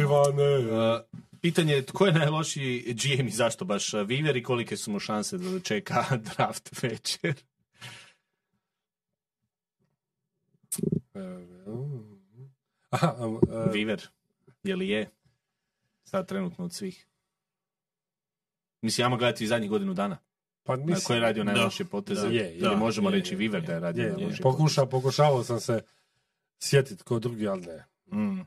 Ivane! 0.00 0.58
Uh, 0.58 1.00
pitanje 1.40 1.74
je 1.74 1.86
tko 1.86 2.06
je 2.06 2.12
najlošiji 2.12 2.94
GM 2.94 3.26
i 3.26 3.30
zašto 3.30 3.64
baš 3.64 3.92
Viver 3.92 4.36
i 4.36 4.42
kolike 4.42 4.76
su 4.76 4.90
mu 4.90 4.98
šanse 4.98 5.38
da 5.38 5.60
čeka 5.60 6.04
draft 6.36 6.82
večer. 6.82 7.34
Aha, 12.90 13.14
um, 13.18 13.34
uh, 13.34 13.40
Viver, 13.72 14.08
je 14.62 14.76
li 14.76 14.88
je? 14.88 15.10
Sad 16.04 16.28
trenutno 16.28 16.64
od 16.64 16.72
svih. 16.72 17.06
Mislim, 18.82 19.04
ajmo 19.04 19.16
gledati 19.16 19.44
i 19.44 19.46
zadnjih 19.46 19.70
godinu 19.70 19.94
dana. 19.94 20.18
Pa 20.68 20.76
mislim, 20.76 21.00
koje 21.00 21.16
je 21.16 21.20
radio 21.22 21.44
da, 21.44 21.52
najlošije 21.52 21.86
poteze. 21.86 22.22
da, 22.22 22.28
je, 22.28 22.54
ili 22.54 22.76
možemo 22.76 23.08
je, 23.08 23.12
reći 23.12 23.34
je, 23.34 23.38
Viver 23.38 23.62
je. 23.62 23.66
da 23.66 23.72
je 23.72 23.80
radio 23.80 24.02
je, 24.02 24.12
najlošije 24.12 24.42
pokuša, 24.42 24.86
pokušavao 24.86 25.44
sam 25.44 25.60
se 25.60 25.82
sjetiti 26.60 27.02
ko 27.02 27.18
drugi, 27.18 27.48
ali 27.48 27.62
ne. 27.62 27.84
Mm. 28.14 28.40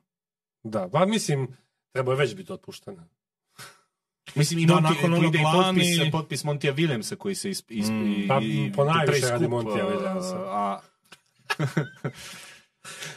Da, 0.63 0.89
pa 0.89 1.05
mislim, 1.05 1.47
treba 1.91 2.11
je 2.11 2.17
već 2.17 2.36
biti 2.36 2.53
otpušten. 2.53 2.97
Mislim, 4.36 4.59
i 4.59 4.65
Da, 4.65 4.74
Monti, 4.74 4.89
nakon 4.89 5.13
onog 5.13 5.26
ide 5.26 5.39
i 5.39 5.43
lani- 5.43 5.63
potpis, 5.97 6.11
potpis 6.11 6.43
Montija 6.43 6.74
Williamsa 6.74 7.16
koji 7.16 7.36
se 7.36 7.50
is, 7.50 7.63
is, 7.70 7.87
Mm. 7.87 8.05
i, 8.08 8.28
Pa, 8.28 8.41
ponajviše 8.75 9.05
preskup, 9.08 9.29
radi 9.32 9.47
Montija 9.47 9.87
uh, 9.87 9.93
Williamsa. 9.93 10.36
A, 10.37 10.79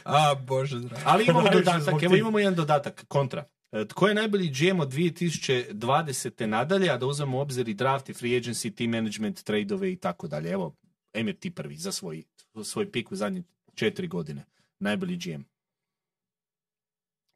A, 0.05 0.35
bože 0.37 0.79
zdrav. 0.79 0.99
ali 1.05 1.25
imamo 1.25 1.49
dodatak, 1.49 2.03
evo 2.03 2.15
imamo 2.15 2.39
jedan 2.39 2.55
dodatak, 2.55 3.05
kontra. 3.07 3.43
E, 3.75 3.87
Tko 3.87 4.07
je 4.07 4.15
najbolji 4.15 4.49
GM 4.49 4.79
od 4.79 4.93
2020. 4.93 6.45
nadalje, 6.45 6.89
a 6.89 6.97
da 6.97 7.05
uzmemo 7.05 7.37
u 7.37 7.41
obzir 7.41 7.69
i 7.69 7.73
draft 7.73 8.09
i 8.09 8.13
free 8.13 8.31
agency, 8.31 8.75
team 8.75 8.91
management, 8.91 9.43
tradeove 9.43 9.91
i 9.91 9.97
tako 9.97 10.27
dalje. 10.27 10.51
Evo, 10.51 10.75
Emir 11.13 11.35
ti 11.39 11.51
prvi 11.51 11.75
za 11.75 11.91
svoj, 11.91 12.23
svoj 12.63 12.91
pik 12.91 13.11
u 13.11 13.15
zadnje 13.15 13.43
četiri 13.75 14.07
godine. 14.07 14.45
Najbolji 14.79 15.17
GM. 15.17 15.41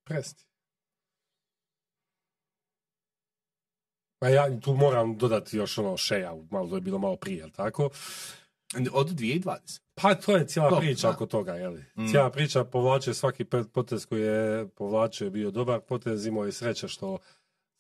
Presti. 0.03 0.45
Pa 4.19 4.29
ja 4.29 4.59
tu 4.59 4.73
moram 4.73 5.17
dodati 5.17 5.57
još 5.57 5.77
ono 5.77 5.97
šeja, 5.97 6.35
malo 6.51 6.69
to 6.69 6.75
je 6.75 6.81
bilo 6.81 6.99
malo 6.99 7.15
prije, 7.15 7.37
jel 7.37 7.49
tako? 7.49 7.89
Od 8.93 9.09
2020. 9.09 9.88
Pa 10.01 10.15
to 10.15 10.37
je 10.37 10.47
cijela 10.47 10.69
Dobro, 10.69 10.81
priča 10.81 11.07
da. 11.07 11.13
oko 11.13 11.25
toga, 11.25 11.53
je 11.53 11.69
li? 11.69 11.83
Mm. 11.97 12.07
Cijela 12.07 12.29
priča 12.29 12.63
povlače 12.63 13.13
svaki 13.13 13.45
potez 13.73 14.05
koji 14.05 14.21
je 14.21 14.67
povlačio 14.67 15.25
je 15.25 15.31
bio 15.31 15.51
dobar 15.51 15.79
potez, 15.79 16.25
imao 16.25 16.45
je 16.45 16.51
sreće 16.51 16.87
što 16.87 17.17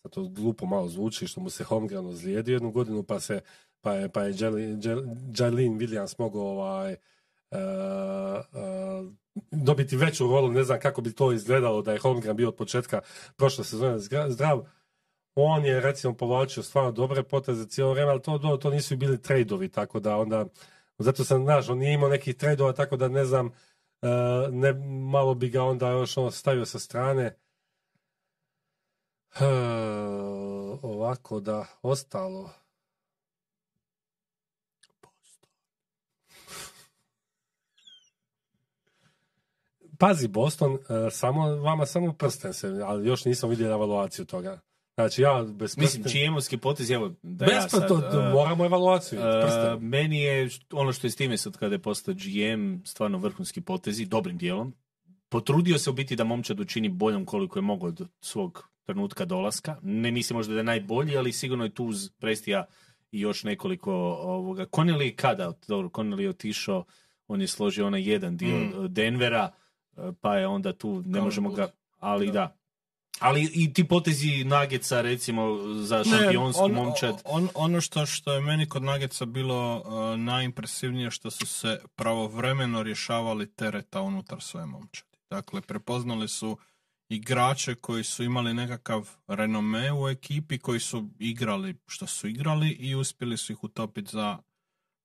sad 0.01 0.11
to 0.11 0.23
glupo 0.23 0.65
malo 0.65 0.87
zvuči, 0.87 1.27
što 1.27 1.41
mu 1.41 1.49
se 1.49 1.63
Holmgren 1.63 2.05
ozlijedio 2.05 2.53
jednu 2.53 2.71
godinu, 2.71 3.03
pa 3.03 3.19
se 3.19 3.41
pa 3.81 3.93
je, 3.93 4.09
pa 4.09 4.23
je 4.23 4.35
Jalen 4.39 4.81
Jalen 5.37 5.79
Williams 5.79 6.15
mogao 6.17 6.41
ovaj, 6.41 6.91
e, 6.91 6.97
e, 7.51 7.57
dobiti 9.51 9.97
veću 9.97 10.27
rolu, 10.27 10.51
ne 10.51 10.63
znam 10.63 10.79
kako 10.79 11.01
bi 11.01 11.13
to 11.13 11.31
izgledalo 11.31 11.81
da 11.81 11.93
je 11.93 11.99
Holmgren 11.99 12.35
bio 12.35 12.47
od 12.47 12.55
početka 12.55 13.01
prošle 13.35 13.63
sezone 13.63 13.99
zdrav. 14.29 14.65
On 15.35 15.65
je 15.65 15.81
recimo 15.81 16.13
povlačio 16.13 16.63
stvarno 16.63 16.91
dobre 16.91 17.23
poteze 17.23 17.67
cijelo 17.67 17.91
vrijeme, 17.91 18.11
ali 18.11 18.21
to, 18.21 18.37
to, 18.37 18.57
to 18.57 18.69
nisu 18.69 18.97
bili 18.97 19.21
trejdovi, 19.21 19.69
tako 19.69 19.99
da 19.99 20.17
onda 20.17 20.45
zato 20.99 21.23
sam, 21.23 21.43
znaš, 21.43 21.69
on 21.69 21.77
nije 21.77 21.93
imao 21.93 22.09
nekih 22.09 22.35
trejdova, 22.35 22.73
tako 22.73 22.97
da 22.97 23.07
ne 23.07 23.25
znam, 23.25 23.47
e, 24.01 24.07
ne, 24.51 24.73
malo 25.11 25.33
bi 25.35 25.49
ga 25.49 25.63
onda 25.63 25.89
još 25.89 26.17
ono 26.17 26.31
stavio 26.31 26.65
sa 26.65 26.79
strane. 26.79 27.37
E, 29.39 29.45
ovako 30.81 31.39
da, 31.39 31.65
ostalo. 31.81 32.49
Pazi, 39.99 40.27
Boston, 40.27 40.73
e, 40.73 41.09
samo, 41.11 41.55
vama 41.55 41.85
samo 41.85 42.13
prsten 42.13 42.53
se, 42.53 42.67
ali 42.85 43.07
još 43.07 43.25
nisam 43.25 43.49
vidio 43.49 43.71
evaluaciju 43.71 44.25
toga. 44.25 44.59
Znači 44.99 45.21
ja 45.21 45.43
bez 45.43 45.77
Mislim, 45.77 46.03
GM-ovski 46.03 46.57
potez, 46.57 46.91
evo, 46.91 47.11
da 47.21 47.45
ja 47.45 47.51
Bez 47.51 47.71
pa 47.71 47.77
sad, 47.77 47.91
uh, 47.91 48.33
moramo 48.33 48.65
evaluaciju. 48.65 49.19
Uh, 49.19 49.81
meni 49.81 50.21
je 50.21 50.49
ono 50.71 50.93
što 50.93 51.07
je 51.07 51.11
Steven 51.11 51.37
sad 51.37 51.57
kada 51.57 51.75
je 51.75 51.79
postao 51.79 52.13
GM 52.13 52.83
stvarno 52.85 53.17
vrhunski 53.17 53.61
potezi, 53.61 54.05
dobrim 54.05 54.37
dijelom. 54.37 54.73
Potrudio 55.29 55.77
se 55.77 55.89
u 55.89 55.93
biti 55.93 56.15
da 56.15 56.23
momčad 56.23 56.59
učini 56.59 56.89
boljom 56.89 57.25
koliko 57.25 57.59
je 57.59 57.63
mogao 57.63 57.87
od 57.87 58.07
svog 58.21 58.69
trenutka 58.83 59.25
dolaska. 59.25 59.77
Ne 59.81 60.11
mislim 60.11 60.37
možda 60.37 60.53
da 60.53 60.59
je 60.59 60.63
najbolji, 60.63 61.17
ali 61.17 61.31
sigurno 61.31 61.63
je 61.63 61.73
tu 61.73 61.85
uz 61.85 62.09
Prestija 62.09 62.65
i 63.11 63.19
još 63.19 63.43
nekoliko 63.43 63.93
ovoga. 64.21 64.65
Connelly 64.65 65.01
je 65.01 65.15
kada? 65.15 65.53
Dobro, 65.67 65.89
Connelly 65.89 66.21
je 66.21 66.29
otišao, 66.29 66.83
on 67.27 67.41
je 67.41 67.47
složio 67.47 67.87
onaj 67.87 68.09
jedan 68.11 68.37
dio 68.37 68.57
Mm. 68.57 68.93
Denvera, 68.93 69.51
uh, 69.95 70.15
pa 70.21 70.35
je 70.35 70.47
onda 70.47 70.73
tu, 70.73 71.03
ne 71.05 71.13
Kao 71.13 71.23
možemo 71.23 71.49
Bud. 71.49 71.57
ga, 71.57 71.67
ali 71.99 72.27
da. 72.27 72.33
Da. 72.33 72.58
Ali 73.19 73.51
i 73.53 73.73
ti 73.73 73.87
potezi 73.87 74.43
Nageca, 74.43 75.01
recimo, 75.01 75.57
za 75.73 76.03
šampionsku 76.03 76.63
on- 76.63 76.71
momčad. 76.71 77.21
On, 77.25 77.49
ono 77.53 77.81
što, 77.81 78.05
što 78.05 78.33
je 78.33 78.41
meni 78.41 78.69
kod 78.69 78.83
Nageca 78.83 79.25
bilo 79.25 79.77
uh, 79.77 80.19
najimpresivnije 80.19 81.11
što 81.11 81.31
su 81.31 81.45
se 81.45 81.81
pravovremeno 81.95 82.83
rješavali 82.83 83.51
tereta 83.53 84.01
unutar 84.01 84.41
svoje 84.41 84.65
momčadi. 84.65 85.17
Dakle, 85.29 85.61
prepoznali 85.61 86.27
su 86.27 86.57
igrače 87.09 87.75
koji 87.75 88.03
su 88.03 88.23
imali 88.23 88.53
nekakav 88.53 89.09
renome 89.27 89.93
u 89.93 90.07
ekipi, 90.09 90.57
koji 90.59 90.79
su 90.79 91.09
igrali 91.19 91.75
što 91.87 92.07
su 92.07 92.27
igrali 92.27 92.69
i 92.69 92.95
uspjeli 92.95 93.37
su 93.37 93.51
ih 93.53 93.63
utopiti 93.63 94.11
za 94.11 94.37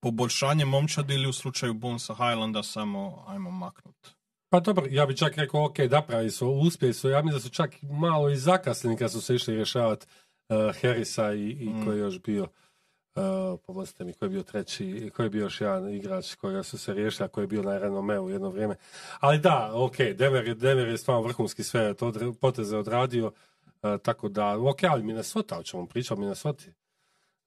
poboljšanje 0.01 0.65
momčadi 0.65 1.15
ili 1.15 1.29
u 1.29 1.33
slučaju 1.33 1.75
Bonesa 1.75 2.15
Highlanda 2.15 2.63
samo 2.63 3.25
ajmo 3.29 3.51
maknut. 3.51 4.15
Pa 4.55 4.61
dobro, 4.61 4.87
ja 4.91 5.07
bi 5.07 5.17
čak 5.17 5.37
rekao, 5.37 5.65
ok, 5.65 5.79
napravi 5.91 6.31
su, 6.31 6.49
uspjeli 6.49 6.95
su, 6.95 7.11
ja 7.11 7.23
mislim 7.23 7.35
da 7.35 7.41
su 7.41 7.51
čak 7.51 7.71
malo 7.83 8.31
i 8.31 8.37
zakasnili 8.37 8.97
kad 8.97 9.13
su 9.13 9.21
se 9.21 9.35
išli 9.35 9.55
rješavati 9.55 10.07
uh, 10.49 10.57
Harrisa 10.81 11.33
i, 11.33 11.51
i 11.51 11.69
Mm. 11.69 11.85
koji 11.85 11.97
je 11.97 12.01
još 12.01 12.23
bio, 12.23 12.43
uh, 12.43 13.61
pomozite 13.67 14.05
mi, 14.05 14.13
koji 14.13 14.27
je 14.27 14.31
bio 14.31 14.43
treći, 14.43 15.11
koji 15.17 15.27
je 15.27 15.31
bio 15.31 15.43
još 15.43 15.61
jedan 15.61 15.95
igrač 15.95 16.35
kojega 16.35 16.63
su 16.63 16.79
se 16.79 16.95
riješili, 16.95 17.25
a 17.25 17.29
koji 17.29 17.43
je 17.43 17.49
bio 17.49 17.63
na 17.63 17.79
renomeu 17.79 18.29
jedno 18.29 18.51
vrijeme. 18.51 18.77
Ali 19.21 19.39
da, 19.39 19.71
ok, 19.75 19.97
Denver 19.97 20.49
je, 20.49 20.55
Denver 20.55 20.89
je 20.89 20.99
stvarno 20.99 21.23
vrhunski 21.23 21.63
sve 21.63 21.95
to 21.95 22.07
odre- 22.07 22.35
poteze 22.41 22.77
odradio, 22.77 23.27
uh, 23.27 24.01
tako 24.03 24.29
da, 24.29 24.59
ok, 24.59 24.85
ali 24.91 25.03
Minnesota, 25.03 25.59
o 25.59 25.63
čemu 25.63 25.87
pričam, 25.87 26.21
Minnesota, 26.21 26.65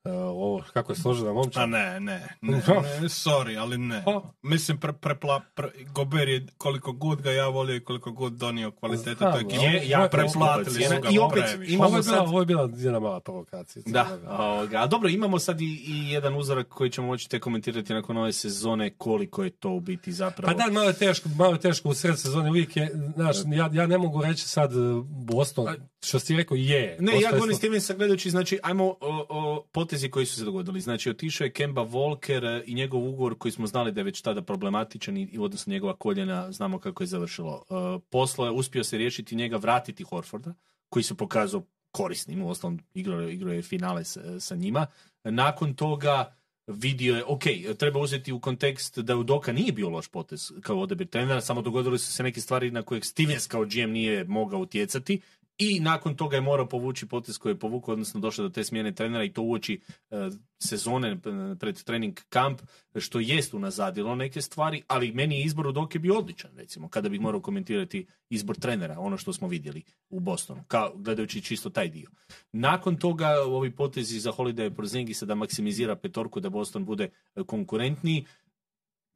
ovo, 0.06 0.64
kako 0.74 0.92
je 0.92 0.96
složena 0.96 1.34
momčad. 1.34 1.64
A 1.64 1.66
ne, 1.66 2.00
ne, 2.00 2.28
ne, 2.42 2.52
ne, 2.52 2.62
sorry, 3.02 3.60
ali 3.60 3.78
ne. 3.78 4.02
Pa. 4.06 4.22
Mislim, 4.42 4.78
pre, 4.78 4.94
prepla, 4.94 5.42
pre, 5.56 5.70
Gober 5.86 6.30
je 6.30 6.46
koliko 6.58 6.92
god 6.92 7.22
ga 7.22 7.32
ja 7.32 7.48
volio 7.48 7.76
i 7.76 7.80
koliko 7.80 8.12
god 8.12 8.34
donio 8.34 8.72
toj 8.72 8.78
ali 8.82 9.42
ekipi, 9.42 9.56
Je, 9.56 9.90
jako 9.90 10.10
preplatili 10.10 10.84
su 10.84 11.02
ga. 11.02 11.10
I 11.10 11.20
opet 11.20 11.44
imamo 11.64 11.88
ovo, 11.88 11.98
je 11.98 12.02
bila, 12.02 12.16
sad- 12.16 12.28
ovo 12.28 12.40
je 12.40 12.46
bila 12.46 12.70
jedna 12.74 13.00
mala 13.00 13.20
provokacija. 13.20 13.84
Da, 13.86 14.08
ovoga. 14.30 14.78
a 14.78 14.88
dobro, 14.88 15.10
imamo 15.10 15.40
sad 15.40 15.62
i, 15.62 15.84
i 15.88 16.12
jedan 16.12 16.36
uzorak 16.36 16.68
koji 16.68 16.90
ćemo 16.90 17.08
moći 17.08 17.30
te 17.30 17.40
komentirati 17.40 17.94
nakon 17.94 18.18
ove 18.18 18.34
sezone, 18.34 18.90
koliko 18.90 19.44
je 19.44 19.50
to 19.50 19.70
u 19.70 19.80
biti 19.80 20.12
zapravo. 20.12 20.48
Pa 20.48 20.66
da, 20.66 20.72
malo 20.72 20.88
je 20.88 20.94
teško, 20.94 21.30
malo 21.30 21.54
je 21.54 21.60
teško 21.60 21.90
u 21.90 21.94
sred 21.94 22.20
sezone, 22.20 22.50
uvijek 22.50 22.78
je, 22.78 22.92
znaš, 23.16 23.36
ja, 23.48 23.70
ja 23.74 23.88
ne 23.88 23.98
mogu 23.98 24.22
reći 24.22 24.48
sad 24.48 24.76
uh, 24.76 25.06
Boston, 25.06 25.68
što 26.04 26.20
si 26.20 26.36
rekao, 26.36 26.56
je. 26.56 26.98
Ne, 27.00 27.12
ja 27.14 27.32
govorim 27.32 27.54
smo- 27.54 27.58
Stevensa 27.58 27.94
gledajući, 27.94 28.30
znači, 28.30 28.60
ajmo 28.64 28.86
o, 28.86 28.96
o 29.30 29.66
potezi 29.88 30.10
koji 30.10 30.26
su 30.26 30.36
se 30.36 30.46
dogodili. 30.46 30.82
Znači, 30.82 31.10
otišao 31.10 31.46
je 31.46 31.52
Kemba 31.52 31.82
Walker 31.82 32.44
e, 32.46 32.64
i 32.66 32.74
njegov 32.74 33.08
ugovor 33.08 33.38
koji 33.38 33.52
smo 33.52 33.68
znali 33.68 33.92
da 33.92 34.00
je 34.00 34.04
već 34.04 34.22
tada 34.22 34.42
problematičan 34.42 35.18
i, 35.18 35.38
odnosno 35.40 35.72
njegova 35.72 35.96
koljena, 35.96 36.52
znamo 36.52 36.80
kako 36.80 37.04
je 37.04 37.08
završilo. 37.08 37.64
Uh, 37.70 38.02
poslo 38.10 38.46
je 38.46 38.52
uspio 38.52 38.84
se 38.84 38.98
riješiti 38.98 39.36
njega, 39.36 39.58
vratiti 39.58 40.04
Horforda, 40.04 40.54
koji 40.90 41.04
se 41.04 41.16
pokazao 41.16 41.64
korisnim, 41.92 42.42
u 42.42 42.50
osnovom 42.50 42.80
igrao, 42.94 43.30
igrao 43.30 43.54
je 43.54 43.62
finale 43.62 44.04
sa, 44.04 44.40
sa 44.40 44.56
njima. 44.56 44.88
Nakon 45.24 45.74
toga 45.74 46.36
vidio 46.68 47.16
je, 47.16 47.24
ok, 47.28 47.44
treba 47.78 48.00
uzeti 48.00 48.34
u 48.34 48.40
kontekst 48.40 49.00
da 49.00 49.16
Udoka 49.16 49.52
nije 49.52 49.72
bio 49.72 49.90
loš 49.90 50.08
potez 50.08 50.52
kao 50.62 50.80
odabir 50.80 51.08
trenera, 51.08 51.42
samo 51.42 51.62
dogodile 51.62 51.98
su 51.98 52.12
se 52.12 52.24
neke 52.24 52.42
stvari 52.42 52.72
na 52.72 52.82
kojeg 52.82 53.06
Stevens 53.06 53.48
kao 53.48 53.66
GM 53.66 53.92
nije 53.92 54.24
mogao 54.24 54.60
utjecati 54.60 55.22
i 55.58 55.80
nakon 55.80 56.16
toga 56.16 56.36
je 56.36 56.42
morao 56.42 56.68
povući 56.68 57.08
potez 57.08 57.38
koji 57.38 57.52
je 57.52 57.60
povukao, 57.60 57.94
odnosno 57.94 58.20
došao 58.20 58.44
do 58.44 58.50
te 58.50 58.64
smjene 58.64 58.96
trenera 58.96 59.24
i 59.24 59.34
to 59.34 59.42
uoči 59.42 59.82
e, 60.12 60.30
sezone 60.60 61.12
e, 61.12 61.18
pred 61.60 61.84
trening 61.84 62.20
kamp, 62.30 62.62
što 62.96 63.20
jest 63.20 63.54
unazadilo 63.54 64.16
neke 64.16 64.42
stvari, 64.42 64.82
ali 64.88 65.12
meni 65.12 65.40
je 65.40 65.44
izbor 65.44 65.68
Udoke 65.68 66.00
bio 66.00 66.18
odličan, 66.18 66.52
recimo, 66.56 66.90
kada 66.90 67.10
bih 67.10 67.22
morao 67.22 67.42
komentirati 67.42 68.06
izbor 68.30 68.56
trenera, 68.56 69.00
ono 69.00 69.18
što 69.18 69.34
smo 69.34 69.48
vidjeli 69.48 69.84
u 70.10 70.20
Bostonu, 70.20 70.64
kao, 70.68 70.94
gledajući 70.96 71.42
čisto 71.42 71.70
taj 71.70 71.90
dio. 71.90 72.10
Nakon 72.52 72.96
toga 72.96 73.30
ovi 73.46 73.72
potezi 73.72 74.20
za 74.20 74.32
Holiday 74.32 74.76
Porzingisa 74.76 75.26
da 75.26 75.36
maksimizira 75.36 75.96
petorku, 75.96 76.40
da 76.40 76.50
Boston 76.50 76.86
bude 76.86 77.10
konkurentniji, 77.46 78.26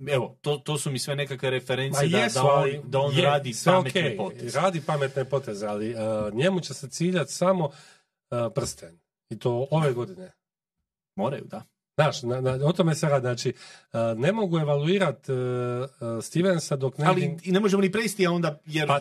Evo, 0.08 0.38
to, 0.42 0.58
to 0.58 0.78
su 0.78 0.92
mi 0.92 1.00
sve 1.00 1.16
nekakve 1.16 1.50
reference 1.50 2.08
da, 2.08 2.18
jesu, 2.18 2.40
da 2.40 2.44
on, 2.44 2.70
da 2.84 3.00
on 3.00 3.16
je, 3.16 3.26
radi 3.26 3.54
pametne 3.66 4.02
okej, 4.02 4.18
poteze. 4.18 4.60
Radi 4.60 4.82
pametne 4.82 5.26
poteze, 5.26 5.68
ali 5.68 5.96
uh, 5.96 6.34
njemu 6.34 6.60
će 6.60 6.74
se 6.74 6.90
ciljati 6.90 7.32
samo 7.34 7.66
uh, 7.66 7.72
prsten. 8.56 9.00
I 9.30 9.40
to 9.40 9.68
ove 9.72 9.94
godine. 9.94 10.32
Moraju, 11.16 11.44
da. 11.46 11.64
Znaš, 11.96 12.24
na, 12.24 12.42
na, 12.42 12.52
o 12.66 12.74
tome 12.74 12.96
se 12.96 13.10
radi. 13.10 13.22
Znači, 13.22 13.54
uh, 13.94 14.00
ne 14.18 14.32
mogu 14.32 14.60
evaluirati 14.60 15.32
uh, 15.32 15.38
uh, 15.38 16.24
Stevensa 16.24 16.76
dok 16.76 16.98
ne 16.98 17.06
Ali 17.06 17.38
i 17.44 17.52
ne 17.52 17.60
možemo 17.60 17.82
ni 17.82 17.92
presti, 17.92 18.28
a 18.28 18.32
onda, 18.32 18.60
jer 18.66 18.88
Pa, 18.88 18.96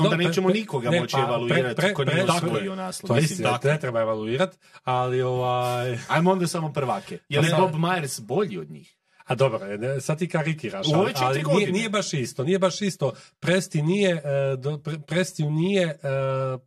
onda 0.00 0.10
no, 0.10 0.10
pre- 0.10 0.26
nećemo 0.26 0.48
pre- 0.48 0.54
nikoga 0.54 0.90
ne, 0.90 1.00
moći 1.00 1.12
pa, 1.12 1.22
evaluirati 1.22 1.80
pre- 1.82 1.94
pre- 1.94 2.14
nije 2.14 2.26
pre- 2.26 2.36
osvojio 2.36 2.72
pre- 2.72 2.76
naslov. 2.76 3.08
To 3.08 3.14
je 3.14 3.20
Mislim, 3.20 3.48
ne 3.64 3.80
treba 3.80 4.00
evaluirati, 4.00 4.58
ali 4.84 5.22
ovaj... 5.22 5.98
Ajmo 6.08 6.30
onda 6.30 6.46
samo 6.46 6.72
prvake. 6.72 7.18
Je 7.28 7.40
li 7.40 7.50
Pa 7.50 7.56
Bob 7.56 7.74
Myers 7.74 8.20
bolji 8.20 8.58
od 8.58 8.70
njih? 8.70 8.95
A 9.26 9.34
dobro, 9.34 9.76
ne, 9.76 10.00
sad 10.00 10.18
ti 10.18 10.28
karikiraš, 10.28 10.86
ali, 10.94 11.12
ali 11.16 11.42
nije, 11.56 11.72
nije 11.72 11.90
baš 11.90 12.14
isto, 12.14 12.44
nije 12.44 12.58
baš 12.58 12.82
isto. 12.82 13.12
Presti 13.40 13.82
nije, 13.82 14.10
e, 14.10 15.00
Prestiju 15.06 15.50
nije 15.50 15.82
e, 15.82 15.96
e, 16.08 16.58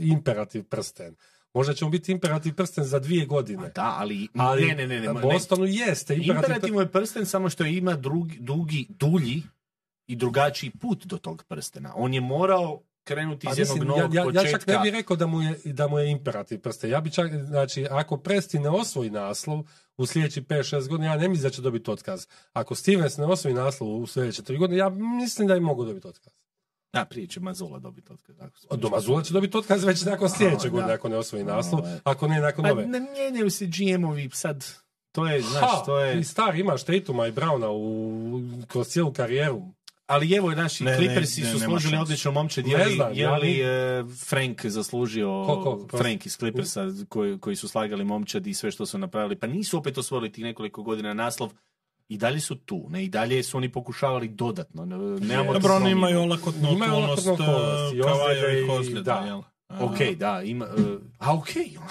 imperativ 0.00 0.64
prsten. 0.64 1.16
Možda 1.54 1.74
će 1.74 1.84
mu 1.84 1.90
biti 1.90 2.12
imperativ 2.12 2.54
prsten 2.54 2.84
za 2.84 2.98
dvije 2.98 3.26
godine. 3.26 3.70
Da, 3.74 3.96
ali, 3.98 4.28
Ali 4.34 4.66
ne, 4.66 4.74
ne, 4.74 4.86
ne, 4.86 5.00
ne, 5.00 5.12
ne. 5.12 5.20
Bostonu 5.20 5.64
jeste 5.64 6.14
imperativ, 6.14 6.44
Imperativ 6.44 6.74
je 6.74 6.92
prsten 6.92 7.26
samo 7.26 7.50
što 7.50 7.64
ima 7.64 7.94
drugi, 7.94 8.38
dugi, 8.40 8.86
dulji 8.88 9.42
i 10.06 10.16
drugačiji 10.16 10.70
put 10.70 11.06
do 11.06 11.18
tog 11.18 11.44
prstena. 11.48 11.92
On 11.96 12.14
je 12.14 12.20
morao 12.20 12.82
krenuti 13.04 13.46
Pa 13.46 13.52
iz 13.52 13.58
jednog 13.58 13.78
mislim, 13.78 13.90
ja, 13.90 13.96
novog 13.96 14.14
ja, 14.14 14.20
ja 14.20 14.24
početka. 14.24 14.58
čak 14.58 14.66
ne 14.66 14.78
bih 14.78 14.92
rekao 14.92 15.16
da 15.16 15.26
mu 15.26 15.42
je, 15.42 15.58
da 15.64 15.88
mu 15.88 15.98
je 15.98 16.10
imperativ 16.10 16.60
prsten. 16.60 16.90
Ja 16.90 17.00
bi 17.00 17.10
čak, 17.10 17.32
znači, 17.44 17.86
ako 17.90 18.16
Presti 18.16 18.58
ne 18.58 18.68
osvoji 18.68 19.10
naslov 19.10 19.64
u 19.98 20.06
sljedećih 20.06 20.42
5-6 20.46 20.88
godina, 20.88 21.10
ja 21.10 21.16
ne 21.16 21.28
mislim 21.28 21.42
da 21.42 21.50
će 21.50 21.62
dobiti 21.62 21.90
otkaz. 21.90 22.26
Ako 22.52 22.74
Stevens 22.74 23.16
ne 23.16 23.24
osvoji 23.24 23.54
naslov 23.54 23.90
u 23.90 24.06
sljedeće 24.06 24.42
3 24.42 24.58
godine, 24.58 24.78
ja 24.78 24.88
mislim 24.88 25.48
da 25.48 25.56
i 25.56 25.60
mogu 25.60 25.84
dobiti 25.84 26.08
otkaz. 26.08 26.32
Da, 26.92 27.04
prije 27.04 27.26
će 27.26 27.40
Mazula 27.40 27.78
dobiti 27.78 28.12
otkaz. 28.12 28.36
Od 28.70 28.80
Domazula 28.80 29.22
će 29.22 29.32
dobiti 29.32 29.56
otkaz 29.56 29.84
već 29.84 30.04
nakon 30.04 30.30
sljedeće 30.30 30.68
godine, 30.68 30.92
ako 30.92 31.08
ne 31.08 31.16
osvoji 31.16 31.44
naslov, 31.44 31.80
ako 32.04 32.28
ne 32.28 32.40
nakon 32.40 32.64
Pa 32.64 32.72
ove. 32.72 32.86
ne 32.86 33.00
mijenjaju 33.00 33.50
se 33.50 33.66
GM-ovi 33.66 34.30
sad. 34.34 34.64
To 35.12 35.26
je, 35.26 35.40
znaš, 35.40 35.70
Ha, 35.70 35.82
to 35.86 36.00
je... 36.00 36.20
i 36.20 36.24
star 36.24 36.56
imaš 36.56 36.84
Tatuma 36.84 37.26
i 37.26 37.32
Browna 37.32 37.68
u, 37.68 38.66
kroz 38.68 38.88
cijelu 38.88 39.12
karijeru. 39.12 39.62
Ali 40.08 40.34
evo, 40.36 40.50
naši 40.50 40.84
Ne, 40.84 40.90
ne, 40.90 40.96
Clippersi 40.96 41.42
ne, 41.42 41.46
su 41.46 41.58
nema 41.58 41.70
složili 41.70 41.90
šanse. 41.90 42.02
odlično 42.02 42.32
momčad. 42.32 42.66
Ne 42.66 42.72
Je 42.72 42.86
li, 42.86 42.94
znam, 42.94 43.12
je 43.14 43.28
li 43.28 43.60
e, 43.60 44.04
Frank 44.28 44.66
zaslužio, 44.66 45.44
Ko, 45.46 45.62
ko, 45.62 45.76
prosti? 45.86 45.96
Frank 46.04 46.26
iz 46.26 46.36
Clippersa 46.36 46.86
koji, 47.08 47.38
koji 47.38 47.56
su 47.56 47.68
slagali 47.68 48.04
momčad 48.04 48.46
i 48.46 48.54
sve 48.54 48.70
što 48.70 48.86
su 48.86 48.98
napravili? 48.98 49.36
Pa 49.36 49.46
nisu 49.46 49.78
opet 49.78 49.98
osvojili 49.98 50.32
tih 50.32 50.44
nekoliko 50.44 50.82
godina 50.82 51.14
naslov. 51.14 51.50
I 52.08 52.16
dalje 52.16 52.40
su 52.40 52.54
tu, 52.54 52.86
ne? 52.88 53.04
I 53.04 53.08
dalje 53.08 53.42
su 53.42 53.56
oni 53.56 53.72
pokušavali 53.72 54.28
dodatno. 54.28 54.84
Ne, 54.84 54.96
nemamo 55.26 55.52
Dobro, 55.52 55.74
oni 55.74 55.90
imaju 55.90 56.20
olakotnu 56.20 56.68
Imaju 56.72 56.92
okolnost 56.92 57.26
olakotnu 57.26 57.54
okolnost, 57.54 58.90
i 58.90 58.94
uh, 58.94 59.00
da. 59.00 59.14
jel? 59.26 59.42
Ok, 59.80 59.98
da, 60.16 60.42
ima, 60.42 60.64
e, 60.64 60.68
a 61.18 61.34
ok, 61.34 61.48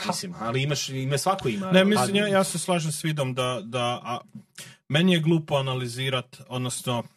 mislim, 0.08 0.34
ali 0.40 0.64
imaš, 0.64 0.90
ima 0.90 1.18
svako 1.18 1.50
ima. 1.50 1.72
Ne, 1.72 1.86
mislim, 1.86 2.16
ja, 2.16 2.28
ja 2.28 2.44
se 2.44 2.60
slažem 2.60 2.92
s 2.92 3.04
Vidom 3.04 3.34
da, 3.34 3.60
da 3.64 4.02
a, 4.04 4.20
meni 4.90 5.14
je 5.14 5.20
glupo 5.20 5.56
analizirat, 5.56 6.42
odnosno 6.48 7.04
e, 7.04 7.17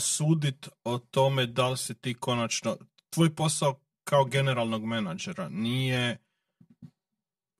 sudit 0.00 0.68
o 0.84 0.98
tome 0.98 1.46
da 1.46 1.68
li 1.68 1.76
si 1.76 1.94
ti 1.94 2.14
konačno, 2.14 2.76
tvoj 3.10 3.34
posao 3.34 3.80
kao 4.04 4.24
generalnog 4.24 4.84
menadžera 4.84 5.48
nije 5.48 6.18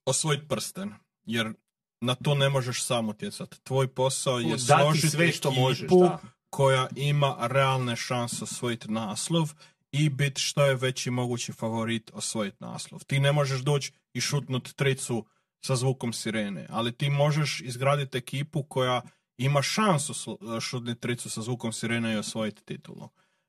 osvojiti 0.07 0.49
prsten, 0.49 0.95
jer 1.25 1.53
na 2.01 2.15
to 2.15 2.35
ne 2.35 2.49
možeš 2.49 2.85
sam 2.85 3.09
utjecati. 3.09 3.61
Tvoj 3.65 3.89
posao 3.89 4.39
je 4.39 4.59
složiti 4.59 5.09
sve 5.09 5.33
što 5.33 5.49
ekipu 5.49 5.61
možeš, 5.61 5.89
da. 5.89 6.19
koja 6.51 6.89
ima 6.97 7.37
realne 7.41 7.97
šanse 7.97 8.45
osvojiti 8.45 8.91
naslov 8.91 9.53
i 9.93 10.09
biti 10.09 10.41
što 10.41 10.67
je 10.67 10.75
veći 10.75 11.11
mogući 11.11 11.53
favorit 11.53 12.11
osvojiti 12.15 12.57
naslov. 12.61 13.05
Ti 13.05 13.21
ne 13.21 13.33
možeš 13.33 13.61
doći 13.61 13.93
i 14.13 14.21
šutnut 14.21 14.73
tricu 14.73 15.27
sa 15.65 15.77
zvukom 15.77 16.13
sirene, 16.13 16.67
ali 16.71 16.93
ti 16.93 17.11
možeš 17.11 17.61
izgraditi 17.61 18.19
ekipu 18.19 18.63
koja 18.63 19.03
ima 19.39 19.62
šansu 19.62 20.12
sl- 20.12 20.61
šutniti 20.61 21.01
tricu 21.01 21.31
sa 21.31 21.43
zvukom 21.43 21.73
sirene 21.73 22.15
i 22.15 22.16
osvojiti 22.16 22.65
titulu. 22.65 23.09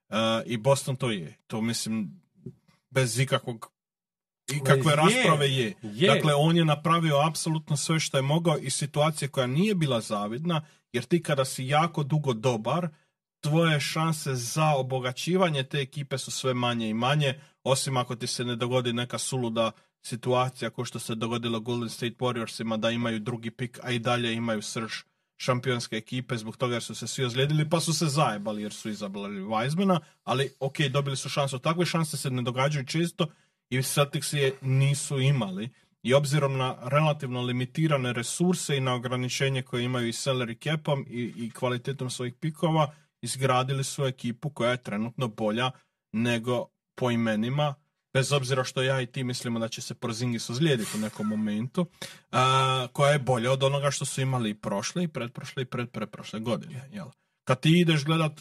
E, 0.09 0.15
I 0.45 0.57
Boston 0.57 0.95
to 0.95 1.11
je. 1.11 1.37
To 1.47 1.61
mislim 1.61 2.21
bez 2.89 3.19
ikakvog 3.19 3.71
i 4.53 4.59
kakve 4.59 4.91
je, 4.91 4.95
rasprave 4.95 5.51
je. 5.51 5.73
je. 5.81 6.13
Dakle, 6.13 6.33
on 6.33 6.57
je 6.57 6.65
napravio 6.65 7.19
apsolutno 7.27 7.77
sve 7.77 7.99
što 7.99 8.17
je 8.17 8.21
mogao 8.21 8.57
i 8.57 8.69
situacije 8.69 9.29
koja 9.29 9.47
nije 9.47 9.75
bila 9.75 10.01
zavidna, 10.01 10.65
jer 10.93 11.03
ti 11.03 11.23
kada 11.23 11.45
si 11.45 11.67
jako 11.67 12.03
dugo 12.03 12.33
dobar, 12.33 12.89
tvoje 13.39 13.79
šanse 13.79 14.35
za 14.35 14.73
obogaćivanje 14.75 15.63
te 15.63 15.77
ekipe 15.77 16.17
su 16.17 16.31
sve 16.31 16.53
manje 16.53 16.89
i 16.89 16.93
manje, 16.93 17.41
osim 17.63 17.97
ako 17.97 18.15
ti 18.15 18.27
se 18.27 18.45
ne 18.45 18.55
dogodi 18.55 18.93
neka 18.93 19.17
suluda 19.17 19.71
situacija 20.01 20.69
kao 20.69 20.85
što 20.85 20.99
se 20.99 21.15
dogodilo 21.15 21.59
Golden 21.59 21.89
State 21.89 22.15
Warriorsima 22.19 22.77
da 22.77 22.91
imaju 22.91 23.19
drugi 23.19 23.51
pik, 23.51 23.79
a 23.83 23.91
i 23.91 23.99
dalje 23.99 24.33
imaju 24.33 24.61
srž 24.61 24.93
šampionske 25.37 25.97
ekipe 25.97 26.37
zbog 26.37 26.57
toga 26.57 26.73
jer 26.73 26.83
su 26.83 26.95
se 26.95 27.07
svi 27.07 27.25
ozlijedili 27.25 27.69
pa 27.69 27.79
su 27.79 27.93
se 27.93 28.05
zajebali 28.05 28.61
jer 28.61 28.73
su 28.73 28.89
izabrali 28.89 29.41
Weizmana, 29.41 29.99
ali 30.23 30.49
ok, 30.59 30.79
dobili 30.79 31.17
su 31.17 31.29
šansu. 31.29 31.59
Takve 31.59 31.85
šanse 31.85 32.17
se 32.17 32.31
ne 32.31 32.41
događaju 32.41 32.85
često 32.85 33.27
i 33.69 33.83
Celtics 33.83 34.33
je 34.33 34.53
nisu 34.61 35.19
imali. 35.19 35.69
I 36.03 36.13
obzirom 36.13 36.57
na 36.57 36.77
relativno 36.81 37.41
limitirane 37.41 38.13
resurse 38.13 38.77
i 38.77 38.81
na 38.81 38.93
ograničenje 38.93 39.61
koje 39.61 39.83
imaju 39.83 40.07
i 40.07 40.11
salary 40.11 40.63
capom 40.63 41.05
i, 41.09 41.33
i 41.37 41.51
kvalitetom 41.51 42.09
svojih 42.09 42.33
pikova, 42.33 42.93
izgradili 43.21 43.83
su 43.83 44.05
ekipu 44.05 44.49
koja 44.49 44.71
je 44.71 44.83
trenutno 44.83 45.27
bolja 45.27 45.71
nego 46.11 46.67
po 46.95 47.11
imenima, 47.11 47.75
bez 48.15 48.31
obzira 48.31 48.63
što 48.63 48.81
ja 48.81 49.01
i 49.01 49.05
ti 49.05 49.23
mislimo 49.23 49.59
da 49.59 49.67
će 49.67 49.81
se 49.81 49.93
Porzingis 49.93 50.49
ozlijediti 50.49 50.97
u 50.97 50.99
nekom 50.99 51.27
momentu, 51.27 51.85
a, 52.31 52.87
koja 52.93 53.11
je 53.11 53.19
bolja 53.19 53.51
od 53.51 53.63
onoga 53.63 53.91
što 53.91 54.05
su 54.05 54.21
imali 54.21 54.49
i 54.49 54.53
prošle 54.53 55.03
i 55.03 55.07
pretprošle 55.07 55.63
i 55.63 55.65
predpreprošle 55.65 56.39
godine. 56.39 56.89
Jel? 56.91 57.07
Kad 57.43 57.59
ti 57.59 57.79
ideš 57.79 58.05
gledat 58.05 58.31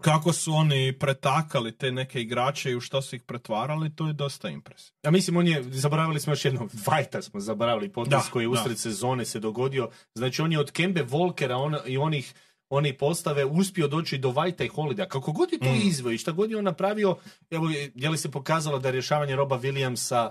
kako 0.00 0.32
su 0.32 0.52
oni 0.52 0.98
pretakali 0.98 1.72
te 1.72 1.92
neke 1.92 2.20
igrače 2.20 2.70
i 2.70 2.76
u 2.76 2.80
što 2.80 3.02
su 3.02 3.16
ih 3.16 3.22
pretvarali, 3.22 3.96
to 3.96 4.06
je 4.06 4.12
dosta 4.12 4.48
impresivno. 4.48 4.98
Ja 5.02 5.10
mislim, 5.10 5.36
on 5.36 5.46
je, 5.46 5.62
zaboravili 5.62 6.20
smo 6.20 6.32
još 6.32 6.44
jedno, 6.44 6.68
Vajta 6.86 7.22
smo 7.22 7.40
zaboravili, 7.40 7.92
Da, 8.06 8.22
koji 8.32 8.44
je 8.44 8.48
usred 8.48 8.72
da. 8.72 8.78
sezone 8.78 9.24
se 9.24 9.40
dogodio. 9.40 9.90
Znači, 10.14 10.42
on 10.42 10.52
je 10.52 10.58
od 10.58 10.70
Kembe 10.70 11.02
Volkera 11.02 11.56
on, 11.56 11.76
i 11.86 11.98
onih 11.98 12.34
oni 12.72 12.92
postave 12.94 13.44
uspio 13.44 13.88
doći 13.88 14.18
do 14.18 14.30
Vajta 14.30 14.64
i 14.64 14.68
Holida. 14.68 15.06
Kako 15.06 15.32
god 15.32 15.52
je 15.52 15.58
to 15.58 15.64
Mm. 15.66 15.80
izveo 15.82 16.12
i 16.12 16.18
šta 16.18 16.32
god 16.32 16.50
je 16.50 16.58
on 16.58 16.64
napravio, 16.64 17.16
evo, 17.50 17.64
je 17.94 18.10
li 18.10 18.18
se 18.18 18.30
pokazalo 18.30 18.78
da 18.78 18.90
rješavanje 18.90 19.36
Roba 19.36 19.58
Williamsa 19.58 20.30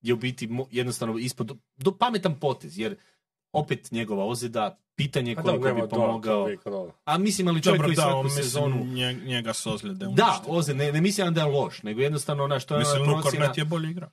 je 0.00 0.14
u 0.14 0.18
biti 0.18 0.48
jednostavno 0.70 1.18
ispod, 1.18 1.46
do, 1.76 1.92
pametan 1.92 2.34
potez, 2.36 2.78
jer 2.78 2.96
opet 3.52 3.90
njegova 3.90 4.24
ozljeda, 4.24 4.78
pitanje 4.96 5.32
A 5.32 5.42
koliko 5.42 5.58
dobro, 5.58 5.74
bi 5.76 5.88
pomogao. 5.90 6.48
A 7.04 7.18
mislim, 7.18 7.48
ali 7.48 7.62
čovjek 7.62 7.78
Dobro, 7.78 7.86
koji 7.88 7.96
svaku 7.96 8.22
mislim, 8.24 8.44
sezonu... 8.44 8.84
nje- 8.84 9.20
njega 9.24 9.52
su 9.52 9.72
ozljede 9.72 9.94
Da, 10.06 10.06
uništile. 10.08 10.34
ozljed, 10.48 10.76
ne, 10.76 10.92
ne 10.92 11.00
mislim 11.00 11.34
da 11.34 11.40
je 11.40 11.46
loš, 11.48 11.82
nego 11.82 12.00
jednostavno 12.00 12.44
ona 12.44 12.60
što 12.60 12.74
je 12.74 12.78
Mislim, 12.78 13.02
ona 13.02 13.12
procjena- 13.12 13.52
je 13.56 13.64
bolji 13.64 13.90
igrač. 13.90 14.10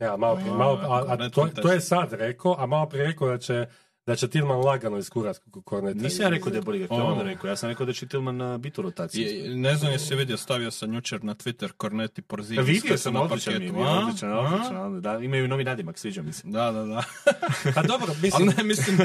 Ja, 0.00 0.16
malo, 0.16 0.36
prije- 0.36 0.50
A, 0.50 0.54
malo, 0.54 0.78
a, 0.82 1.04
a 1.10 1.30
to, 1.30 1.48
to 1.52 1.72
je 1.72 1.80
sad 1.82 2.12
rekao, 2.12 2.56
a 2.58 2.66
malo 2.66 2.86
prije 2.86 3.06
rekao 3.06 3.28
da 3.28 3.38
će, 3.38 3.66
da 4.06 4.16
će 4.16 4.28
Tilman 4.28 4.58
lagano 4.58 4.98
iskurat 4.98 5.40
Korneta. 5.64 5.98
Nisam 5.98 6.22
ja 6.22 6.28
rekao 6.28 6.50
da 6.50 6.56
je 6.56 6.62
bolji 6.62 6.76
igrač, 6.76 6.88
to 6.88 6.96
je 6.96 7.02
on 7.02 7.20
rekao. 7.20 7.48
Ja 7.48 7.56
sam 7.56 7.68
rekao 7.68 7.86
da 7.86 7.92
će 7.92 8.06
Tillman 8.06 8.40
uh, 8.42 8.58
biti 8.58 8.80
u 8.80 8.84
rotaciji. 8.84 9.22
Je- 9.22 9.56
ne 9.56 9.76
znam 9.76 9.92
jesi 9.92 10.14
vidio, 10.14 10.36
stavio 10.36 10.70
sam 10.70 10.94
jučer 10.94 11.24
na 11.24 11.34
Twitter 11.34 11.72
Kornet 11.72 12.18
i 12.18 12.22
Porzingis. 12.22 12.58
Ja, 12.58 12.72
vidio 12.72 12.98
sam, 12.98 13.16
odličan 13.16 13.58
mi 13.58 13.64
je, 13.64 13.72
a? 13.78 13.98
odličan, 13.98 14.32
A? 14.32 14.38
odličan, 14.40 15.00
da, 15.00 15.18
imaju 15.18 15.48
novi 15.48 15.64
nadimak, 15.64 15.98
sviđa 15.98 16.22
mi 16.22 16.32
se. 16.32 16.42
Da, 16.44 16.72
da, 16.72 16.84
da. 16.84 17.02
Pa 17.74 17.82
dobro, 17.82 18.06
Ali 18.08 18.20
mislim, 18.22 18.48
ne, 18.48 18.64
mislim, 18.64 18.98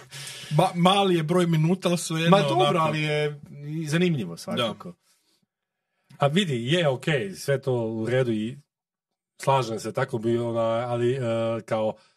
ba- 0.56 0.72
mali 0.74 1.14
je 1.14 1.22
broj 1.22 1.46
minuta, 1.46 1.88
ali 1.88 1.98
su 1.98 2.16
jedno 2.16 2.36
Ma 2.36 2.42
dobro, 2.42 2.54
onako- 2.58 2.78
ali 2.78 3.02
je 3.02 3.40
zanimljivo 3.86 4.36
svakako. 4.36 4.92
a 6.18 6.26
vidi, 6.26 6.66
je 6.66 6.88
ok, 6.88 7.04
sve 7.36 7.60
to 7.60 7.72
u 7.74 8.06
redu 8.06 8.32
i 8.32 8.58
slažem 9.38 9.80
se, 9.80 9.92
tako 9.92 10.18
bi 10.18 10.38
ona, 10.38 10.60
ali 10.60 11.12
e, 11.12 11.18
kao 11.62 11.94
e, 11.98 12.15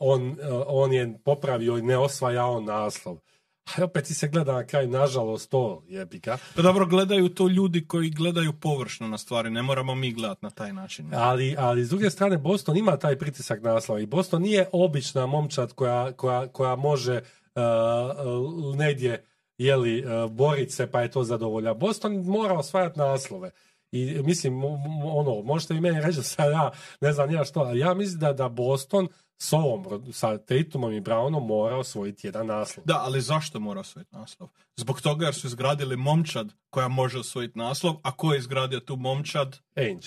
on, 0.00 0.30
e, 0.30 0.34
on 0.66 0.92
je 0.92 1.18
popravio 1.24 1.78
i 1.78 1.82
ne 1.82 1.98
osvajao 1.98 2.60
naslov. 2.60 3.18
A 3.64 3.84
opet 3.84 4.04
ti 4.04 4.14
se 4.14 4.28
gleda 4.28 4.52
na 4.52 4.66
kraj, 4.66 4.86
nažalost, 4.86 5.50
to 5.50 5.82
je 5.88 6.06
pika. 6.06 6.38
Pa 6.56 6.62
dobro, 6.62 6.86
gledaju 6.86 7.28
to 7.28 7.48
ljudi 7.48 7.86
koji 7.86 8.10
gledaju 8.10 8.52
površno 8.52 9.08
na 9.08 9.18
stvari, 9.18 9.50
ne 9.50 9.62
moramo 9.62 9.94
mi 9.94 10.12
gledati 10.12 10.44
na 10.44 10.50
taj 10.50 10.72
način. 10.72 11.14
Ali, 11.14 11.54
ali 11.58 11.84
s 11.84 11.88
druge 11.88 12.10
strane, 12.10 12.38
Boston 12.38 12.76
ima 12.76 12.96
taj 12.96 13.18
pritisak 13.18 13.62
naslova 13.62 14.00
i 14.00 14.06
Boston 14.06 14.42
nije 14.42 14.68
obična 14.72 15.26
momčad 15.26 15.72
koja, 15.72 16.12
koja, 16.12 16.48
koja 16.48 16.76
može 16.76 17.20
uh, 17.54 18.76
negdje 18.76 19.24
jeli, 19.58 20.04
uh, 20.04 20.30
borit 20.30 20.72
se 20.72 20.90
pa 20.90 21.00
je 21.00 21.10
to 21.10 21.24
zadovolja. 21.24 21.74
Boston 21.74 22.16
mora 22.16 22.58
osvajati 22.58 22.98
naslove. 22.98 23.50
I 23.92 24.22
mislim, 24.22 24.64
ono, 25.04 25.42
možete 25.42 25.74
vi 25.74 25.80
meni 25.80 26.00
reći 26.00 26.16
da 26.16 26.22
sad 26.22 26.52
ja 26.52 26.70
ne 27.00 27.12
znam 27.12 27.30
ja 27.30 27.44
što, 27.44 27.60
ali 27.60 27.80
ja 27.80 27.94
mislim 27.94 28.20
da, 28.20 28.32
da 28.32 28.48
Boston 28.48 29.08
s 29.38 29.52
ovom, 29.52 30.12
sa 30.12 30.38
Tatumom 30.38 30.92
i 30.92 31.00
Brownom 31.00 31.46
mora 31.46 31.76
osvojiti 31.76 32.26
jedan 32.26 32.46
naslov. 32.46 32.86
Da, 32.86 32.94
ali 32.98 33.20
zašto 33.20 33.60
mora 33.60 33.80
osvojiti 33.80 34.14
naslov? 34.14 34.48
Zbog 34.76 35.00
toga 35.00 35.26
jer 35.26 35.34
su 35.34 35.46
izgradili 35.46 35.96
momčad 35.96 36.52
koja 36.70 36.88
može 36.88 37.18
osvojiti 37.18 37.58
naslov, 37.58 37.96
a 38.02 38.12
ko 38.12 38.32
je 38.32 38.38
izgradio 38.38 38.80
tu 38.80 38.96
momčad? 38.96 39.58
Ainge. 39.76 40.06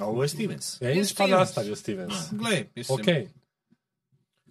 A 0.00 0.06
ovo 0.06 0.22
je 0.22 0.28
Stevens. 0.28 0.82
Ainge 0.82 1.08
pa 1.18 1.26
nastavio 1.26 1.76
Stevens. 1.76 2.14
Gle, 2.30 2.64
mislim, 2.74 3.00
Ok. 3.00 3.06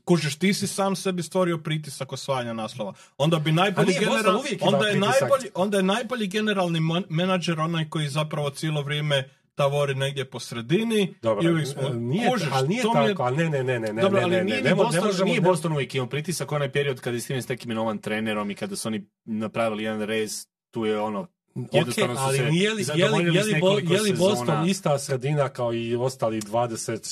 kužiš, 0.05 0.35
ti 0.39 0.53
si 0.53 0.67
sam 0.67 0.95
sebi 0.95 1.23
stvorio 1.23 1.57
pritisak 1.57 2.13
osvajanja 2.13 2.53
naslova. 2.53 2.93
Onda 3.17 3.39
bi 3.39 3.51
najbolji 3.51 3.93
general, 3.99 4.41
onda 4.61 4.87
je 4.87 4.93
pritisak. 4.93 5.21
najbolji, 5.21 5.49
onda 5.53 5.77
je 5.77 5.83
najbolji 5.83 6.27
generalni 6.27 6.79
menadžer 7.09 7.59
onaj 7.59 7.89
koji 7.89 8.07
zapravo 8.07 8.49
cijelo 8.49 8.81
vrijeme 8.81 9.29
tavori 9.55 9.95
negdje 9.95 10.25
po 10.25 10.39
sredini 10.39 11.13
Dobro, 11.21 11.43
i 11.43 11.51
uvijek 11.51 11.67
smo, 11.67 11.81
e, 11.81 11.93
nije, 11.93 12.31
kužiš, 12.31 12.47
ali 12.51 12.67
nije 12.67 12.83
mi 12.85 13.01
je- 13.01 13.07
tako, 13.07 13.23
ali 13.23 13.37
ne, 13.37 13.49
ne, 13.49 13.63
ne, 13.63 13.79
ne, 13.79 13.93
ne, 13.93 14.01
Dobro, 14.01 14.17
ne, 14.17 14.23
ali 14.23 14.35
ne, 14.35 14.43
ne, 14.45 14.61
ne, 14.61 14.71
mo- 14.71 14.75
Boston, 14.75 14.95
ne 14.95 15.01
možemo, 15.01 15.25
nije 15.25 15.41
ne- 15.41 15.47
Boston 15.47 15.71
uvijek 15.71 15.95
imao 15.95 16.07
pritisak, 16.07 16.51
onaj 16.51 16.71
period 16.71 16.99
kada 16.99 17.17
je 17.17 17.21
Stevens 17.21 17.45
tek 17.45 17.65
imenovan 17.65 17.97
trenerom 17.97 18.51
i 18.51 18.55
kada 18.55 18.75
su 18.75 18.87
oni 18.87 19.05
napravili 19.25 19.83
jedan 19.83 20.01
rez, 20.01 20.31
tu 20.71 20.85
je 20.85 20.99
ono, 20.99 21.27
jednostavno 21.71 22.15
su 22.15 22.21
ali 22.21 22.39
nije 22.41 22.73
li, 22.73 22.85
je 22.95 23.09
li, 23.09 23.25
je 23.25 23.43
li, 23.43 23.59
Bo- 23.61 23.71
je 23.85 24.01
li 24.01 24.09
sezona. 24.09 24.29
Boston 24.29 24.69
ista 24.69 24.99
sredina 24.99 25.49
kao 25.49 25.73
i 25.73 25.95
ostali 25.95 26.41
26 26.41 27.05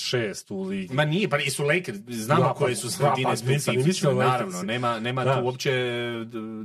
u 0.49 0.63
ligi? 0.63 0.93
Ma 0.93 1.05
nije, 1.05 1.29
pa 1.29 1.37
nisu 1.37 1.63
Lakers, 1.63 1.97
znamo 1.99 2.41
Da, 2.41 2.47
pa- 2.47 2.53
koje 2.53 2.75
su 2.75 2.91
sredine 2.91 3.23
pa 3.23 3.35
specifične, 3.35 4.13
naravno, 4.15 4.63
nema, 4.63 4.99
nema 4.99 5.23
Da. 5.23 5.35
tu 5.35 5.45
uopće 5.45 5.71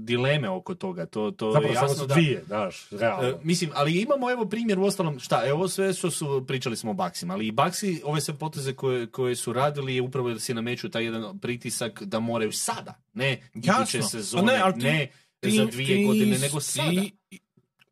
dileme 0.01 0.49
oko 0.49 0.75
toga, 0.75 1.07
to, 1.07 1.31
to 1.31 1.47
je 1.49 1.53
Zapravo 1.53 1.75
samo 1.75 1.87
jasno 1.87 1.97
su 1.97 2.07
da... 2.07 2.15
dvije, 2.15 2.43
znaš, 2.47 2.87
realno. 2.91 3.29
E, 3.29 3.35
mislim, 3.43 3.71
ali 3.75 3.93
imamo 3.95 4.31
evo 4.31 4.45
primjer 4.47 4.79
u 4.79 4.85
ostalom, 4.85 5.19
šta, 5.19 5.43
evo 5.47 5.69
sve 5.69 5.93
što 5.93 6.11
su, 6.11 6.45
pričali 6.47 6.77
smo 6.77 6.91
o 6.91 6.95
Baksima, 6.95 7.35
ali 7.35 7.47
i 7.47 7.53
Baksi, 7.53 8.01
ove 8.05 8.21
sve 8.21 8.35
poteze 8.35 8.73
koje, 8.73 9.07
koje 9.07 9.37
su 9.37 9.53
radili 9.53 9.95
je 9.95 10.03
upravo 10.03 10.31
da 10.31 10.39
se 10.39 10.55
nameću 10.55 10.89
taj 10.89 11.05
jedan 11.05 11.39
pritisak 11.39 12.03
da 12.03 12.21
moraju 12.21 12.53
sada, 12.53 12.95
ne 13.15 13.41
iduće 13.55 14.03
sezone, 14.03 14.53
ne, 14.77 14.83
ne, 14.83 15.11
ti- 15.41 15.51
za 15.51 15.65
ti- 15.65 15.71
dvije 15.73 15.87
ti 15.89 16.05
godine, 16.05 16.39
nego 16.39 16.61
si- 16.61 16.73
sada. 16.73 17.03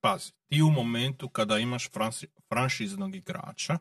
Pazi, 0.03 0.33
ti 0.49 0.63
u 0.63 0.71
momentu 0.71 1.29
kada 1.29 1.59
imaš 1.59 1.89
franšiznog 2.49 3.15
igrača, 3.15 3.79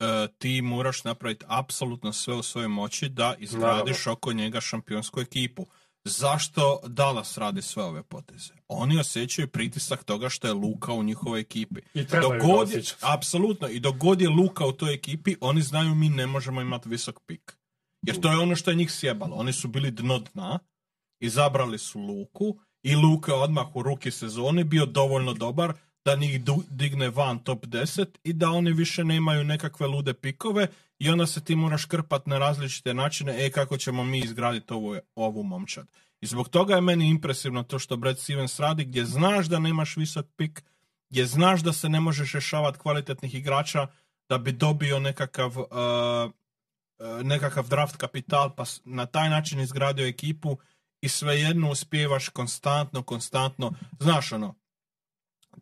e, 0.00 0.28
ti 0.38 0.62
moraš 0.62 1.04
napraviti 1.04 1.44
apsolutno 1.48 2.12
sve 2.12 2.34
u 2.34 2.42
svojoj 2.42 2.68
moći 2.68 3.08
da 3.08 3.34
izgradiš 3.38 4.06
oko 4.06 4.32
njega 4.32 4.60
šampionsku 4.60 5.20
ekipu. 5.20 5.66
Zašto 6.04 6.80
Dallas 6.86 7.38
radi 7.38 7.62
sve 7.62 7.82
ove 7.82 8.02
poteze? 8.02 8.52
Oni 8.68 8.98
osjećaju 8.98 9.48
pritisak 9.48 10.04
toga 10.04 10.28
što 10.28 10.46
je 10.46 10.52
Luka 10.54 10.92
u 10.92 11.02
njihovoj 11.02 11.40
ekipi. 11.40 11.80
I 11.94 12.06
trebaju 12.06 12.30
Dok 12.30 12.40
ga 12.40 12.46
god 12.46 12.70
je- 12.70 12.78
osjećati. 12.78 13.02
apsolutno, 13.06 13.68
i 13.68 13.80
dok 13.80 13.96
god 13.96 14.20
je 14.20 14.28
Luka 14.28 14.66
u 14.66 14.72
toj 14.72 14.94
ekipi, 14.94 15.36
oni 15.40 15.62
znaju 15.62 15.94
mi 15.94 16.08
ne 16.08 16.26
možemo 16.26 16.60
imati 16.60 16.88
visok 16.88 17.20
pik. 17.26 17.58
Jer 18.02 18.20
to 18.20 18.30
je 18.30 18.38
ono 18.38 18.56
što 18.56 18.70
je 18.70 18.76
njih 18.76 18.92
sjebalo. 18.92 19.36
Oni 19.36 19.52
su 19.52 19.68
bili 19.68 19.90
dno 19.90 20.18
dna, 20.18 20.58
izabrali 21.20 21.78
su 21.78 22.00
Luku 22.00 22.58
i 22.82 22.96
Luka 22.96 23.34
odmah 23.34 23.76
u 23.76 23.82
ruki 23.82 24.10
sezone 24.10 24.64
bio 24.64 24.86
dovoljno 24.86 25.34
dobar 25.34 25.72
da 26.04 26.16
njih 26.16 26.40
digne 26.70 27.10
van 27.10 27.38
top 27.38 27.64
10 27.64 28.06
i 28.24 28.32
da 28.32 28.50
oni 28.50 28.72
više 28.72 29.04
nemaju 29.04 29.44
nekakve 29.44 29.86
lude 29.86 30.14
pikove 30.14 30.66
i 30.98 31.10
onda 31.10 31.26
se 31.26 31.44
ti 31.44 31.56
moraš 31.56 31.84
krpat 31.84 32.26
na 32.26 32.38
različite 32.38 32.94
načine, 32.94 33.46
e 33.46 33.50
kako 33.50 33.76
ćemo 33.76 34.04
mi 34.04 34.18
izgraditi 34.18 34.72
ovu, 34.72 34.96
ovu 35.14 35.42
momčad. 35.42 35.86
I 36.20 36.26
zbog 36.26 36.48
toga 36.48 36.74
je 36.74 36.80
meni 36.80 37.08
impresivno 37.08 37.62
to 37.62 37.78
što 37.78 37.96
Brad 37.96 38.18
Stevens 38.18 38.60
radi, 38.60 38.84
gdje 38.84 39.04
znaš 39.04 39.46
da 39.46 39.58
nemaš 39.58 39.96
visok 39.96 40.26
pik, 40.36 40.64
gdje 41.10 41.26
znaš 41.26 41.60
da 41.60 41.72
se 41.72 41.88
ne 41.88 42.00
možeš 42.00 42.32
rješavati 42.32 42.78
kvalitetnih 42.78 43.34
igrača 43.34 43.86
da 44.28 44.38
bi 44.38 44.52
dobio 44.52 44.98
nekakav 44.98 45.58
uh, 45.58 45.66
uh, 45.66 47.22
nekakav 47.22 47.68
draft 47.68 47.96
kapital 47.96 48.54
pa 48.54 48.64
na 48.84 49.06
taj 49.06 49.30
način 49.30 49.60
izgradio 49.60 50.06
ekipu 50.06 50.56
i 51.00 51.08
svejedno 51.08 51.70
uspijevaš 51.70 52.28
konstantno, 52.28 53.02
konstantno, 53.02 53.72
znaš 54.00 54.32
ono, 54.32 54.54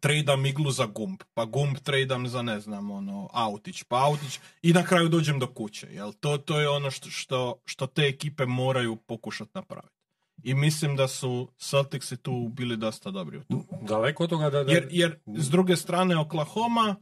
tradam 0.00 0.46
iglu 0.46 0.70
za 0.70 0.86
gumb, 0.86 1.20
pa 1.34 1.44
gumb 1.44 1.76
tradam 1.82 2.28
za 2.28 2.42
ne 2.42 2.60
znam, 2.60 2.90
ono, 2.90 3.28
autić, 3.32 3.82
pa 3.82 4.04
autić 4.04 4.40
i 4.62 4.72
na 4.72 4.84
kraju 4.84 5.08
dođem 5.08 5.38
do 5.38 5.46
kuće, 5.46 5.86
jel? 5.86 6.12
To, 6.20 6.38
to 6.38 6.60
je 6.60 6.68
ono 6.68 6.90
što, 6.90 7.10
što, 7.10 7.60
što 7.64 7.86
te 7.86 8.02
ekipe 8.02 8.46
moraju 8.46 8.96
pokušati 8.96 9.50
napraviti. 9.54 9.96
i 10.42 10.54
mislim 10.54 10.96
da 10.96 11.08
su 11.08 11.48
Celticsi 11.58 12.16
tu 12.16 12.48
bili 12.52 12.76
dosta 12.76 13.10
dobri 13.10 13.38
u 13.38 13.44
tom. 13.44 13.66
Daleko 13.82 14.24
od 14.24 14.30
toga 14.30 14.50
da... 14.50 14.64
da 14.64 14.72
Jer, 14.72 14.88
jer 14.90 15.18
s 15.26 15.50
druge 15.50 15.76
strane 15.76 16.18
Oklahoma 16.18 16.96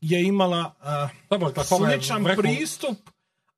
je 0.00 0.24
imala 0.24 0.74
uh, 1.30 1.48
je 1.56 1.64
sličan 1.64 2.24
vrhu- 2.24 2.42
pristup, 2.42 2.96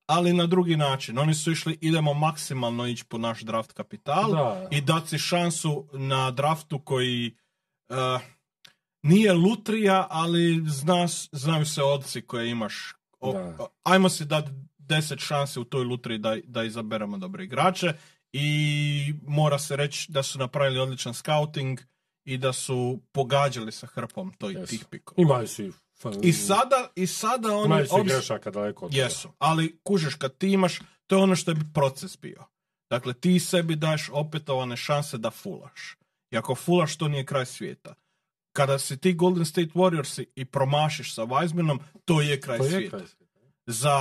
ali 0.07 0.33
na 0.33 0.47
drugi 0.47 0.77
način. 0.77 1.19
Oni 1.19 1.35
su 1.35 1.53
išli, 1.53 1.79
idemo 1.81 2.15
maksimalno 2.15 2.87
ići 2.87 3.05
po 3.05 3.19
naš 3.19 3.41
draft 3.41 3.73
kapital 3.73 4.33
Da. 4.33 4.69
i 4.71 4.81
dati 4.81 5.09
si 5.09 5.19
šansu 5.19 5.89
na 5.93 6.31
draftu 6.31 6.79
koji 6.79 7.37
uh, 7.89 7.97
nije 9.03 9.33
lutrija, 9.33 10.07
ali 10.11 10.65
zna, 10.67 11.07
znaju 11.33 11.67
se 11.67 11.83
odci 11.83 12.23
koje 12.23 12.51
imaš. 12.51 12.95
O- 13.21 13.33
Da. 13.33 13.67
ajmo 13.83 14.09
si 14.09 14.25
dati 14.25 14.51
deset 14.79 15.19
šanse 15.21 15.61
u 15.61 15.65
toj 15.65 15.85
lutriji 15.85 16.19
da, 16.19 16.37
da 16.45 16.65
izaberemo 16.65 17.19
dobre 17.19 17.45
igrače 17.45 17.93
i 18.33 19.15
mora 19.23 19.59
se 19.59 19.77
reći 19.77 20.13
da 20.13 20.23
su 20.23 20.39
napravili 20.39 20.81
odličan 20.81 21.15
scouting 21.15 21.81
i 22.25 22.39
da 22.39 22.53
su 22.53 23.01
pogađali 23.13 23.73
sa 23.73 23.87
hrpom 23.87 24.33
toj, 24.33 24.53
Jesu. 24.53 24.67
tih 24.71 24.85
pikova. 24.91 25.23
Imaju 25.23 25.49
svi... 25.49 25.73
I 26.23 26.33
sada, 26.33 26.89
i 26.95 27.07
sada 27.07 27.57
oni... 27.57 27.67
Imaju 27.67 27.87
svi 27.87 27.95
obz- 28.01 28.09
grešaka 28.09 28.51
daleko 28.51 28.87
od 28.87 28.93
toga. 28.93 29.03
Jesu, 29.03 29.29
ali 29.39 29.79
kužeš 29.83 30.15
kad 30.15 30.39
ti 30.39 30.49
imaš, 30.49 30.81
to 31.07 31.17
je 31.17 31.23
ono 31.23 31.37
što 31.37 31.51
je 31.51 31.57
proces 31.75 32.19
bio. 32.19 32.45
Dakle, 32.91 33.15
ti 33.15 33.41
sebi 33.41 33.77
daješ 33.77 34.11
opetovane 34.13 34.77
šanse 34.77 35.19
da 35.19 35.31
fulaš. 35.31 35.97
I 36.31 36.37
ako 36.37 36.55
fulaš, 36.55 36.97
to 36.97 37.09
nije 37.09 37.27
kraj 37.27 37.47
svijeta. 37.47 37.95
Kada 38.53 38.79
si 38.79 38.97
ti 38.97 39.13
Golden 39.13 39.45
State 39.45 39.71
Warriors 39.75 40.25
i 40.37 40.45
promašiš 40.45 41.15
sa 41.15 41.23
Weizmanom, 41.23 41.79
to 42.05 42.21
je 42.21 42.41
kraj 42.41 42.59
To 42.59 42.65
je 42.65 42.71
svijeta. 42.71 42.97
kraj 42.97 43.09
svijeta. 43.09 43.41
Za 43.67 43.97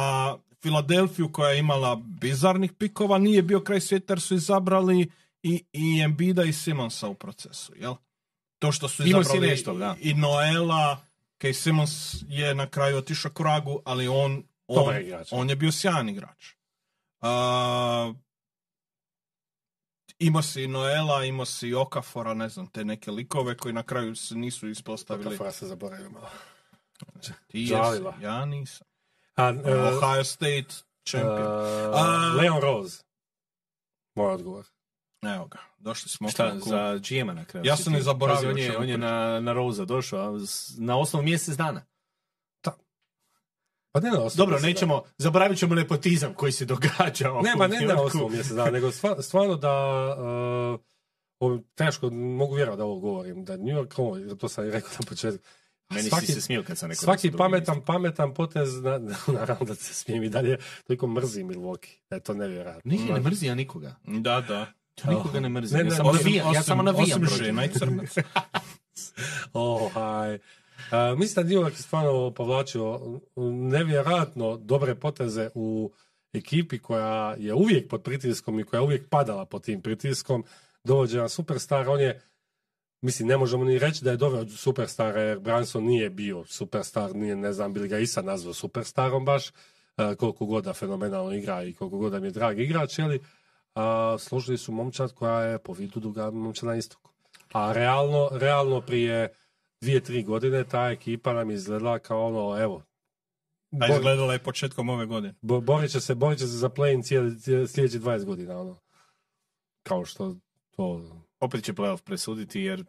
Filadelfiju 0.61 1.32
koja 1.32 1.49
je 1.49 1.60
imala 1.60 1.95
bizarnih 1.95 2.72
pikova, 2.74 3.18
nije 3.18 3.41
bio 3.41 3.61
kraj 3.61 3.82
svijeta 3.82 4.14
jer 4.14 4.22
su 4.22 4.36
izabrali 4.36 5.11
i, 5.44 5.64
i 5.74 6.02
Embida 6.02 6.44
i 6.44 6.53
Simonsa 6.53 7.07
u 7.07 7.14
procesu, 7.14 7.74
jel? 7.76 7.95
To 8.60 8.72
što 8.72 8.88
su 8.88 9.03
si 9.03 9.10
izabrali 9.10 9.48
nešto, 9.48 9.74
da. 9.74 9.95
i 9.99 10.14
Noela, 10.14 11.06
Kej 11.44 11.53
Simons 11.53 12.24
je 12.28 12.56
na 12.56 12.70
kraju 12.70 12.98
otišao 12.98 13.32
k 13.32 13.40
vragu, 13.40 13.82
ali 13.86 14.07
on, 14.07 14.44
on, 14.68 14.98
igrač. 14.98 15.28
on 15.32 15.49
je 15.49 15.56
bio 15.56 15.72
sjajan 15.72 16.10
igrač. 16.10 16.53
Uh, 17.22 18.15
imao 20.20 20.41
si 20.41 20.68
Noela, 20.68 21.24
imao 21.26 21.45
si 21.45 21.74
Okafora, 21.74 22.34
ne 22.34 22.49
znam, 22.49 22.68
te 22.68 22.86
neke 22.86 23.11
likove 23.11 23.57
koji 23.57 23.74
na 23.74 23.84
kraju 23.84 24.15
se 24.15 24.36
nisu 24.36 24.68
ispostavili. 24.70 25.28
Okafora 25.28 25.52
se 25.52 25.68
zaboravio 25.68 26.10
malo. 26.10 26.30
Ti 27.48 27.60
jesi, 27.60 28.03
ja 28.22 28.45
nisam. 28.45 28.88
A, 29.36 29.53
e, 29.65 29.76
Ohio 29.76 30.24
State 30.24 30.74
champion. 31.10 31.48
A- 31.94 32.36
Leon 32.41 32.61
Rose. 32.61 33.03
Moj 34.15 34.34
odgovor. 34.34 34.65
Evo 35.26 35.45
ga, 35.48 35.60
došli 35.78 36.10
smo. 36.10 36.30
Šta, 36.30 36.54
oko- 36.58 36.70
za 36.70 37.00
GM-a 37.10 37.34
na 37.34 37.45
kraju? 37.45 37.66
Ja 37.66 37.78
sam 37.78 37.95
i 37.95 38.02
zaboravio 38.02 38.50
On 38.50 38.58
je, 38.58 38.78
on 38.78 38.90
je 38.90 38.98
na, 38.98 39.40
na 39.40 39.54
Rosa 39.54 39.86
došao, 39.86 40.40
na 40.78 40.98
osnovu 40.98 41.24
mjesec 41.26 41.56
dana. 41.58 41.86
Pa 43.91 44.00
ne 44.00 44.10
na 44.12 44.22
osnovu 44.22 44.48
Dobro, 44.48 44.60
nećemo, 44.60 45.04
zaboravit 45.18 45.58
ćemo 45.58 45.76
nepotizam 45.76 46.34
koji 46.34 46.52
se 46.52 46.66
događa. 46.66 47.32
Ne, 47.44 47.56
ma 47.56 47.68
ne 47.68 47.82
na 47.82 48.02
osnovu 48.02 48.30
mjesec 48.30 48.52
dana, 48.52 48.72
nego 48.72 48.88
stva- 48.91 49.22
stvarno 49.22 49.56
da... 49.56 50.80
Uh, 51.40 51.60
teško, 51.76 52.10
mogu 52.10 52.56
vjerovati 52.56 52.78
da 52.78 52.86
ovo 52.86 53.00
govorim, 53.00 53.45
da 53.45 53.58
New 53.58 53.76
York, 53.78 53.94
ovo, 54.00 54.36
to 54.36 54.50
sam 54.50 54.68
i 54.68 54.72
rekao 54.72 54.90
na 55.00 55.06
početku, 55.10 55.48
Meni 55.90 56.10
svaki, 56.10 56.26
si 56.26 56.34
se 56.34 56.41
smio 56.41 56.64
kad 56.64 56.78
sam 56.78 56.90
rekao 56.90 57.02
da 57.02 57.06
svaki 57.06 57.32
pametan, 57.32 57.76
mjesto. 57.76 57.86
pametan 57.94 58.34
potez, 58.34 58.82
na, 58.82 59.00
naravno 59.40 59.66
da 59.66 59.76
se 59.76 59.94
smijem 59.94 60.24
i 60.24 60.30
dalje, 60.30 60.58
toliko 60.88 61.08
mrzim 61.08 61.48
Milwaukee, 61.48 62.00
da 62.10 62.16
je 62.16 62.20
to 62.24 62.34
nevjerojatno. 62.34 62.91
Nije, 62.91 63.14
ne 63.14 63.20
mrzi 63.20 63.45
ja 63.45 63.56
nikoga. 63.56 63.95
Da, 64.04 64.41
da. 64.41 64.74
Ja 65.03 65.10
nikoga 65.10 65.40
ne 65.40 65.49
mrzim. 65.49 65.78
Ne, 65.78 65.84
ja 65.84 65.90
ne, 65.90 65.95
samo 65.95 66.10
osim- 66.10 66.24
navijam, 66.24 66.53
ja 66.53 66.64
samo 66.64 66.84
navijam 66.84 67.24
osim 67.24 67.38
žena 67.38 67.65
i 67.65 67.68
njih. 67.68 67.78
crnac. 67.78 68.15
Oh, 69.53 69.91
haj. 69.94 70.34
Uh, 70.34 71.20
mislim 71.20 71.48
da 71.48 71.53
York 71.53 71.72
je 71.72 71.78
stvarno 71.78 72.32
povlačio 72.32 72.99
nevjerojatno 73.72 74.57
dobre 74.57 74.95
poteze 74.95 75.49
u 75.56 75.91
ekipi 76.34 76.80
koja 76.80 77.36
je 77.38 77.53
uvijek 77.53 77.90
pod 77.90 78.03
pritiskom 78.03 78.60
i 78.60 78.64
koja 78.64 78.78
je 78.78 78.84
uvijek 78.84 79.10
padala 79.10 79.45
pod 79.45 79.64
tim 79.64 79.82
pritiskom. 79.82 80.44
Dovođe 80.84 81.18
jedan 81.18 81.30
superstar, 81.30 81.90
on 81.90 81.99
je 81.99 82.22
Mislim, 83.03 83.28
ne 83.28 83.38
možemo 83.38 83.64
ni 83.64 83.80
reći 83.80 84.03
da 84.03 84.11
je 84.11 84.18
doveo 84.18 84.49
superstara, 84.49 85.22
jer 85.22 85.40
Branson 85.40 85.84
nije 85.84 86.10
bio 86.10 86.45
superstar, 86.45 87.15
nije, 87.15 87.36
ne 87.36 87.53
znam, 87.53 87.74
bili 87.74 87.88
ga 87.88 87.99
i 87.99 88.07
sad 88.07 88.26
nazvao 88.26 88.53
superstarom 88.53 89.26
baš, 89.26 89.49
uh, 89.49 90.15
koliko 90.18 90.45
god 90.45 90.64
da 90.64 90.74
fenomenalno 90.74 91.34
igra 91.34 91.64
i 91.64 91.74
koliko 91.74 91.98
god 91.98 92.11
da 92.11 92.20
mi 92.20 92.28
je 92.28 92.32
drag 92.32 92.60
igrač, 92.60 92.99
jeli, 92.99 93.20
a 93.76 94.16
složili 94.20 94.58
su 94.58 94.72
momčad 94.72 95.14
koja 95.14 95.40
je 95.40 95.60
po 95.60 95.74
vidu 95.74 96.00
druga 96.00 96.32
momčad 96.32 96.70
na 96.70 96.76
istoku. 96.76 97.10
A 97.52 97.74
realno, 97.74 98.30
realno 98.32 98.82
prije 98.82 99.34
dvije, 99.82 100.00
tri 100.02 100.24
godine 100.24 100.64
ta 100.64 100.90
ekipa 100.90 101.34
nam 101.34 101.50
je 101.50 101.56
izgledala 101.56 102.00
kao 102.00 102.26
ono, 102.28 102.62
evo, 102.62 102.84
A 103.82 103.88
izgledala 103.90 104.34
je 104.34 104.40
početkom 104.40 104.90
ove 104.90 105.06
godine. 105.06 105.34
bo- 105.41 105.62
borit 105.62 105.91
će 105.91 106.00
se, 106.00 106.16
borit 106.16 106.40
će 106.40 106.45
se 106.45 106.54
za 106.54 106.70
play-in 106.70 107.04
cijeli, 107.04 107.32
cijeli- 107.32 107.68
sljedećih 107.68 108.02
20 108.02 108.26
godina, 108.26 108.60
ono. 108.60 108.78
Kao 109.84 110.06
što 110.06 110.36
to... 110.72 111.02
Opet 111.40 111.64
će 111.64 111.74
playoff 111.74 112.02
presuditi 112.02 112.62
jer 112.62 112.86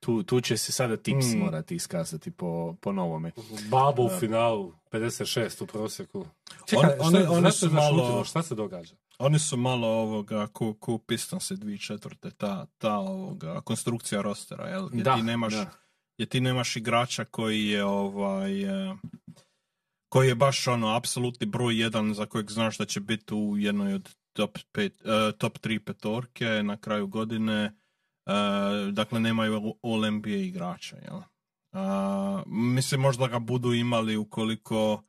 tu, 0.00 0.22
tu 0.22 0.40
će 0.40 0.56
se 0.56 0.72
sada 0.72 0.96
tips 0.96 1.26
Mm. 1.26 1.38
morati 1.38 1.74
iskazati 1.74 2.30
po, 2.30 2.74
po 2.80 2.92
novome. 2.92 3.32
Babo 3.70 4.02
u 4.02 4.10
finalu, 4.10 4.72
56 4.90 5.62
u 5.62 5.66
prosjeku. 5.66 6.26
Čekaj, 6.66 6.90
šta, 6.90 7.04
oni 7.04 7.12
zašto 7.42 7.50
su 7.52 7.66
je 7.66 7.70
zašutilo? 7.70 8.04
malo- 8.04 8.24
Šta 8.24 8.42
se 8.42 8.54
događa? 8.54 8.94
Oni 9.18 9.38
su 9.38 9.56
malo 9.56 9.88
ovoga, 9.88 10.46
ku, 10.46 10.74
ku 10.74 10.98
Pistons 10.98 11.52
2004. 11.52 12.30
Ta, 12.36 12.66
ta 12.78 12.98
ovoga, 12.98 13.60
konstrukcija 13.60 14.22
rostera, 14.22 14.68
jel? 14.68 14.88
Gdje 14.88 15.02
Da, 15.02 15.16
ti 15.16 15.22
nemaš, 15.22 15.52
da. 15.52 15.70
gdje 16.16 16.26
ti 16.26 16.40
nemaš 16.40 16.76
igrača 16.76 17.24
koji 17.24 17.66
je 17.66 17.84
ovaj 17.84 18.62
e, 18.62 18.96
koji 20.08 20.28
je 20.28 20.34
baš 20.34 20.68
ono 20.68 20.96
apsolutni 20.96 21.46
broj 21.46 21.80
jedan 21.80 22.14
za 22.14 22.26
kojeg 22.26 22.50
znaš 22.50 22.78
da 22.78 22.84
će 22.84 23.00
biti 23.00 23.34
u 23.34 23.56
jednoj 23.58 23.94
od 23.94 24.16
top, 24.32 24.58
pet, 24.72 25.02
e, 25.04 25.32
top 25.38 25.58
tri 25.58 25.78
petorke 25.78 26.62
na 26.62 26.76
kraju 26.76 27.06
godine. 27.06 27.64
E, 27.64 27.72
dakle, 28.92 29.20
nemaju 29.20 29.74
all 29.82 30.10
NBA 30.10 30.30
igrača, 30.30 30.96
jel? 30.96 31.20
A, 31.72 32.42
mislim, 32.46 33.00
možda 33.00 33.26
ga 33.26 33.38
budu 33.38 33.72
imali 33.72 34.16
ukoliko 34.16 35.02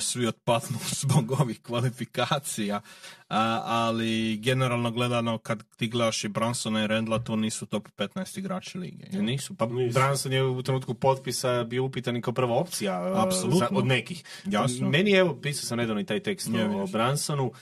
svi 0.00 0.26
otpadnu 0.26 0.78
zbog 1.00 1.30
ovih 1.32 1.60
kvalifikacija, 1.62 2.80
A, 3.28 3.60
ali 3.64 4.36
generalno 4.36 4.90
gledano 4.90 5.38
kad 5.38 5.64
ti 5.76 5.88
gledaš 5.88 6.24
i 6.24 6.28
Bransona 6.28 6.84
i 6.84 6.86
Rendla, 6.86 7.18
to 7.18 7.36
nisu 7.36 7.66
top 7.66 7.88
15 7.90 8.38
igrači 8.38 8.78
lige. 8.78 9.04
Nisu, 9.12 9.54
pa 9.54 9.66
Nisu. 9.66 9.94
Branson 9.94 10.32
je 10.32 10.42
u 10.42 10.62
trenutku 10.62 10.94
potpisa 10.94 11.64
bio 11.64 11.84
upitan 11.84 12.16
i 12.16 12.22
kao 12.22 12.32
prva 12.32 12.54
opcija 12.54 13.12
uh, 13.12 13.24
Apsolutno. 13.24 13.58
za- 13.60 13.68
od 13.72 13.86
nekih. 13.86 14.24
Jasno. 14.44 14.88
Meni 14.88 15.10
je, 15.10 15.18
evo, 15.18 15.34
pisao 15.34 15.62
sam 15.62 15.78
nedavno 15.78 16.00
i 16.00 16.06
taj 16.06 16.20
tekst 16.20 16.48
Je, 16.48 16.64
o. 16.66 16.86
Bransonu, 16.86 17.46
uh, 17.46 17.56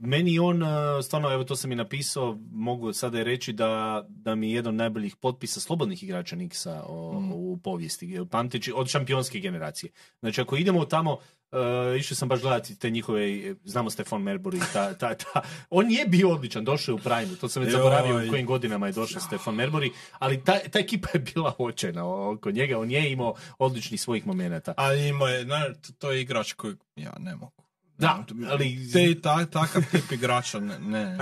meni 0.00 0.38
on, 0.38 0.62
uh, 0.62 0.68
stvarno, 1.04 1.32
evo 1.32 1.44
to 1.44 1.56
sam 1.56 1.72
i 1.72 1.76
napisao, 1.76 2.38
mogu 2.52 2.92
sada 2.92 3.20
i 3.20 3.24
reći 3.24 3.52
da, 3.52 4.04
da 4.08 4.34
mi 4.34 4.50
je 4.50 4.54
jedan 4.54 4.68
od 4.68 4.78
najboljih 4.78 5.16
potpisa 5.16 5.60
slobodnih 5.60 6.02
igrača 6.02 6.36
Niksa 6.36 6.82
o, 6.86 7.20
Mm. 7.20 7.32
u 7.32 7.58
povijesti, 7.64 8.18
pamteći 8.30 8.72
od 8.76 8.88
šampionske 8.88 9.38
generacije. 9.40 9.92
Znači, 10.20 10.40
ako 10.40 10.56
idemo 10.56 10.84
tamo, 10.84 11.12
uh, 11.12 11.58
išao 11.98 12.16
sam 12.16 12.28
baš 12.28 12.40
gledati 12.40 12.78
te 12.78 12.90
njihove, 12.90 13.54
znamo 13.64 13.90
Stefan 13.90 14.22
Merbury, 14.22 14.72
ta, 14.72 14.94
ta, 14.94 15.14
ta, 15.14 15.42
on 15.70 15.90
je 15.90 16.04
bio 16.06 16.30
odličan, 16.30 16.64
došao 16.64 16.92
je 16.92 16.96
u 16.96 16.98
prime, 16.98 17.36
to 17.40 17.48
sam 17.48 17.62
već 17.62 17.72
zaboravio 17.72 18.26
u 18.26 18.30
kojim 18.30 18.46
godinama 18.46 18.86
je 18.86 18.92
došao 18.92 19.20
Stefan 19.20 19.54
Merbury, 19.54 19.90
ali 20.18 20.44
ta, 20.44 20.58
ta 20.72 20.78
ekipa 20.78 21.08
je 21.14 21.20
bila 21.34 21.54
očajna 21.58 22.30
oko 22.30 22.50
njega, 22.50 22.78
on 22.78 22.90
je 22.90 23.12
imao 23.12 23.34
odličnih 23.58 24.00
svojih 24.00 24.26
momenata. 24.26 24.74
A 24.76 24.94
ima 24.94 25.28
je, 25.28 25.44
na, 25.44 25.64
to 25.98 26.12
je 26.12 26.20
igrač 26.20 26.52
koji 26.52 26.74
ja 26.96 27.12
ne 27.18 27.36
mogu. 27.36 27.69
Da, 28.00 28.24
ali 28.50 28.90
Te, 28.92 29.20
ta, 29.20 29.46
takav 29.46 29.82
tip 29.90 30.12
igrača, 30.12 30.60
ne, 30.60 30.78
ne, 30.78 31.18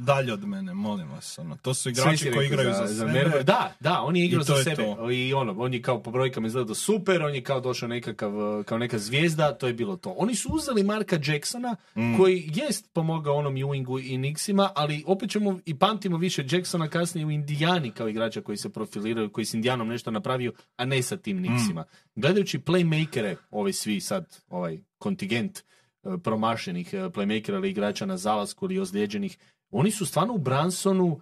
dalje 0.00 0.32
od 0.32 0.44
mene, 0.44 0.74
molim 0.74 1.08
vas. 1.10 1.38
Ono. 1.38 1.56
To 1.56 1.74
su 1.74 1.88
igrači 1.88 2.30
koji 2.34 2.46
igraju 2.46 2.72
za, 2.74 2.88
sebe. 2.88 3.12
Merbury. 3.12 3.42
Da, 3.42 3.72
da, 3.80 4.00
on 4.02 4.16
je 4.16 4.24
igrao 4.24 4.42
za 4.42 4.54
je 4.54 4.64
sebe. 4.64 4.76
to. 4.76 5.10
I 5.10 5.34
ono, 5.34 5.54
on 5.58 5.74
je 5.74 5.82
kao 5.82 6.02
po 6.02 6.10
brojkama 6.10 6.46
izgledao 6.46 6.74
super, 6.74 7.22
on 7.22 7.34
je 7.34 7.42
kao 7.42 7.60
došao 7.60 7.88
nekakav, 7.88 8.32
kao 8.66 8.78
neka 8.78 8.98
zvijezda, 8.98 9.52
to 9.54 9.66
je 9.66 9.72
bilo 9.74 9.96
to. 9.96 10.14
Oni 10.18 10.34
su 10.34 10.48
uzeli 10.52 10.82
Marka 10.82 11.18
Jacksona, 11.24 11.76
Mm. 11.96 12.16
koji 12.16 12.50
jest 12.54 12.90
pomogao 12.92 13.34
onom 13.36 13.54
Ewingu 13.54 14.12
i 14.12 14.18
Nixima, 14.18 14.68
ali 14.74 15.04
opet 15.06 15.30
ćemo 15.30 15.58
i 15.64 15.78
pamtimo 15.78 16.16
više 16.16 16.44
Jacksona 16.50 16.88
kasnije 16.88 17.26
u 17.26 17.30
Indijani 17.30 17.90
kao 17.90 18.08
igrača 18.08 18.40
koji 18.40 18.58
se 18.58 18.68
profiliraju, 18.68 19.30
koji 19.30 19.44
s 19.44 19.54
Indijanom 19.54 19.88
nešto 19.88 20.10
napravio, 20.10 20.52
a 20.76 20.84
ne 20.84 21.02
sa 21.02 21.16
tim 21.16 21.42
Nixima. 21.42 21.84
Gledajući 22.14 22.58
playmakere, 22.58 23.36
ovi 23.50 23.72
svi 23.72 24.00
sad, 24.00 24.38
ovaj 24.48 24.78
kontingent 24.98 25.62
promašenih 26.22 26.94
e, 26.94 26.96
playmakera 26.96 27.54
ili 27.54 27.70
igrača 27.70 28.06
na 28.06 28.16
zalasku 28.16 28.64
ili 28.64 28.80
ozlijeđenih, 28.80 29.38
oni 29.70 29.90
su 29.90 30.06
stvarno 30.06 30.34
u 30.34 30.38
Bransonu 30.38 31.20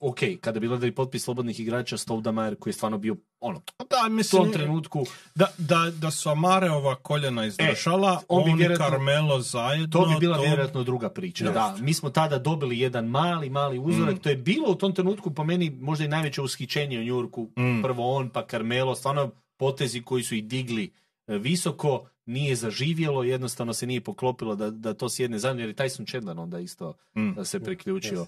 ok, 0.00 0.18
kada 0.40 0.60
bi 0.60 0.68
gledali 0.68 0.94
potpis 0.94 1.24
slobodnih 1.24 1.60
igrača 1.60 1.96
Stoudamire 1.96 2.56
koji 2.56 2.70
je 2.70 2.74
stvarno 2.74 2.98
bio 2.98 3.16
ono, 3.40 3.62
Da, 3.90 4.06
u 4.06 4.10
mislim, 4.10 4.42
tom 4.42 4.52
trenutku 4.52 5.06
da, 5.34 5.46
da, 5.58 5.90
da 5.96 6.10
su 6.10 6.30
Amareova 6.30 6.94
koljena 6.94 7.46
izdržala, 7.46 8.18
E, 8.22 8.24
on 8.28 8.50
on, 8.50 8.60
i 8.60 8.76
Carmelo 8.76 9.40
zajedno, 9.40 9.86
To 9.86 10.06
bi 10.06 10.14
bila 10.20 10.38
vjerojatno 10.38 10.82
druga 10.82 11.10
priča. 11.10 11.44
Jest. 11.44 11.54
Da, 11.54 11.76
mi 11.80 11.94
smo 11.94 12.10
tada 12.10 12.38
dobili 12.38 12.78
jedan 12.78 13.06
mali, 13.06 13.50
mali 13.50 13.78
uzorak. 13.78 14.14
Mm. 14.14 14.18
To 14.18 14.28
je 14.28 14.36
bilo 14.36 14.70
u 14.70 14.74
tom 14.74 14.94
trenutku 14.94 15.30
po 15.30 15.44
meni 15.44 15.70
možda 15.70 16.04
i 16.04 16.08
najveće 16.08 16.42
ushićenje 16.42 16.98
u 16.98 17.04
Njurku. 17.04 17.42
Mm. 17.58 17.82
Prvo 17.82 18.16
on, 18.16 18.28
pa 18.28 18.46
Carmelo. 18.46 18.94
Stvarno 18.94 19.30
potezi 19.56 20.02
koji 20.02 20.22
su 20.22 20.34
ih 20.34 20.44
digli 20.44 20.84
e, 20.84 20.90
visoko, 21.28 22.08
nije 22.26 22.56
zaživjelo, 22.56 23.24
jednostavno 23.24 23.72
se 23.72 23.86
nije 23.86 24.00
poklopilo 24.00 24.56
da, 24.56 24.70
da 24.70 24.94
to 24.94 25.08
sjedne 25.08 25.38
zajedno, 25.38 25.62
jer 25.62 25.68
je 25.68 25.74
Tyson 25.74 26.08
Chandler 26.10 26.38
onda 26.38 26.60
isto 26.60 26.94
Mm. 27.16 27.44
se 27.44 27.60
priključio. 27.60 28.22
E, 28.22 28.26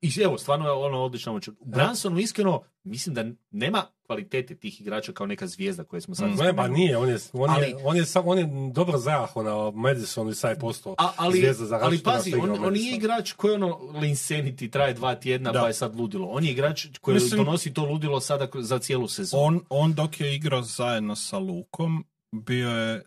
I 0.00 0.22
evo, 0.24 0.38
stvarno 0.38 0.66
je 0.66 0.72
ono 0.72 0.98
odlično 0.98 1.32
moć. 1.32 1.48
U 1.48 1.52
Bransonu 1.64 2.18
iskreno, 2.18 2.62
mislim 2.84 3.14
da 3.14 3.24
nema 3.50 3.82
kvalitete 4.06 4.54
tih 4.54 4.80
igrača 4.80 5.12
kao 5.12 5.26
neka 5.26 5.46
zvijezda 5.46 5.84
koje 5.84 6.00
smo 6.00 6.14
sad. 6.14 6.30
Ne, 6.30 6.56
pa 6.56 6.68
nije, 6.68 6.96
on 6.96 7.08
je, 7.08 7.18
on 7.32 7.50
Ali- 7.50 7.66
je, 7.66 7.76
on 7.84 7.96
je, 7.96 8.04
sam, 8.04 8.28
on 8.28 8.38
je 8.38 8.48
dobro 8.72 8.98
zajaho 8.98 9.42
na 9.42 9.70
Madisonu 9.70 10.30
i 10.30 10.34
sad 10.34 10.50
je 10.50 10.58
postao 10.60 10.94
A, 10.98 11.12
ali, 11.16 11.38
zvijezda 11.38 11.64
za 11.66 11.78
ali 11.82 11.98
pazi, 12.02 12.34
on, 12.34 12.64
on 12.64 12.72
nije 12.72 12.96
igrač 12.96 13.32
koji 13.32 13.54
ono 13.54 13.68
Linsanity 13.76 14.70
traje 14.70 14.94
dva 14.94 15.14
tjedna 15.14 15.52
Da. 15.52 15.60
pa 15.60 15.66
je 15.66 15.74
sad 15.74 15.96
ludilo. 15.96 16.26
On 16.28 16.44
je 16.44 16.50
igrač 16.50 16.86
koji 17.00 17.14
Mislim- 17.14 17.44
donosi 17.44 17.74
to 17.74 17.84
ludilo 17.84 18.20
sada 18.20 18.48
za 18.54 18.78
cijelu 18.78 19.08
sezonu. 19.08 19.42
On, 19.42 19.60
on 19.68 19.94
dok 19.94 20.20
je 20.20 20.34
igrao 20.34 20.62
zajedno 20.62 21.16
sa 21.16 21.38
Lukom, 21.38 22.04
bio 22.32 22.70
je, 22.70 23.02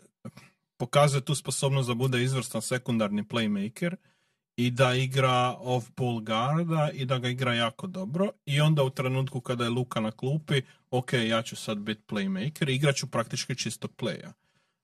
pokazuje 0.78 1.22
tu 1.22 1.36
sposobnost 1.36 1.88
da 1.88 1.94
bude 1.94 2.24
izvrstan 2.24 2.62
sekundarni 2.62 3.24
playmaker 3.24 3.96
i 4.60 4.72
da 4.72 4.94
igra 4.94 5.56
off-ball 5.60 6.24
guarda 6.26 6.90
i 6.94 7.06
da 7.06 7.18
ga 7.18 7.30
igra 7.30 7.54
jako 7.54 7.88
dobro 7.88 8.32
i 8.46 8.62
onda 8.62 8.84
u 8.84 8.90
trenutku 8.90 9.42
kada 9.42 9.64
je 9.64 9.70
Luka 9.70 10.00
na 10.00 10.12
klupi, 10.12 10.62
ok, 10.92 11.14
ja 11.14 11.42
ću 11.42 11.56
sad 11.56 11.78
biti 11.78 12.02
playmaker 12.08 12.70
i 12.70 12.76
igrat 12.76 12.96
ću 12.96 13.08
praktički 13.08 13.56
čistog 13.56 13.92
playa. 13.98 14.32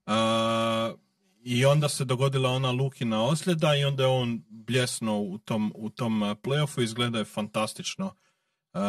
Uh, 0.05 0.99
I 1.43 1.65
onda 1.65 1.89
se 1.89 2.05
dogodila 2.05 2.49
ona 2.49 2.71
Lukina 2.71 3.23
ozljeda 3.23 3.75
i 3.75 3.85
onda 3.85 4.03
je 4.03 4.09
on 4.09 4.43
bljesno 4.49 5.19
u 5.19 5.37
tom, 5.37 5.73
u 5.75 5.89
tom 5.89 6.21
uh, 6.21 6.29
playoffu, 6.29 6.83
izgleda 6.83 7.19
je 7.19 7.25
fantastično 7.25 8.05
uh, 8.05 8.81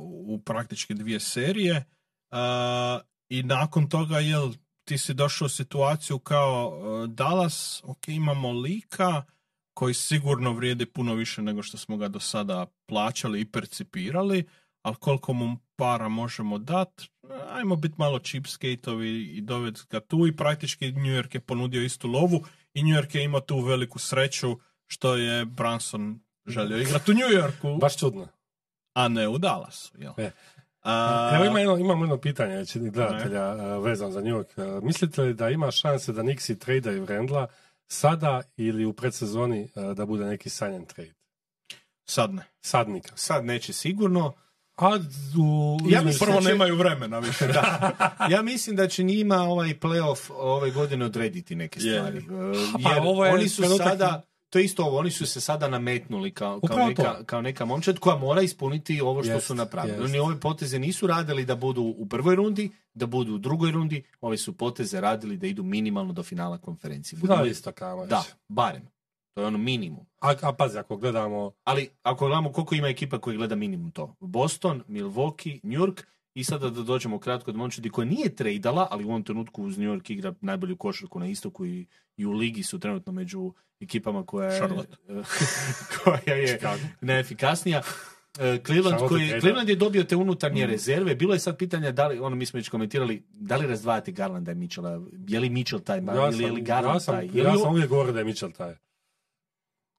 u 0.00 0.42
praktički 0.44 0.94
dvije 0.94 1.20
serije 1.20 1.84
uh, 2.30 3.02
i 3.28 3.42
nakon 3.42 3.88
toga 3.88 4.18
jel 4.18 4.52
ti 4.84 4.98
si 4.98 5.14
došao 5.14 5.46
u 5.46 5.48
situaciju 5.48 6.18
kao 6.18 6.80
Dallas, 7.06 7.82
ok, 7.84 8.08
imamo 8.08 8.52
lika 8.52 9.22
koji 9.76 9.94
sigurno 9.94 10.52
vrijedi 10.52 10.86
puno 10.86 11.14
više 11.14 11.42
nego 11.42 11.62
što 11.62 11.78
smo 11.78 11.96
ga 11.96 12.08
do 12.08 12.20
sada 12.20 12.66
plaćali 12.86 13.40
i 13.40 13.44
percipirali, 13.44 14.44
ali 14.82 14.96
koliko 14.96 15.32
mu 15.32 15.56
para 15.76 16.08
možemo 16.08 16.58
dat, 16.58 17.02
ajmo 17.50 17.76
biti 17.76 17.94
malo 17.98 18.18
cheapskateovi 18.18 19.22
i 19.22 19.40
dovesti 19.40 19.86
ga 19.90 20.00
tu 20.00 20.26
i 20.26 20.36
praktički 20.36 20.92
New 20.92 21.14
York 21.22 21.34
je 21.34 21.40
ponudio 21.40 21.82
istu 21.82 22.08
lovu 22.08 22.44
i 22.74 22.82
New 22.82 23.00
York 23.00 23.16
je 23.16 23.24
imao 23.24 23.40
tu 23.40 23.60
veliku 23.60 23.98
sreću 23.98 24.58
što 24.86 25.16
je 25.16 25.44
Branson 25.44 26.20
želio 26.46 26.78
igrati 26.78 27.10
u 27.10 27.14
New 27.14 27.40
Yorku, 27.40 27.78
Baš 27.80 27.98
čudno. 27.98 28.28
a 28.94 29.08
ne 29.08 29.28
u 29.28 29.38
Dallasu. 29.38 29.92
Jel? 29.98 30.12
E. 30.16 30.30
A, 30.82 31.30
Evo 31.34 31.44
ima 31.44 31.58
jedno, 31.58 31.76
imamo 31.76 32.04
jedno 32.04 32.16
pitanje 32.16 32.64
gledatelja 32.74 33.42
a, 33.42 33.78
vezano 33.78 34.10
za 34.10 34.20
New 34.20 34.36
York. 34.36 34.76
A, 34.76 34.80
Mislite 34.82 35.22
li 35.22 35.34
da 35.34 35.50
ima 35.50 35.70
šanse 35.70 36.12
da 36.12 36.22
Nixi 36.22 36.58
tradaju 36.58 37.06
Rendla 37.06 37.46
sada 37.88 38.42
ili 38.56 38.84
u 38.84 38.92
predsezoni 38.92 39.68
a, 39.74 39.94
da 39.94 40.06
bude 40.06 40.24
neki 40.24 40.50
sanjan 40.50 40.84
trade? 40.84 41.14
sad 42.04 42.34
ne. 42.34 42.42
Sadnika. 42.60 43.12
Sad 43.16 43.44
neće 43.44 43.72
sigurno. 43.72 44.32
A 44.76 44.88
u... 45.38 45.78
Ja 45.88 46.02
mislim 46.02 46.26
Prvo 46.26 46.34
da 46.34 46.42
će- 46.42 46.48
nemaju 46.48 46.76
vremena 46.76 47.18
više. 47.18 47.46
Da. 47.46 47.90
Ja 48.30 48.42
mislim 48.42 48.76
da 48.76 48.88
će 48.88 49.02
njima 49.02 49.36
ovaj 49.36 49.78
playoff 49.80 50.30
ove 50.30 50.70
godine 50.70 51.04
odrediti 51.04 51.54
neke 51.56 51.80
stvari. 51.80 52.18
E, 52.18 52.22
Pa, 52.82 52.90
Jer 52.90 53.02
ovo 53.02 53.26
je 53.26 53.32
oni 53.32 53.48
su 53.48 53.62
sada, 53.78 54.22
to 54.56 54.60
je 54.60 54.64
isto 54.64 54.84
ovo, 54.84 54.98
oni 54.98 55.10
su 55.10 55.26
se 55.26 55.40
sada 55.40 55.68
nametnuli 55.68 56.30
kao, 56.30 56.60
kao, 56.60 56.88
neka, 56.88 57.24
kao 57.26 57.42
neka 57.42 57.64
momčad 57.64 57.98
koja 57.98 58.16
mora 58.16 58.42
ispuniti 58.42 59.00
ovo 59.00 59.22
što 59.22 59.32
Jest, 59.32 59.46
su 59.46 59.54
napravili. 59.54 59.96
jest. 59.98 60.04
Oni 60.04 60.18
ove 60.18 60.40
poteze 60.40 60.78
nisu 60.78 61.06
radili 61.06 61.44
da 61.44 61.56
budu 61.56 61.82
u 61.82 62.06
prvoj 62.08 62.36
rundi, 62.36 62.70
da 62.94 63.06
budu 63.06 63.34
u 63.34 63.38
drugoj 63.38 63.70
rundi, 63.70 64.04
ove 64.20 64.36
su 64.36 64.56
poteze 64.56 65.00
radili 65.00 65.36
da 65.36 65.46
idu 65.46 65.62
minimalno 65.62 66.12
do 66.12 66.22
finala 66.22 66.58
konferencije. 66.58 67.20
Finalista, 67.20 67.70
reći. 67.70 68.10
Da, 68.10 68.24
barem. 68.48 68.82
To 69.34 69.40
je 69.40 69.46
ono 69.46 69.58
minimum. 69.58 70.06
A, 70.20 70.34
a 70.42 70.52
pazi, 70.52 70.78
ako 70.78 70.96
gledamo... 70.96 71.52
Ali 71.64 71.88
ako 72.02 72.26
gledamo 72.26 72.52
koliko 72.52 72.74
ima 72.74 72.88
ekipa 72.88 73.18
koji 73.18 73.36
gleda 73.36 73.54
minimum 73.54 73.90
to. 73.90 74.14
Boston, 74.20 74.82
Milwaukee, 74.88 75.60
New 75.62 75.80
York 75.80 76.02
i 76.36 76.44
sada 76.44 76.70
da 76.70 76.82
dođemo 76.82 77.18
kratko 77.18 77.52
do 77.52 77.58
momčadi 77.58 77.90
koja 77.90 78.04
nije 78.04 78.34
trejdala, 78.34 78.88
ali 78.90 79.04
u 79.04 79.08
ovom 79.08 79.22
trenutku 79.22 79.62
uz 79.62 79.78
New 79.78 79.88
York 79.88 80.12
igra 80.12 80.34
najbolju 80.40 80.76
košarku 80.76 81.20
na 81.20 81.26
istoku 81.26 81.66
i, 81.66 81.86
i 82.16 82.26
u 82.26 82.32
ligi 82.32 82.62
su 82.62 82.78
trenutno 82.78 83.12
među 83.12 83.52
ekipama 83.80 84.26
koja 84.26 84.52
je, 84.52 84.60
koja 86.04 86.34
je 86.34 86.58
najefikasnija. 87.00 87.82
E, 88.38 88.58
Cleveland, 88.66 89.08
koji, 89.08 89.40
Cleveland 89.40 89.68
je 89.68 89.76
dobio 89.76 90.04
te 90.04 90.16
unutarnje 90.16 90.66
rezerve. 90.66 91.14
Bilo 91.14 91.34
je 91.34 91.40
sad 91.40 91.58
pitanje, 91.58 91.92
da 91.92 92.06
li, 92.06 92.18
ono 92.18 92.36
mi 92.36 92.46
smo 92.46 92.58
već 92.58 92.68
komentirali, 92.68 93.22
da 93.30 93.56
li 93.56 93.66
razdvajati 93.66 94.12
Garlanda 94.12 94.52
i 94.52 94.54
Mitchella? 94.54 95.00
Je 95.28 95.40
li 95.40 95.50
Mitchell 95.50 95.82
taj, 95.82 95.98
Ja 95.98 96.24
ili 96.24 96.32
sam, 96.32 96.40
je 96.40 96.52
li 96.52 96.62
Garland 96.62 96.96
ja 96.96 97.00
sam, 97.00 97.14
taj? 97.14 97.26
Li 97.26 97.40
ja 97.40 97.56
sam 97.56 97.72
uvijek 97.72 97.88
govorio 97.88 98.12
da 98.12 98.18
je 98.18 98.24
Mitchell 98.24 98.52
taj. 98.52 98.74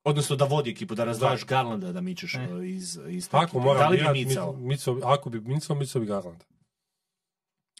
Odnosno 0.08 0.36
da 0.36 0.46
vodi 0.46 0.72
ekipu, 0.72 0.96
da 0.96 1.04
razdvajaš 1.04 1.46
Garlanda 1.46 1.92
da 1.92 2.02
mičeš 2.02 2.36
E. 2.36 2.38
e, 2.38 2.70
iz, 2.70 3.00
iz 3.08 3.30
te 3.30 3.38
Ako 3.38 3.60
moram 3.60 3.80
Da 3.80 3.88
li 3.88 3.98
bi 4.14 4.26
micao? 4.26 4.54
Mico, 4.54 5.00
ako 5.04 5.30
bi 5.30 5.40
Mico, 5.40 5.76
Mico 5.76 6.00
bi 6.00 6.06
Garland. 6.06 6.44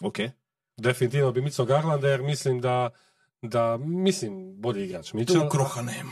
Ok. 0.02 0.18
Definitivno 0.78 1.32
bi 1.32 1.42
Mico 1.42 1.66
Garlanda 1.66 2.08
jer 2.08 2.22
mislim 2.22 2.62
da 2.62 2.90
da, 3.42 3.78
mislim, 3.78 4.62
bolji 4.62 4.86
igrač. 4.86 5.14
Mitchell, 5.14 5.42
Tu 5.42 5.50
kruha 5.50 5.82
nema. 5.82 6.12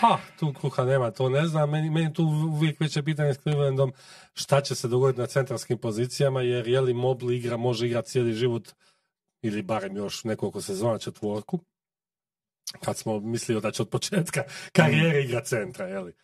Ha, 0.00 0.18
tu 0.38 0.52
kruha 0.52 0.84
nema, 0.84 1.10
to 1.10 1.28
ne 1.28 1.46
znam. 1.46 1.70
Meni, 1.70 1.90
meni 1.90 2.12
tu 2.12 2.22
uvijek 2.24 2.80
već 2.80 2.96
je 2.96 3.02
pitanje 3.02 3.34
s 3.34 3.38
Clevelandom 3.38 3.92
šta 4.34 4.60
će 4.60 4.74
se 4.74 4.88
dogoditi 4.88 5.20
na 5.20 5.26
centrarskim 5.26 5.78
pozicijama, 5.78 6.42
jer 6.42 6.68
je 6.68 6.80
li 6.80 6.94
Mobley 6.94 7.36
igra, 7.36 7.56
može 7.56 7.86
igrati 7.86 8.08
cijeli 8.08 8.32
život 8.32 8.68
ili 9.42 9.62
barem 9.62 9.96
još 9.96 10.24
nekoliko 10.24 10.60
sezona 10.60 10.98
četvorku. 10.98 11.60
Kad 12.84 12.98
smo 12.98 13.20
mislili 13.20 13.60
da 13.60 13.70
će 13.70 13.82
od 13.82 13.88
početka 13.88 14.44
karijere 14.72 15.22
igra 15.22 15.40
centra, 15.44 15.86
je 15.86 16.00
li? 16.00 16.14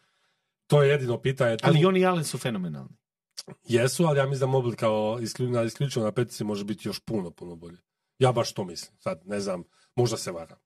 To 0.66 0.82
je 0.82 0.90
jedino 0.90 1.18
pitanje. 1.18 1.56
Tu 1.56 1.66
Ali 1.66 1.84
oni 1.84 2.00
i 2.00 2.06
Allen 2.06 2.24
su 2.24 2.38
fenomenalni. 2.38 2.96
jesu, 3.64 4.04
ali 4.04 4.18
ja 4.18 4.26
mislim 4.26 4.50
da 4.50 4.58
Mobley 4.58 4.74
kao 4.74 5.18
isklju, 5.20 5.50
na 5.50 5.62
isključivo 5.62 6.04
na 6.04 6.12
petici 6.12 6.44
može 6.44 6.64
biti 6.64 6.88
još 6.88 7.00
puno, 7.00 7.30
puno 7.30 7.56
bolje. 7.56 7.78
Ja 8.18 8.32
baš 8.32 8.52
to 8.52 8.64
mislim. 8.64 8.98
Sad, 8.98 9.20
ne 9.24 9.40
znam, 9.40 9.64
možda 9.94 10.16
se 10.16 10.32
varam. 10.32 10.58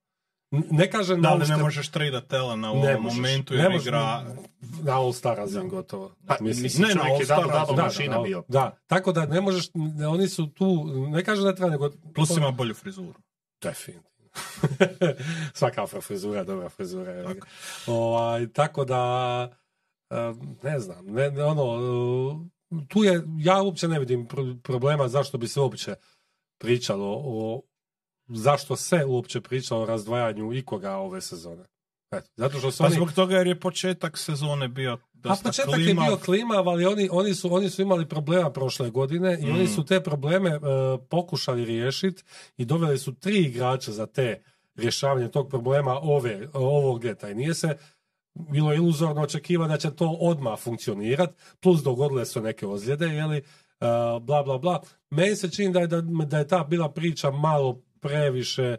Ne 0.71 0.91
kažem 0.91 1.23
Da 1.23 1.29
da 1.29 1.35
li 1.35 1.49
ne 1.49 1.57
možeš 1.57 1.91
tradat 1.91 2.29
Tela 2.29 2.57
na 2.57 2.71
ovom 2.71 2.85
ne 2.85 2.99
možeš, 2.99 3.17
momentu 3.17 3.55
ne 3.55 3.61
jer 3.61 3.71
možeš, 3.71 3.87
igra... 3.87 4.25
na 4.83 4.97
All 4.97 5.13
Star 5.13 5.37
razini 5.37 5.69
gotovo. 5.69 6.15
Pa, 6.27 6.37
mislim, 6.41 6.89
ne, 6.89 6.95
na 6.95 7.03
All-Star 7.03 7.37
double, 7.37 7.53
double 7.53 7.83
razini. 7.83 7.83
mašina 7.83 8.17
da, 8.17 8.23
bio. 8.23 8.45
Da, 8.49 8.79
tako 8.87 9.13
da 9.13 9.27
ne 9.27 9.41
možeš, 9.41 9.71
ne, 9.75 10.07
oni 10.07 10.29
su 10.29 10.47
tu, 10.47 10.85
ne 11.09 11.25
kažem 11.25 11.45
da 11.45 11.55
treba, 11.55 11.71
nego... 11.71 11.91
Plus 12.15 12.37
ima 12.37 12.51
bolju 12.51 12.75
frizuru. 12.75 13.15
Definitivno. 13.63 14.12
Svaka 15.55 15.87
frizura 15.87 16.45
dobra 16.45 16.69
frizura. 16.69 17.13
je. 17.13 17.27
Ovaj, 17.87 18.53
tako 18.53 18.85
da, 18.85 19.49
ne 20.63 20.79
znam, 20.79 21.07
ne, 21.07 21.45
ono, 21.45 22.45
tu 22.89 23.05
je, 23.05 23.23
ja 23.39 23.63
uopće 23.63 23.89
ne 23.89 23.99
vidim 23.99 24.29
pro- 24.29 24.57
problema 24.63 25.09
zašto 25.09 25.39
bi 25.39 25.49
se 25.49 25.61
uopće 25.61 25.95
pričalo 26.59 27.23
o, 27.25 27.63
zašto 28.29 28.77
se 28.77 29.05
uopće 29.05 29.41
pričalo 29.41 29.83
o 29.83 29.87
razdvajanju 29.87 30.53
ikoga 30.53 30.97
ove 30.97 31.21
sezone. 31.21 31.65
Eto, 32.13 32.29
zato 32.37 32.59
što 32.59 32.71
su 32.71 32.79
Pa 32.79 32.85
oni... 32.87 32.95
zbog 32.95 33.13
toga 33.13 33.37
jer 33.37 33.47
je 33.47 33.61
početak 33.61 34.19
sezone 34.19 34.69
bio 34.69 34.99
A 35.25 35.29
dosta 35.29 35.49
početak 35.49 35.75
klimav. 35.75 36.05
je 36.05 36.11
bio 36.11 36.17
klimav, 36.17 36.69
ali 36.69 36.87
oni, 36.87 37.09
oni, 37.13 37.35
su, 37.35 37.55
oni 37.55 37.71
su 37.71 37.83
imali 37.83 38.09
problema 38.09 38.51
prošle 38.51 38.91
godine 38.91 39.39
i 39.41 39.51
oni 39.51 39.65
Mm. 39.65 39.75
su 39.75 39.85
te 39.85 40.01
probleme 40.01 40.51
e, 40.51 40.59
pokušali 41.09 41.65
riješiti 41.65 42.23
i 42.57 42.65
doveli 42.65 42.99
su 42.99 43.15
tri 43.15 43.39
igrača 43.39 43.93
za 43.93 44.07
te 44.07 44.43
rješavanje 44.77 45.29
tog 45.29 45.49
problema 45.49 45.99
ove, 46.03 46.49
ovog 46.53 47.05
ljeta. 47.05 47.31
I 47.31 47.35
nije 47.35 47.55
se 47.55 47.77
bilo 48.35 48.75
iluzorno 48.75 49.23
očekivati 49.23 49.71
da 49.71 49.77
će 49.77 49.91
to 49.91 50.17
odmah 50.21 50.59
funkcionirati, 50.59 51.33
plus 51.61 51.83
dogodile 51.83 52.27
su 52.27 52.41
neke 52.41 52.67
ozljede, 52.67 53.07
jeli, 53.07 53.37
e, 53.37 53.43
bla, 54.21 54.43
bla, 54.43 54.59
bla. 54.59 54.83
Meni 55.11 55.37
se 55.37 55.51
čini 55.51 55.73
da 55.73 55.81
je, 55.81 55.87
da, 55.87 56.01
da 56.01 56.39
je 56.39 56.49
ta 56.49 56.65
bila 56.65 56.89
priča 56.89 57.31
malo 57.31 57.81
previše 58.01 58.77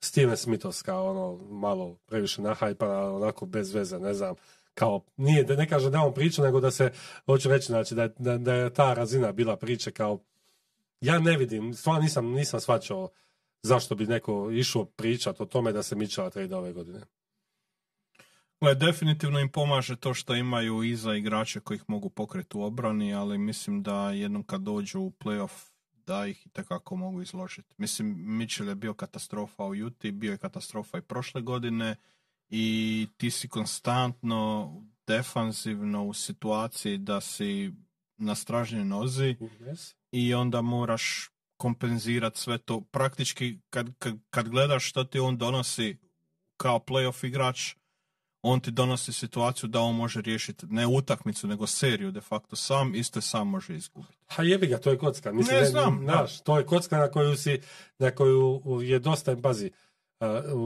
Steven 0.00 0.36
Smithovska, 0.36 1.00
ono, 1.00 1.36
malo 1.50 1.96
previše 2.06 2.42
nahajpana, 2.42 3.14
onako 3.14 3.46
bez 3.46 3.74
veze, 3.74 3.98
ne 3.98 4.14
znam, 4.14 4.34
kao, 4.78 5.04
nije, 5.16 5.44
da 5.44 5.56
ne 5.56 5.68
kaže 5.68 5.90
da 5.90 6.00
on 6.00 6.14
priča, 6.14 6.42
nego 6.42 6.60
da 6.60 6.70
se, 6.70 6.92
hoću 7.26 7.48
reći, 7.48 7.66
znači, 7.66 7.94
da, 7.94 8.08
da, 8.08 8.38
da 8.38 8.54
je 8.54 8.74
ta 8.74 8.94
razina 8.94 9.32
bila 9.32 9.56
priče 9.56 9.90
kao, 9.90 10.18
ja 11.00 11.18
ne 11.18 11.36
vidim, 11.36 11.74
stvarno 11.74 12.02
nisam, 12.02 12.26
nisam 12.26 12.60
shvaćao 12.60 13.08
zašto 13.62 13.94
bi 13.94 14.06
neko 14.06 14.50
išao 14.50 14.84
pričat 14.84 15.40
o 15.40 15.46
tome 15.46 15.72
da 15.72 15.82
se 15.82 15.96
Mitchell 15.96 16.30
trade 16.30 16.56
ove 16.56 16.72
godine. 16.72 17.00
Gle, 18.60 18.74
definitivno 18.74 19.40
im 19.40 19.48
pomaže 19.48 19.96
to 19.96 20.14
što 20.14 20.34
imaju 20.34 20.82
iza 20.82 21.14
igrače 21.14 21.60
ih 21.74 21.84
mogu 21.88 22.10
pokreti 22.10 22.56
u 22.56 22.62
obrani, 22.62 23.14
ali 23.14 23.38
mislim 23.38 23.82
da 23.82 24.10
jednom 24.10 24.42
kad 24.42 24.60
dođu 24.60 25.00
u 25.00 25.10
playoff 25.10 25.70
da 26.06 26.26
ih 26.26 26.46
i 26.46 26.50
tekako 26.50 26.96
mogu 26.96 27.22
izložiti. 27.22 27.74
Mislim, 27.78 28.14
Mitchell 28.18 28.68
je 28.68 28.74
bio 28.74 28.94
katastrofa 28.94 29.64
u 29.64 29.74
Juti, 29.74 30.10
bio 30.10 30.32
je 30.32 30.38
katastrofa 30.38 30.98
i 30.98 31.02
prošle 31.02 31.40
godine 31.40 31.96
i 32.48 33.06
ti 33.16 33.30
si 33.30 33.48
konstantno 33.48 34.72
defanzivno 35.06 36.04
u 36.04 36.14
situaciji 36.14 36.98
da 36.98 37.20
si 37.20 37.72
na 38.16 38.34
stražnjoj 38.34 38.84
nozi 38.84 39.36
i 40.12 40.34
onda 40.34 40.62
moraš 40.62 41.30
kompenzirati 41.56 42.38
sve 42.38 42.58
to. 42.58 42.80
Praktički 42.80 43.58
kad, 43.70 43.90
kad, 43.98 44.16
kad 44.30 44.48
gledaš 44.48 44.88
što 44.88 45.04
ti 45.04 45.18
on 45.18 45.38
donosi 45.38 45.96
kao 46.56 46.78
playoff 46.78 47.26
igrač, 47.26 47.74
on 48.42 48.60
ti 48.60 48.70
donosi 48.70 49.12
situaciju 49.12 49.68
da 49.68 49.80
on 49.80 49.96
može 49.96 50.20
riješiti 50.20 50.66
ne 50.66 50.86
utakmicu, 50.86 51.46
nego 51.46 51.66
seriju 51.66 52.10
de 52.10 52.20
facto 52.20 52.56
sam, 52.56 52.94
isto 52.94 53.20
sam 53.20 53.48
može 53.48 53.76
izgubiti. 53.76 54.18
Ha 54.26 54.42
jebi 54.42 54.66
ga, 54.66 54.78
to 54.78 54.90
je 54.90 54.98
kocka. 54.98 55.32
Mislim, 55.32 55.56
Ne 55.56 55.64
znam, 55.64 56.06
da. 56.06 56.12
Znaš, 56.12 56.40
to 56.40 56.58
je 56.58 56.66
kocka 56.66 56.98
na 56.98 57.10
koju 57.10 57.36
si, 57.36 57.60
na 57.98 58.10
koju 58.10 58.62
je 58.82 58.98
dosta, 58.98 59.36
pazi, 59.42 59.66
uh, 59.66 59.85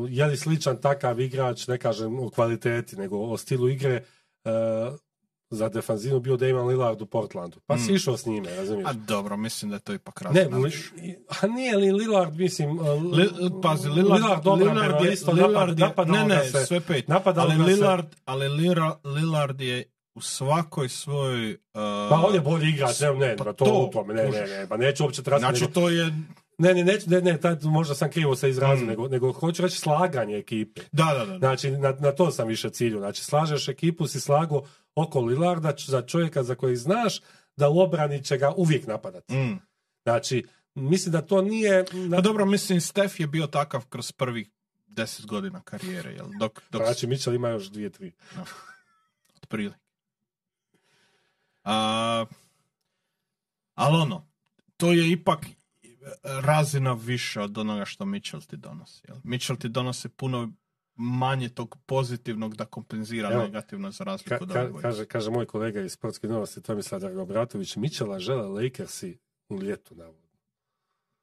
je 0.09 0.27
li 0.27 0.36
sličan 0.36 0.77
takav 0.78 1.20
igrač, 1.20 1.66
ne 1.66 1.78
kažem 1.78 2.18
o 2.18 2.31
kvaliteti, 2.31 2.97
nego 2.97 3.18
o 3.18 3.36
stilu 3.36 3.68
igre, 3.68 4.05
uh, 4.44 4.51
za 5.51 5.68
defanzivnu 5.68 6.20
bio 6.20 6.36
Damian 6.36 6.66
Lillard 6.66 7.02
u 7.02 7.06
Portlandu. 7.06 7.60
Pa 7.60 7.78
si 7.78 7.93
Mm. 7.93 7.94
išao 7.94 8.16
s 8.16 8.27
njime, 8.27 8.51
razumiješ? 8.51 8.89
A 8.89 8.93
dobro, 8.93 9.36
mislim 9.36 9.70
da 9.70 9.77
je 9.77 9.81
to 9.81 9.93
ipak 9.94 10.20
ne, 10.22 10.27
razina 10.40 10.59
li, 10.59 10.72
a 11.35 11.47
nije 11.47 11.77
li 11.77 11.93
Lillard, 11.93 12.36
mislim... 12.36 12.78
uh, 12.78 12.86
Li, 13.05 13.28
pazi, 13.62 13.89
Lillard, 13.89 14.12
Lillard, 14.14 14.47
obrambeno 14.47 14.81
Lillard 14.82 15.05
je, 15.05 15.12
isto 15.12 15.32
Lillard 15.32 15.55
napad- 15.70 15.78
je, 15.78 15.86
napadao 15.86 16.14
ne, 16.16 16.24
ne, 16.27 16.44
se- 16.44 16.66
sve 16.66 16.81
pet. 16.81 17.05
ali 17.09 17.24
ga 17.48 17.64
se- 17.64 17.70
Lillard, 17.70 18.06
ali 18.24 18.48
Lira, 18.48 18.97
Lillard 19.06 19.60
je 19.60 19.85
u 20.14 20.20
svakoj 20.20 20.89
svojoj... 20.89 21.52
Uh, 21.52 21.59
Pa 22.10 22.22
on 22.22 22.35
je 22.35 22.40
bolji 22.40 22.68
igrač, 22.68 23.01
ne, 23.01 23.14
ne, 23.14 23.36
pa 23.36 23.44
pa 23.44 23.52
to, 23.52 23.64
to, 23.64 23.74
u 23.81 23.90
tome, 23.90 24.14
ne, 24.14 24.24
ne, 24.24 24.31
ne, 24.43 24.66
pa 24.68 24.77
neću 24.77 25.02
uopće 25.02 25.22
trasiti, 25.22 25.40
Znači, 25.43 25.60
nego, 25.60 25.72
to 25.72 25.89
je... 25.89 26.12
ne, 26.61 26.74
ne, 26.74 26.85
neću, 26.85 27.11
ne, 27.11 27.20
ne, 27.20 27.41
tad 27.41 27.65
možda 27.65 27.95
sam 27.95 28.11
krivo 28.11 28.37
se 28.37 28.51
izrazio, 28.51 28.85
Mm. 28.85 28.89
nego, 28.89 29.09
nego 29.09 29.32
hoću 29.32 29.62
reći 29.62 29.78
slaganje 29.78 30.37
ekipe. 30.37 30.81
Da, 30.93 31.15
da, 31.19 31.27
da. 31.27 31.39
Znači, 31.39 31.70
na, 31.70 31.93
na 31.99 32.12
to 32.12 32.31
sam 32.31 32.49
više 32.49 32.70
cilju. 32.70 32.99
Znači, 32.99 33.24
slažeš 33.24 33.69
ekipu, 33.69 34.07
si 34.07 34.20
slago 34.20 34.62
oko 34.95 35.20
Lillarda 35.20 35.73
za 35.87 36.03
čovjeka 36.03 36.43
za 36.43 36.55
kojeg 36.55 36.77
znaš 36.77 37.20
da 37.57 37.69
u 37.69 37.78
obrani 37.81 38.24
će 38.24 38.37
ga 38.39 38.53
uvijek 38.57 38.87
napadati. 38.87 39.35
Mm. 39.35 39.61
Znači, 40.03 40.45
mislim 40.74 41.12
da 41.12 41.23
to 41.23 41.43
nije... 41.43 41.85
Na, 41.93 42.16
Pa 42.16 42.20
dobro, 42.23 42.47
mislim, 42.47 42.81
Steph 42.81 43.20
je 43.20 43.27
bio 43.27 43.47
takav 43.47 43.87
kroz 43.89 44.12
prvih 44.12 44.51
deset 44.87 45.27
godina 45.27 45.61
karijere, 45.62 46.12
jel? 46.12 46.27
Dok, 46.39 46.61
dok 46.70 46.82
Znači, 46.82 47.07
Mitchell 47.07 47.37
ima 47.37 47.49
još 47.49 47.66
dvije, 47.70 47.91
tri. 47.91 48.12
otprilike. 49.37 49.78
A, 51.65 52.24
ali 53.74 53.97
ono, 53.97 54.27
to 54.77 54.93
je 54.93 55.11
ipak 55.11 55.47
razina 56.41 56.93
više 56.95 57.41
od 57.41 57.59
onoga 57.59 57.85
što 57.85 58.05
Mitchell 58.05 58.43
ti 58.43 58.57
donosi. 58.57 59.03
Jel? 59.09 59.16
Mitchell 59.24 59.59
ti 59.59 59.69
donosi 59.69 60.09
puno 60.09 60.53
manje 60.95 61.49
tog 61.49 61.77
pozitivnog 61.87 62.57
da 62.57 62.65
kompenzira 62.65 63.31
Evo, 63.31 63.43
negativno 63.43 63.91
za 63.91 64.05
razliku 64.05 64.28
Ka, 64.39 64.39
ka- 64.47 64.81
kaže, 64.81 65.07
kaže 65.07 65.31
moj 65.31 65.47
kolega 65.47 65.81
iz 65.81 65.93
sportske 65.93 66.28
novosti 66.28 66.62
Tomislav 66.62 67.01
Dragobratović, 67.01 67.77
Mitchella 67.77 68.19
žele 68.19 68.62
Lakersi 68.62 69.19
u 69.49 69.61
ljetu, 69.61 69.95
navodno. 69.95 70.20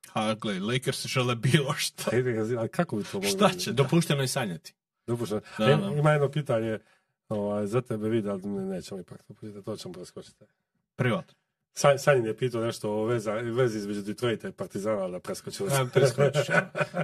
Ha, 0.07 0.35
gle, 0.35 0.59
Lakers 0.61 1.05
žele 1.05 1.35
bilo 1.35 1.73
šta. 1.73 2.11
A 2.59 2.67
kako 2.67 2.95
bi 2.95 3.03
to 3.03 3.21
Šta 3.21 3.49
će? 3.49 3.71
Dopušteno 3.73 4.21
je 4.21 4.27
sanjati. 4.27 4.73
Dopušteno. 5.07 5.41
Da, 5.57 5.65
E, 5.65 5.75
da. 5.77 5.87
Ima 5.89 6.11
jedno 6.11 6.31
pitanje 6.31 6.79
ovaj, 7.29 7.67
za 7.67 7.81
tebe 7.81 8.09
vidi, 8.09 8.29
ali 8.29 8.41
ne- 8.43 8.65
nećemo 8.65 9.01
ipak 9.01 9.23
to 9.23 9.33
pitati, 9.33 9.65
to 9.65 9.77
ćemo 9.77 9.93
preskočiti. 9.93 10.45
Privat. 10.95 11.35
San- 11.77 11.97
Sanjin 11.97 12.25
je 12.25 12.37
pitao 12.37 12.61
nešto 12.61 12.91
o 12.91 13.05
veza, 13.05 13.33
vezi 13.33 13.77
između 13.77 14.01
Detroita 14.01 14.47
i 14.47 14.51
Partizana, 14.51 15.01
ali. 15.01 15.15
A, 15.15 15.19
preskočiš. 15.93 16.47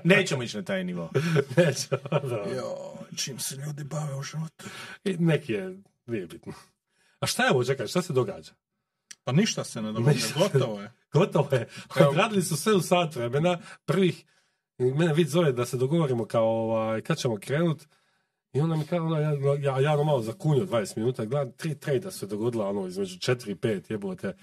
Nećemo 0.03 0.43
ići 0.43 0.57
na 0.57 0.63
taj 0.63 0.83
nivo. 0.83 1.09
Nećemo, 1.57 2.19
da. 2.29 2.55
Jo, 2.55 2.93
čim 3.15 3.39
se 3.39 3.55
ljudi 3.55 3.83
bave 3.83 4.15
u 4.15 4.23
životu. 4.23 4.65
I 5.03 5.17
neki 5.17 5.53
je, 5.53 5.77
nije 6.05 6.27
bitno. 6.27 6.53
A 7.19 7.25
šta 7.25 7.45
je 7.45 7.51
ovo, 7.51 7.63
čekaj, 7.63 7.87
šta 7.87 8.01
se 8.01 8.13
događa? 8.13 8.51
Pa 9.23 9.31
ništa 9.31 9.63
se 9.63 9.81
ne 9.81 9.91
događa, 9.91 10.25
gotovo 10.37 10.81
je. 10.81 10.91
Gotovo 11.13 11.49
je. 11.51 11.67
Odradili 12.09 12.41
su 12.41 12.57
sve 12.57 12.73
u 12.73 12.81
sat 12.81 13.15
vremena. 13.15 13.59
Prvih, 13.85 14.25
mene 14.77 15.13
vid 15.13 15.27
zove 15.27 15.51
da 15.51 15.65
se 15.65 15.77
dogovorimo 15.77 16.25
kao 16.25 16.45
ovaj, 16.45 17.01
kad 17.01 17.17
ćemo 17.17 17.37
krenut. 17.37 17.83
I 18.53 18.61
onda 18.61 18.75
mi 18.75 18.85
kao, 18.85 19.05
ono, 19.05 19.19
ja, 19.19 19.31
ja, 19.59 19.79
ja 19.79 19.93
ono 19.93 20.03
malo 20.03 20.21
zakunio 20.21 20.65
20 20.65 20.97
minuta, 20.97 21.25
gledam, 21.25 21.51
tri 21.51 21.75
trejda 21.75 22.11
se 22.11 22.27
dogodila, 22.27 22.69
ono, 22.69 22.87
između 22.87 23.17
4 23.17 23.51
i 23.51 23.55
5, 23.55 23.91
jebote. 23.91 24.33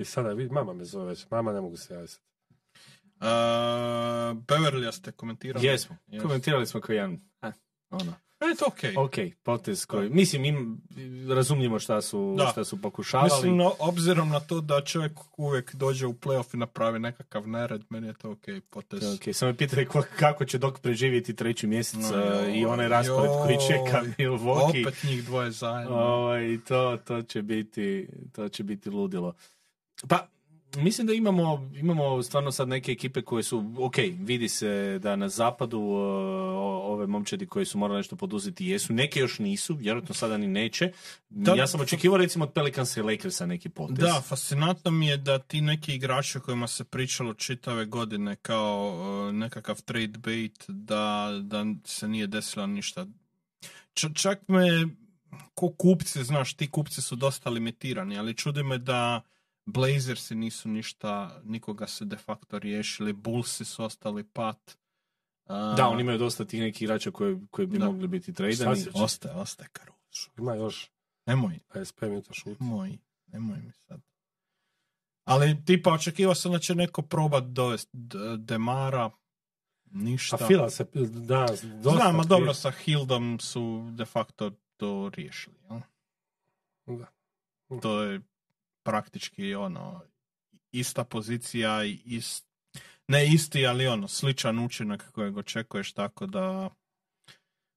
I 0.00 0.04
sada, 0.04 0.28
vidi, 0.28 0.50
mama 0.50 0.72
me 0.72 0.84
zove 0.84 1.06
već, 1.06 1.26
mama 1.30 1.52
ne 1.52 1.60
mogu 1.60 1.76
se 1.76 1.94
javiti. 1.94 2.16
Uh, 3.16 3.26
Beverly 4.38 4.92
ste 4.92 5.12
komentirali? 5.12 5.66
Jesmo. 5.66 5.96
Jes. 6.08 6.22
Komentirali 6.22 6.66
smo 6.66 6.80
kao 6.80 6.94
jedan, 6.94 7.18
a, 7.40 7.52
ono, 7.90 8.14
E, 8.42 8.56
to 8.56 8.64
okej. 8.68 8.94
ok, 8.96 9.14
potez 9.42 9.86
koji, 9.86 10.10
mislim, 10.10 10.44
im, 10.44 10.80
razumljivo 11.28 11.78
šta 11.78 12.00
su, 12.00 12.34
Da. 12.38 12.46
šta 12.46 12.64
su 12.64 12.82
pokušavali. 12.82 13.30
Mislim, 13.32 13.56
no, 13.56 13.72
obzirom 13.78 14.28
na 14.28 14.40
to 14.40 14.60
da 14.60 14.80
čovjek 14.80 15.12
uvijek 15.36 15.74
dođe 15.74 16.06
u 16.06 16.12
playoff 16.12 16.54
i 16.54 16.58
napravi 16.58 16.98
nekakav 16.98 17.48
nered, 17.48 17.82
meni 17.90 18.06
je 18.06 18.14
to 18.14 18.30
okej 18.30 18.60
potez. 18.60 19.14
Ok, 19.14 19.34
samo 19.34 19.50
je 19.50 19.56
pitanje 19.56 19.84
ko- 19.84 20.02
kako 20.18 20.44
će 20.44 20.58
dok 20.58 20.80
preživjeti 20.80 21.36
treći 21.36 21.66
mjesec 21.66 22.00
No, 22.02 22.16
joj, 22.16 22.52
i 22.52 22.64
onaj 22.66 22.88
raspored 22.88 23.30
koji 23.42 23.56
čeka. 23.68 24.02
Milwaukee. 24.18 24.80
Opet 24.82 25.02
njih 25.04 25.24
dvoje 25.24 25.50
zajedno. 25.50 25.96
Ovaj, 25.96 26.58
to, 26.68 26.98
to, 26.98 27.22
će 27.22 27.42
biti, 27.42 28.08
to 28.32 28.48
će 28.48 28.62
biti 28.62 28.90
ludilo. 28.90 29.34
Pa, 30.08 30.26
mislim 30.76 31.06
da 31.06 31.12
imamo, 31.12 31.70
imamo 31.74 32.22
stvarno 32.22 32.52
sad 32.52 32.68
neke 32.68 32.92
ekipe 32.92 33.22
koje 33.22 33.42
su, 33.42 33.74
ok, 33.78 33.94
vidi 34.18 34.48
se 34.48 34.98
da 35.02 35.16
na 35.16 35.28
zapadu 35.28 35.80
o- 35.80 36.82
ove 36.84 37.06
momčadi 37.06 37.46
koji 37.46 37.66
su 37.66 37.78
morali 37.78 37.98
nešto 37.98 38.16
poduzeti 38.16 38.66
jesu, 38.66 38.92
neke 38.92 39.20
još 39.20 39.38
nisu, 39.38 39.74
vjerojatno 39.74 40.14
sada 40.14 40.36
ni 40.38 40.46
neće. 40.46 40.92
Da, 41.30 41.54
ja 41.54 41.66
sam 41.66 41.80
očekivao 41.80 42.18
recimo 42.18 42.44
od 42.44 42.52
Pelicansa 42.52 43.00
i 43.00 43.02
Lakersa 43.02 43.46
neki 43.46 43.68
potez. 43.68 43.98
Da, 43.98 44.22
fascinantno 44.26 44.90
mi 44.90 45.06
je 45.06 45.16
da 45.16 45.38
ti 45.38 45.60
neki 45.60 45.94
igrači 45.94 46.38
o 46.38 46.40
kojima 46.40 46.66
se 46.66 46.84
pričalo 46.84 47.34
čitave 47.34 47.84
godine 47.84 48.36
kao 48.36 48.96
uh, 49.28 49.34
nekakav 49.34 49.82
trade 49.82 50.18
bait, 50.18 50.64
da, 50.68 51.30
da 51.42 51.64
se 51.84 52.08
nije 52.08 52.26
desilo 52.26 52.66
ništa. 52.66 53.06
Č- 53.94 54.14
čak 54.14 54.38
me, 54.48 54.86
ko 55.54 55.72
kupci, 55.72 56.24
znaš, 56.24 56.54
ti 56.54 56.70
kupci 56.70 57.02
su 57.02 57.16
dosta 57.16 57.50
limitirani, 57.50 58.18
ali 58.18 58.34
čudi 58.34 58.62
me 58.62 58.78
da 58.78 59.22
Blazersi 59.72 60.34
nisu 60.34 60.68
ništa, 60.68 61.40
nikoga 61.44 61.86
se 61.86 62.04
de 62.04 62.16
facto 62.16 62.58
riješili, 62.58 63.12
Bullsi 63.12 63.64
su 63.64 63.84
ostali 63.84 64.24
pat. 64.24 64.78
Uh, 65.44 65.76
Da, 65.76 65.88
oni 65.88 66.00
imaju 66.00 66.18
dosta 66.18 66.44
tih 66.44 66.60
nekih 66.60 66.82
igrača 66.82 67.10
koji, 67.10 67.38
koji 67.50 67.66
bi 67.66 67.78
Da. 67.78 67.84
mogli 67.84 68.08
biti 68.08 68.32
tradani. 68.32 68.86
Ostaje, 68.94 69.34
ostaje 69.34 69.68
Caruso. 69.78 70.30
Ima 70.38 70.54
još 70.54 70.90
Nemoj, 71.26 71.58
25 71.74 72.08
minuta 72.08 72.34
šut. 72.34 72.60
Nemoj, 72.60 72.98
nemoj 73.26 73.58
mi 73.58 73.72
sad. 73.72 74.00
Ali 75.24 75.64
tipa 75.64 75.92
očekivao 75.92 76.34
sam 76.34 76.52
da 76.52 76.58
će 76.58 76.74
neko 76.74 77.02
probat 77.02 77.44
dovesti 77.44 77.90
Demara, 78.38 79.10
ništa. 79.84 80.36
A 80.40 80.46
Fila 80.46 80.70
se 80.70 80.84
danas 81.10 81.62
dosta... 81.62 81.90
Znam, 81.90 82.20
a 82.20 82.24
dobro, 82.24 82.54
sa 82.54 82.70
Hildom 82.70 83.38
su 83.40 83.88
de 83.92 84.04
facto 84.04 84.50
to 84.76 85.10
riješili. 85.14 85.56
jel? 85.70 85.80
Da. 86.98 87.06
To 87.82 88.02
je 88.02 88.20
praktički 88.82 89.54
ono, 89.54 90.02
ista 90.72 91.04
pozicija 91.04 91.84
i 91.84 92.00
ist, 92.04 92.46
ne 93.08 93.26
isti, 93.26 93.66
ali 93.66 93.86
ono, 93.86 94.08
sličan 94.08 94.58
učinak 94.58 95.12
kojeg 95.12 95.36
očekuješ, 95.36 95.92
tako 95.92 96.26
da 96.26 96.70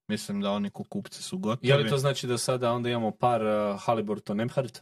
mislim 0.09 0.41
da 0.41 0.51
oni 0.51 0.69
kupci 0.69 1.23
su 1.23 1.37
gotovi. 1.37 1.67
Je 1.67 1.77
li 1.77 1.89
to 1.89 1.97
znači 1.97 2.27
da 2.27 2.37
sada 2.37 2.71
onda 2.71 2.89
imamo 2.89 3.11
par 3.11 3.41
uh, 3.41 3.81
Haliburton 3.81 4.37
Nemhart? 4.37 4.81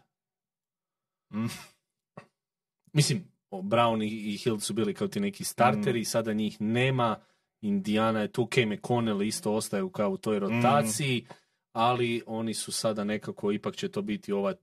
Mm. 1.34 1.45
Mislim, 2.93 3.31
Brown 3.52 4.03
i, 4.03 4.38
Hild 4.38 4.61
su 4.64 4.73
bili 4.73 4.93
kao 4.93 5.07
ti 5.07 5.19
neki 5.19 5.43
starteri, 5.43 6.06
sada 6.06 6.34
njih 6.34 6.61
nema. 6.61 7.19
Indiana 7.61 8.19
je 8.19 8.31
tu, 8.31 8.45
Kay 8.45 8.65
McConnell 8.65 9.22
isto 9.22 9.53
ostaju 9.53 9.89
kao 9.89 10.10
u 10.10 10.18
toj 10.18 10.39
rotaciji, 10.39 11.27
ali 11.73 12.23
oni 12.26 12.53
su 12.53 12.72
sada 12.72 13.03
nekako, 13.03 13.52
ipak 13.52 13.76
će 13.76 13.89
to 13.89 14.02
biti 14.02 14.31
ova, 14.31 14.53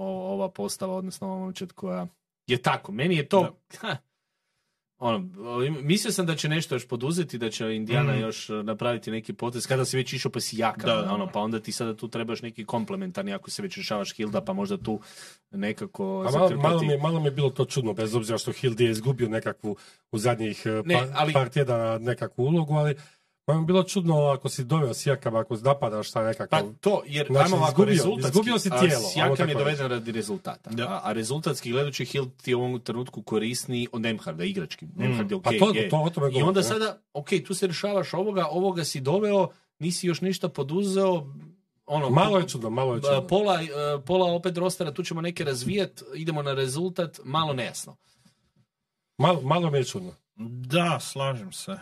o- 0.00 0.32
ova 0.32 0.50
postava, 0.50 0.94
odnosno 0.94 1.26
ova 1.26 1.38
momčad 1.38 1.72
koja 1.72 2.06
je 2.46 2.56
tako. 2.58 2.92
Meni 2.92 3.16
je 3.16 3.28
to... 3.28 3.56
Ha, 3.78 3.96
ono, 4.98 5.18
mislio 5.72 6.12
sam 6.12 6.26
da 6.26 6.34
će 6.34 6.48
nešto 6.48 6.74
još 6.74 6.88
poduzeti, 6.88 7.38
da 7.38 7.50
će 7.50 7.66
Indiana 7.66 8.12
Mhm. 8.12 8.20
još 8.20 8.50
uh, 8.50 8.64
napraviti 8.64 9.10
neki 9.10 9.32
potez, 9.32 9.66
kada 9.66 9.84
si 9.84 9.96
već 9.96 10.12
išao 10.12 10.32
pa 10.32 10.40
si 10.40 10.58
jaka, 10.58 10.86
Da, 10.86 10.94
da, 10.96 11.12
ono, 11.12 11.26
pa 11.26 11.40
onda 11.40 11.60
ti 11.60 11.72
sada 11.72 11.96
tu 11.96 12.08
trebaš 12.08 12.42
neki 12.42 12.64
komplementarni, 12.64 13.32
ako 13.32 13.50
se 13.50 13.62
već 13.62 13.76
rješavaš 13.76 14.12
Hilda, 14.12 14.40
pa 14.40 14.52
možda 14.52 14.76
tu 14.76 15.00
nekako 15.52 16.04
A 16.20 16.30
malo, 16.30 16.50
malo, 16.52 16.80
mi, 16.80 16.88
je- 16.88 16.98
malo 16.98 17.20
mi 17.20 17.26
je 17.26 17.30
bilo 17.30 17.50
to 17.50 17.64
čudno, 17.64 17.92
bez 17.92 18.14
obzira 18.14 18.38
što 18.38 18.52
Hild 18.52 18.80
je 18.80 18.90
izgubio 18.90 19.28
nekakvu 19.28 19.76
u 20.12 20.18
zadnjih 20.18 20.62
eh, 20.66 20.82
Ne, 20.84 20.94
pa- 20.94 21.08
ali- 21.14 21.32
par 21.32 21.48
tjedana 21.48 21.98
nekakvu 21.98 22.42
ulogu, 22.42 22.74
ali 22.74 22.94
Pa 23.50 23.54
mi 23.54 23.62
je 23.62 23.66
bilo 23.66 23.82
čudno 23.82 24.26
ako 24.26 24.48
si 24.48 24.64
doveo 24.64 24.94
Sijakama, 24.94 25.38
ako 25.40 25.56
napadaš 25.56 26.08
šta 26.08 26.20
Pa 26.20 26.26
nekakav... 26.26 26.62
to, 26.74 27.02
jer 27.06 27.26
Znači, 27.26 27.44
ajmo 27.44 27.56
ovako, 27.56 27.72
izgubio- 27.72 27.88
rezultatski, 27.88 28.28
izgubio 28.30 28.58
si 28.58 28.68
tijelo, 28.70 28.84
ajmo 28.96 29.08
Sijakam 29.08 29.48
je 29.48 29.54
doveden 29.54 29.86
radi 29.86 30.12
rezultata. 30.12 30.70
Da. 30.70 30.84
A, 30.84 31.00
a 31.04 31.12
rezultatski 31.12 31.70
gledajući 31.70 32.04
Hill 32.04 32.26
ti 32.36 32.50
je 32.50 32.56
u 32.56 32.60
ovom 32.60 32.80
trenutku 32.80 33.22
korisniji 33.22 33.88
od 33.92 34.00
Nemharda, 34.00 34.44
igrački. 34.44 34.86
Nemhard 34.96 35.30
je 35.30 35.36
okej, 35.36 35.58
Pa 35.58 35.66
to- 35.66 35.74
je. 35.74 35.88
to 35.88 35.96
o 35.96 36.10
tome 36.10 36.26
I 36.26 36.30
govorim, 36.30 36.48
onda 36.48 36.60
ne? 36.60 36.64
sada, 36.64 36.98
ok, 37.12 37.28
tu 37.46 37.54
se 37.54 37.66
rješavaš 37.66 38.14
ovoga, 38.14 38.46
ovoga 38.46 38.84
si 38.84 39.00
doveo, 39.00 39.48
nisi 39.78 40.06
još 40.06 40.20
ništa 40.20 40.48
poduzeo, 40.48 41.26
ono, 41.86 42.10
Malo 42.10 42.38
je 42.38 42.48
čudno, 42.48 42.70
malo 42.70 42.94
je 42.94 43.00
čudno. 43.02 43.26
pola, 43.26 43.62
e, 43.62 43.66
pola 44.00 44.32
opet 44.32 44.56
rostera, 44.56 44.92
tu 44.92 45.02
ćemo 45.02 45.20
neke 45.20 45.44
razvijat, 45.44 46.02
idemo 46.14 46.42
na 46.42 46.54
rezultat, 46.54 47.20
malo 47.24 47.52
nejasno. 47.52 47.96
Malo, 49.18 49.40
malo 49.40 49.70
mi 49.70 49.78
je 49.78 49.84
čudno. 49.84 50.12
Da, 50.66 51.00
slažem 51.00 51.52
se. 51.52 51.76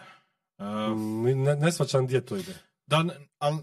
Uh, 0.58 0.64
Mm, 0.90 1.42
Ne, 1.42 1.56
ne 1.56 1.72
shvaćam 1.72 2.06
gdje 2.06 2.26
to 2.26 2.36
ide. 2.36 2.54
da, 2.86 3.04
ali 3.38 3.58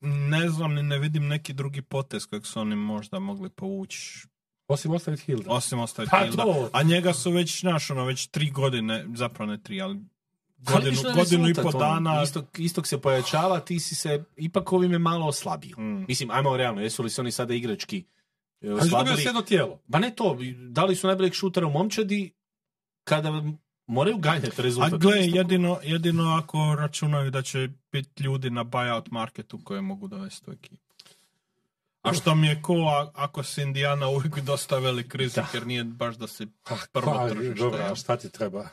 ne 0.00 0.48
znam 0.48 0.74
ni 0.74 0.82
ne 0.82 0.98
vidim 0.98 1.28
neki 1.28 1.52
drugi 1.52 1.82
potez 1.82 2.26
kojeg 2.26 2.46
su 2.46 2.60
oni 2.60 2.76
možda 2.76 3.18
mogli 3.18 3.50
povući. 3.50 4.26
Osim 4.68 4.92
ostaviti 4.92 5.22
Hilda. 5.22 5.50
Osim 5.50 5.78
ostaviti 5.78 6.10
Pa 6.10 6.18
Hilda. 6.18 6.42
to! 6.42 6.70
A 6.72 6.82
njega 6.82 7.12
su 7.12 7.30
već, 7.30 7.60
znaš, 7.60 7.90
ono, 7.90 8.04
već 8.04 8.26
tri 8.26 8.50
godine, 8.50 9.06
zapravo 9.14 9.50
ne 9.50 9.62
tri, 9.62 9.82
ali 9.82 9.98
Ali 10.66 10.84
godinu, 10.84 11.14
godinu 11.14 11.48
i 11.48 11.54
po 11.54 11.72
dana. 11.72 12.22
Istok, 12.22 12.58
istok 12.58 12.86
se 12.86 13.00
pojačava, 13.00 13.60
ti 13.60 13.80
si 13.80 13.94
se 13.94 14.24
ipak 14.36 14.72
ovime 14.72 14.98
malo 14.98 15.26
oslabio. 15.26 15.76
Mm. 15.78 16.04
Mislim, 16.08 16.30
ajmo 16.30 16.56
realno, 16.56 16.80
jesu 16.80 17.02
li 17.02 17.10
se 17.10 17.20
oni 17.20 17.32
sada 17.32 17.54
igrački 17.54 18.04
e, 18.60 18.72
oslabili? 18.72 19.16
si 19.16 19.26
jedno 19.26 19.42
tijelo. 19.42 19.80
Pa 19.92 19.98
ne 19.98 20.10
to, 20.10 20.38
da 20.68 20.84
li 20.84 20.96
su 20.96 21.06
najboljeg 21.06 21.32
šutera 21.34 21.66
u 21.66 21.70
momčadi 21.70 22.32
kada 23.04 23.42
moraju 23.88 24.18
ganjati 24.18 24.60
A 24.60 24.62
rezultat. 24.62 25.00
gle, 25.00 25.16
Isto- 25.16 25.36
jedino, 25.36 25.78
jedino 25.82 26.34
ako 26.34 26.74
računaju 26.74 27.30
da 27.30 27.42
će 27.42 27.58
biti 27.92 28.22
ljudi 28.22 28.50
na 28.50 28.64
buyout 28.64 29.10
marketu 29.10 29.60
koje 29.64 29.80
mogu 29.80 30.08
dovesti 30.08 30.50
u 30.50 30.54
ekipu. 30.54 30.82
A 32.02 32.12
što 32.14 32.34
mi 32.34 32.46
je 32.46 32.62
ko 32.62 32.74
a- 32.74 33.10
ako 33.14 33.42
se 33.42 33.62
Indijana 33.62 34.08
uvijek 34.08 34.40
dosta 34.40 34.78
velik 34.78 35.14
rizik, 35.14 35.44
jer 35.54 35.66
nije 35.66 35.84
baš 35.84 36.16
da 36.16 36.26
si 36.26 36.46
prvo 36.92 37.12
Pa, 37.12 37.28
tržište. 37.28 37.54
dobro, 37.54 37.82
a 37.82 37.94
šta 37.94 38.16
ti 38.16 38.30
treba? 38.30 38.68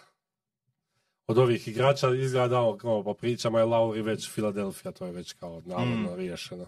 Od 1.27 1.37
ovih 1.37 1.67
igrača 1.67 2.09
izgleda 2.11 2.59
ovo, 2.59 2.77
kao 2.77 3.03
po 3.03 3.13
pričama 3.13 3.59
je 3.59 3.65
Lauri 3.65 4.01
već 4.01 4.29
Filadelfija, 4.29 4.91
to 4.91 5.05
je 5.05 5.11
već 5.11 5.33
kao 5.33 5.61
navodno 5.65 6.11
Mm. 6.11 6.15
riješeno. 6.15 6.65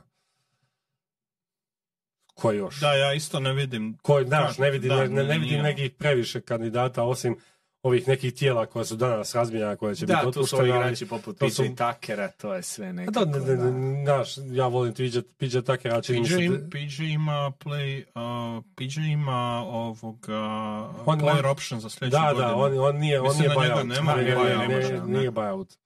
Ko 2.34 2.52
još? 2.52 2.80
Da, 2.80 2.94
ja 2.94 3.14
isto 3.14 3.40
ne 3.40 3.54
vidim. 3.54 3.98
Ko, 3.98 4.24
znaš, 4.24 4.58
ne 4.58 4.72
vidim, 4.72 4.90
Da, 4.90 4.96
ne, 4.96 5.10
ne, 5.10 5.24
ne 5.24 5.38
vidim 5.40 5.62
nekih 5.62 5.92
previše 5.92 6.42
kandidata, 6.42 7.04
osim 7.04 7.38
ovih 7.84 8.08
nekih 8.08 8.34
tijela 8.34 8.66
koja 8.66 8.86
su 8.86 8.96
danas 8.96 9.36
razmijena, 9.36 9.76
koje 9.76 9.96
će 9.96 10.06
Da, 10.06 10.14
biti 10.16 10.26
tu 10.26 10.34
su 10.34 10.40
otpuštene. 10.40 10.62
ovi 10.62 10.72
ali- 10.72 10.82
igrači 10.82 11.06
poput 11.08 11.38
to 11.38 11.50
su- 11.50 11.64
PJ 11.64 11.70
Tuckera, 11.70 12.28
to 12.30 12.54
je 12.54 12.64
sve 12.64 12.94
nekako. 12.94 13.26
Da, 13.26 13.40
ne, 13.40 13.46
ne, 13.46 13.56
da. 13.56 13.72
ne, 13.72 14.04
znaš, 14.04 14.30
ja 14.48 14.68
volim 14.68 14.94
PJ, 14.94 15.02
PJ 15.38 15.58
mi 15.58 15.64
PJ, 16.24 16.34
im- 16.36 16.70
PJ 16.72 17.04
ima 17.04 17.52
play, 17.56 18.04
uh, 18.58 18.64
PJ 18.76 19.00
ima 19.04 19.38
ovoga 19.62 20.38
On- 21.06 21.20
player 21.20 21.40
on- 21.40 21.46
option 21.46 21.80
za 21.80 21.90
sljedeću 21.90 22.12
Da, 22.14 22.34
godinu. 22.34 22.48
da, 22.48 22.56
on, 22.56 22.80
on 22.80 22.96
nije, 22.98 23.20
on 23.22 23.28
Mislim 23.28 23.42
nije 23.42 23.56
da 23.68 23.76
buyout. 23.76 23.88
nema, 23.88 24.16
Ne, 24.16 24.24
ne, 24.24 24.30
buyout, 24.30 24.58
ne, 24.60 24.68
ne 24.68 24.76
može, 24.76 24.94
ne, 24.94 25.00
ne. 25.02 25.20
nije 25.20 25.32
buyout. 25.32 25.78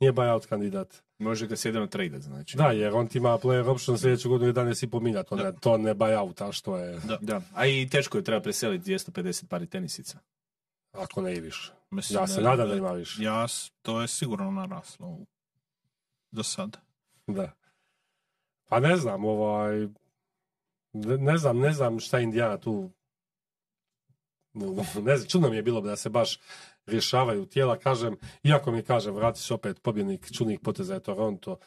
Nije 0.00 0.12
buyout 0.12 0.46
kandidat. 0.46 0.94
Može 1.18 1.46
ga 1.46 1.56
se 1.56 1.68
jedino 1.68 1.86
tradat, 1.86 2.20
znači. 2.22 2.56
Da, 2.56 2.66
jer 2.66 2.94
on 2.94 3.08
ti 3.08 3.18
ima 3.18 3.28
player 3.30 3.66
option 3.66 3.98
sljedeću 3.98 4.28
godinu 4.28 4.48
11,5 4.48 5.00
milja, 5.00 5.22
to 5.22 5.36
ne, 5.36 5.52
to 5.54 5.78
ne 5.78 5.94
buyout, 5.94 6.42
a 6.42 6.52
što 6.52 6.76
je, 6.78 6.98
Da. 7.00 7.18
Da. 7.20 7.40
A 7.54 7.66
i 7.66 7.88
teško 7.88 8.18
je 8.18 8.24
treba 8.24 8.40
preseliti 8.40 8.84
250 8.84 9.44
pari 9.46 9.66
tenisica. 9.66 10.18
Ako 10.92 11.20
ne 11.20 11.34
i 11.34 11.40
više. 11.40 11.72
Mislim 11.90 12.20
Ja 12.20 12.26
se 12.26 12.40
nadam 12.40 12.68
da 12.68 12.74
ima 12.74 12.92
više. 12.92 13.22
Ja, 13.22 13.46
to 13.82 14.00
je 14.00 14.08
sigurno 14.08 14.50
naraslo 14.50 15.18
do 16.30 16.42
sada. 16.42 16.78
Da. 17.26 17.52
Pa 18.68 18.80
ne 18.80 18.96
znam, 18.96 19.24
ovaj... 19.24 19.88
Ne, 20.92 21.18
ne 21.18 21.38
znam, 21.38 21.58
ne 21.58 21.72
znam 21.72 22.00
šta 22.00 22.20
Indijana 22.20 22.58
tu... 22.58 22.90
Ne 25.02 25.16
znam, 25.16 25.28
čudno 25.28 25.48
mi 25.48 25.56
je 25.56 25.62
bilo 25.62 25.80
da 25.80 25.96
se 25.96 26.10
baš 26.10 26.38
rješavaju 26.86 27.46
tijela, 27.46 27.78
kažem, 27.78 28.16
iako 28.42 28.70
mi 28.70 28.82
kažem, 28.82 29.14
vrati 29.14 29.40
se 29.40 29.54
opet 29.54 29.82
pobjednik 29.82 30.32
čudnih 30.32 30.60
poteza 30.60 30.94
je 30.94 31.02
Toronto 31.02 31.58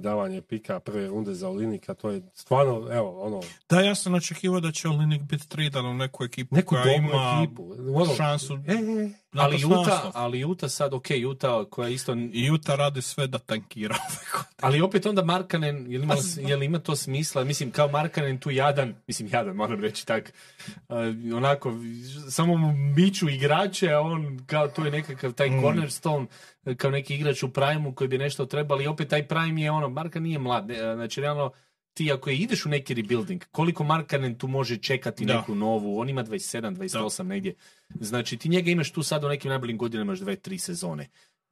i 0.00 0.02
davanje 0.02 0.40
pika 0.40 0.80
prve 0.80 1.06
runde 1.06 1.34
za 1.34 1.48
Olinika, 1.48 1.94
to 1.94 2.10
je 2.10 2.22
stvarno, 2.34 2.88
evo, 2.92 3.20
ono, 3.20 3.40
Da, 3.68 3.80
ja 3.80 3.94
sam 3.94 4.14
očekivao 4.14 4.60
da 4.60 4.72
će 4.72 4.88
Olinik 4.88 5.22
biti 5.22 5.48
tradan 5.48 5.86
u 5.86 5.94
neku 5.94 6.24
ekipu 6.24 6.56
neku 6.56 6.74
koja 6.74 6.94
ima 6.94 7.42
ekipu. 7.42 7.74
Ono, 7.94 8.14
šansu 8.14 8.58
E, 8.66 8.72
e, 8.72 9.10
na 9.29 9.29
Ali 9.32 9.60
Juta, 9.60 10.10
ali 10.14 10.40
Juta 10.40 10.68
sad, 10.68 10.94
ok, 10.94 11.10
Juta 11.10 11.64
koja 11.70 11.88
isto... 11.88 12.14
I 12.32 12.44
Juta 12.44 12.76
radi 12.76 13.02
sve 13.02 13.26
da 13.26 13.38
tankira. 13.38 13.96
Ali 14.60 14.80
opet 14.80 15.06
onda 15.06 15.24
Markanen, 15.24 15.92
je 15.92 15.98
li 15.98 16.04
ima, 16.04 16.14
je 16.36 16.56
li 16.56 16.66
ima 16.66 16.78
to 16.78 16.96
smisla? 16.96 17.44
Mislim, 17.44 17.70
kao 17.70 17.88
Markanen 17.88 18.38
tu 18.38 18.50
jadan, 18.50 18.94
mislim 19.06 19.28
jadan, 19.32 19.56
moram 19.56 19.80
reći 19.80 20.06
tak, 20.06 20.32
uh, 20.88 20.96
onako, 21.36 21.72
samo 22.30 22.56
mu 22.56 22.72
miču 22.72 23.28
igrače, 23.28 23.90
a 23.92 24.00
on 24.00 24.40
kao 24.46 24.68
to 24.68 24.84
je 24.84 24.90
nekakav 24.90 25.32
taj 25.32 25.50
Mm. 25.50 25.62
cornerstone, 25.62 26.26
kao 26.76 26.90
neki 26.90 27.14
igrač 27.14 27.42
u 27.42 27.48
prime 27.52 27.94
koji 27.94 28.08
bi 28.08 28.18
nešto 28.18 28.46
trebali, 28.46 28.86
opet 28.86 29.08
taj 29.08 29.28
prime 29.28 29.62
je 29.62 29.70
ono, 29.70 29.88
Marka 29.88 30.20
nije 30.20 30.38
mlad, 30.38 30.66
ne, 30.66 30.94
znači 30.94 31.20
realno, 31.20 31.50
ti 32.00 32.12
ako 32.12 32.30
ideš 32.32 32.66
u 32.66 32.70
neki 32.70 32.94
rebuilding, 32.94 33.44
koliko 33.46 33.84
Markanen 33.84 34.34
tu 34.34 34.48
može 34.48 34.76
čekati 34.78 35.24
Da. 35.24 35.36
neku 35.36 35.54
novu, 35.54 35.98
on 35.98 36.08
ima 36.08 36.24
27, 36.24 36.72
28 36.72 37.22
negdje, 37.24 37.54
znači 37.90 38.36
ti 38.36 38.48
njega 38.48 38.70
imaš 38.70 38.90
tu 38.90 39.02
sad 39.02 39.24
u 39.24 39.28
nekim 39.28 39.48
najboljim 39.48 39.78
godinama 39.78 40.12
još 40.12 40.20
dve, 40.20 40.36
tri 40.36 40.58
sezone 40.58 41.08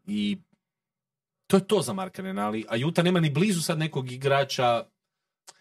i 0.07 0.39
to 1.47 1.57
je 1.57 1.67
to 1.67 1.83
za 1.83 1.93
Markanen, 1.93 2.39
ali 2.39 2.65
a 2.69 2.77
Juta 2.77 3.03
nema 3.03 3.21
ni 3.21 3.31
blizu 3.31 3.63
sad 3.63 3.79
nekog 3.79 4.13
igrača 4.13 4.85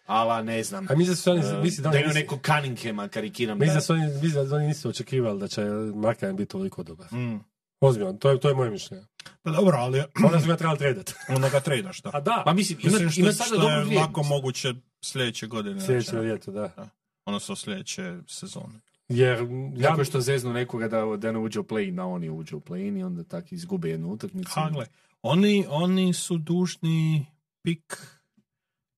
ala 0.06 0.42
ne 0.42 0.62
znam. 0.62 0.86
A 0.86 0.94
mislim 0.94 1.12
da 1.12 1.16
su 1.16 1.30
oni, 1.30 1.40
uh, 1.40 1.62
mislim 1.62 1.82
da 1.82 1.90
da 1.90 1.96
oni 1.96 2.06
nisu- 2.06 2.14
nekog 2.14 2.38
Cunninghama, 2.42 3.08
karikiram. 3.08 3.58
mislim 3.58 3.68
da- 3.68 3.74
da 3.74 3.80
su 3.80 3.92
oni, 3.92 4.06
mislim 4.14 4.48
da 4.48 4.56
oni 4.56 4.66
nisu 4.66 4.88
očekivali 4.88 5.40
da 5.40 5.48
će 5.48 5.60
Markanen 5.94 6.36
biti 6.36 6.50
toliko 6.50 6.82
dobar. 6.82 7.12
Mm. 7.12 7.40
Ozbiljno, 7.80 8.12
to 8.12 8.30
je, 8.30 8.40
to 8.40 8.48
je 8.48 8.54
moje 8.54 8.70
mišljenje. 8.70 9.04
Pa 9.42 9.50
dobro, 9.50 9.76
ali 9.78 10.02
Onda 10.26 10.40
su 10.40 10.46
ga 10.46 10.56
trebali 10.56 10.78
tradat. 10.78 11.12
onda 11.36 11.48
ga 11.48 11.60
tradaš, 11.60 12.02
da. 12.02 12.10
A 12.14 12.20
da, 12.20 12.42
Pa 12.44 12.52
mislim, 12.52 12.78
ima, 12.82 12.90
Mislim 12.92 13.10
što, 13.10 13.20
ima 13.20 13.32
sada 13.32 13.46
što 13.46 13.54
dobru 13.56 13.70
je 13.70 13.84
vrijednost. 13.84 14.08
lako 14.08 14.22
moguće 14.22 14.74
sljedeće 15.02 15.46
godine. 15.46 15.80
sljedeće 15.80 16.10
znači, 16.10 16.26
ljeto, 16.26 16.50
da. 16.52 16.88
Odnosno 17.24 17.56
sljedeće 17.56 18.16
sezone. 18.26 18.80
Jer 19.08 19.38
ja, 19.76 19.88
Tako 19.88 20.04
što 20.04 20.20
zeznu 20.20 20.52
nekoga 20.52 20.88
da, 20.88 21.16
da 21.16 21.32
ne 21.32 21.38
uđe 21.38 21.60
u 21.60 21.64
play 21.64 21.94
da 21.94 22.04
oni 22.04 22.30
uđe 22.30 22.56
u 22.56 22.60
play 22.60 22.98
i 22.98 23.02
onda 23.02 23.24
tak 23.24 23.52
izgube 23.52 23.88
jednu 23.90 24.08
utakmicu. 24.08 24.50
Ha, 24.54 24.70
gle, 24.70 24.86
oni, 25.22 25.66
oni 25.68 26.12
su 26.12 26.38
dužni 26.38 27.26
pik 27.62 27.96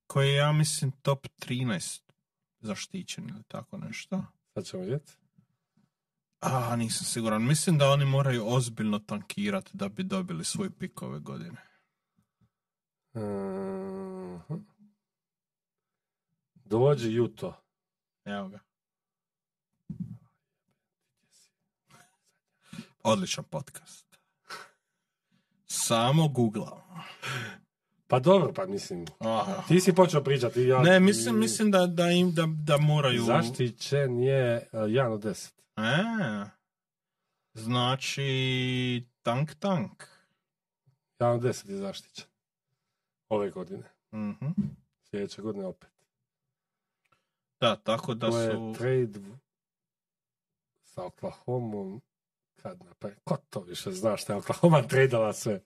koji 0.07 0.29
je, 0.29 0.35
ja 0.35 0.53
mislim, 0.53 0.93
top 1.03 1.27
13 1.39 2.01
zaštićen 2.61 3.29
ili 3.29 3.43
tako 3.49 3.79
nešto. 3.79 4.25
sad 4.55 4.65
ćemo 4.65 4.83
vidjeti. 4.83 5.13
A, 6.41 6.77
nisam 6.77 7.05
siguran. 7.05 7.47
Mislim 7.47 7.79
da 7.79 7.91
oni 7.91 8.05
moraju 8.05 8.45
ozbiljno 8.47 8.99
tankirati 8.99 9.71
da 9.73 9.89
bi 9.89 10.03
dobili 10.03 10.45
svoj 10.45 10.71
pik 10.71 11.03
ove 11.03 11.19
godine. 11.19 11.61
Mhm. 13.15 14.55
Dođi 16.55 17.13
Juto. 17.13 17.55
Evo 18.25 18.49
ga. 18.49 18.59
Odličan 23.03 23.45
podcast. 23.45 24.19
Samo 25.67 26.29
googlam. 26.29 26.81
Pa 28.07 28.19
dobro, 28.19 28.53
pa 28.53 28.67
mislim, 28.67 29.07
Aha. 29.19 29.63
ti 29.69 29.81
si 29.81 29.95
počeo 29.95 30.25
pričati. 30.25 30.63
Ja, 30.63 30.83
Ne, 30.83 31.01
mislim, 31.01 31.39
mislim 31.39 31.71
da, 31.71 31.87
da 31.87 32.11
im 32.11 32.35
da, 32.35 32.47
da 32.47 32.79
moraju... 32.79 33.23
Zaštićen 33.23 34.21
je 34.21 34.69
uh, 34.73 34.81
1 34.81 35.07
od 35.07 35.23
10. 35.25 35.60
E, 35.85 36.51
znači 37.55 39.07
tank 39.23 39.55
tank. 39.55 40.05
1 41.19 41.35
od 41.35 41.41
10 41.43 41.71
je 41.71 41.77
zaštićen. 41.77 42.27
Ove 43.29 43.51
godine. 43.51 43.91
Mhm. 44.13 44.47
Sljedeće 45.03 45.43
godine 45.43 45.67
opet. 45.67 45.91
Da, 47.61 47.77
tako 47.77 48.15
da 48.15 48.31
to 48.31 48.39
je 48.41 48.51
su... 48.53 48.75
trade 48.79 49.21
sa 50.83 51.05
Oklahomom. 51.05 52.01
Kad 52.63 52.85
napravi? 52.85 53.17
Ko 53.25 53.37
to 53.51 53.61
više 53.61 53.93
zna 53.93 54.17
šta 54.17 54.33
je 54.33 54.39
Oklahoma 54.39 54.83
tradala 54.89 55.33
sve? 55.33 55.61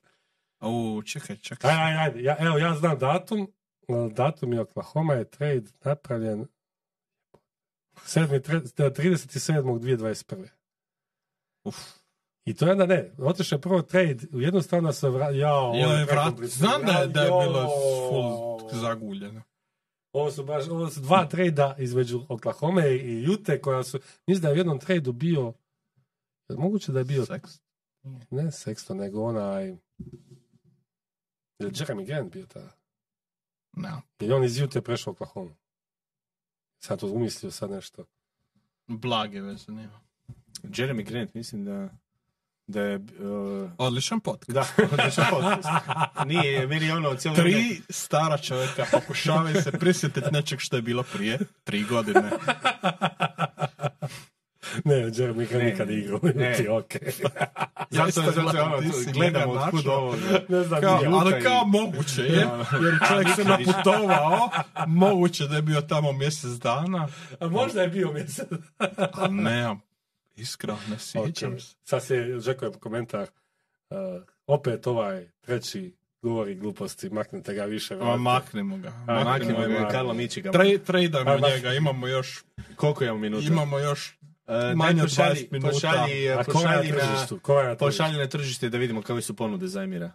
U, 0.60 1.02
čekaj, 1.06 1.36
čekaj. 1.36 1.70
Ajde, 1.70 1.82
ajde, 1.82 1.98
ajde. 2.00 2.22
Ja, 2.22 2.36
evo, 2.38 2.58
ja 2.58 2.74
znam 2.74 2.98
datum. 2.98 3.52
Datum 4.10 4.52
je 4.52 4.60
Oklahoma 4.60 5.14
je 5.14 5.30
trade 5.30 5.70
napravljen 5.84 6.38
7. 6.40 6.46
tre- 6.46 6.46
37.2021. 7.96 10.48
Uf. 11.64 11.76
I 12.44 12.54
to 12.54 12.66
je 12.66 12.72
onda 12.72 12.86
ne, 12.86 13.12
otišao 13.18 13.56
je 13.56 13.60
prvo 13.60 13.82
trade, 13.82 14.26
u 14.32 14.40
jednu 14.40 14.62
stranu 14.62 14.92
se 14.92 15.08
vra... 15.08 15.30
Jao, 15.30 15.72
je 15.74 16.06
kako 16.06 16.14
vrat... 16.14 16.34
Znam 16.50 16.82
da 16.82 16.92
je, 16.92 17.08
da 17.08 17.20
je 17.20 17.30
bilo 17.30 17.68
full 18.10 18.60
zaguljeno. 18.72 19.42
Ovo 20.12 20.30
su 20.30 20.44
baš, 20.44 20.68
ovo 20.68 20.90
su 20.90 21.00
dva 21.00 21.28
trejda 21.28 21.76
između 21.78 22.22
Oklahoma 22.28 22.86
i 22.86 23.22
Jute 23.22 23.60
koja 23.60 23.82
su, 23.82 23.98
mislim 24.26 24.42
da 24.42 24.48
je 24.48 24.54
u 24.54 24.56
jednom 24.56 24.78
trejdu 24.78 25.12
bio, 25.12 25.52
je 26.48 26.56
moguće 26.56 26.92
da 26.92 26.98
je 26.98 27.04
bio, 27.04 27.26
Seks. 27.26 27.50
ne 28.30 28.44
Sexton, 28.44 28.96
nego 28.96 29.22
onaj, 29.22 29.76
Je 31.58 31.70
Jeremy 31.70 32.06
Grant 32.06 32.32
bio 32.32 32.46
tada? 32.46 32.72
Ne. 33.76 33.90
Jer 34.20 34.32
on 34.32 34.44
iz 34.44 34.58
Jute 34.58 34.80
prešao 34.80 35.12
Oklahoma. 35.12 35.56
Sad 36.84 37.00
to 37.00 37.06
umislio 37.06 37.50
sad 37.50 37.70
nešto. 37.70 38.04
Blage 38.86 39.40
veze 39.40 39.72
nema. 39.72 40.00
Jeremy 40.62 41.04
Grant, 41.04 41.34
mislim 41.34 41.64
da 41.64 41.88
da 42.66 42.80
je... 42.80 42.96
Uh, 42.96 43.70
Odličan 43.78 44.20
podcast. 44.20 44.50
da, 44.50 44.66
odličan 44.92 45.24
podcast. 45.30 45.68
Nije, 46.26 46.66
meni 46.66 46.90
ono 46.90 47.14
cijelo 47.14 47.36
vrijeme- 47.36 47.62
Tri 47.68 47.82
stara 47.90 48.38
čovjeka 48.38 48.84
pokušavaju 48.92 49.62
se 49.62 49.72
prisjetiti 49.72 50.30
nečeg 50.32 50.60
što 50.60 50.76
je 50.76 50.82
bilo 50.82 51.02
prije 51.12 51.38
tri 51.64 51.84
godine. 51.84 52.30
Ne, 54.84 54.94
Jeremy 54.94 55.54
Ne, 55.54 55.64
nikad 55.64 55.90
igrao. 55.90 56.20
ne. 56.24 56.54
Ti, 56.54 56.68
ok. 56.68 56.92
Zato, 57.90 58.10
zato, 58.12 58.42
gledam, 58.42 58.72
ono, 58.72 58.80
ti 58.82 58.92
si 58.94 59.12
gledam 59.12 59.42
njega 59.42 59.60
otkud 59.60 59.86
ovo. 59.88 60.16
ne 60.48 60.62
znam, 60.62 60.80
Kao, 60.80 61.00
ali 61.10 61.42
kao 61.42 61.64
moguće 61.66 62.22
je, 62.22 62.46
jer 62.82 62.98
čovjek 63.08 63.28
se 63.30 63.44
naputovao, 63.44 64.50
moguće 64.86 65.46
da 65.46 65.56
je 65.56 65.62
bio 65.62 65.80
tamo 65.80 66.12
mjesec 66.12 66.50
dana, 66.50 67.08
A 67.40 67.46
možda 67.48 67.82
je 67.82 67.88
bio 67.88 68.12
mjesec. 68.12 68.48
a 69.12 69.28
ne, 69.44 69.76
iskreno 70.36 70.78
ne 70.88 70.98
sjećam 70.98 71.60
se. 71.60 71.74
Sad 71.84 72.04
se 72.04 72.34
očekujem 72.38 72.72
komentar. 72.74 73.26
Uh, 73.90 73.96
opet 74.46 74.86
ovaj 74.86 75.26
treći 75.40 75.94
govori 76.22 76.54
gluposti, 76.54 77.10
maknite 77.10 77.54
ga 77.54 77.64
više. 77.64 77.94
Vratite. 77.94 78.18
maknemo 78.18 78.76
ga. 78.78 78.88
A, 78.88 79.14
Maknemo 79.14 79.24
maknimo 79.24 79.58
ga, 79.60 79.80
ga. 79.80 79.88
Karlo 79.88 80.14
Mičiga. 80.14 80.50
Tra- 80.50 80.78
Tradujemo 80.80 81.30
A, 81.30 81.38
baš- 81.38 81.50
njega, 81.50 81.72
imamo 81.72 82.06
još, 82.06 82.44
Koliko 82.76 83.04
imamo 83.04 83.18
minuta? 83.18 83.46
imamo 83.46 83.78
još 83.78 84.18
Uh, 84.46 84.54
manje 84.76 85.02
od 85.02 85.08
pošalji, 85.08 85.40
20 85.40 85.52
minuta. 85.52 85.72
Pošalji, 85.72 86.30
A 86.30 86.44
pošalji, 86.44 86.92
na, 86.92 86.98
tržištu? 86.98 87.40
Na 87.48 87.76
pošalji 87.76 88.18
na 88.18 88.26
tržište 88.26 88.68
da 88.68 88.78
vidimo 88.78 89.02
kakve 89.02 89.22
su 89.22 89.36
ponude 89.36 89.68
za 89.68 89.82
Emira. 89.82 90.10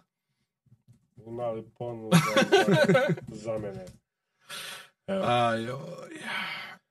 Ima 1.26 1.50
li 1.50 1.62
ponuda 1.78 2.16
za 3.44 3.58
mene? 3.58 3.84
Evo. 5.06 5.24
Ajoj. 5.24 5.74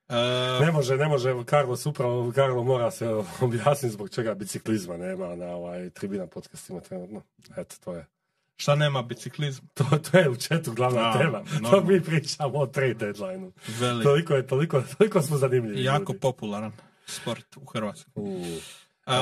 E, 0.08 0.64
Ne 0.64 0.72
može, 0.72 0.96
ne 0.96 1.08
može, 1.08 1.34
Carlos 1.44 1.86
upravo, 1.86 2.32
Carlo 2.32 2.64
mora 2.64 2.90
se 2.90 3.06
objasniti 3.40 3.92
zbog 3.92 4.10
čega 4.10 4.34
biciklizma 4.34 4.96
nema 4.96 5.36
na 5.36 5.46
ovaj 5.46 5.90
tribina 5.90 6.26
podcastima 6.26 6.80
trenutno. 6.80 7.22
Eto, 7.56 7.76
to 7.84 7.94
je. 7.94 8.06
šta 8.56 8.74
nema 8.74 9.02
biciklizma? 9.02 9.68
To, 9.74 9.84
to 10.10 10.18
je 10.18 10.28
u 10.30 10.36
četu 10.36 10.72
glavna 10.72 11.00
A, 11.10 11.18
tema. 11.18 11.42
To 11.70 11.80
mi 11.84 12.00
pričamo 12.00 12.58
o 12.58 12.66
trade 12.66 12.94
deadline-u. 12.94 13.52
Toliko 14.02 14.34
je, 14.34 14.46
toliko, 14.46 14.82
toliko 14.98 15.22
smo 15.22 15.36
zanimljivi. 15.36 15.84
jako 15.84 16.12
ljudi. 16.12 16.20
popularan 16.20 16.72
sport 17.10 17.56
u 17.56 17.64
Hrvatskoj. 17.64 18.12
U, 18.16 18.42
E, 19.06 19.12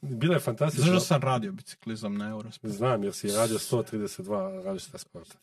Bilo 0.00 0.34
je 0.34 0.40
fantastično. 0.40 0.86
zašto 0.86 1.00
sam 1.00 1.22
radio 1.22 1.52
biciklizam 1.52 2.14
na 2.14 2.28
Eurosport? 2.28 2.72
Znam, 2.72 3.04
jer 3.04 3.14
si 3.14 3.28
radio 3.28 3.58
132 3.58 4.22
različita 4.62 4.98
sporta. 4.98 5.34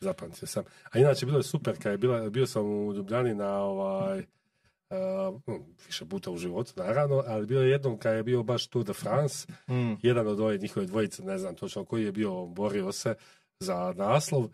Zapamtio 0.00 0.46
sam. 0.48 0.64
A 0.84 0.98
inače, 0.98 1.26
bilo 1.26 1.38
je 1.38 1.42
super, 1.42 1.82
kad 1.82 1.92
je 1.92 1.98
bila, 1.98 2.30
bio 2.30 2.46
sam 2.46 2.66
u 2.66 2.94
Ljubljani 2.94 3.34
na 3.34 3.56
ovaj, 3.56 4.18
uh, 4.18 5.40
više 5.86 6.04
puta 6.06 6.30
u 6.30 6.38
životu, 6.38 6.72
naravno, 6.76 7.22
ali 7.26 7.46
bilo 7.46 7.62
je 7.62 7.70
jednom 7.70 7.98
kad 7.98 8.14
je 8.14 8.22
bio 8.22 8.42
baš 8.42 8.66
Tour 8.66 8.84
de 8.84 8.92
France, 8.92 9.46
Mm. 9.68 9.92
jedan 10.02 10.26
od 10.26 10.40
ove 10.40 10.58
njihove 10.58 10.86
dvojice, 10.86 11.22
ne 11.22 11.38
znam 11.38 11.54
točno 11.54 11.84
koji 11.84 12.04
je 12.04 12.12
bio, 12.12 12.46
borio 12.46 12.92
se 12.92 13.14
za 13.60 13.94
naslov. 13.96 14.48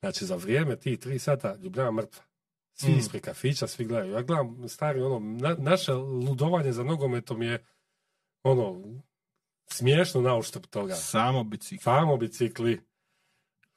Znači, 0.00 0.24
za 0.24 0.36
vrijeme 0.36 0.76
tih 0.76 0.98
tri 0.98 1.18
sata 1.18 1.56
Ljubljana 1.56 1.90
mrtva. 1.92 2.22
Svi 2.80 2.92
Mm. 2.92 2.98
ispred 2.98 3.22
kafića, 3.22 3.66
svi 3.66 3.84
gledaju. 3.84 4.12
Ja 4.12 4.22
gledam, 4.22 4.68
stari, 4.68 5.00
ono, 5.00 5.18
na, 5.20 5.54
naše 5.54 5.92
ludovanje 5.92 6.72
za 6.72 6.84
nogometom 6.84 7.42
je, 7.42 7.64
ono, 8.42 8.82
smiješno 9.66 10.20
na 10.20 10.36
uštrb 10.36 10.64
toga. 10.64 10.94
Samo 10.94 11.44
bicikl. 11.44 11.82
Samo 11.82 12.16
bicikli. 12.16 12.80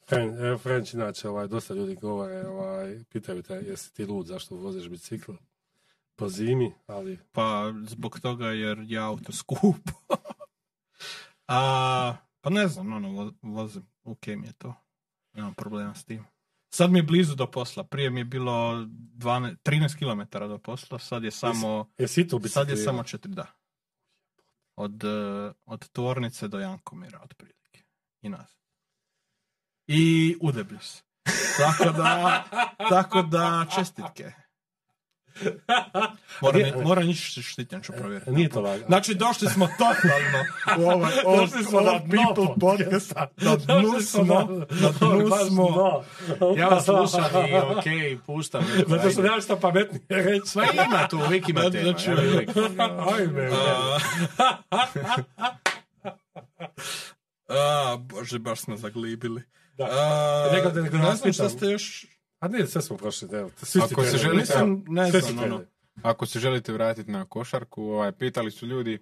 Fren, 0.07 0.57
French, 0.57 0.93
inače, 0.93 1.29
ovaj, 1.29 1.47
dosta 1.47 1.73
ljudi 1.73 1.95
govore, 1.95 2.47
ovaj, 2.47 3.03
pitaju 3.05 3.43
te, 3.43 3.53
jesi 3.53 3.93
ti 3.93 4.05
lud, 4.05 4.27
zašto 4.27 4.55
voziš 4.55 4.89
bicikl? 4.89 5.31
Po 6.15 6.29
zimi, 6.29 6.73
ali 6.87 7.19
Pa 7.31 7.73
zbog 7.83 8.19
toga 8.19 8.47
jer 8.47 8.77
je 8.79 8.99
auto 8.99 9.31
skupo. 9.31 9.91
A, 11.47 12.15
pa 12.41 12.49
ne 12.49 12.67
znam, 12.67 12.93
ono, 12.93 13.09
vo- 13.11 13.33
vozim, 13.41 13.87
ok 14.03 14.27
mi 14.27 14.47
je 14.47 14.53
to. 14.53 14.73
Nemam 15.33 15.53
problema 15.53 15.95
s 15.95 16.05
tim. 16.05 16.25
Sad 16.73 16.91
mi 16.91 16.99
je 16.99 17.03
blizu 17.03 17.35
do 17.35 17.51
posla. 17.51 17.83
Prije 17.83 18.09
mi 18.09 18.19
je 18.19 18.25
bilo 18.25 18.51
12, 19.17 19.55
13 19.63 19.97
km 19.97 20.39
do 20.39 20.57
posla, 20.57 20.99
sad 20.99 21.23
je 21.23 21.31
samo, 21.31 21.91
jesi 21.97 22.27
ti 22.27 22.35
u 22.35 22.47
sad 22.47 22.69
je 22.69 22.77
samo 22.77 23.03
4, 23.03 23.27
da. 23.27 23.45
Od, 24.75 25.03
eh, 25.03 25.53
od 25.65 25.89
tvornice 25.89 26.47
do 26.47 26.59
Jankomira, 26.59 27.19
otprilike. 27.23 27.83
I 28.21 28.29
nazad. 28.29 28.61
I 29.87 30.35
udeblju 30.41 30.79
se. 30.79 31.03
Tako 31.57 31.91
da, 31.91 32.43
tako 32.89 33.21
da, 33.21 33.65
čestitke. 33.75 34.31
Moram, 36.41 36.61
nije- 36.61 36.75
moram 36.75 37.09
ići 37.09 37.41
štitnjaču 37.43 37.93
provjeriti. 37.93 38.31
Nije 38.31 38.49
to 38.49 38.61
lagano. 38.61 38.85
Znači, 38.87 39.15
došli 39.15 39.49
smo 39.49 39.67
totalno 39.67 40.39
u 40.79 40.91
ovaj 40.91 41.11
old, 41.25 41.39
Došli 41.41 41.63
smo 41.63 41.77
old 41.79 41.87
people 42.01 42.45
podcast. 42.59 43.13
podcasta. 43.13 43.27
Na 43.37 43.55
dnu 43.57 44.01
smo 44.01 44.23
na- 44.23 44.65
dnu 44.91 45.29
smo. 45.47 46.03
Ja 46.57 46.67
vas 46.67 46.85
slušam 46.85 47.23
i 47.47 47.77
okej, 47.77 48.17
puštam. 48.19 48.65
neko, 48.77 48.89
Zato 48.89 49.09
što 49.11 49.21
nemaš 49.21 49.43
šta 49.43 49.55
pametnije 49.55 50.01
reći. 50.23 50.41
Sve 50.45 50.63
ima 50.87 51.07
tu, 51.07 51.17
uvijek 51.19 51.49
ima 51.49 51.61
Da, 51.61 51.71
tema. 51.71 51.93
ću- 51.93 52.11
ja 52.11 52.17
uvijek. 52.19 52.49
Ajme, 53.15 53.49
A, 57.49 57.97
bože, 57.99 58.39
baš 58.39 58.59
smo 58.59 58.77
zaglibili. 58.77 59.43
Da. 59.73 59.83
A, 59.85 60.49
Nego 60.53 60.69
da- 60.69 60.81
ne 60.81 60.89
znam 61.15 61.33
šta 61.33 61.43
pitam. 61.43 61.49
ste 61.49 61.65
još... 61.65 62.05
A 62.41 62.47
ne, 62.47 62.67
sve 62.67 62.81
smo 62.81 62.97
prošli. 62.97 63.29
Evo, 63.31 63.49
svi 63.57 63.79
Ako 63.79 63.87
se 63.87 63.95
krenuli. 63.95 64.17
želi- 64.19 64.37
Nisam, 64.37 64.83
ne 64.87 65.11
Sve 65.11 65.21
znam, 65.21 65.43
ono. 65.45 65.61
Ako 66.01 66.25
se 66.25 66.39
želite 66.39 66.73
vratiti 66.73 67.11
na 67.11 67.25
košarku, 67.25 67.83
ovaj, 67.83 68.11
pitali 68.11 68.51
su 68.51 68.65
ljudi 68.67 68.99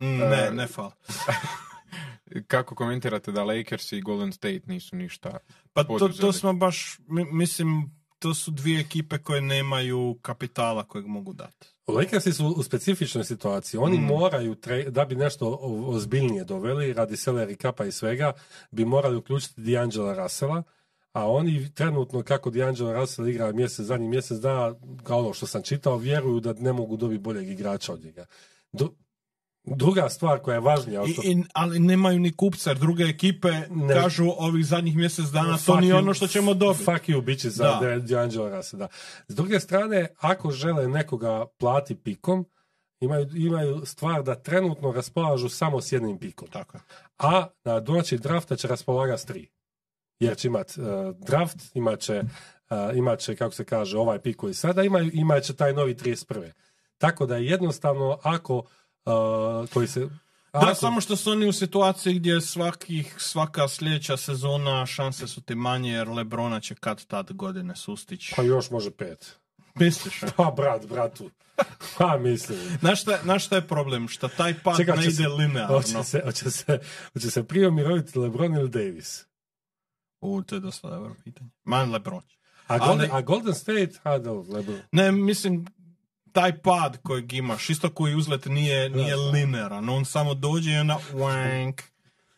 Mm, 0.00 0.18
Ne, 0.20 0.50
ne 0.52 0.66
fal. 0.66 0.90
kako 2.46 2.74
komentirate 2.74 3.32
da 3.32 3.44
Lakers 3.44 3.92
i 3.92 4.00
Golden 4.00 4.32
State 4.32 4.60
nisu 4.66 4.96
ništa 4.96 5.38
Pa 5.72 5.84
to, 5.84 6.08
to 6.10 6.32
smo 6.32 6.52
baš, 6.52 6.98
mi- 7.00 7.32
mislim, 7.32 7.90
to 8.18 8.34
su 8.34 8.50
dvije 8.50 8.80
ekipe 8.80 9.18
koje 9.18 9.40
nemaju 9.40 10.18
kapitala 10.22 10.84
kojeg 10.84 11.06
mogu 11.06 11.32
dati. 11.32 11.66
Lakersi 11.88 12.32
su 12.32 12.46
u 12.48 12.62
specifičnoj 12.62 13.24
situaciji. 13.24 13.78
Oni 13.78 13.98
Mm. 13.98 14.02
moraju, 14.02 14.54
tre- 14.54 14.90
da 14.90 15.04
bi 15.04 15.14
nešto 15.16 15.58
ozbiljnije 15.86 16.44
doveli, 16.44 16.92
radi 16.92 17.14
salary 17.14 17.56
kapa 17.56 17.84
i 17.84 17.92
svega, 17.92 18.32
bi 18.70 18.84
morali 18.84 19.16
uključiti 19.16 19.60
D'Angela 19.60 20.14
Russella, 20.14 20.62
a 21.12 21.28
oni 21.28 21.74
trenutno 21.74 22.22
kako 22.22 22.50
D'Angelo 22.50 22.92
Russell 22.92 23.28
igra 23.28 23.52
mjesec, 23.52 23.86
zadnji 23.86 24.08
mjesec 24.08 24.38
dana, 24.38 24.74
kao 25.02 25.18
ono 25.18 25.32
što 25.32 25.46
sam 25.46 25.62
čitao, 25.62 25.96
vjeruju 25.96 26.40
da 26.40 26.52
ne 26.52 26.72
mogu 26.72 26.96
dobiti 26.96 27.20
boljeg 27.20 27.48
igrača 27.48 27.92
od 27.92 28.04
njega. 28.04 28.26
Du- 28.72 28.94
druga 29.64 30.08
stvar 30.08 30.38
koja 30.38 30.54
je 30.54 30.60
važnija 30.60 31.02
I, 31.02 31.30
i- 31.30 31.44
ali 31.54 31.78
nemaju 31.78 32.18
ni 32.18 32.32
kupca, 32.32 32.70
jer 32.70 32.78
druge 32.78 33.04
ekipe 33.04 33.48
Ne. 33.70 33.94
kažu 33.94 34.24
ovih 34.28 34.66
zadnjih 34.66 34.96
mjesec 34.96 35.26
dana, 35.26 35.58
to 35.58 35.80
nije 35.80 35.94
you- 35.94 35.98
ono 35.98 36.14
što 36.14 36.26
ćemo 36.26 36.54
dobiti. 36.54 36.84
Fuck 36.84 37.08
you 37.08 37.22
bitches 37.22 37.54
za 37.54 37.64
Da. 37.64 37.78
Da. 37.80 37.96
D'Angelo 37.98 38.56
Russell, 38.56 38.78
da. 38.78 38.88
S 39.28 39.34
druge 39.34 39.60
strane, 39.60 40.08
ako 40.18 40.50
žele 40.50 40.88
nekoga 40.88 41.46
plati 41.58 41.94
pikom, 41.94 42.46
imaju, 43.00 43.28
imaju 43.36 43.82
stvar 43.86 44.22
da 44.22 44.34
trenutno 44.34 44.92
raspolažu 44.92 45.48
samo 45.48 45.80
s 45.80 45.92
jednim 45.92 46.18
pikom. 46.18 46.48
Tako. 46.48 46.78
A 47.18 47.46
na 47.64 47.80
doći 47.80 48.18
drafta 48.18 48.56
će 48.56 48.68
raspolagati 48.68 49.22
s 49.22 49.24
tri. 49.24 49.48
Jer 50.22 50.36
će 50.36 50.48
imat 50.48 50.74
uh, 50.78 50.84
draft, 51.18 51.56
imat 51.74 52.00
će, 52.00 52.22
uh, 52.70 52.96
imat 52.96 53.18
će, 53.18 53.36
kako 53.36 53.54
se 53.54 53.64
kaže, 53.64 53.98
ovaj 53.98 54.18
pik 54.18 54.36
koji 54.36 54.54
sada 54.54 54.82
imaju, 54.82 55.10
imat 55.14 55.42
će 55.42 55.54
taj 55.54 55.72
novi 55.72 55.94
31. 55.94 56.50
Tako 56.98 57.26
da 57.26 57.36
je 57.36 57.46
jednostavno, 57.46 58.18
ako 58.22 58.56
uh, 58.56 58.64
koji 59.72 59.88
se... 59.88 60.00
Da, 60.00 60.08
ako- 60.52 60.74
samo 60.74 61.00
što 61.00 61.16
su 61.16 61.30
oni 61.30 61.46
u 61.46 61.52
situaciji 61.52 62.14
gdje 62.14 62.40
svakih, 62.40 63.14
svaka 63.18 63.68
sljedeća 63.68 64.16
sezona 64.16 64.86
šanse 64.86 65.26
su 65.26 65.40
ti 65.40 65.54
manje 65.54 65.92
jer 65.92 66.08
Lebrona 66.08 66.60
će 66.60 66.74
kad 66.74 67.04
tad 67.04 67.32
godine 67.32 67.76
sustići. 67.76 68.32
Pa 68.36 68.42
još 68.42 68.70
može 68.70 68.90
pet. 68.90 69.36
Misliš? 69.74 70.20
Pa 70.36 70.52
brat, 70.56 70.86
bratu. 70.86 71.30
Pa 71.98 72.16
mislim. 72.18 72.58
Znaš 72.80 73.02
šta, 73.02 73.18
znaš 73.22 73.46
šta 73.46 73.56
je 73.56 73.68
problem? 73.68 74.08
Šta 74.08 74.28
taj 74.28 74.54
pad 74.54 74.76
Čekaj, 74.76 74.96
ne 74.96 75.04
ide 75.04 75.12
se- 75.12 75.28
linearno. 75.28 75.76
Hoće 75.76 76.04
se, 76.04 76.22
hoće 76.24 76.50
se, 76.50 76.78
hoće 77.12 77.30
se 77.30 77.42
prije 77.44 77.68
umiroviti 77.68 78.18
LeBron 78.18 78.54
ili 78.54 78.68
Davis. 78.68 79.26
U, 80.22 80.42
to 80.42 80.54
je 80.54 80.60
dosta 80.60 80.90
dobro 80.90 81.14
pitanje. 81.24 81.50
Man 81.64 81.92
Lebron. 81.92 82.22
A, 82.66 82.74
Ali- 82.74 82.80
Golden, 82.86 83.10
a 83.12 83.20
Golden 83.20 83.54
State, 83.54 83.92
a 84.02 84.18
da, 84.18 84.30
LeBron. 84.32 84.80
Ne, 84.92 85.12
mislim, 85.12 85.66
taj 86.32 86.58
pad 86.58 86.98
kojeg 87.02 87.32
imaš, 87.32 87.70
isto 87.70 87.90
koji 87.90 88.14
uzlet 88.14 88.44
nije, 88.46 88.90
nije 88.90 89.16
linearan. 89.16 89.88
On 89.88 90.04
samo 90.04 90.34
dođe 90.34 90.70
i 90.70 90.76
onda 90.76 90.98
wank. 91.12 91.82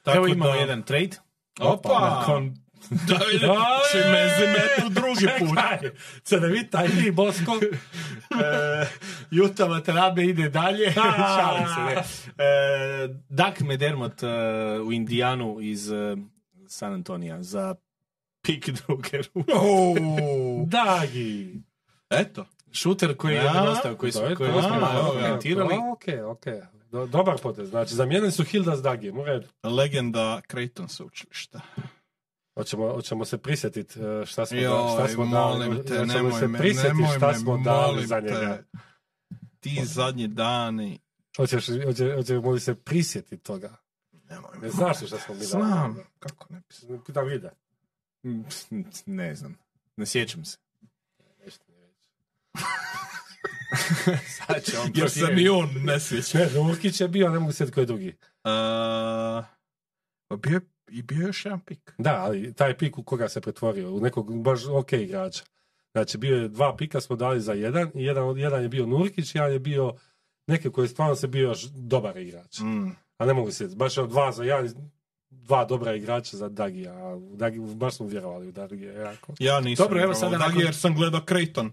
Tako 0.02 0.16
Evo 0.16 0.26
imamo 0.26 0.52
da- 0.52 0.58
jedan 0.58 0.82
trade. 0.82 1.16
Opa! 1.60 2.00
Nakon 2.00 2.54
Da, 3.08 3.18
či 3.92 3.98
me 3.98 4.28
zimetu 4.38 4.88
drugi 4.90 5.26
put. 5.38 5.58
Ne 6.42 6.48
vidi 6.48 6.70
taj 6.70 6.88
vi, 6.88 7.10
Bosko? 7.10 7.52
e, 8.44 8.86
Juta 9.30 9.68
Matarabe 9.68 10.24
ide 10.24 10.48
dalje. 10.48 10.92
Šalim 11.38 11.66
se, 11.74 11.80
ne. 11.80 11.92
E, 12.44 13.08
Dak 13.28 13.60
Medermot 13.60 14.22
e, 14.22 14.26
u 14.80 14.92
Indijanu 14.92 15.56
iz 15.60 15.90
e, 15.90 16.16
San 16.74 16.92
Antonija 16.92 17.42
za 17.42 17.74
pik 18.42 18.70
druge 18.70 19.18
ruke. 19.34 19.52
Oh, 19.54 19.96
Dagi! 20.68 21.62
eto. 22.10 22.46
Šuter 22.72 23.16
koji 23.16 23.34
je 23.34 23.36
Ja, 23.36 23.52
nedostao, 23.54 23.96
koji, 23.96 24.12
smo 24.12 24.22
komentirali. 24.36 25.74
A, 25.74 25.92
Ok, 25.92 26.04
ok. 26.26 26.44
Do- 26.90 27.06
dobar 27.06 27.38
potez. 27.42 27.68
Znači, 27.68 27.94
zamijenili 27.94 28.32
su 28.32 28.44
Hilda 28.44 28.76
s 28.76 28.82
Dagijem. 28.82 29.16
Legenda 29.64 30.40
Creighton 30.50 30.88
sveučilišta. 30.88 31.60
Hoćemo, 32.54 32.92
hoćemo 32.92 33.24
se 33.24 33.38
prisjetiti 33.38 34.00
e, 34.00 34.26
šta 34.26 34.46
smo, 34.46 34.56
da, 34.56 34.62
Joj, 34.62 34.90
šta 34.94 35.08
smo 35.08 35.26
dali. 35.26 35.84
te, 35.84 35.98
Hoćemo 35.98 36.04
nemoj 36.04 36.32
se 36.32 36.48
prisjetiti 36.58 36.94
nemoj 36.94 37.16
šta 37.16 37.26
me, 37.26 37.34
smo 37.34 37.58
dali 37.58 38.06
za 38.06 38.20
njega. 38.20 38.62
Ti 39.60 39.80
zadnji 39.84 40.28
dani. 40.28 40.98
Hoćeš, 41.36 41.66
hoće, 41.86 42.14
hoćemo 42.16 42.50
li 42.50 42.60
se 42.60 42.74
prisjetiti 42.74 43.36
toga? 43.38 43.76
Nemoj 44.34 44.58
Ne 44.62 44.70
znaš 44.70 44.96
šta 45.06 45.18
smo 45.18 45.34
mi? 45.34 45.44
Znam. 45.44 45.96
Kako 46.18 46.46
ne 46.50 46.62
bi 47.06 47.12
Da 47.12 47.20
vide. 47.20 47.50
Ne 49.06 49.34
znam. 49.34 49.58
Ne 49.96 50.06
sjećam 50.06 50.44
se. 50.44 50.58
Nešto 51.44 51.64
mi 51.68 51.80
reći. 51.80 52.08
Sad 54.36 54.62
će 54.64 54.78
on 54.78 54.90
Jer 54.94 55.10
sam 55.10 55.38
i 55.38 55.48
on 55.48 55.70
ne 55.84 56.00
sjeća. 56.00 56.38
Ne, 56.38 56.50
Nurkić 56.50 57.00
je 57.00 57.08
bio, 57.08 57.30
ne 57.30 57.38
mogu 57.38 57.52
sjetiti 57.52 57.74
koji 57.74 57.82
je 57.82 57.86
drugi. 57.86 58.08
Uh, 58.08 59.44
pa 60.28 60.36
bio 60.36 60.60
i 60.88 61.02
bio 61.02 61.20
je 61.20 61.26
još 61.26 61.44
jedan 61.44 61.60
pik. 61.60 61.94
Da, 61.98 62.14
ali 62.20 62.54
taj 62.54 62.76
pik 62.78 62.98
u 62.98 63.02
koga 63.02 63.28
se 63.28 63.40
pretvorio, 63.40 63.92
u 63.92 64.00
nekog 64.00 64.42
baš 64.42 64.66
ok 64.66 64.92
igrača. 64.92 65.44
Znači, 65.92 66.18
bio 66.18 66.36
je 66.36 66.48
dva 66.48 66.76
pika 66.76 67.00
smo 67.00 67.16
dali 67.16 67.40
za 67.40 67.52
jedan, 67.52 67.90
i 67.94 68.04
jedan, 68.04 68.38
jedan 68.38 68.62
je 68.62 68.68
bio 68.68 68.86
Nurkić, 68.86 69.34
jedan 69.34 69.52
je 69.52 69.58
bio 69.58 69.94
neki 70.46 70.70
koji 70.70 70.84
je 70.84 70.88
stvarno 70.88 71.14
se 71.14 71.28
bio 71.28 71.48
još 71.48 71.62
dobar 71.62 72.16
igrač. 72.16 72.60
Mm. 72.60 73.03
A 73.18 73.26
ne 73.26 73.34
mogu 73.34 73.50
se 73.50 73.68
baš 73.76 73.98
od 73.98 74.10
dva 74.10 74.32
za 74.32 74.44
jedan, 74.44 74.90
dva 75.30 75.64
dobra 75.64 75.94
igrača 75.94 76.36
za 76.36 76.48
Dagija. 76.48 76.92
A 76.92 77.16
u 77.16 77.36
Dagi, 77.36 77.58
baš 77.58 77.94
smo 77.94 78.06
vjerovali 78.06 78.48
u 78.48 78.52
Dagija 78.52 78.92
jako. 78.92 79.34
Ja 79.38 79.60
nisam 79.60 79.84
Dobro, 79.84 80.02
evo 80.02 80.14
sada 80.14 80.38
Dagi 80.38 80.60
jer 80.60 80.74
sam 80.74 80.94
gledao 80.94 81.20
Creighton. 81.20 81.72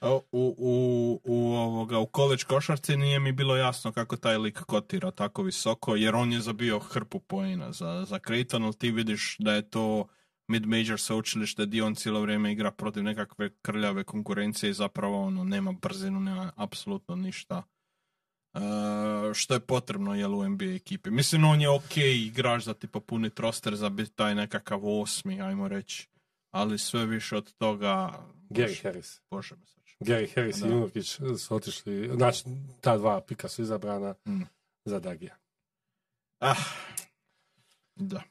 U, 0.00 0.22
u, 0.32 0.54
u, 0.58 1.20
u, 1.24 1.54
ovoga, 1.54 1.98
u 1.98 2.08
college 2.16 2.44
košarci 2.48 2.96
nije 2.96 3.20
mi 3.20 3.32
bilo 3.32 3.56
jasno 3.56 3.92
kako 3.92 4.16
taj 4.16 4.38
lik 4.38 4.58
kotira 4.58 5.10
tako 5.10 5.42
visoko, 5.42 5.96
jer 5.96 6.14
on 6.14 6.32
je 6.32 6.40
zabio 6.40 6.78
hrpu 6.78 7.18
poena 7.18 7.72
za, 7.72 8.04
za 8.08 8.18
Creighton, 8.26 8.64
ali 8.64 8.74
ti 8.74 8.90
vidiš 8.90 9.36
da 9.38 9.52
je 9.52 9.70
to 9.70 10.06
mid-major 10.48 10.96
sveučilište 10.96 11.66
gdje 11.66 11.84
on 11.84 11.94
cijelo 11.94 12.20
vrijeme 12.20 12.52
igra 12.52 12.70
protiv 12.70 13.02
nekakve 13.02 13.50
krljave 13.62 14.04
konkurencije 14.04 14.70
i 14.70 14.74
zapravo 14.74 15.22
ono, 15.22 15.44
nema 15.44 15.72
brzinu, 15.72 16.20
nema 16.20 16.52
apsolutno 16.56 17.16
ništa. 17.16 17.62
E, 18.54 18.60
što 19.34 19.54
je 19.54 19.60
potrebno 19.60 20.14
jel, 20.14 20.34
u 20.34 20.48
NBA 20.48 20.64
ekipi. 20.64 21.10
Mislim, 21.10 21.44
on 21.44 21.60
je 21.60 21.68
ok 21.70 21.96
igrač 21.96 22.62
za 22.62 22.74
ti 22.74 22.86
popuniti 22.86 23.42
roster 23.42 23.76
za 23.76 23.88
biti 23.88 24.10
taj 24.12 24.34
nekakav 24.34 24.80
osmi, 25.00 25.42
ajmo 25.42 25.68
reći. 25.68 26.08
Ali 26.50 26.78
sve 26.78 27.06
više 27.06 27.36
od 27.36 27.52
toga... 27.52 28.12
Gary 28.50 28.66
Bože, 28.68 28.82
Harris. 28.82 29.20
Bože 29.30 29.54
me. 29.56 29.62
Gary 30.00 30.34
Harris 30.34 30.56
Da. 30.56 30.66
i 30.66 30.70
Nurkić 30.70 31.18
su 31.38 31.54
otišli, 31.54 32.10
znači 32.16 32.44
ta 32.80 32.96
dva 32.98 33.20
pika 33.20 33.48
su 33.48 33.62
izabrana 33.62 34.14
Mm. 34.28 34.42
za 34.84 35.00
Dagija. 35.00 35.36
Ah, 36.40 36.54
da. 37.96 38.22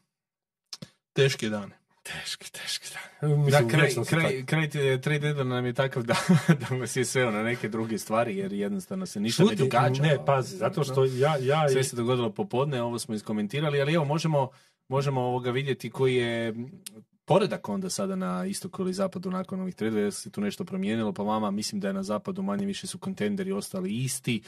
Teški 1.14 1.50
dan. 1.50 1.72
Teški, 2.12 2.52
teški 2.52 2.88
dan. 2.94 3.30
Da, 3.32 3.38
Mislim, 3.38 3.70
kraj, 3.70 3.90
su 3.90 4.04
kraj, 4.10 4.46
kraj 4.46 4.70
te- 4.70 5.02
trade 5.02 5.20
deadline 5.20 5.56
nam 5.56 5.66
je 5.66 5.74
takav 5.74 6.04
da, 6.04 6.16
da 6.70 6.76
nas 6.76 6.96
je 6.96 7.06
sveo 7.06 7.32
na 7.32 7.44
neke 7.44 7.70
druge 7.70 7.98
stvari, 7.98 8.38
jer 8.38 8.54
jednostavno 8.54 9.06
se 9.06 9.20
ništa 9.20 9.44
ne 9.44 9.50
Šuti, 9.50 9.64
događa. 9.64 10.04
Ne, 10.04 10.18
pazi, 10.26 10.58
zato 10.58 10.84
što 10.84 11.06
ja, 11.06 11.38
ja 11.38 11.70
Sve 11.70 11.84
se 11.84 11.96
dogodilo 11.96 12.34
popodne, 12.34 12.82
ovo 12.82 13.00
smo 13.00 13.16
iskomentirali, 13.16 13.82
ali 13.82 13.94
evo 13.94 14.06
možemo, 14.06 14.50
možemo 14.88 15.22
ovoga 15.22 15.52
vidjeti 15.52 15.90
koji 15.90 16.16
je 16.16 16.54
poredak 17.26 17.70
onda 17.70 17.90
sada 17.90 18.16
na 18.16 18.46
istoku 18.46 18.82
ili 18.82 18.94
zapadu 18.94 19.32
nakon 19.32 19.62
ovih 19.62 19.76
tradova, 19.76 20.02
jer 20.02 20.14
se 20.14 20.32
tu 20.32 20.42
nešto 20.42 20.66
promijenilo, 20.66 21.14
pa 21.14 21.24
vama 21.24 21.52
mislim 21.52 21.82
da 21.82 21.88
je 21.88 21.94
na 21.94 22.04
zapadu 22.04 22.42
manje 22.42 22.66
više 22.66 22.88
su 22.88 22.98
kontenderi 22.98 23.52
ostali 23.52 23.96
isti. 23.96 24.42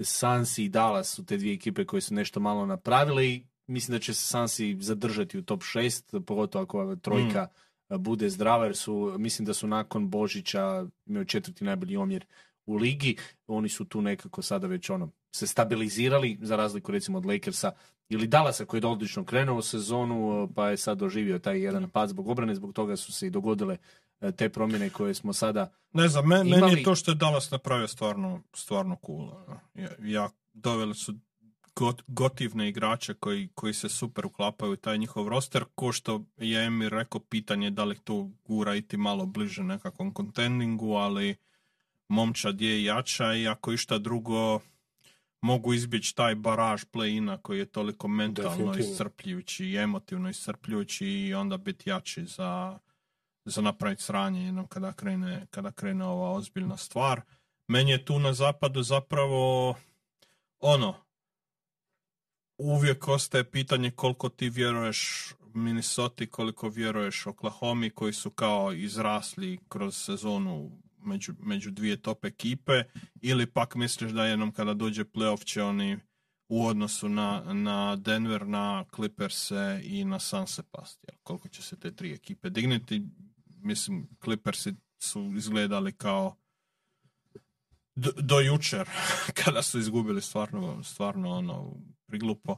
Sansi 0.00 0.64
i 0.64 0.68
Dallas 0.68 1.14
su 1.14 1.26
te 1.26 1.36
dvije 1.36 1.54
ekipe 1.54 1.84
koje 1.84 2.00
su 2.00 2.14
nešto 2.14 2.40
malo 2.40 2.66
napravile 2.66 3.26
i 3.26 3.44
mislim 3.66 3.94
da 3.96 3.98
će 3.98 4.14
se 4.14 4.26
Sansi 4.26 4.76
zadržati 4.80 5.38
u 5.38 5.42
top 5.42 5.62
6, 5.62 6.20
pogotovo 6.20 6.62
ako 6.62 6.80
ova 6.80 6.96
trojka 6.96 7.48
bude 7.88 8.30
zdrava, 8.30 8.64
jer 8.64 8.76
su, 8.76 9.14
mislim 9.18 9.46
da 9.46 9.54
su 9.54 9.66
nakon 9.66 10.10
Božića 10.10 10.86
imaju 11.06 11.24
četvrti 11.24 11.64
najbolji 11.64 11.96
omjer 11.96 12.26
u 12.66 12.76
ligi, 12.76 13.16
oni 13.46 13.68
su 13.68 13.84
tu 13.84 14.02
nekako 14.02 14.42
sada 14.42 14.66
već 14.66 14.90
ono 14.90 15.10
se 15.34 15.46
stabilizirali, 15.46 16.38
za 16.42 16.56
razliku 16.56 16.92
recimo 16.92 17.18
od 17.18 17.26
Lakersa 17.26 17.72
ili 18.08 18.26
Dallasa 18.26 18.64
koji 18.64 18.80
je 18.80 18.86
odlično 18.86 19.24
krenuo 19.24 19.58
u 19.58 19.62
sezonu, 19.62 20.48
pa 20.54 20.68
je 20.68 20.76
sad 20.76 20.98
doživio 20.98 21.38
taj 21.38 21.60
jedan 21.60 21.90
pad 21.90 22.08
zbog 22.08 22.28
obrane, 22.28 22.54
zbog 22.54 22.72
toga 22.72 22.96
su 22.96 23.12
se 23.12 23.26
i 23.26 23.30
dogodile 23.30 23.76
e, 24.20 24.32
te 24.32 24.48
promjene 24.48 24.90
koje 24.90 25.14
smo 25.14 25.32
sada 25.32 25.72
Ne 25.92 26.08
znam, 26.08 26.28
me- 26.28 26.44
meni 26.44 26.72
je 26.72 26.82
to 26.82 26.94
što 26.94 27.10
je 27.10 27.14
Dallas 27.14 27.50
napravio 27.50 27.88
stvarno, 27.88 28.42
stvarno 28.54 28.96
cool. 29.06 29.20
ono. 29.20 29.60
Ja, 29.74 29.90
ja, 30.02 30.30
doveli 30.52 30.94
su 30.94 31.14
got, 31.76 32.02
gotivne 32.06 32.68
igrače 32.68 33.14
koji, 33.14 33.48
koji 33.54 33.74
se 33.74 33.88
super 33.88 34.26
uklapaju 34.26 34.72
u 34.72 34.76
taj 34.76 34.98
njihov 34.98 35.28
roster, 35.28 35.64
ko 35.74 35.92
što 35.92 36.24
je 36.36 36.64
Emir 36.64 36.92
rekao, 36.92 37.20
pitanje 37.20 37.66
je 37.66 37.70
da 37.70 37.84
li 37.84 37.98
to 37.98 38.30
gura 38.44 38.74
iti 38.74 38.96
malo 38.96 39.26
bliže 39.26 39.62
nekakvom 39.62 40.12
kontendingu, 40.14 40.92
ali 40.94 41.36
momčad 42.08 42.60
je 42.60 42.84
jača 42.84 43.34
i 43.34 43.48
ako 43.48 43.72
išta 43.72 43.98
drugo 43.98 44.60
mogu 45.40 45.74
izbjeći 45.74 46.16
taj 46.16 46.34
baraž 46.34 46.82
play-ina 46.92 47.38
koji 47.42 47.58
je 47.58 47.66
toliko 47.66 48.08
mentalno 48.08 48.74
iscrpljujući 48.74 49.66
i 49.66 49.76
emotivno 49.76 50.28
iscrpljujući 50.28 51.06
i 51.06 51.34
onda 51.34 51.56
biti 51.56 51.90
jači 51.90 52.24
za, 52.24 52.78
za 53.44 53.60
napraviti 53.60 54.02
sranje 54.02 54.44
jednom 54.44 54.66
kada 54.66 54.92
krene, 54.92 55.46
kada 55.50 55.72
krene 55.72 56.04
ova 56.04 56.30
ozbiljna 56.30 56.76
stvar. 56.76 57.20
Meni 57.68 57.90
je 57.90 58.04
tu 58.04 58.18
na 58.18 58.32
zapadu 58.32 58.82
zapravo 58.82 59.74
ono, 60.60 60.94
uvijek 62.58 63.08
ostaje 63.08 63.44
pitanje 63.50 63.90
koliko 63.90 64.28
ti 64.28 64.50
vjeruješ 64.50 65.28
Minnesota, 65.54 66.26
koliko 66.26 66.68
vjeruješ 66.68 67.26
Oklahoma 67.26 67.90
koji 67.94 68.12
su 68.12 68.30
kao 68.30 68.72
izrasli 68.72 69.58
kroz 69.68 69.96
sezonu 69.96 70.70
među, 71.04 71.32
među 71.40 71.70
dvije 71.70 71.96
top 71.96 72.24
ekipe 72.24 72.82
ili 73.20 73.46
pak 73.46 73.74
misliš 73.74 74.12
da 74.12 74.26
jednom 74.26 74.52
kada 74.52 74.74
dođe 74.74 75.04
playoff 75.04 75.44
će 75.44 75.62
oni 75.62 75.98
u 76.48 76.66
odnosu 76.66 77.08
na, 77.08 77.52
na 77.52 77.96
Denver, 77.96 78.46
na 78.46 78.84
Clippers 78.94 79.50
i 79.82 80.04
na 80.04 80.18
Sunse 80.18 80.62
pasti. 80.62 81.06
Jel, 81.08 81.18
Koliko 81.22 81.48
će 81.48 81.62
se 81.62 81.76
te 81.76 81.92
tri 81.92 82.12
ekipe 82.12 82.50
digniti? 82.50 83.02
Mislim, 83.62 84.08
Clippersi 84.24 84.74
su 84.98 85.32
izgledali 85.36 85.92
kao 85.92 86.36
do, 87.94 88.10
do 88.16 88.40
jučer, 88.40 88.88
kada 89.44 89.62
su 89.62 89.78
izgubili 89.78 90.20
stvarno, 90.20 90.82
stvarno 90.82 91.30
ono, 91.30 91.72
priglupo, 92.06 92.52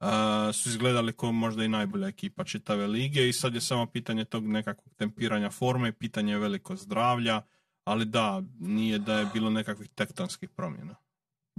uh, 0.00 0.06
su 0.52 0.68
izgledali 0.68 1.12
kao 1.12 1.32
možda 1.32 1.64
i 1.64 1.68
najbolja 1.68 2.08
ekipa 2.08 2.44
čitave 2.44 2.86
lige 2.86 3.28
i 3.28 3.32
sad 3.32 3.54
je 3.54 3.60
samo 3.60 3.86
pitanje 3.86 4.24
tog 4.24 4.46
nekakvog 4.46 4.94
tempiranja 4.94 5.50
forme, 5.50 5.92
pitanje 5.92 6.32
je 6.32 6.38
veliko 6.38 6.76
zdravlja, 6.76 7.42
ali 7.84 8.04
da, 8.04 8.42
nije 8.58 8.98
da 8.98 9.18
je 9.18 9.26
bilo 9.32 9.50
nekakvih 9.50 9.88
tektonskih 9.88 10.50
promjena. 10.50 10.94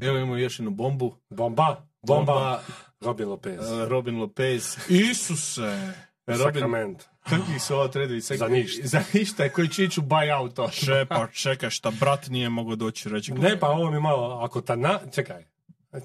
Evo 0.01 0.17
imamo 0.17 0.37
još 0.37 0.59
jednu 0.59 0.71
bombu. 0.71 1.15
Bomba, 1.29 1.87
bomba, 2.01 2.61
Robin 3.01 3.27
Lopez. 3.27 3.71
uh, 3.71 3.87
Robin 3.87 4.19
Lopez. 4.19 4.77
Isuse! 4.89 5.93
Robin, 6.27 6.43
Sacramento. 6.43 7.10
Kakvi 7.29 7.59
su 7.59 7.75
ovo 7.75 7.87
tradovi? 7.87 8.21
Za 8.21 8.47
ništa. 8.47 8.87
Za 8.87 9.03
ništa, 9.13 9.49
koji 9.49 9.67
će 9.67 9.83
ići 9.83 9.99
u 9.99 10.03
buyout. 10.03 10.53
to. 10.53 10.69
Še, 10.71 11.05
pa 11.09 11.27
čekaj, 11.27 11.69
šta 11.69 11.91
brat 11.99 12.27
nije 12.27 12.49
mogao 12.49 12.75
doći 12.75 13.09
reći. 13.09 13.33
Ne, 13.33 13.59
pa 13.59 13.69
ovo 13.69 13.91
mi 13.91 13.99
malo, 13.99 14.39
ako 14.43 14.61
Tana, 14.61 14.99
čekaj, 15.15 15.45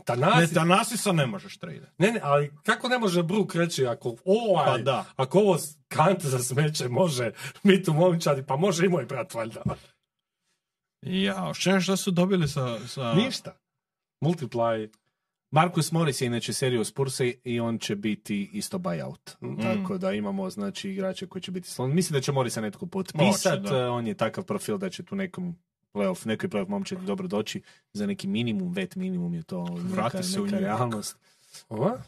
Tanasi, 0.04 0.40
Ne, 0.40 0.46
Tanasisa 0.46 1.12
ne 1.12 1.26
možeš 1.26 1.58
trade. 1.58 1.92
ne, 1.98 2.10
ne, 2.10 2.20
ali 2.22 2.52
kako 2.64 2.88
ne 2.88 2.98
može 2.98 3.22
Brook 3.22 3.54
reći 3.54 3.86
ako 3.86 4.16
ovaj, 4.24 4.66
Pa 4.66 4.78
da. 4.78 5.04
ako 5.16 5.38
ovo 5.38 5.56
kante 5.88 6.28
za 6.28 6.38
smeće 6.38 6.88
može 6.88 7.30
biti 7.62 7.90
u 7.90 7.94
momčadi, 7.94 8.42
pa 8.46 8.56
može 8.56 8.86
i 8.86 8.88
moj 8.88 9.04
brat 9.04 9.34
valjda. 9.34 9.62
Ja, 11.02 11.54
šta 11.54 11.80
šta 11.80 11.96
su 11.96 12.10
dobili 12.10 12.46
za... 12.46 12.78
za... 12.94 13.12
Ništa. 13.14 13.56
Multiply. 14.20 14.88
Marcus 15.56 15.92
Morris 15.92 16.20
je 16.20 16.26
inače 16.26 16.52
serio 16.52 16.84
Spursa 16.84 17.24
i 17.44 17.60
on 17.60 17.78
će 17.78 17.96
biti 17.96 18.50
isto 18.52 18.78
buyout. 18.78 19.36
Mm. 19.40 19.62
Tako 19.62 19.98
da 19.98 20.12
imamo 20.12 20.50
znači 20.50 20.90
igrače 20.90 21.26
koji 21.26 21.42
će 21.42 21.50
biti 21.50 21.70
slon. 21.70 21.94
Mislim 21.94 22.14
da 22.14 22.20
će 22.20 22.32
Morisa 22.32 22.60
netko 22.60 22.86
potpisat. 22.86 23.60
Moće, 23.60 23.74
da. 23.74 23.78
eh, 23.78 23.88
On 23.88 24.06
je 24.06 24.14
takav 24.14 24.44
profil 24.44 24.78
da 24.78 24.90
će 24.90 25.02
tu 25.02 25.16
nekom 25.16 25.56
playoff, 25.94 26.26
nekoj 26.26 26.48
playoff 26.50 26.68
momčadi 26.68 27.06
dobro 27.06 27.28
doći 27.28 27.62
za 27.92 28.06
neki 28.06 28.26
minimum, 28.26 28.72
vet 28.72 28.96
minimum 28.96 29.34
je 29.34 29.42
to 29.42 29.64
Vrati 29.64 30.16
neka, 30.16 30.28
se 30.28 30.40
u 30.40 30.44
neka 30.44 30.56
York. 30.56 30.62
realnost. 30.62 31.16
Ova? 31.68 32.02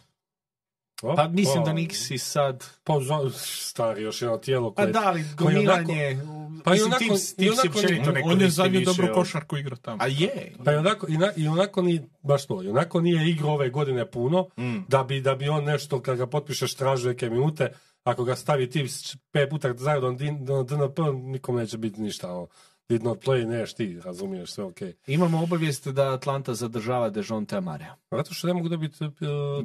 O, 1.02 1.16
Pa 1.16 1.28
mislim 1.28 1.62
o, 1.62 1.64
da 1.64 1.72
Nixi 1.72 2.18
sad... 2.18 2.64
Pa 2.84 2.94
stari 3.34 4.02
još 4.02 4.22
jedno 4.22 4.38
tijelo 4.38 4.74
Pa 4.74 4.82
koje... 4.82 4.92
da, 4.92 5.02
ali 5.04 5.24
koji 5.38 5.54
gomilanje... 5.54 6.18
Pa 6.64 6.70
i 6.70 6.74
mislim, 6.74 6.86
onako- 6.86 7.04
Tips, 7.04 7.32
i 7.32 7.36
tips 7.36 7.42
je 7.44 7.50
onako- 7.52 7.68
općenito 7.70 8.08
On, 8.08 8.14
ne 8.14 8.22
on 8.24 8.40
je 8.40 8.50
zadnju 8.50 8.78
više 8.78 8.84
dobru 8.86 9.06
od- 9.06 9.14
košarku 9.14 9.56
igrao 9.56 9.76
tamo. 9.76 9.98
A 10.00 10.06
je. 10.06 10.52
Pa 10.64 10.72
i 10.72 10.76
onako, 10.76 11.06
i, 11.08 11.18
na, 11.18 11.32
i 11.36 11.48
onako 11.48 11.82
nije, 11.82 12.08
baš 12.22 12.46
to, 12.46 12.62
i 12.62 12.68
onako 12.68 13.00
nije 13.00 13.30
igrao 13.30 13.50
ove 13.50 13.70
godine 13.70 14.06
puno, 14.06 14.48
Mm. 14.58 14.76
da 14.88 15.04
bi, 15.04 15.20
da 15.20 15.34
bi 15.34 15.48
on 15.48 15.64
nešto, 15.64 16.00
kad 16.00 16.16
ga 16.16 16.26
potpišeš, 16.26 16.74
tražio 16.74 17.08
neke 17.08 17.30
minute, 17.30 17.72
ako 18.04 18.24
ga 18.24 18.36
stavi 18.36 18.70
ti 18.70 18.86
pet 19.32 19.50
puta 19.50 19.74
zajedno 19.74 20.10
na 20.10 20.16
DNP, 20.64 20.98
nikom 21.14 21.56
neće 21.56 21.78
biti 21.78 22.00
ništa. 22.00 22.32
Ono. 22.32 22.46
Did 22.88 23.02
not 23.02 23.24
play, 23.24 23.46
neš 23.46 23.74
ti, 23.74 24.00
razumiješ, 24.00 24.50
sve 24.50 24.64
ok. 24.64 24.76
Imamo 25.06 25.42
obavijest 25.42 25.88
da 25.88 26.12
Atlanta 26.12 26.54
zadržava 26.54 27.10
Dejonte 27.10 27.56
Amarea. 27.56 27.96
Zato 28.10 28.34
što 28.34 28.46
ne 28.46 28.52
mogu 28.54 28.68
dobiti 28.68 29.04
uh, 29.04 29.10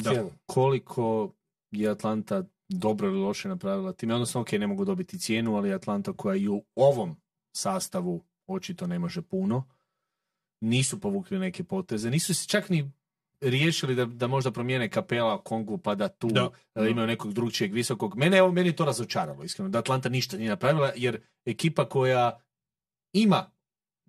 cijenu. 0.04 0.32
Koliko 0.46 1.32
je 1.72 1.90
Atlanta 1.90 2.44
dobro 2.80 3.08
ili 3.08 3.20
loše 3.20 3.50
napravila 3.50 3.94
time, 3.94 4.14
odnosno 4.14 4.42
ok, 4.42 4.52
ne 4.52 4.68
mogu 4.68 4.86
dobiti 4.86 5.20
cijenu, 5.20 5.56
ali 5.56 5.74
Atlanta 5.74 6.14
koja 6.14 6.36
i 6.36 6.48
u 6.48 6.64
ovom 6.76 7.16
sastavu 7.56 8.24
očito 8.48 8.88
ne 8.88 9.00
može 9.00 9.22
puno, 9.22 9.68
nisu 10.62 11.00
povukli 11.00 11.40
neke 11.40 11.64
poteze, 11.64 12.10
nisu 12.10 12.34
se 12.34 12.48
čak 12.48 12.70
ni 12.70 12.92
riješili 13.42 13.96
da, 13.96 14.06
da 14.06 14.28
možda 14.28 14.52
promijene 14.52 14.90
kapela 14.90 15.44
Kongu 15.44 15.78
pa 15.78 15.96
da 15.96 16.08
tu 16.08 16.28
da. 16.28 16.50
imaju 16.90 17.08
nekog 17.08 17.34
drugčijeg 17.34 17.74
visokog. 17.74 18.18
Mene, 18.18 18.38
evo, 18.38 18.52
meni 18.52 18.76
to 18.76 18.86
razočaralo, 18.86 19.44
iskreno, 19.44 19.70
da 19.70 19.80
Atlanta 19.80 20.10
ništa 20.10 20.38
nije 20.38 20.50
napravila, 20.50 20.92
jer 20.96 21.22
ekipa 21.46 21.90
koja 21.90 22.40
ima 23.14 23.52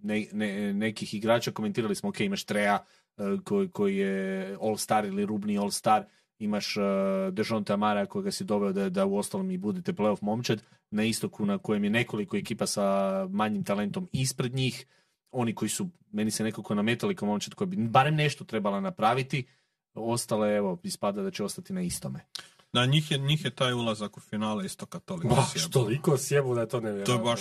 ne, 0.02 0.26
ne, 0.32 0.72
nekih 0.72 1.14
igrača, 1.14 1.50
komentirali 1.50 1.94
smo, 1.94 2.08
ok, 2.08 2.20
imaš 2.20 2.44
Treja 2.44 2.84
e, 3.16 3.22
koji, 3.44 3.68
koji 3.68 3.96
je 3.96 4.56
all-star 4.60 5.06
ili 5.06 5.26
rubni 5.26 5.58
all-star, 5.58 6.04
imaš 6.39 6.77
uh, 6.77 6.85
Dejonte 7.32 7.73
Amara 7.73 8.06
kojega 8.06 8.31
si 8.31 8.44
doveo 8.44 8.73
da, 8.73 8.89
da 8.89 9.06
u 9.06 9.16
ostalom 9.16 9.51
i 9.51 9.59
budete 9.59 9.93
playoff 9.93 10.23
momčad 10.23 10.62
na 10.90 11.05
istoku 11.05 11.47
na 11.47 11.59
kojem 11.59 11.85
je 11.85 11.90
nekoliko 11.90 12.36
ekipa 12.36 12.66
sa 12.66 13.27
manjim 13.31 13.65
talentom 13.65 14.09
ispred 14.12 14.55
njih. 14.55 14.86
Oni 15.31 15.55
koji 15.55 15.69
su 15.69 15.89
meni 16.12 16.31
se 16.31 16.44
nekako 16.44 16.74
nametali 16.74 17.15
kao 17.15 17.28
momčad 17.28 17.55
koji 17.55 17.69
bi 17.69 17.77
barem 17.77 18.15
nešto 18.15 18.44
trebala 18.44 18.81
napraviti 18.81 19.47
ostale 19.94 20.56
evo 20.56 20.78
ispada 20.82 21.23
da 21.23 21.31
će 21.31 21.44
ostati 21.44 21.73
na 21.73 21.82
istome. 21.82 22.27
Da, 22.73 22.86
njih 22.86 23.11
je, 23.11 23.19
njih 23.19 23.44
je 23.44 23.51
taj 23.51 23.73
ulazak 23.73 24.16
u 24.16 24.20
finale 24.20 24.66
isto 24.66 24.86
toliko 24.86 25.35
Baš 25.35 25.70
toliko 25.70 26.16
sjebu 26.19 26.55
da 26.55 26.61
je 26.61 26.69
to 26.69 26.81
nevjerojatno. 26.81 27.15
To 27.15 27.20
je 27.20 27.24
baš 27.24 27.40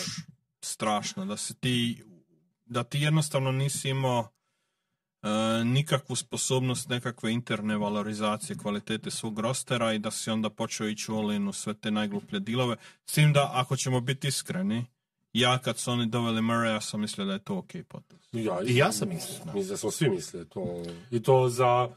strašno, 0.62 1.26
da 1.26 1.38
se 1.38 1.54
ti, 1.54 2.04
da 2.66 2.84
ti 2.84 3.00
jednostavno 3.00 3.52
nisi 3.52 3.90
imao 3.90 4.28
nikakvu 5.66 6.16
sposobnost 6.16 6.90
nekakve 6.90 7.32
interne 7.32 7.78
valorizacije 7.78 8.58
kvalitete 8.58 9.12
svog 9.12 9.40
rostera 9.40 9.94
i 9.94 10.00
da 10.00 10.12
si 10.12 10.32
onda 10.32 10.50
počeo 10.50 10.88
ići 10.88 11.12
u 11.12 11.16
olinu 11.16 11.54
sve 11.54 11.74
te 11.74 11.92
najgluplje 11.92 12.40
dilove. 12.40 12.76
S 13.06 13.14
tim 13.14 13.34
da, 13.34 13.52
ako 13.54 13.76
ćemo 13.76 14.02
biti 14.02 14.28
iskreni, 14.28 14.86
ja 15.34 15.58
kad 15.58 15.78
su 15.78 15.92
oni 15.92 16.06
doveli 16.06 16.42
Murray, 16.42 16.74
ja 16.74 16.82
sam 16.82 17.02
mislio 17.02 17.26
da 17.26 17.34
je 17.34 17.40
to 17.40 17.58
ok 17.58 17.72
potez. 17.88 18.20
Ja, 18.32 18.58
I 18.68 18.78
ja 18.78 18.92
sam 18.92 19.10
mislio. 19.10 19.40
Mislim 19.46 19.68
da 19.68 19.78
smo 19.78 19.92
svi 19.92 20.10
mislili 20.10 20.50
to. 20.50 20.84
I 21.12 21.24
to 21.24 21.50
za, 21.50 21.90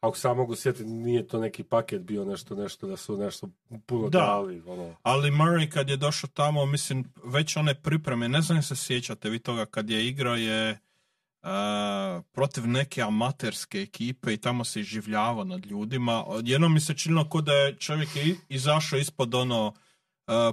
ako 0.00 0.16
ja 0.24 0.34
mogu 0.34 0.56
sjetiti, 0.56 0.84
nije 0.84 1.28
to 1.28 1.40
neki 1.40 1.62
paket 1.62 2.02
bio 2.02 2.24
nešto, 2.24 2.54
nešto 2.54 2.86
da 2.86 2.96
su 2.96 3.16
nešto 3.16 3.48
puno 3.86 4.08
da, 4.08 4.18
dali. 4.18 4.62
Ono. 4.66 4.94
Ali 5.02 5.30
Murray 5.30 5.70
kad 5.70 5.88
je 5.90 5.96
došao 5.96 6.30
tamo, 6.34 6.66
mislim, 6.66 7.04
već 7.24 7.56
one 7.56 7.74
pripreme, 7.74 8.28
ne 8.28 8.42
znam 8.42 8.62
se 8.62 8.76
sjećate 8.76 9.30
vi 9.30 9.38
toga, 9.38 9.66
kad 9.66 9.90
je 9.90 10.06
igrao 10.06 10.36
je 10.36 10.78
protiv 12.32 12.66
neke 12.66 13.02
amaterske 13.02 13.82
ekipe 13.82 14.32
i 14.32 14.36
tamo 14.36 14.64
se 14.64 14.80
iživljava 14.80 15.44
nad 15.44 15.66
ljudima. 15.66 16.24
Jedno 16.44 16.68
mi 16.68 16.80
se 16.80 16.94
činilo 16.94 17.28
kao 17.28 17.40
da 17.40 17.52
je 17.52 17.76
čovjek 17.76 18.08
izašao 18.48 18.98
ispod 18.98 19.34
ono 19.34 19.74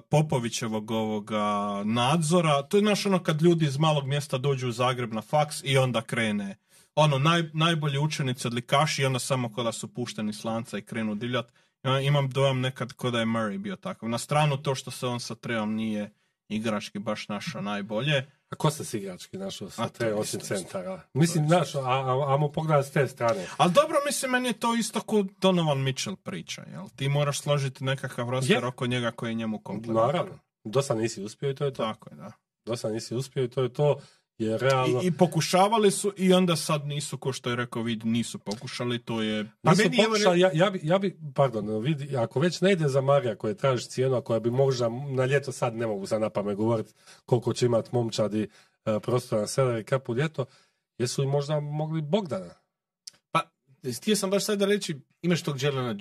Popovićevog 0.10 0.92
ovoga 0.92 1.82
nadzora. 1.86 2.62
To 2.62 2.78
je 2.78 2.82
znaš 2.82 3.06
ono 3.06 3.24
kad 3.24 3.42
ljudi 3.42 3.66
iz 3.66 3.78
malog 3.78 4.08
mjesta 4.08 4.38
dođu 4.38 4.70
u 4.70 4.72
Zagreb 4.72 5.14
na 5.14 5.22
faks 5.22 5.64
i 5.64 5.78
onda 5.78 6.02
krene 6.02 6.58
ono 6.96 7.18
naj, 7.18 7.44
najbolji 7.54 7.98
učenici 7.98 8.48
odlikaši 8.48 9.02
i 9.02 9.06
onda 9.06 9.20
samo 9.20 9.54
kada 9.54 9.72
su 9.72 9.94
pušteni 9.94 10.34
slanca 10.34 10.78
i 10.78 10.82
krenu 10.82 11.16
divljat. 11.16 11.52
Ja 11.84 12.00
imam 12.00 12.30
dojam 12.30 12.60
nekad 12.60 12.94
kod 12.94 13.14
da 13.14 13.20
je 13.20 13.26
Murray 13.26 13.58
bio 13.58 13.76
takav. 13.76 14.10
Na 14.10 14.18
stranu 14.18 14.58
to 14.58 14.76
što 14.76 14.92
se 14.92 15.08
on 15.08 15.20
sa 15.20 15.36
Treom 15.36 15.76
nije 15.76 16.14
igrački 16.50 17.00
baš 17.00 17.28
našao 17.28 17.62
najbolje. 17.62 18.26
A 18.50 18.56
ko 18.56 18.72
se 18.72 18.86
s 18.86 18.94
igrački 18.94 19.38
našao 19.38 19.70
sa 19.70 19.90
te 19.90 20.14
osim 20.14 20.40
centara? 20.40 21.02
Mislim, 21.14 21.48
znaš, 21.48 21.76
a, 21.76 21.80
a, 21.80 22.36
a 22.36 22.50
pogledati 22.54 22.88
s 22.88 22.92
te 22.92 23.08
strane. 23.08 23.48
Ali 23.58 23.72
dobro, 23.72 23.96
mislim, 24.06 24.32
meni 24.32 24.50
je 24.50 24.54
to 24.54 24.76
isto 24.76 25.02
kod 25.02 25.32
Donovan 25.42 25.82
Mitchell 25.82 26.16
priča, 26.16 26.64
jel? 26.72 26.86
Ti 26.96 27.10
moraš 27.10 27.42
složiti 27.42 27.84
nekakav 27.84 28.30
roster 28.30 28.66
oko 28.66 28.88
njega 28.88 29.12
koji 29.12 29.30
je 29.30 29.36
njemu 29.36 29.60
komplementar. 29.60 30.06
Naravno. 30.06 30.40
Dosta 30.64 30.96
nisi 30.96 31.24
uspio 31.24 31.50
i 31.50 31.56
to 31.56 31.66
je 31.66 31.74
to. 31.74 31.84
Tako 31.84 32.10
je, 32.10 32.16
da. 32.16 32.32
Dosta 32.66 32.90
nisi 32.90 33.16
uspio 33.16 33.44
i 33.44 33.50
to 33.50 33.64
je 33.64 33.74
to. 33.74 34.00
Je 34.38 34.58
realno... 34.58 35.02
I, 35.04 35.08
I, 35.08 35.12
pokušavali 35.12 35.92
su 35.92 36.14
i 36.18 36.34
onda 36.34 36.56
sad 36.56 36.86
nisu, 36.86 37.18
ko 37.18 37.34
što 37.34 37.50
je 37.50 37.56
rekao 37.56 37.84
vid, 37.84 38.06
nisu 38.06 38.40
pokušali, 38.40 39.00
to 39.00 39.22
je... 39.22 39.52
Pa 39.62 39.72
nisu 39.72 39.84
meni 39.84 39.98
pokušali, 39.98 40.40
ja, 40.40 40.50
ja, 40.54 40.70
bi, 40.70 40.80
ja 40.84 41.00
bi, 41.00 41.20
pardon, 41.36 41.82
vidi, 41.82 42.18
ako 42.18 42.40
već 42.40 42.62
ne 42.62 42.72
ide 42.72 42.88
za 42.88 43.02
Marija 43.02 43.36
koja 43.36 43.54
traži 43.54 43.90
cijenu, 43.90 44.16
a 44.16 44.22
koja 44.22 44.40
bi 44.40 44.52
možda 44.52 44.90
na 44.90 45.26
ljeto 45.26 45.52
sad 45.52 45.76
ne 45.76 45.88
mogu 45.88 46.06
sad 46.06 46.22
na 46.22 46.30
pamet 46.30 46.58
govoriti 46.58 46.94
koliko 47.26 47.54
će 47.54 47.66
imati 47.66 47.90
momčadi 47.92 48.48
uh, 48.86 49.02
prostora 49.02 49.42
na 49.42 49.48
salary 49.48 49.90
capu 49.90 50.16
ljeto, 50.16 50.46
jesu 50.98 51.22
li 51.22 51.28
možda 51.28 51.60
mogli 51.60 52.02
Bogdana? 52.02 52.54
Pa, 53.32 53.42
htio 53.98 54.16
sam 54.16 54.30
baš 54.30 54.46
sad 54.46 54.60
da 54.60 54.66
reći, 54.66 55.00
imaš 55.22 55.44
tog 55.44 55.62
Jelena 55.62 55.96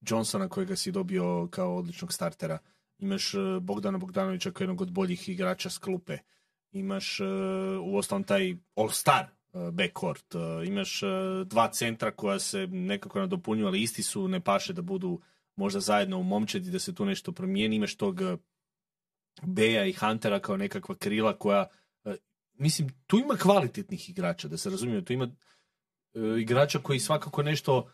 Johnsona 0.00 0.48
kojega 0.48 0.76
si 0.76 0.92
dobio 0.92 1.48
kao 1.50 1.76
odličnog 1.76 2.12
startera, 2.12 2.58
imaš 2.98 3.34
e, 3.34 3.38
Bogdana 3.60 3.98
Bogdanovića 3.98 4.50
kao 4.50 4.64
jednog 4.64 4.80
od 4.80 4.90
boljih 4.90 5.28
igrača 5.28 5.70
s 5.70 5.78
klupe, 5.78 6.18
imaš 6.72 7.20
uh, 7.20 7.26
u 7.82 7.96
ostalom 7.96 8.24
taj 8.24 8.56
all-star 8.76 9.24
uh, 9.52 9.70
backcourt, 9.70 10.34
uh, 10.34 10.40
imaš 10.66 11.00
dva 11.44 11.70
centra 11.70 12.10
koja 12.10 12.38
se 12.38 12.66
nekako 12.66 13.20
nadopunjuju, 13.20 13.66
ali 13.66 13.82
isti 13.82 14.02
su, 14.02 14.28
ne 14.28 14.40
paše 14.40 14.72
da 14.72 14.82
budu 14.82 15.20
možda 15.56 15.80
zajedno 15.80 16.18
u 16.18 16.22
momčadi, 16.22 16.70
da 16.70 16.78
se 16.78 16.94
tu 16.94 17.04
nešto 17.04 17.32
promijeni, 17.32 17.76
imaš 17.76 17.96
tog 17.96 18.20
Beja 19.42 19.86
i 19.86 19.92
Huntera 19.92 20.40
kao 20.40 20.56
nekakva 20.56 20.94
krila 20.94 21.38
koja 21.38 21.66
mislim, 22.54 22.88
tu 23.06 23.18
ima 23.18 23.36
kvalitetnih 23.36 24.10
igrača, 24.10 24.48
da 24.48 24.56
se 24.56 24.70
razumije, 24.70 25.04
tu 25.04 25.12
ima 25.12 25.28
igrača 26.38 26.78
koji 26.78 26.98
svakako 26.98 27.42
nešto 27.42 27.90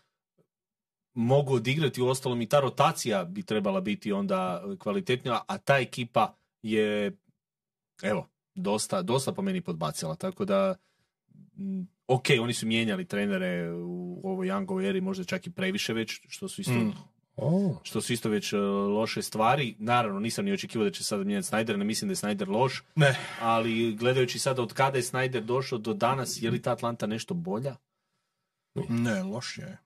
mogu 1.15 1.55
odigrati, 1.55 2.03
u 2.03 2.09
ostalom 2.09 2.43
i 2.43 2.49
ta 2.49 2.61
rotacija 2.61 3.25
bi 3.25 3.43
trebala 3.43 3.81
biti 3.81 4.13
onda 4.13 4.65
kvalitetnija, 4.79 5.45
a 5.49 5.59
ta 5.59 5.79
ekipa 5.79 6.37
je, 6.63 7.17
evo, 8.03 8.29
dosta, 8.59 9.03
dosta 9.03 9.33
po 9.33 9.43
meni 9.43 9.61
podbacila, 9.61 10.15
tako 10.15 10.45
da 10.45 10.75
ok, 12.07 12.25
oni 12.41 12.55
su 12.55 12.67
mijenjali 12.67 13.05
trenere 13.05 13.73
u 13.73 14.21
ovoj 14.25 14.47
Youngovoj 14.47 14.89
eri, 14.89 15.01
možda 15.01 15.25
čak 15.25 15.47
i 15.47 15.51
previše 15.51 15.93
već, 15.93 16.21
što 16.29 16.49
su 16.49 16.61
isto 16.61 16.73
mm. 16.73 16.93
Što 17.83 18.01
su 18.01 18.13
isto 18.13 18.29
već 18.29 18.53
uh, 18.53 18.61
loše 18.95 19.23
stvari. 19.23 19.77
Naravno, 19.79 20.21
nisam 20.21 20.45
ni 20.45 20.53
očekivao 20.53 20.85
da 20.85 20.91
će 20.91 21.05
sada 21.05 21.25
mijenjati 21.25 21.49
Snyder, 21.49 21.77
ne 21.77 21.85
mislim 21.85 22.09
da 22.09 22.13
je 22.13 22.17
Snyder 22.17 22.49
loš. 22.49 22.83
Ne. 22.95 23.19
Ali 23.41 23.95
gledajući 23.95 24.39
sada 24.39 24.63
od 24.63 24.73
kada 24.73 24.99
je 24.99 25.03
Snyder 25.03 25.41
došao 25.41 25.79
do 25.79 25.95
danas, 25.95 26.43
je 26.43 26.51
li 26.51 26.63
ta 26.63 26.73
Atlanta 26.73 27.07
nešto 27.07 27.35
bolja? 27.35 27.77
Ne, 28.89 29.23
loš 29.23 29.59
je. 29.59 29.79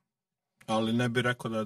Ali 0.65 0.93
ne 0.93 1.09
bi 1.09 1.21
rekao 1.21 1.51
da 1.51 1.65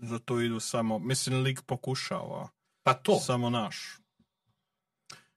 za 0.00 0.18
to 0.18 0.40
idu 0.40 0.60
samo... 0.60 0.98
Mislim, 0.98 1.42
lig 1.42 1.60
pokušava. 1.66 2.48
Pa 2.82 2.94
to. 2.94 3.18
Samo 3.20 3.50
naš. 3.50 3.98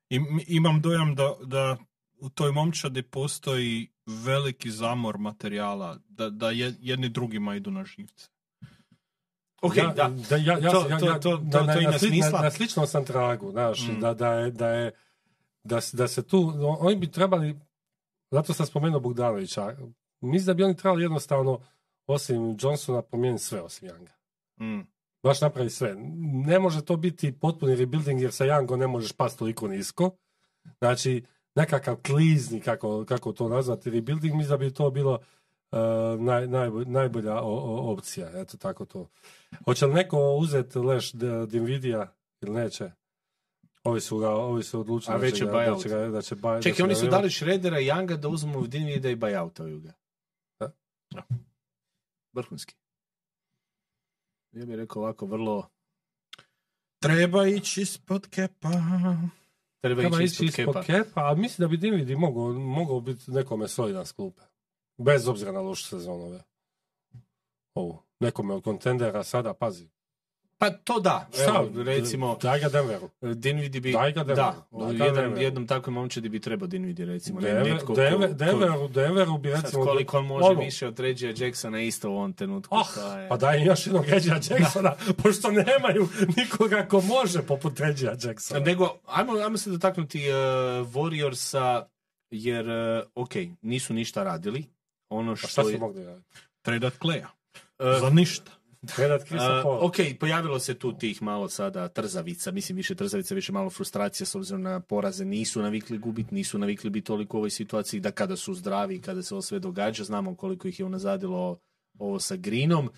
I, 0.09 0.19
imam 0.47 0.81
dojam 0.81 1.15
da, 1.15 1.35
da 1.43 1.77
u 2.19 2.29
toj 2.29 2.51
momčadi 2.51 3.01
postoji 3.01 3.91
veliki 4.05 4.71
zamor 4.71 5.17
materijala, 5.17 5.99
da, 6.09 6.29
da 6.29 6.49
jedni 6.81 7.09
drugima 7.09 7.55
idu 7.55 7.71
na 7.71 7.85
živce. 7.85 8.29
Ok, 9.61 9.77
ja, 9.77 9.93
da. 9.93 10.09
da 10.29 10.35
ja, 10.35 10.57
ja, 10.57 10.71
to, 10.71 10.84
to, 10.99 11.19
to, 11.19 11.43
to, 11.51 11.63
na, 11.63 11.79
ima 11.79 11.99
smisla. 11.99 12.41
Na, 12.41 12.51
sličnom 12.51 12.88
sam 12.88 13.05
tragu, 13.05 13.51
znaš, 13.51 13.88
mm. 13.88 13.99
da, 13.99 14.13
da, 14.13 14.34
je, 14.34 14.51
da, 14.51 14.69
je, 14.69 14.91
da, 15.63 15.79
da 15.93 16.07
se 16.07 16.27
tu, 16.27 16.53
oni 16.79 16.95
bi 16.95 17.11
trebali, 17.11 17.59
zato 18.31 18.53
sam 18.53 18.65
spomenuo 18.65 18.99
Bogdanovića, 18.99 19.75
mislim 20.21 20.45
da 20.45 20.53
bi 20.53 20.63
oni 20.63 20.77
trebali 20.77 21.03
jednostavno, 21.03 21.59
osim 22.07 22.57
Johnsona, 22.59 23.01
promijeniti 23.01 23.43
sve 23.43 23.61
osim 23.61 23.89
Younga. 23.89 24.11
Mm 24.59 24.97
baš 25.28 25.41
napravi 25.41 25.70
sve. 25.70 25.95
Ne 26.45 26.60
može 26.60 26.86
to 26.86 26.98
biti 26.98 27.40
potpuni 27.40 27.76
rebuilding 27.76 28.22
jer 28.22 28.32
sa 28.32 28.45
Jango 28.45 28.78
ne 28.78 28.88
možeš 28.88 29.12
pasti 29.12 29.40
toliko 29.40 29.68
nisko. 29.68 30.12
Znači, 30.80 31.24
nekakav 31.56 31.95
klizni, 31.95 32.62
kako, 32.62 33.06
kako 33.06 33.32
to 33.32 33.49
nazvati, 33.49 33.90
rebuilding, 33.90 34.36
mislim 34.36 34.49
da 34.49 34.58
bi 34.58 34.74
to 34.74 34.91
bilo 34.91 35.14
uh, 35.72 35.80
naj, 36.20 36.48
najbolj, 36.48 36.86
najbolja 36.86 37.41
o, 37.41 37.56
o, 37.56 37.94
opcija. 37.94 38.41
Eto 38.41 38.58
tako 38.58 38.86
to. 38.86 39.08
Hoće 39.66 39.86
li 39.86 39.94
neko 39.94 40.36
uzeti 40.36 40.80
leš 40.80 41.12
Dinvidija 41.48 42.14
ili 42.41 42.52
neće? 42.54 42.91
Ovi 43.84 44.02
su, 44.02 44.18
ga, 44.18 44.30
ovi 44.30 44.64
su 44.64 44.80
odlučili 44.80 45.16
A 45.16 45.20
da, 45.20 45.32
će, 45.32 45.45
da, 45.45 45.52
da 45.52 45.78
će 45.78 45.90
ga, 45.90 46.08
da 46.08 46.22
će 46.22 46.36
buy, 46.36 46.64
Čekaj, 46.64 46.84
oni 46.84 46.95
su 46.95 47.08
dali 47.08 47.30
Šredera 47.30 47.80
i 47.80 47.86
Younga 47.86 48.16
da 48.16 48.28
uzmu 48.28 48.68
Dinvidija 48.68 49.12
i 49.12 49.16
buyoutaju 49.16 49.80
ga. 49.80 49.94
Da. 50.60 50.72
Vrhunski 52.34 52.76
ja 54.59 54.65
bih 54.65 54.75
rekao 54.75 55.01
ovako 55.01 55.25
vrlo... 55.25 55.69
Treba 56.99 57.47
ići 57.47 57.81
ispod 57.81 58.27
kepa. 58.29 58.69
Treba, 59.81 60.01
Treba 60.01 60.21
ići 60.21 60.45
ispod, 60.45 60.47
ispod 60.47 60.85
kepa. 60.85 61.03
kepa. 61.03 61.31
a 61.31 61.35
mislim 61.35 61.65
da 61.65 61.67
bi 61.69 61.77
Dividi 61.77 62.15
mogao, 62.15 62.53
mogao 62.53 62.99
biti 62.99 63.31
nekome 63.31 63.67
solidan 63.67 64.05
skupe. 64.05 64.41
Bez 64.97 65.27
obzira 65.27 65.51
na 65.51 65.59
lošu 65.59 65.84
sezonove. 65.84 66.43
Ovo. 67.73 68.03
Nekome 68.19 68.53
od 68.53 68.63
kontendera 68.63 69.23
sada, 69.23 69.53
pazi. 69.53 69.89
Pa 70.59 70.69
to 70.71 70.99
da, 70.99 71.27
Šta, 71.34 71.43
evo, 71.47 71.84
recimo, 71.84 72.38
Daj 72.38 72.59
ga 72.59 72.69
Denveru. 72.69 73.09
Dinvidi 73.23 73.79
bi, 73.79 73.91
Daj 73.91 74.11
ga 74.11 74.23
Denveru. 74.23 74.35
da, 74.38 74.67
Daj 74.79 74.93
ga 74.93 75.03
jedan, 75.05 75.15
Denveru. 75.15 75.41
jednom 75.41 75.67
takvom 75.67 75.93
momčadi 75.93 76.29
bi 76.29 76.39
trebao 76.39 76.67
Dinvidi, 76.67 77.05
recimo. 77.05 77.39
ne, 77.39 77.47
Denver, 77.47 77.73
netko 77.73 77.88
ko- 77.88 77.95
Denver, 77.95 78.29
ko- 78.29 78.34
Denveru, 78.35 78.88
Denveru 78.89 79.38
bi 79.38 79.51
Sad, 79.51 79.63
recimo... 79.63 79.85
koliko 79.85 80.17
on 80.17 80.25
može 80.25 80.45
ono, 80.45 80.59
više 80.59 80.88
od 80.88 80.99
Regija 80.99 81.34
Jacksona 81.38 81.81
isto 81.81 82.09
u 82.09 82.13
ovom 82.13 82.34
trenutku. 82.34 82.75
To 82.95 83.13
je- 83.13 83.29
pa 83.29 83.38
daj 83.38 83.57
im 83.57 83.65
još 83.65 83.85
jednog 83.88 84.05
Regija 84.05 84.39
Jacksona, 84.51 84.93
pošto 85.23 85.51
nemaju 85.51 86.07
nikoga 86.38 86.85
ko 86.85 87.01
može 87.01 87.41
poput 87.43 87.79
Regija 87.79 88.15
Jacksona. 88.19 88.59
Nego, 88.59 88.97
ajmo, 89.05 89.34
ajmo 89.35 89.57
se 89.57 89.69
dotaknuti 89.69 90.19
uh, 90.21 90.35
Warriorsa, 90.88 91.84
jer, 92.31 92.65
uh, 92.65 92.73
ok, 93.15 93.31
nisu 93.61 93.93
ništa 93.93 94.23
radili. 94.23 94.65
Ono 95.09 95.31
Pa 95.31 95.35
što 95.35 95.47
šta 95.47 95.63
su 95.63 95.69
je... 95.69 95.77
mogli 95.77 96.05
raditi? 96.05 96.27
Tradat 96.61 96.93
Kleja. 96.95 97.27
Uh, 97.79 97.99
Za 97.99 98.09
ništa. 98.09 98.51
Predat 98.95 99.23
Krisa 99.23 99.57
Uh, 99.57 99.64
Paula. 99.64 99.80
ok, 99.85 99.95
pojavilo 100.19 100.59
se 100.59 100.73
tu 100.73 100.97
tih 100.97 101.22
malo 101.22 101.49
sada 101.49 101.88
trzavica, 101.88 102.51
mislim 102.51 102.76
više 102.76 102.95
trzavica, 102.95 103.35
više 103.35 103.51
malo 103.51 103.69
frustracija 103.69 104.27
s 104.27 104.35
obzirom 104.35 104.61
na 104.61 104.80
poraze, 104.80 105.26
nisu 105.26 105.61
navikli 105.61 105.97
gubiti, 105.97 106.35
nisu 106.35 106.57
navikli 106.57 106.89
biti 106.89 107.05
toliko 107.05 107.38
u 107.38 107.39
ovoj 107.39 107.49
situaciji 107.49 107.99
da 107.99 108.11
kada 108.11 108.35
su 108.35 108.53
zdravi 108.53 108.95
i 108.95 109.01
kada 109.01 109.23
se 109.23 109.34
ovo 109.34 109.41
sve 109.41 109.59
događa, 109.59 110.03
znamo 110.03 110.35
koliko 110.35 110.68
ih 110.68 110.80
je 110.80 110.85
unazadilo 110.85 111.59
ovo 111.99 112.19
sa 112.19 112.35
Greenom. 112.35 112.89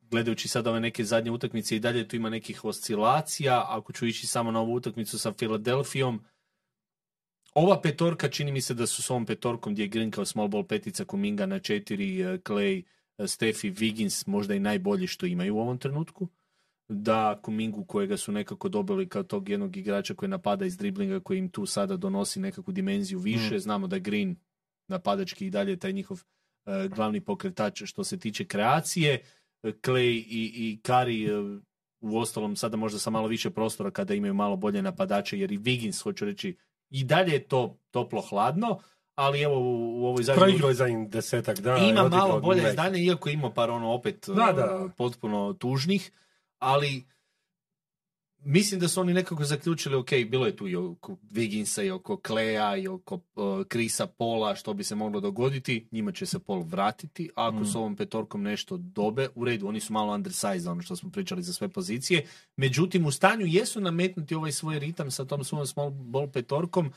Gledajući 0.00 0.48
sada 0.48 0.70
ove 0.70 0.80
neke 0.80 1.04
zadnje 1.04 1.30
utakmice 1.30 1.76
i 1.76 1.80
dalje 1.80 2.08
tu 2.08 2.16
ima 2.16 2.30
nekih 2.30 2.64
oscilacija, 2.64 3.64
ako 3.68 3.92
ću 3.92 4.06
ići 4.06 4.26
samo 4.26 4.50
na 4.50 4.60
ovu 4.60 4.74
utakmicu 4.74 5.18
sa 5.18 5.32
Filadelfijom, 5.32 6.24
ova 7.54 7.80
petorka, 7.80 8.28
čini 8.28 8.52
mi 8.52 8.60
se 8.60 8.74
da 8.74 8.86
su 8.86 9.02
s 9.02 9.10
ovom 9.10 9.26
petorkom 9.26 9.72
gdje 9.72 9.82
je 9.82 9.88
Green 9.88 10.10
kao 10.10 10.24
small 10.24 10.48
ball 10.48 10.64
petica, 10.64 11.04
Kuminga 11.04 11.46
na 11.46 11.58
četiri, 11.58 12.20
eh, 12.20 12.38
Clay, 12.38 12.82
Steffi, 13.26 13.72
Wiggins 13.72 14.28
možda 14.28 14.54
i 14.54 14.60
najbolji 14.60 15.06
što 15.06 15.26
imaju 15.26 15.56
u 15.56 15.60
ovom 15.60 15.78
trenutku. 15.78 16.28
Da 16.88 17.40
Kumingu 17.42 17.84
kojega 17.84 18.16
su 18.16 18.32
nekako 18.32 18.68
dobili 18.68 19.08
kao 19.08 19.22
tog 19.22 19.48
jednog 19.48 19.76
igrača 19.76 20.14
koji 20.14 20.28
napada 20.28 20.66
iz 20.66 20.76
driblinga 20.76 21.20
koji 21.20 21.38
im 21.38 21.48
tu 21.48 21.66
sada 21.66 21.96
donosi 21.96 22.40
nekakvu 22.40 22.72
dimenziju 22.72 23.18
više. 23.18 23.58
Znamo 23.58 23.86
da 23.86 23.98
Green 23.98 24.36
napadački 24.88 25.46
i 25.46 25.50
dalje 25.50 25.72
je 25.72 25.76
taj 25.76 25.92
njihov 25.92 26.22
eh, 26.66 26.88
glavni 26.88 27.20
pokretač 27.20 27.82
što 27.84 28.04
se 28.04 28.18
tiče 28.18 28.44
kreacije. 28.44 29.22
Clay 29.62 30.24
i, 30.28 30.52
i 30.54 30.80
Kari 30.82 31.28
u 32.00 32.18
ostalom 32.18 32.56
sada 32.56 32.76
možda 32.76 32.98
sa 32.98 33.10
malo 33.10 33.28
više 33.28 33.50
prostora 33.50 33.90
kada 33.90 34.14
imaju 34.14 34.34
malo 34.34 34.56
bolje 34.56 34.82
napadače 34.82 35.38
jer 35.38 35.52
i 35.52 35.58
Wiggins, 35.58 36.02
hoću 36.02 36.24
reći, 36.24 36.56
i 36.90 37.04
dalje 37.04 37.32
je 37.32 37.48
to 37.48 37.78
toplo 37.90 38.20
hladno, 38.20 38.78
ali 39.20 39.40
evo 39.40 39.58
u, 39.58 40.02
u 40.02 40.06
ovoj 40.06 40.22
zadnjoj 40.22 40.44
Proigrao 40.44 40.68
je 40.68 40.74
za 40.74 40.88
njim 40.88 41.08
desetak 41.08 41.60
dana. 41.60 41.86
ima 41.86 42.08
malo 42.08 42.40
bolje 42.40 42.62
neki. 42.62 42.70
izdanje, 42.70 42.98
iako 43.04 43.28
ima 43.28 43.50
par 43.50 43.70
ono 43.70 43.92
opet 43.92 44.24
Da, 44.28 44.52
da. 44.52 44.88
potpuno 44.96 45.52
tužnih, 45.52 46.12
ali 46.58 47.04
mislim 48.38 48.80
da 48.80 48.88
su 48.88 49.00
oni 49.00 49.14
nekako 49.14 49.44
zaključili, 49.44 49.96
ok, 49.96 50.08
bilo 50.28 50.46
je 50.46 50.56
tu 50.56 50.68
i 50.68 50.76
oko 50.76 51.16
Wigginsa 51.30 51.86
i 51.86 51.90
oko 51.90 52.16
Kleja 52.16 52.76
i 52.76 52.88
oko 52.88 53.14
uh, 53.14 53.66
Krisa 53.68 54.06
Pola, 54.06 54.54
što 54.54 54.74
bi 54.74 54.84
se 54.84 54.94
moglo 54.94 55.20
dogoditi, 55.20 55.88
njima 55.92 56.12
će 56.12 56.26
se 56.26 56.38
Pol 56.38 56.62
vratiti, 56.62 57.30
a 57.36 57.48
ako 57.48 57.64
s 57.64 57.74
ovom 57.74 57.96
petorkom 57.96 58.42
nešto 58.42 58.76
dobe, 58.76 59.28
u 59.34 59.44
redu, 59.44 59.68
oni 59.68 59.80
su 59.80 59.92
malo 59.92 60.14
undersized, 60.14 60.66
ono 60.66 60.82
što 60.82 60.96
smo 60.96 61.10
pričali 61.10 61.42
za 61.42 61.52
sve 61.52 61.68
pozicije, 61.68 62.26
međutim 62.56 63.06
u 63.06 63.10
stanju 63.10 63.46
jesu 63.46 63.80
nametnuti 63.80 64.34
ovaj 64.34 64.52
svoj 64.52 64.78
ritam 64.78 65.10
sa 65.10 65.24
tom 65.24 65.44
svojom 65.44 65.66
small 65.66 65.90
ball 65.90 66.30
petorkom, 66.30 66.92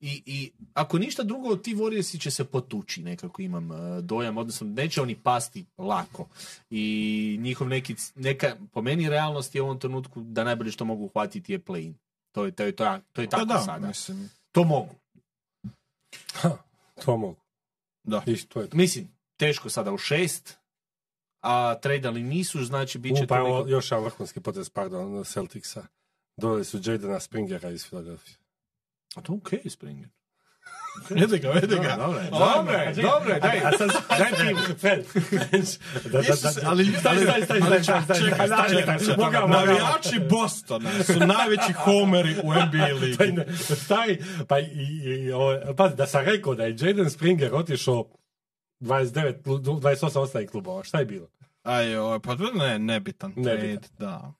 i, 0.00 0.22
I 0.26 0.50
ako 0.74 0.98
ništa 0.98 1.22
drugo, 1.22 1.56
ti 1.56 1.74
Warriorsi 1.74 2.20
će 2.20 2.30
se 2.30 2.44
potući, 2.44 3.02
nekako 3.02 3.42
imam 3.42 3.72
e, 3.72 4.02
dojam, 4.02 4.36
odnosno 4.36 4.66
neće 4.66 5.02
oni 5.02 5.16
pasti 5.16 5.64
lako. 5.78 6.28
I 6.70 7.36
njihov 7.40 7.68
neki, 7.68 7.94
neka, 8.14 8.56
po 8.72 8.82
meni 8.82 9.08
realnost 9.08 9.54
je 9.54 9.62
u 9.62 9.64
ovom 9.64 9.78
trenutku 9.78 10.20
da 10.20 10.44
najbolje 10.44 10.70
što 10.72 10.84
mogu 10.84 11.04
uhvatiti 11.04 11.52
je 11.52 11.58
play-in. 11.58 11.94
To 12.34 12.44
je, 12.44 12.52
to 12.52 12.62
je, 12.62 12.72
to 12.76 12.84
je, 12.84 13.00
to 13.12 13.20
je 13.22 13.28
tako 13.28 13.46
Pa 13.46 13.54
da, 13.54 13.60
sada. 13.60 13.86
mislim. 13.86 14.30
To 14.52 14.64
mogu. 14.64 14.94
Ha, 16.34 16.58
to 17.04 17.16
mogu. 17.16 17.36
Da. 18.04 18.22
I 18.26 18.36
to 18.46 18.60
je 18.60 18.70
to. 18.70 18.76
Mislim, 18.76 19.08
teško 19.36 19.70
sada 19.70 19.92
u 19.92 19.98
šest, 19.98 20.58
a 21.42 21.74
tradali 21.82 22.22
nisu, 22.22 22.64
znači 22.64 22.98
bit 22.98 23.16
će 23.16 23.24
U, 23.24 23.26
pa 23.26 23.36
to 23.36 23.42
neko- 23.42 23.68
još 23.68 23.90
jedan 23.90 24.04
vrhunski 24.04 24.40
potez, 24.40 24.70
pardon, 24.70 25.24
Celticsa. 25.24 25.86
Doveli 26.36 26.64
su 26.64 26.80
Jadena 26.84 27.20
Springera 27.20 27.70
iz 27.70 27.86
Filadelfije. 27.88 28.36
A 29.16 29.20
to 29.20 29.32
ok, 29.32 29.50
Springer. 29.68 30.08
Vidi 31.10 31.38
ga, 31.38 31.50
vidi 31.50 31.76
ga. 31.76 31.96
Je, 33.26 33.40
daj. 33.40 33.58
A 33.58 33.72
sad, 33.72 33.90
daj 34.10 34.30
ti. 34.30 34.44
Da, 36.04 36.20
da, 36.22 36.34
da, 36.34 36.60
ali, 36.64 36.86
staj, 36.86 37.16
staj, 37.16 37.42
staj, 37.42 37.60
ali 37.62 37.84
staj, 37.84 38.02
staj, 38.02 38.16
čekaj, 38.18 38.46
staj, 38.46 38.48
staj, 38.48 38.68
čekaj, 38.70 38.98
staj, 38.98 39.06
čekaj. 39.06 39.16
moga, 39.16 39.40
moga. 39.40 39.54
Navijači 39.54 40.20
Bostona 40.30 40.90
su 41.04 41.18
najveći 41.18 41.72
homeri 41.74 42.34
u 42.42 42.52
NBA 42.52 42.86
ligi. 42.94 43.52
staj, 43.76 44.16
pa 44.48 44.58
i, 44.58 44.66
pazi, 45.76 45.96
da 45.96 46.06
sam 46.06 46.24
rekao 46.24 46.54
da 46.54 46.64
je 46.64 46.76
Jaden 46.80 47.10
Springer 47.10 47.54
otišao 47.54 48.08
29, 48.80 49.42
klu- 49.42 49.80
28 49.80 50.18
ostalih 50.18 50.50
klubova, 50.50 50.84
šta 50.84 50.98
je 50.98 51.04
bilo? 51.04 51.28
Aj, 51.68 51.96
oj, 51.98 52.20
pa 52.20 52.36
ne, 52.54 52.78
nebitan 52.78 53.32
trade, 53.34 53.56
Nebitan. 53.58 53.90
da. 53.98 54.32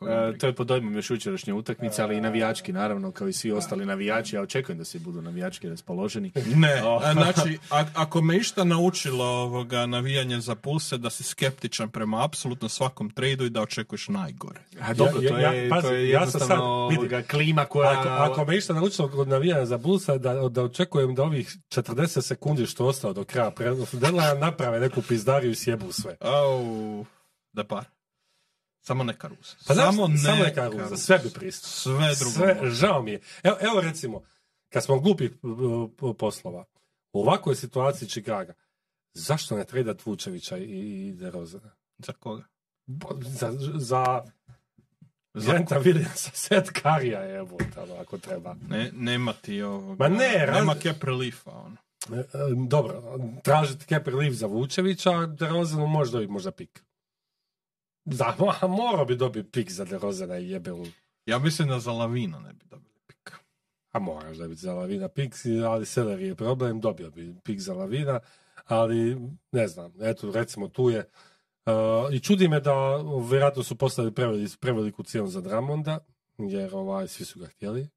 ono, 0.00 0.12
E, 0.28 0.38
to 0.38 0.46
je 0.46 0.52
pod 0.52 0.66
dojmom 0.66 0.94
još 0.94 1.10
jučerašnje 1.10 1.52
utakmice, 1.52 2.02
ali 2.02 2.16
i 2.16 2.20
navijački, 2.20 2.72
naravno, 2.72 3.12
kao 3.12 3.28
i 3.28 3.32
svi 3.32 3.52
ostali 3.52 3.86
navijači. 3.86 4.36
Ja 4.36 4.42
očekujem 4.42 4.78
da 4.78 4.84
se 4.84 4.98
budu 4.98 5.22
navijački 5.22 5.68
raspoloženi. 5.68 6.32
Ne, 6.46 6.72
a, 7.02 7.12
znači, 7.12 7.58
a- 7.70 7.84
ako 7.94 8.20
me 8.22 8.36
išta 8.36 8.64
naučilo 8.64 9.24
ovoga 9.24 9.86
navijanje 9.86 10.40
za 10.40 10.54
pulse, 10.54 10.98
da 10.98 11.10
si 11.10 11.22
skeptičan 11.24 11.88
prema 11.88 12.24
apsolutno 12.24 12.68
svakom 12.68 13.10
tradu 13.10 13.44
i 13.44 13.50
da 13.50 13.62
očekuješ 13.62 14.08
najgore. 14.08 14.60
A 14.80 14.94
dobro, 14.94 15.22
Ja- 15.22 15.30
to 15.30 15.38
ja- 15.38 15.50
je, 15.50 15.68
pazi, 15.70 15.82
to 15.82 15.92
je 15.92 16.08
ja 16.08 16.26
sam 16.26 16.40
sad- 16.40 16.48
vidi. 16.90 16.98
ovoga 16.98 17.22
klima 17.22 17.64
koja... 17.64 17.90
Ako, 17.92 18.08
ako 18.08 18.44
me 18.44 18.56
išta 18.56 18.72
naučilo 18.72 19.08
kod 19.08 19.28
navijanja 19.28 19.66
za 19.66 19.78
Bullsa, 19.78 20.18
da, 20.18 20.34
da 20.34 20.62
očekujem 20.62 21.14
da 21.14 21.22
ovih 21.22 21.56
40 21.68 22.22
sekundi 22.22 22.66
što 22.66 22.86
ostao 22.86 23.12
do 23.12 23.24
kraja 23.24 23.52
deadline 23.92 24.34
naprave 24.36 24.80
neku 24.80 25.02
pizdariju 25.02 25.50
i 25.50 25.56
sjebu 25.56 25.92
sve. 25.92 26.16
Au, 26.20 26.35
da 27.52 27.64
par. 27.64 27.84
Samo 28.80 29.04
neka 29.04 29.28
ruza. 29.28 29.56
Pa 29.66 29.74
samo, 29.74 30.08
samo 30.18 30.44
neka 30.44 30.68
ruza. 30.68 30.96
sve 30.96 31.18
bi 31.18 31.30
pristao. 31.30 31.70
Sve 31.70 32.14
drugo. 32.14 32.30
Sve, 32.32 32.70
žao 32.70 33.02
mi 33.02 33.10
je. 33.10 33.20
Evo, 33.42 33.56
evo 33.60 33.80
recimo, 33.80 34.22
kad 34.68 34.84
smo 34.84 35.00
glupih 35.00 35.32
uh, 35.42 36.16
poslova, 36.18 36.64
u 37.12 37.20
ovakvoj 37.20 37.54
situaciji 37.56 38.08
Chicaga, 38.08 38.54
zašto 39.14 39.56
ne 39.56 39.64
tredat 39.64 40.06
Vučevića 40.06 40.58
i, 40.58 40.62
i 41.08 41.12
DeRozana? 41.12 41.70
Za 41.98 42.12
koga? 42.12 42.44
Bo- 42.86 43.16
Za, 43.20 43.52
za 43.74 44.22
Jenta 45.34 45.80
Williamsa, 45.80 46.30
set 46.34 46.70
Karija 46.70 47.20
je 47.20 47.36
evo, 47.36 47.58
ako 48.00 48.18
treba. 48.18 48.56
Ne, 48.68 48.90
nema 48.94 49.32
ti 49.32 49.62
ovoga. 49.62 50.08
Ma 50.08 50.16
ne, 50.16 50.46
nema 50.52 50.74
raz- 50.74 50.82
cap 50.82 51.02
reliefa, 51.04 51.50
ono. 51.50 51.76
E, 52.12 52.18
e, 52.18 52.24
Dobro, 52.68 53.02
tražiti 53.42 53.86
cap 53.86 54.06
relief 54.06 54.34
za 54.34 54.46
Vučevića, 54.46 55.10
a 55.10 55.26
DeRozanu 55.26 55.86
može 55.86 56.12
dobiti 56.12 56.32
možda 56.32 56.50
pik. 56.50 56.84
Da, 58.04 58.36
mo- 58.38 58.68
morao 58.68 59.04
bi 59.04 59.16
dobiti 59.16 59.50
pik 59.50 59.70
za 59.70 59.84
DeRozana 59.84 60.38
i 60.38 60.50
jebe 60.50 60.72
u... 60.72 60.86
Ja 61.26 61.38
mislim 61.38 61.68
da 61.68 61.80
za 61.80 61.92
Lavina 61.92 62.38
ne 62.38 62.52
bi 62.52 62.64
dobili 62.64 63.00
pik. 63.06 63.32
A 63.92 63.98
moraš 63.98 64.36
dobiti 64.36 64.60
za 64.60 64.74
Lavina 64.74 65.08
pik, 65.08 65.34
ali 65.66 65.86
Seller 65.86 66.20
je 66.20 66.34
problem, 66.34 66.80
dobio 66.80 67.10
bi 67.10 67.34
pik 67.44 67.60
za 67.60 67.74
Lavina, 67.74 68.20
ali 68.64 69.16
ne 69.52 69.68
znam, 69.68 69.92
eto 70.00 70.32
recimo 70.32 70.68
tu 70.68 70.90
je 70.90 71.10
Uh, 71.66 72.14
I 72.14 72.20
čudi 72.20 72.48
me 72.48 72.60
da 72.60 72.72
vjerojatno 73.30 73.62
su 73.62 73.76
postavili 73.76 74.14
preveli, 74.14 74.48
preveliku 74.60 75.02
cijenu 75.02 75.26
za 75.26 75.40
Dramonda, 75.40 75.98
jer 76.38 76.74
ovaj, 76.74 77.08
svi 77.08 77.24
su 77.24 77.40
ga 77.40 77.46
htjeli. 77.46 77.88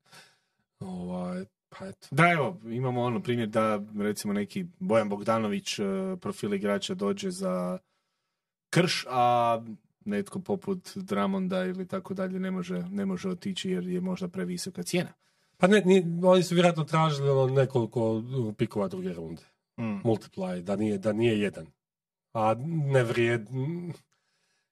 Ovaj, 0.80 1.45
pa 1.70 1.88
eto. 1.88 2.08
Da, 2.12 2.32
evo, 2.32 2.58
imamo 2.66 3.02
ono 3.02 3.22
primjer 3.22 3.50
da 3.50 3.82
recimo 3.98 4.34
neki 4.34 4.66
Bojan 4.80 5.10
Bogdanović, 5.10 5.80
e, 5.80 5.84
profil 6.22 6.54
igrača 6.54 6.94
dođe 6.94 7.32
za 7.32 7.78
krš, 8.70 9.06
a 9.10 9.62
netko 10.06 10.40
poput 10.40 10.91
Dramonda 10.96 11.66
ili 11.66 11.88
tako 11.88 12.14
dalje 12.14 12.40
ne 12.40 12.52
može, 12.52 12.84
ne 12.91 13.06
može 13.06 13.30
otići 13.30 13.70
jer 13.70 13.88
je 13.88 14.02
možda 14.02 14.28
previsoka 14.28 14.84
cijena. 14.84 15.14
Pa 15.58 15.68
ne, 15.68 15.82
ni, 15.86 16.20
oni 16.24 16.44
su 16.44 16.56
vjerojatno 16.56 16.84
tražili 16.84 17.30
ono 17.30 17.54
nekoliko 17.54 18.24
pikova 18.58 18.88
druge 18.88 19.14
runde. 19.14 19.41
Mm. 19.80 20.02
Multiply, 20.04 20.62
da 20.62 20.76
nije, 20.76 20.98
da 20.98 21.14
nije 21.14 21.40
jedan. 21.40 21.68
A 22.34 22.56
ne 22.66 23.04
vrijed... 23.04 23.48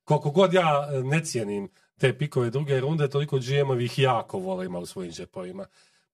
Koliko 0.04 0.32
god 0.32 0.54
ja 0.54 0.88
ne 1.04 1.26
cijenim 1.26 1.70
te 1.98 2.18
pikove 2.18 2.50
druge 2.50 2.80
runde, 2.80 3.10
toliko 3.10 3.38
GM-ovi 3.38 3.86
ih 3.86 4.00
jako 4.00 4.40
vole 4.40 4.66
ima 4.66 4.80
u 4.80 4.86
svojim 4.86 5.12
džepovima. 5.12 5.66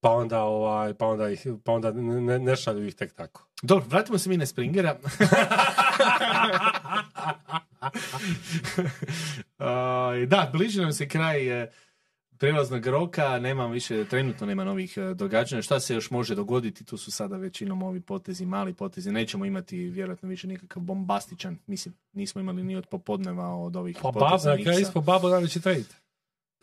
Pa 0.04 0.10
onda, 0.10 0.42
ovaj, 0.42 0.94
pa 0.94 1.06
onda, 1.06 1.30
ih, 1.30 1.46
pa 1.64 1.72
onda 1.72 1.92
ne, 1.92 2.38
ne 2.38 2.56
šalju 2.56 2.86
ih 2.86 2.94
tek 2.94 3.12
tako. 3.12 3.46
Dobro, 3.62 3.84
vratimo 3.88 4.18
se 4.18 4.28
mi 4.28 4.36
na 4.36 4.46
Springera. 4.46 4.96
Da, 10.26 10.50
bliži 10.52 10.80
nam 10.80 10.92
se 10.92 11.08
kraj 11.08 11.62
e, 11.62 11.70
prijelaznog 12.38 12.86
roka, 12.86 13.38
nema 13.38 13.66
više, 13.66 14.04
trenutno 14.04 14.46
nema 14.46 14.64
novih 14.64 14.96
e, 14.96 15.14
događanja. 15.14 15.62
Šta 15.62 15.80
se 15.80 15.94
još 15.94 16.10
može 16.10 16.34
dogoditi? 16.34 16.84
Tu 16.84 16.96
su 16.96 17.10
sada 17.10 17.36
većinom 17.36 17.82
ovi 17.82 18.00
potezi, 18.00 18.46
mali 18.46 18.74
potezi. 18.74 19.12
Nećemo 19.12 19.44
imati 19.44 19.78
vjerojatno 19.78 20.28
više 20.28 20.46
nikakav 20.46 20.82
bombastičan, 20.82 21.58
mislim, 21.66 21.94
nismo 22.12 22.40
imali 22.40 22.62
ni 22.62 22.76
od 22.76 22.86
popodneva 22.86 23.54
od 23.54 23.76
ovih 23.76 23.98
Pa 24.02 24.12
poteza 24.12 24.20
babo, 24.20 24.58
na 24.58 24.62
kraju 24.62 24.76
Knicksa. 24.76 24.80
ispod 24.80 25.04
babo 25.04 25.28
najveći 25.28 25.60
trade. 25.60 26.03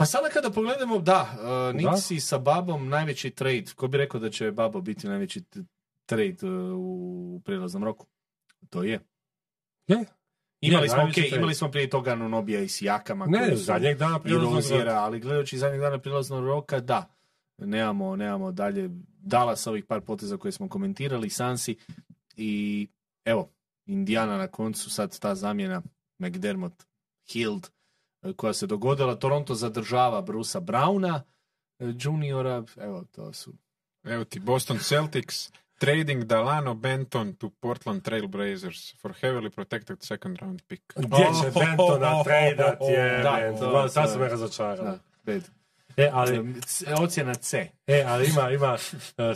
Pa 0.02 0.06
sada 0.06 0.30
kada 0.30 0.50
pogledamo, 0.50 1.00
da, 1.00 1.22
uh, 1.22 1.76
Nixi 1.76 2.20
sa 2.20 2.38
Babom 2.38 2.90
najveći 2.90 3.30
trade. 3.30 3.66
Ko 3.76 3.88
bi 3.88 3.98
rekao 3.98 4.20
da 4.20 4.30
će 4.30 4.52
Babo 4.52 4.82
biti 4.82 5.08
najveći 5.08 5.44
trade 6.06 6.38
uh, 6.42 6.76
u 6.78 7.42
prijelaznom 7.46 7.84
roku? 7.84 8.08
To 8.70 8.84
je. 8.84 9.00
Je. 9.88 10.06
Imali 10.62 10.86
Je, 10.86 10.90
smo, 10.90 11.10
trade. 11.14 11.30
imali 11.36 11.56
smo 11.56 11.72
prije 11.72 11.90
toga 11.90 12.16
Nobija 12.16 12.62
i 12.62 12.68
Sijakama. 12.68 13.26
Ne, 13.26 13.56
zadnjeg 13.56 13.98
dana 13.98 14.18
i 14.18 14.24
prijelaznog 14.24 14.56
Roziera, 14.56 14.94
ali 14.94 15.20
gledajući 15.20 15.58
zadnjeg 15.58 15.82
dana 15.82 16.00
prilaznog 16.00 16.46
roka, 16.46 16.80
da. 16.80 17.14
Nemamo, 17.58 18.16
nemamo 18.16 18.52
dalje 18.52 18.90
Dallas 19.20 19.68
ovih 19.68 19.86
par 19.86 20.02
poteza 20.02 20.38
koje 20.38 20.52
smo 20.52 20.70
komentirali, 20.70 21.30
Sansi 21.30 21.78
i 22.36 22.88
evo, 23.26 23.52
Indiana 23.86 24.38
na 24.38 24.48
koncu, 24.48 24.90
sad 24.90 25.20
ta 25.20 25.36
zamjena 25.36 25.82
McDermott, 26.20 26.84
Hild, 27.32 27.70
koja 28.36 28.54
se 28.54 28.68
dogodila. 28.68 29.16
Toronto 29.16 29.56
zadržava 29.56 30.22
Brusa 30.22 30.60
Browna, 30.60 31.22
eh, 31.80 31.94
juniora, 31.96 32.64
evo, 32.78 33.04
to 33.12 33.34
su 33.34 33.54
Evo 34.04 34.24
ti, 34.24 34.40
Boston 34.40 34.78
Celtics 34.80 35.52
trading 35.78 36.24
Dalano 36.24 36.74
Benton 36.74 37.34
to 37.36 37.50
Portland 37.50 38.02
Trail 38.04 38.28
Blazers 38.28 38.96
for 39.02 39.14
heavily 39.22 39.50
protected 39.50 40.04
second 40.04 40.38
round 40.38 40.62
pick. 40.68 40.84
Gdje 40.96 41.26
će 41.42 41.60
Bentona 41.60 42.24
tradat 42.24 42.82
je? 42.92 43.24
da, 43.60 43.90
Sad 43.90 44.12
su 44.12 44.20
me 44.20 44.30
razočarali. 44.30 45.00
da. 45.26 45.34
E, 45.98 46.10
ali, 46.14 46.62
C- 46.66 46.94
Ocjena 47.00 47.34
C. 47.36 47.68
e, 47.88 48.04
ali 48.08 48.30
ima, 48.30 48.50
ima, 48.50 48.78
e, 49.18 49.36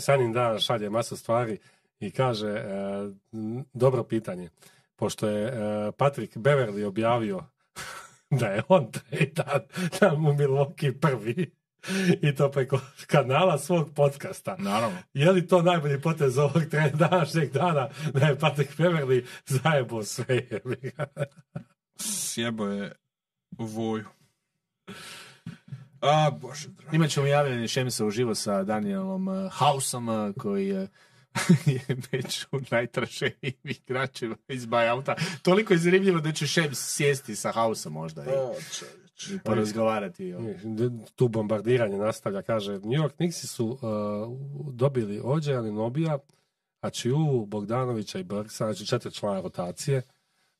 Sanin 0.00 0.32
dan 0.32 0.58
šalje 0.58 0.90
masu 0.90 1.16
stvari 1.16 1.58
i 2.00 2.10
kaže, 2.10 2.48
e, 2.48 2.64
dobro 3.72 4.04
pitanje, 4.04 4.48
pošto 4.96 5.28
je 5.28 5.46
e, 5.48 5.92
Patrick 5.92 6.36
Beverly 6.36 6.84
objavio 6.84 7.44
da 8.40 8.46
je 8.46 8.62
on 8.68 8.90
tradan 8.92 9.60
da 10.00 10.14
mu 10.14 10.32
Milwaukee 10.32 11.00
prvi 11.00 11.54
i 12.22 12.34
to 12.34 12.50
preko 12.50 12.80
kanala 13.06 13.58
svog 13.58 13.94
podcasta. 13.94 14.56
Naravno. 14.58 14.98
Je 15.14 15.32
li 15.32 15.46
to 15.46 15.62
najbolji 15.62 16.00
potez 16.00 16.38
ovog 16.38 16.62
tre- 16.62 16.96
današnjeg 16.96 17.52
dana 17.52 17.88
da 18.12 18.26
je 18.26 18.38
Patrick 18.38 18.76
Beverly 18.78 19.26
zajebo 19.46 20.02
sve? 20.02 20.40
Sjebo 22.00 22.66
je 22.66 22.92
u 23.58 23.64
voju. 23.76 24.04
A, 26.00 26.30
bože. 26.30 26.68
Imat 26.92 27.10
ćemo 27.10 27.26
javljanje 27.26 27.68
Šemsa 27.68 28.04
uživo 28.06 28.34
sa 28.34 28.62
Danielom 28.62 29.28
uh, 29.28 29.52
Hausom, 29.52 30.08
uh, 30.08 30.34
koji 30.38 30.82
uh, 30.82 30.88
je 31.66 31.80
među 32.12 32.46
najtraženijim 32.70 33.54
igračima 33.64 34.36
iz 34.48 34.66
buyouta. 34.66 35.14
Toliko 35.42 35.72
je 35.72 35.78
zanimljivo 35.78 36.20
da 36.20 36.32
će 36.32 36.46
Šems 36.46 36.78
sjesti 36.86 37.36
sa 37.36 37.52
Hausom 37.52 37.92
možda 37.92 38.24
i, 38.24 38.28
O, 38.28 38.54
čovječe. 38.72 39.34
i 39.34 39.38
porazgovarati. 39.38 40.34
o- 40.34 40.40
tu 41.14 41.28
bombardiranje 41.28 41.96
nastavlja, 41.98 42.42
kaže 42.42 42.72
New 42.72 42.80
York 42.80 43.12
Knicksi 43.12 43.46
su 43.46 43.66
uh, 43.66 43.78
dobili 44.72 45.20
Ođe, 45.24 45.52
Nobija, 45.54 46.18
Ačiu, 46.80 47.16
Bogdanovića 47.46 48.18
i 48.18 48.24
Brksa, 48.24 48.64
znači 48.64 48.86
četiri 48.86 49.12
člana 49.12 49.40
rotacije, 49.40 50.02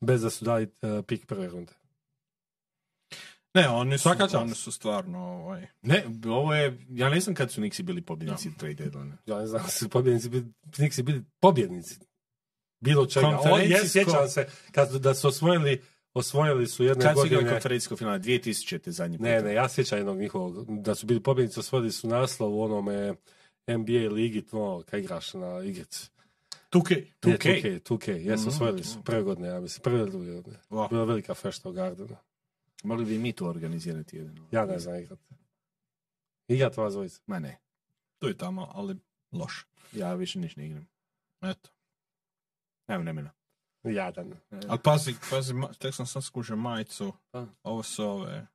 bez 0.01 0.23
da 0.23 0.31
su 0.31 0.45
dali 0.45 0.65
uh, 0.65 0.71
pik 1.07 1.27
prve 1.27 1.49
runde. 1.49 1.73
Ne, 3.55 3.69
oni 3.69 3.99
su, 3.99 4.03
Svaka 4.03 4.29
oni 4.35 4.55
su 4.55 4.73
stvarno 4.73 5.19
ovaj... 5.19 5.67
Ne, 5.83 6.05
ovo 6.27 6.55
je, 6.55 6.79
ja 6.91 7.09
ne 7.09 7.21
znam 7.21 7.35
kad 7.35 7.51
su 7.53 7.61
Nixi 7.61 7.83
bili 7.83 8.03
pobjednici 8.03 8.57
trade 8.59 8.75
deadline. 8.75 9.17
Ja 9.27 9.39
ne 9.39 9.47
znam, 9.47 9.69
su 9.69 9.89
pobjednici 9.89 10.29
bili, 10.29 10.45
Knicksi 10.71 11.03
bili 11.03 11.25
pobjednici. 11.41 11.99
Bilo 12.81 13.07
čega. 13.07 13.27
O, 13.29 13.31
je, 13.31 13.37
Konferencijsko- 13.39 13.87
sjećam 13.89 14.29
se, 14.29 14.47
kad, 14.73 14.93
da 14.93 15.15
su 15.15 15.29
osvojili, 15.29 15.83
osvojili 16.15 16.67
su 16.67 16.85
jedne 16.85 17.05
Kad 17.05 17.13
su 17.13 17.27
igrali 17.27 17.35
godine... 17.35 17.51
konferencijsko 17.53 17.97
finale? 17.97 18.19
2000. 18.19 18.91
zadnji 18.91 19.19
put. 19.19 19.25
Ne, 19.25 19.43
ne, 19.43 19.55
ja 19.55 19.69
sjećam 19.69 19.99
jednog 19.99 20.19
njihovog, 20.19 20.81
da 20.83 20.95
su 20.95 21.07
bili 21.07 21.21
pobjednici, 21.23 21.61
osvojili 21.61 21.93
su 21.93 22.09
naslov 22.09 22.55
u 22.55 22.63
onome 22.63 23.15
NBA 23.69 24.15
ligi, 24.15 24.43
to, 24.43 24.83
kad 24.87 25.01
igraš 25.01 25.35
na 25.35 25.63
igrici. 25.65 26.11
Tukej. 26.71 27.07
2K, 27.23 27.39
2K. 27.39 27.63
2K, 27.63 27.81
2K, 27.83 28.09
jesu, 28.11 28.41
Mhm. 28.41 28.49
osvojili 28.49 28.85
su 28.85 29.03
prve 29.03 29.23
godine, 29.23 29.49
ja 29.49 29.61
mislim, 29.61 29.83
prve 29.83 29.99
ili 29.99 30.11
druge 30.11 30.33
godine. 30.33 30.57
Wow. 30.71 30.89
Bila 30.91 31.05
velika 31.05 31.35
fešta 31.35 31.69
u 31.69 31.73
Gardenu. 31.73 32.17
Mogli 32.85 33.05
bi 33.05 33.19
mi 33.19 33.33
tu 33.33 33.47
organizirati 33.47 34.17
jedan. 34.17 34.47
Ja 34.53 34.67
ne 34.67 34.79
znam 34.79 34.97
igrat. 34.97 35.19
Igrat 36.49 36.77
vas 36.77 36.93
dvojica. 36.93 37.21
Ma 37.27 37.39
ne, 37.39 37.59
Tu 38.19 38.29
i 38.31 38.37
tamo, 38.37 38.71
ali 38.75 38.97
loše. 39.33 39.65
ja 39.93 40.15
više 40.15 40.39
niš 40.39 40.57
ne 40.57 40.67
igram. 40.67 40.87
Eto. 41.43 41.71
Nemam 42.89 43.03
vremena. 43.03 43.31
Jadan. 43.83 44.33
Ali 44.69 44.79
pazi, 44.85 45.15
pazi, 45.31 45.55
tek 45.79 45.95
sam 45.95 46.07
sad 46.07 46.25
skužio 46.25 46.57
majicu. 46.57 47.13
Pa. 47.31 47.47
Ovo 47.63 47.83
su 47.83 48.05
ove... 48.05 48.47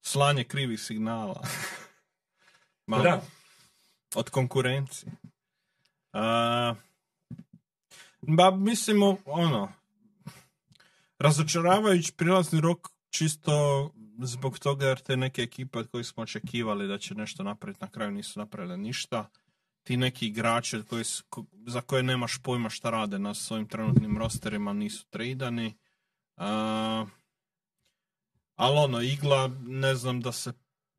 Slanje 0.00 0.44
krivih 0.44 0.80
signala. 0.80 1.42
Malo. 2.86 3.02
Da. 3.02 3.22
Od 4.14 4.30
konkurencije. 4.30 5.12
A, 6.12 6.74
ba, 8.20 8.50
mislimo, 8.50 9.16
ono, 9.24 9.72
razočaravajući 11.18 12.12
prilazni 12.12 12.60
rok 12.60 12.88
čisto 13.18 13.90
zbog 14.18 14.58
toga 14.58 14.86
jer 14.86 15.00
te 15.00 15.16
neke 15.16 15.42
ekipe 15.42 15.78
od 15.78 15.88
kojih 15.88 16.06
smo 16.06 16.22
očekivali 16.22 16.88
da 16.88 16.98
će 16.98 17.14
nešto 17.14 17.42
napraviti 17.42 17.78
na 17.80 17.88
kraju 17.88 18.10
nisu 18.10 18.38
napravile 18.38 18.76
ništa. 18.76 19.28
Ti 19.82 19.96
neki 19.96 20.26
igrači 20.26 20.76
od 20.76 20.86
koji 20.86 21.04
za 21.66 21.80
koje 21.80 22.02
nemaš 22.02 22.38
pojma 22.38 22.68
šta 22.68 22.90
rade 22.90 23.18
na 23.18 23.34
svojim 23.34 23.66
trenutnim 23.66 24.18
rosterima 24.18 24.72
nisu 24.72 25.06
tradani. 25.06 25.74
A, 26.36 27.06
ali 28.56 28.78
ono, 28.78 29.00
igla, 29.00 29.48
ne 29.60 29.94
znam 29.94 30.20
da 30.20 30.32
se 30.32 30.52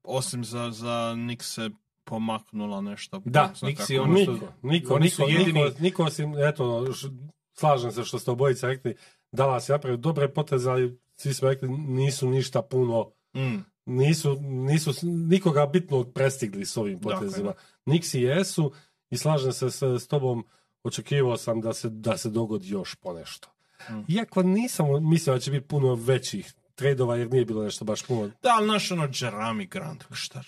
osim 0.04 0.46
za, 0.46 0.72
za 0.72 1.16
Nick 1.18 1.44
se 1.44 1.70
pomaknula 2.04 2.82
nešto. 2.82 3.22
Da, 3.26 3.54
Nixi 3.56 3.76
kako. 3.98 4.04
ono 4.04 4.18
što- 4.18 4.34
Niko, 4.34 4.54
niko, 4.64 4.94
oni 4.96 5.06
niko, 5.06 5.24
jedini- 5.24 5.64
niko, 5.64 5.80
niko 5.80 6.04
osim, 6.04 6.34
eto, 6.40 6.86
š- 6.86 7.08
slažem 7.54 7.92
se 7.92 8.04
što 8.04 8.20
ste 8.20 8.32
obojica 8.32 8.68
rekli, 8.68 8.96
Dallas 9.32 9.70
je 9.70 9.74
napravio 9.74 9.98
dobre 9.98 10.30
poteze, 10.30 10.70
ali 10.72 11.00
svi 11.18 11.34
smo 11.34 11.50
rekli 11.50 11.70
nisu 11.70 12.30
ništa 12.30 12.62
puno, 12.62 13.12
Mm. 13.34 13.66
nisu, 13.86 14.38
nisu 14.42 14.92
nikoga 15.04 15.66
bitnog 15.66 16.14
prestigli 16.14 16.66
s 16.66 16.78
ovim 16.78 17.00
Dakle, 17.00 17.14
potezima. 17.14 17.54
Niksi 17.86 18.22
jesu 18.22 18.74
i 19.10 19.18
slažem 19.18 19.54
se 19.54 19.70
s, 19.70 19.82
s 19.82 20.08
tobom, 20.08 20.46
očekivao 20.84 21.38
sam 21.38 21.62
da 21.62 21.74
se, 21.74 21.90
da 21.90 22.18
se 22.18 22.30
dogodi 22.30 22.70
još 22.70 22.96
ponešto. 22.96 23.50
Mm. 23.90 24.12
Iako 24.14 24.44
nisam 24.44 25.10
mislio 25.10 25.34
da 25.34 25.40
će 25.40 25.52
biti 25.52 25.68
puno 25.68 25.96
većih 25.96 26.54
tradova 26.76 27.16
jer 27.16 27.32
nije 27.32 27.46
bilo 27.46 27.64
nešto 27.64 27.86
baš 27.86 28.04
puno. 28.04 28.28
Da, 28.28 28.56
ali 28.58 28.68
naš 28.68 28.92
ono 28.92 29.08
Jeremy 29.08 29.70
Grant, 29.70 30.04
šta? 30.12 30.44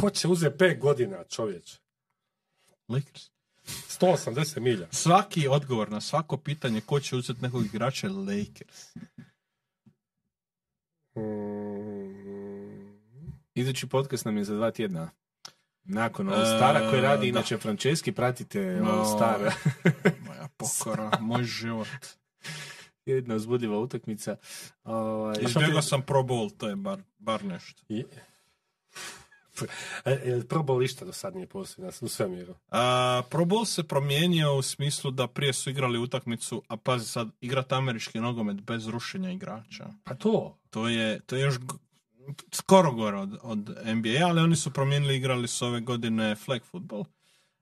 Ko 0.00 0.10
će 0.10 0.28
uzeti 0.28 0.58
pet 0.58 0.80
godina, 0.80 1.24
čovječ? 1.24 1.78
Lakers. 2.88 3.30
180 4.00 4.60
milja. 4.60 4.88
Svaki 4.90 5.48
odgovor 5.48 5.90
na 5.90 6.00
svako 6.00 6.36
pitanje 6.36 6.80
ko 6.80 7.00
će 7.00 7.16
uzeti 7.16 7.42
nekog 7.42 7.64
igrača 7.64 8.06
je 8.06 8.12
Lakers. 8.12 8.96
Mm, 11.16 12.96
Idući 13.54 13.88
podcast 13.88 14.24
nam 14.24 14.36
je 14.36 14.44
za 14.44 14.54
dva 14.54 14.70
tjedna. 14.70 15.10
Nakon 15.84 16.28
E, 16.28 16.32
All 16.32 16.44
Stara 16.46 16.90
koji 16.90 17.00
radi 17.02 17.20
da. 17.22 17.38
inače 17.38 17.56
Franceski, 17.58 18.12
pratite 18.12 18.60
No. 18.82 18.90
All 18.90 19.04
Star. 19.16 19.40
Moja 20.26 20.48
pokora, 20.58 21.10
moj 21.20 21.44
život. 21.44 21.88
Jedna 23.06 23.34
uzbudljiva 23.34 23.78
utakmica. 23.78 24.36
Ovaj, 24.84 25.36
Izbjegao 25.40 25.82
sam 25.82 26.02
Pro 26.02 26.22
Bowl, 26.22 26.56
to 26.56 26.68
je 26.68 26.76
bar, 26.76 27.02
bar 27.18 27.44
nešto. 27.44 27.82
E, 30.04 30.10
je 30.24 30.36
li 30.36 30.46
probao 30.48 30.82
išta 30.82 31.04
do 31.04 31.12
sad 31.12 31.34
nije 31.34 31.46
postoji 31.46 31.88
u 32.00 32.08
svemiru? 32.08 32.54
A, 32.70 33.22
se 33.66 33.82
promijenio 33.82 34.54
u 34.54 34.62
smislu 34.62 35.10
da 35.10 35.26
prije 35.26 35.52
su 35.52 35.70
igrali 35.70 35.98
utakmicu, 35.98 36.62
a 36.68 36.76
pazi 36.76 37.06
sad, 37.06 37.28
igrat 37.40 37.72
američki 37.72 38.20
nogomet 38.20 38.60
bez 38.60 38.88
rušenja 38.88 39.30
igrača. 39.30 39.86
Pa 40.04 40.14
to. 40.14 40.58
To 40.70 40.88
je, 40.88 41.20
to 41.20 41.36
je 41.36 41.42
još 41.42 41.56
skoro 42.52 42.92
gore 42.92 43.16
od, 43.16 43.38
od 43.42 43.58
NBA, 43.84 44.26
ali 44.26 44.40
oni 44.40 44.56
su 44.56 44.72
promijenili, 44.72 45.16
igrali 45.16 45.48
su 45.48 45.66
ove 45.66 45.80
godine 45.80 46.34
flag 46.34 46.62
football. 46.64 47.04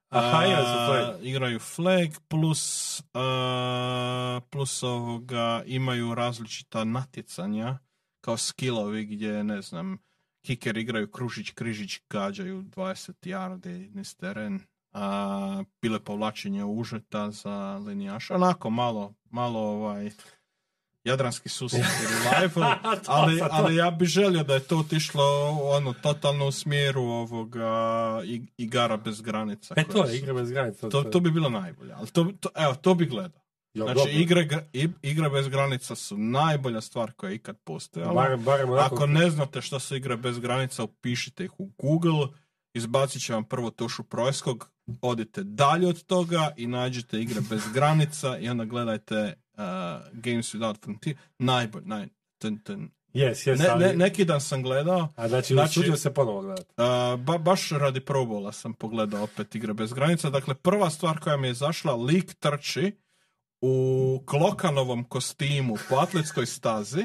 Aha, 0.08 0.42
su 0.56 0.92
flag. 0.92 1.26
Igraju 1.26 1.58
flag, 1.58 2.08
plus, 2.28 3.02
a, 3.14 4.40
plus 4.50 4.82
ovoga, 4.82 5.62
imaju 5.66 6.14
različita 6.14 6.84
natjecanja, 6.84 7.78
kao 8.20 8.36
skillovi 8.36 9.04
gdje, 9.04 9.44
ne 9.44 9.62
znam, 9.62 9.98
kiker 10.44 10.76
igraju 10.76 11.10
kružić, 11.10 11.50
križić, 11.50 12.00
gađaju 12.10 12.62
20 12.62 13.12
yardi 13.22 13.94
niz 13.94 14.16
teren. 14.16 14.60
A, 14.92 15.64
bile 15.82 16.00
povlačenje 16.00 16.64
užeta 16.64 17.30
za 17.30 17.82
linijaša. 17.86 18.34
Onako 18.34 18.70
malo, 18.70 19.14
malo 19.30 19.60
ovaj, 19.60 20.10
Jadranski 21.04 21.48
susjed 21.48 21.84
revival, 22.32 22.74
ali, 23.06 23.40
ali 23.50 23.76
ja 23.76 23.90
bi 23.90 24.06
želio 24.06 24.42
da 24.42 24.54
je 24.54 24.60
to 24.60 24.78
otišlo 24.78 25.24
ono, 25.62 25.92
totalno 25.92 26.46
u 26.46 26.52
smjeru 26.52 27.02
ovoga 27.02 27.70
igara 28.56 28.96
bez 28.96 29.20
granica. 29.20 29.74
E, 29.76 29.84
to 29.84 30.04
je 30.04 30.18
igra 30.18 30.34
bez 30.34 30.50
granica. 30.50 30.88
to, 30.88 31.02
to 31.02 31.20
bi 31.20 31.30
bilo 31.30 31.48
najbolje, 31.48 31.92
ali 31.92 32.08
to, 32.08 32.32
to, 32.40 32.48
evo, 32.54 32.74
to 32.74 32.94
bi 32.94 33.06
gledao. 33.06 33.43
Jo, 33.74 33.84
Znači, 33.84 34.10
igre, 34.10 34.48
igre 35.02 35.30
bez 35.30 35.48
granica 35.48 35.94
su 35.94 36.18
najbolja 36.18 36.80
stvar 36.80 37.12
koja 37.12 37.30
je 37.30 37.36
ikad 37.36 37.56
postojala. 37.64 38.36
Barem 38.36 38.70
onako, 38.70 38.94
Ako 38.94 39.06
ne 39.06 39.30
znate 39.30 39.62
što 39.62 39.80
su 39.80 39.96
igre 39.96 40.16
bez 40.16 40.38
granica, 40.38 40.82
upišite 40.82 41.44
ih 41.44 41.60
u 41.60 41.70
Google, 41.78 42.28
izbacit 42.74 43.22
će 43.22 43.32
vam 43.32 43.44
prvo 43.44 43.70
Tošu 43.70 44.02
Projskog, 44.02 44.70
odite 45.02 45.42
dalje 45.42 45.88
od 45.88 46.02
toga 46.04 46.52
i 46.56 46.66
nađite 46.66 47.20
igre 47.20 47.40
bez 47.50 47.62
granica 47.74 48.38
i 48.38 48.48
onda 48.48 48.64
gledajte 48.64 49.34
uh, 49.52 49.62
Games 50.12 50.54
Without 50.54 50.84
Frontier. 50.84 51.16
Najbolj, 51.38 51.82
naj... 51.84 52.08
Ten, 52.38 52.58
ten. 52.58 52.90
Yes, 53.14 53.50
yes, 53.50 53.58
Ne, 53.58 53.68
ali... 53.68 53.84
ne, 53.84 53.94
neki 53.94 54.24
dan 54.24 54.40
sam 54.40 54.62
gledao, 54.62 55.08
A 55.16 55.28
znači, 55.28 55.54
Znači- 55.54 55.96
se 55.96 56.14
ponovo 56.14 56.40
gledati. 56.40 56.68
Uh, 56.76 57.20
ba, 57.20 57.38
baš 57.38 57.70
radi 57.70 58.00
probola 58.00 58.52
sam 58.52 58.72
pogledao 58.72 59.22
opet 59.22 59.54
igre 59.54 59.74
bez 59.74 59.92
granica. 59.92 60.30
Dakle, 60.30 60.54
prva 60.54 60.90
stvar 60.90 61.18
koja 61.18 61.36
mi 61.36 61.46
je 61.46 61.54
zašla, 61.54 61.94
lik 61.94 62.34
trči 62.34 62.92
u 63.66 64.22
klokanovom 64.26 65.04
kostimu 65.04 65.74
po 65.88 65.96
atletskoj 65.96 66.46
stazi, 66.46 67.04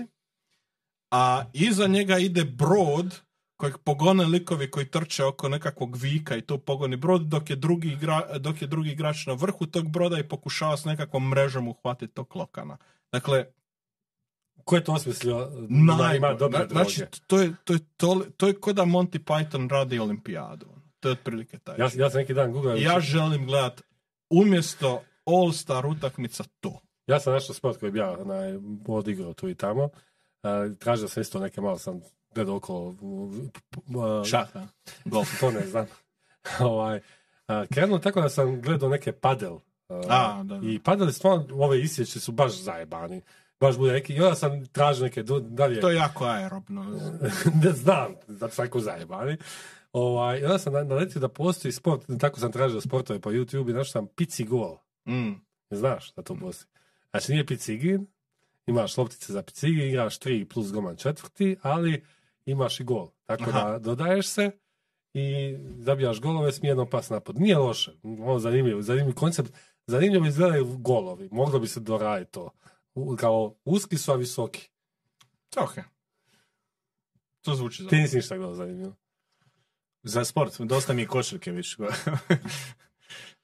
a 1.11 1.43
iza 1.53 1.87
njega 1.87 2.17
ide 2.17 2.43
brod 2.43 3.21
kojeg 3.57 3.77
pogone 3.77 4.23
likovi 4.25 4.71
koji 4.71 4.85
trče 4.85 5.23
oko 5.23 5.49
nekakvog 5.49 5.95
vika 5.95 6.35
i 6.35 6.41
to 6.41 6.57
pogoni 6.57 6.95
brod, 6.97 7.21
dok 7.21 7.49
je 7.49 7.55
drugi, 7.55 7.87
igra, 7.87 8.37
dok 8.39 8.61
je 8.61 8.67
drugi 8.67 8.91
igrač 8.91 9.25
na 9.25 9.33
vrhu 9.33 9.65
tog 9.65 9.89
broda 9.91 10.19
i 10.19 10.27
pokušava 10.27 10.77
s 10.77 10.85
nekakvom 10.85 11.27
mrežom 11.29 11.67
uhvatiti 11.67 12.13
tog 12.13 12.29
klokana. 12.29 12.77
Dakle, 13.11 13.45
Ko 14.63 14.75
je 14.75 14.83
to 14.83 14.93
osmislio? 14.93 15.49
da 15.97 16.13
ima 16.15 16.33
dobre 16.33 16.59
Na- 16.59 16.67
znači, 16.67 17.03
to 17.27 17.39
je, 17.39 17.53
to 17.63 17.73
je, 17.73 17.79
to, 17.97 18.25
to 18.37 18.47
je 18.47 18.53
ko 18.53 18.73
da 18.73 18.83
Monty 18.85 19.19
Python 19.19 19.69
radi 19.69 19.99
olimpijadu. 19.99 20.65
To 20.99 21.09
je 21.09 21.11
otprilike 21.13 21.59
taj. 21.59 21.75
Ja, 21.77 21.89
ja 21.95 22.09
sam 22.09 22.19
neki 22.19 22.33
dan 22.33 22.51
googlao. 22.51 22.77
I 22.77 22.81
ja 22.83 22.99
želim 22.99 23.45
gledat 23.45 23.81
umjesto 24.29 25.01
All-Star 25.29 25.85
utakmica 25.87 26.43
to. 26.59 26.79
Ja 27.07 27.19
sam 27.19 27.33
nešto 27.33 27.53
sport 27.53 27.79
koji 27.79 27.91
bi 27.91 27.99
ja 27.99 28.11
onaj, 28.11 28.53
odigrao 28.87 29.33
tu 29.33 29.49
i 29.49 29.55
tamo. 29.55 29.83
Uh, 29.83 29.89
tražio 30.77 31.07
sam 31.07 31.21
isto 31.21 31.39
neke 31.39 31.61
malo 31.61 31.77
sam 31.77 32.01
gledao 32.31 32.55
okolo. 32.55 32.95
u- 33.01 33.31
u- 33.87 34.25
Šaha. 34.25 34.67
To 35.39 35.51
ne 35.51 35.61
znam. 35.61 35.85
ovaj, 36.61 36.99
a, 37.47 37.65
krenulo 37.65 37.99
tako 37.99 38.21
da 38.21 38.29
sam 38.29 38.61
gledao 38.61 38.89
neke 38.89 39.11
padel. 39.11 39.53
uh, 39.53 39.61
A, 40.07 40.43
da, 40.43 40.57
da. 40.57 40.69
I 40.69 40.79
padel 40.79 41.11
stvarno, 41.11 41.45
ove 41.55 41.81
isjeće 41.81 42.19
su 42.19 42.31
baš 42.31 42.53
zajebani. 42.53 43.21
Baš 43.59 43.77
bude 43.77 43.93
neki, 43.93 44.13
i 44.13 44.21
onda 44.21 44.35
sam 44.35 44.65
tražio 44.65 45.03
neke 45.03 45.23
dalje. 45.41 45.81
To 45.81 45.89
je 45.89 45.95
jako 45.95 46.25
aerobno. 46.25 46.83
ne 47.63 47.71
znam, 47.71 48.15
zato 48.27 48.53
sam 48.53 48.65
jako 48.65 48.79
zajebani. 48.79 49.37
Ovaj, 49.93 50.39
i 50.39 50.43
onda 50.43 50.59
sam 50.59 50.73
na- 50.73 50.83
naletio 50.83 51.21
da 51.21 51.27
postoji 51.27 51.71
sport, 51.71 52.01
tako 52.19 52.39
sam 52.39 52.51
tražio 52.51 52.81
sportove 52.81 53.19
po 53.19 53.31
YouTube 53.31 53.69
i 53.69 53.73
našao 53.73 53.91
sam 53.91 54.07
pici 54.07 54.43
gol. 54.43 54.77
Mm. 55.09 55.41
Ne 55.69 55.77
znaš 55.77 56.13
da 56.13 56.21
to 56.21 56.35
postoji. 56.35 56.69
Znači 57.11 57.31
nije 57.31 57.45
picigin, 57.45 58.07
imaš 58.65 58.97
loptice 58.97 59.33
za 59.33 59.43
picigin, 59.43 59.87
igraš 59.87 60.19
3 60.19 60.45
plus 60.45 60.71
goman 60.71 60.95
četvrti, 60.95 61.57
ali 61.61 62.05
imaš 62.45 62.79
i 62.79 62.83
gol. 62.83 63.09
Tako 63.25 63.49
Aha. 63.49 63.71
da 63.71 63.79
dodaješ 63.79 64.27
se 64.27 64.51
i 65.13 65.57
zabijaš 65.77 66.21
golove 66.21 66.51
s 66.51 66.61
nijednom 66.61 66.89
pas 66.89 67.09
napad. 67.09 67.39
Nije 67.39 67.57
loše. 67.57 67.91
Ovo 68.03 68.39
zanimljiv, 68.39 68.81
zanimljiv 68.81 69.15
koncept. 69.15 69.53
Zanimljivo 69.87 70.25
izgledaju 70.25 70.77
golovi. 70.77 71.29
Moglo 71.31 71.59
bi 71.59 71.67
se 71.67 71.79
doraditi 71.79 72.31
to. 72.31 72.51
Kao 73.17 73.55
uski 73.65 73.97
su, 73.97 74.11
a 74.11 74.15
visoki. 74.15 74.69
Ok. 75.57 75.75
To 77.41 77.55
zvuči. 77.55 77.87
Ti 77.87 77.95
nisi 77.95 78.15
ništa 78.15 78.37
gledao 78.37 78.55
zanimljivo. 78.55 78.95
Za 80.03 80.25
sport, 80.25 80.61
dosta 80.61 80.93
mi 80.93 81.01
je 81.01 81.07
košarke 81.07 81.51
više. 81.51 81.77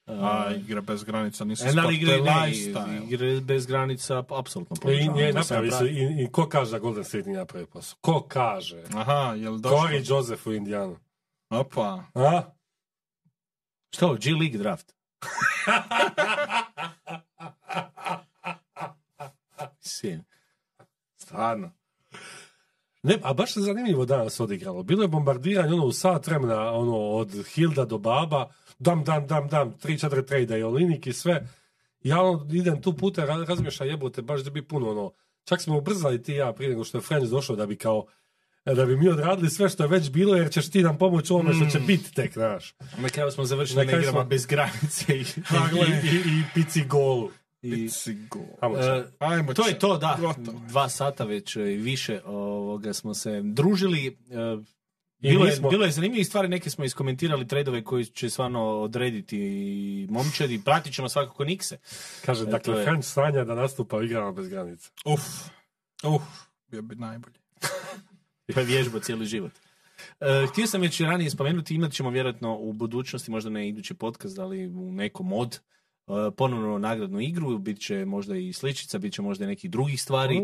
A, 0.08 0.52
igre 0.54 0.82
bez 0.82 1.04
granica 1.04 1.46
nisu 1.46 1.66
E, 1.66 1.70
sport, 1.70 1.86
ali 1.86 1.96
to 1.96 2.02
igre, 2.04 2.14
je 2.14 2.22
ne, 2.22 2.32
lifestyle. 2.32 3.04
igre 3.06 3.42
bez 3.42 3.66
granica, 3.66 4.24
apsolutno 4.30 4.76
I, 4.76 4.80
podržavam. 4.80 5.34
napravi 5.34 5.72
su, 5.72 5.78
pravi. 5.78 5.92
i, 5.92 6.24
I 6.24 6.32
ko 6.32 6.50
kaže 6.50 6.72
da 6.72 6.80
Golden 6.80 7.04
State 7.04 7.24
nije 7.24 7.38
napravio 7.38 7.68
posao? 7.68 7.98
Ko 8.02 8.22
kaže? 8.22 8.84
Aha, 8.94 9.34
jel 9.34 9.58
došlo? 9.58 9.78
Corey 9.80 10.10
Joseph 10.10 10.48
u 10.48 10.54
Indijanu. 10.54 10.98
Opa. 11.50 12.04
A? 12.16 12.42
Što, 13.92 14.14
G 14.16 14.32
League 14.32 14.58
draft? 14.58 14.96
Mislim, 19.80 20.24
Stvarno. 21.18 21.72
Ne, 23.04 23.18
a 23.24 23.34
baš 23.34 23.54
se 23.54 23.60
zanimljivo 23.62 24.06
danas 24.06 24.40
odigralo. 24.40 24.84
Bilo 24.84 25.02
je 25.02 25.08
bombardiranje 25.08 25.74
ono 25.74 25.86
u 25.86 25.92
sat 25.92 26.28
vremena, 26.28 26.72
ono 26.72 26.98
od 27.00 27.46
Hilda 27.46 27.86
do 27.86 27.98
Baba, 27.98 28.50
dam, 28.80 29.04
dam, 29.04 29.28
dam, 29.28 29.48
dam, 29.48 29.74
tri, 29.74 30.00
četiri 30.00 30.26
trejda 30.26 30.58
i 30.58 30.64
Olinik 30.64 31.08
i 31.08 31.14
sve. 31.14 31.48
Ja 32.04 32.22
ono, 32.22 32.48
idem 32.54 32.82
tu 32.82 32.94
puta, 32.94 33.22
ra- 33.22 33.46
razmišljam 33.46 33.90
jebote, 33.90 34.22
baš 34.22 34.42
da 34.42 34.50
bi 34.50 34.68
puno 34.68 34.92
ono, 34.92 35.12
čak 35.44 35.62
smo 35.62 35.78
ubrzali 35.78 36.24
ti 36.24 36.34
ja 36.34 36.54
prije 36.54 36.70
nego 36.70 36.84
što 36.84 36.98
je 36.98 37.02
Friends 37.02 37.30
došao 37.30 37.56
da 37.56 37.66
bi 37.66 37.76
kao, 37.76 38.06
da 38.66 38.86
bi 38.86 38.98
mi 38.98 39.10
odradili 39.10 39.50
sve 39.50 39.70
što 39.70 39.84
je 39.84 39.90
već 39.90 40.10
bilo, 40.12 40.36
jer 40.36 40.52
ćeš 40.52 40.70
ti 40.70 40.82
nam 40.84 40.98
pomoći 40.98 41.34
u 41.34 41.36
ovome 41.36 41.54
što 41.54 41.66
će 41.66 41.80
biti 41.80 42.14
tek, 42.14 42.34
znaš. 42.34 42.74
Na 42.98 43.10
kraju 43.10 43.32
smo 43.32 43.46
završili 43.46 43.86
Na 43.86 43.92
igrama 43.92 44.12
smo- 44.12 44.26
bez 44.26 44.46
granice 44.46 45.16
i... 45.16 45.22
I, 45.22 46.08
i, 46.08 46.40
i 46.40 46.44
pici 46.54 46.84
golu. 46.84 47.32
i 47.62 47.90
Sigurno. 47.90 48.48
Ajmo 48.62 48.78
e. 48.78 49.06
Ajmo 49.20 49.54
to 49.54 49.68
je 49.68 49.80
to, 49.80 49.98
da. 49.98 50.18
Gotovo. 50.22 50.62
Dva 50.68 50.90
sata 50.90 51.24
već 51.24 51.56
e, 51.56 51.74
i 51.74 51.78
više 51.78 52.22
ovoga 52.26 52.94
smo 52.94 53.14
se 53.14 53.42
družili. 53.44 54.18
I 55.26 55.30
Bilo 55.30 55.46
je, 55.46 55.60
bilo 55.62 55.86
je 55.86 55.92
zanimljivih 55.92 56.28
stvari, 56.28 56.48
neke 56.48 56.70
smo 56.70 56.86
iskomentirali 56.86 57.48
tradove 57.48 57.84
koji 57.84 58.06
će 58.06 58.30
stvarno 58.30 58.62
odrediti 58.72 59.38
i 59.38 60.08
momčadi. 60.10 60.62
Pratit 60.66 60.94
ćemo 60.94 61.10
svakako 61.10 61.44
Nikse. 61.44 61.78
Kaže, 62.26 62.44
E, 62.44 62.46
dakle, 62.46 62.78
je- 62.78 62.84
Friends 62.84 63.08
sanja 63.08 63.44
da 63.44 63.56
nastupa 63.56 63.98
u 63.98 64.04
igrama 64.04 64.32
bez 64.32 64.48
granica. 64.50 64.90
Uf. 65.06 65.22
Uf. 66.06 66.22
Bio 66.68 66.82
bi 66.82 66.96
najbolji. 66.96 67.36
Pa 68.54 68.60
je 68.60 68.66
vježba 68.66 69.00
cijeli 69.00 69.26
život. 69.26 69.52
E, 70.20 70.46
htio 70.48 70.68
sam 70.68 70.82
već 70.82 71.02
ranije 71.02 71.30
spomenuti, 71.30 71.76
imat 71.76 71.92
ćemo 71.92 72.10
vjerojatno 72.10 72.58
u 72.58 72.74
budućnosti, 72.74 73.32
možda 73.32 73.50
ne 73.50 73.70
idući 73.70 73.94
podcast, 73.94 74.40
ali 74.40 74.68
u 74.68 74.92
nekom 74.92 75.34
od 75.34 75.60
e, 76.08 76.12
ponovno 76.32 76.78
nagradnu 76.78 77.22
igru, 77.22 77.58
bit 77.58 77.80
će 77.80 78.06
možda 78.06 78.36
i 78.38 78.54
sličica, 78.54 78.98
bit 78.98 79.14
će 79.14 79.22
možda 79.22 79.46
i 79.46 79.48
nekih 79.48 79.72
drugih 79.72 80.02
stvari. 80.02 80.42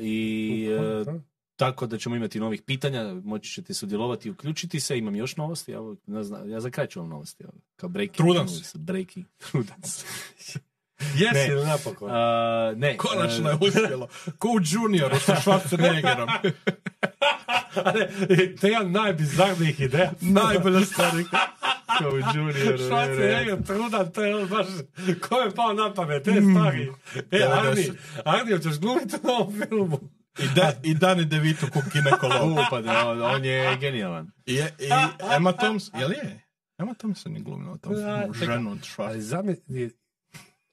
I 0.00 0.68
e, 0.70 1.04
tako 1.58 1.86
da 1.86 1.98
ćemo 1.98 2.16
imati 2.16 2.40
novih 2.40 2.62
pitanja, 2.62 3.14
moći 3.24 3.52
ćete 3.52 3.74
sudjelovati 3.74 4.28
i 4.28 4.30
uključiti 4.30 4.80
se. 4.80 4.98
Imam 4.98 5.16
još 5.16 5.36
novosti, 5.36 5.72
ja, 5.72 5.78
ja 6.46 6.60
za 6.60 6.70
kraj 6.70 6.86
ću 6.86 7.00
vam 7.00 7.08
novosti. 7.08 7.44
evo, 7.44 7.52
Kao 7.76 7.88
breaking. 7.88 8.16
Trudan 8.16 8.48
si. 8.48 8.78
Breaking. 8.78 9.26
Trudan 9.50 9.82
se. 9.82 10.06
Jesi 11.14 11.34
Ne. 11.34 11.46
ili 11.48 11.66
napokon? 11.66 12.10
A, 12.10 12.72
ne. 12.76 12.96
Konačno 12.96 13.48
e, 13.48 13.52
je 13.52 13.58
uspjelo. 13.68 14.08
Ko 14.38 14.48
u 14.48 14.60
Junioru 14.72 15.18
sa 15.18 15.36
Schwarzeneggerom. 15.36 16.28
A 17.84 17.92
ne, 17.92 18.08
to 18.60 18.66
je 18.66 18.72
jedan 18.72 18.92
najbizarnijih 18.92 19.80
ideja. 19.80 20.12
Najbolja 20.40 20.80
stvar. 20.80 21.10
kao 21.98 22.10
u 22.10 22.18
Junioru. 22.34 22.78
Šta 22.78 23.04
se 23.04 23.10
nevjerojatno. 23.10 23.50
njega 23.52 23.62
trudan, 23.62 24.12
to 24.12 24.24
je 24.24 24.36
ono 24.36 24.46
baš, 24.46 24.66
ko 25.28 25.38
je 25.38 25.50
pao 25.54 25.72
na 25.72 25.94
pamet, 25.94 26.22
te 26.24 26.30
stvari. 26.30 26.92
E, 27.30 27.42
Arni, 27.42 27.82
90. 27.82 27.92
Arni, 28.24 28.62
ćeš 28.62 28.78
glumiti 28.78 29.16
u 29.22 29.26
novom 29.26 29.62
filmu? 29.68 30.00
I, 30.38 30.48
da, 30.54 30.72
I 30.82 30.94
Dani 30.94 31.24
DeVito 31.24 31.66
ko 31.70 31.82
ginekolog. 31.92 32.58
Pa 32.70 32.80
da, 32.80 33.08
on, 33.08 33.22
on 33.22 33.44
je 33.44 33.76
genijalan. 33.76 34.30
I, 34.46 34.54
i 34.54 34.64
Emma 35.36 35.52
Thompson. 35.52 36.00
Jel 36.00 36.10
je? 36.12 36.40
Emma 36.78 36.94
Thompson 36.94 37.36
je 37.36 37.42
glumila 37.42 37.76
tom 37.76 37.94
Da, 37.94 38.20
filmu. 38.20 38.34
Ženu 38.34 38.70
od 38.70 38.78
Schwarzenegger. 38.78 39.10
Ali 39.10 39.22
zamisli, 39.22 39.90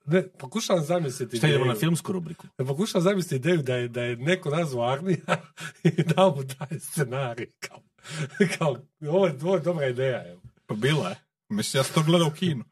ne, 0.05 0.27
pokušavam 0.27 0.83
zamisliti 0.83 1.37
Šta 1.37 1.47
idemo 1.47 1.65
na 1.65 1.75
filmsku 1.75 2.11
rubriku? 2.11 2.47
Ne, 2.57 2.65
Pokušavam 2.65 3.03
zamisliti 3.03 3.35
ideju 3.35 3.61
da 3.61 3.75
je, 3.75 3.87
da 3.87 4.01
je 4.01 4.15
neko 4.15 4.49
nazvao 4.49 4.89
Arnija 4.89 5.41
i 5.83 6.03
da 6.03 6.29
mu 6.29 6.43
daje 6.43 6.79
scenarij. 6.79 7.51
Kao, 7.59 7.81
kao 8.57 8.75
ovo, 9.09 9.27
je, 9.27 9.35
ovo 9.41 9.55
je 9.55 9.61
dobra 9.61 9.87
ideja. 9.87 10.31
Evo. 10.31 10.41
Pa 10.65 10.75
bila 10.75 11.09
je. 11.09 11.15
Mislim, 11.49 11.79
ja 11.79 11.83
sam 11.83 11.93
to 11.93 12.03
gledao 12.03 12.27
u 12.27 12.31
kinu. 12.31 12.63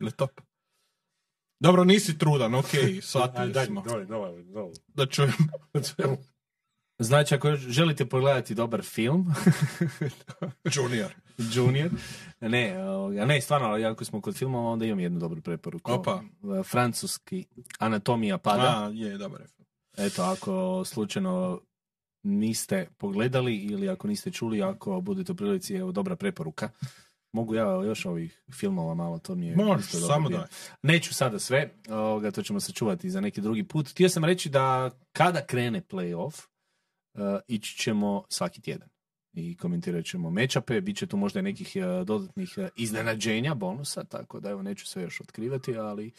Ili 0.00 0.12
top. 0.12 0.40
Dobro, 1.60 1.84
nisi 1.84 2.18
trudan, 2.18 2.54
okej, 2.54 2.84
Ajde, 2.84 3.02
shvatili 3.02 3.52
daj, 3.52 3.66
smo. 3.66 3.82
daj, 3.82 4.04
novo, 4.06 4.38
novo. 4.38 4.72
Da 4.86 5.06
čujem. 5.06 5.32
Znači, 7.02 7.34
ako 7.34 7.56
želite 7.56 8.06
pogledati 8.06 8.54
dobar 8.54 8.82
film, 8.82 9.34
Junior. 10.74 11.14
Junior, 11.54 11.90
ne, 12.40 12.88
ovoga, 12.88 13.24
ne, 13.24 13.40
stvarno, 13.40 13.68
ali 13.68 13.84
ako 13.84 14.04
smo 14.04 14.20
kod 14.20 14.36
filmova, 14.36 14.70
onda 14.70 14.84
imam 14.84 15.00
jednu 15.00 15.20
dobru 15.20 15.40
preporuku. 15.40 15.92
Opa. 15.92 16.22
E, 16.60 16.62
Francuski 16.62 17.44
Anatomija 17.78 18.38
pada. 18.38 18.62
A, 18.62 18.90
je, 18.94 19.18
dobar 19.18 19.40
je. 19.40 19.46
film. 19.46 19.66
Eto, 19.96 20.22
ako 20.22 20.84
slučajno 20.84 21.60
niste 22.22 22.88
pogledali 22.98 23.56
ili 23.56 23.88
ako 23.88 24.08
niste 24.08 24.30
čuli, 24.30 24.62
ako 24.62 25.00
budete 25.00 25.32
u 25.32 25.34
prilici, 25.34 25.74
evo, 25.74 25.92
dobra 25.92 26.16
preporuka. 26.16 26.70
Mogu 27.32 27.54
ja 27.54 27.64
još 27.64 28.06
ovih 28.06 28.42
filmova 28.52 28.94
malo, 28.94 29.18
to 29.18 29.34
mi 29.34 29.46
je... 29.46 29.56
Možeš, 29.56 29.90
samo 29.90 30.28
daj. 30.28 30.44
Neću 30.82 31.14
sada 31.14 31.38
sve, 31.38 31.70
ovoga, 31.88 32.30
to 32.30 32.42
ćemo 32.42 32.60
sačuvati 32.60 33.10
za 33.10 33.20
neki 33.20 33.40
drugi 33.40 33.64
put. 33.64 33.90
Htio 33.90 34.08
sam 34.08 34.24
reći 34.24 34.48
da 34.48 34.90
kada 35.12 35.46
krene 35.46 35.82
playoff, 35.90 36.51
ići 37.48 37.76
ćemo 37.76 38.24
svaki 38.28 38.60
tjedan. 38.60 38.88
I 39.32 39.56
komentirat 39.56 40.04
ćemo 40.04 40.30
mečape, 40.30 40.80
bit 40.80 40.96
će 40.96 41.06
tu 41.06 41.16
možda 41.16 41.40
i 41.40 41.42
nekih 41.42 41.76
uh, 41.76 42.06
dodatnih 42.06 42.54
uh, 42.56 42.68
iznenađenja, 42.76 43.54
bonusa, 43.54 44.04
tako 44.04 44.40
da 44.40 44.50
evo 44.50 44.62
neću 44.62 44.86
sve 44.86 45.02
još 45.02 45.20
otkrivati, 45.20 45.76
ali 45.76 46.12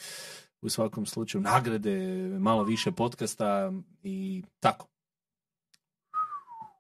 u 0.61 0.69
svakom 0.69 1.05
slučaju 1.05 1.41
nagrade, 1.41 1.97
malo 2.39 2.63
više 2.63 2.91
podcasta 2.91 3.71
i 4.03 4.43
tako. 4.59 4.87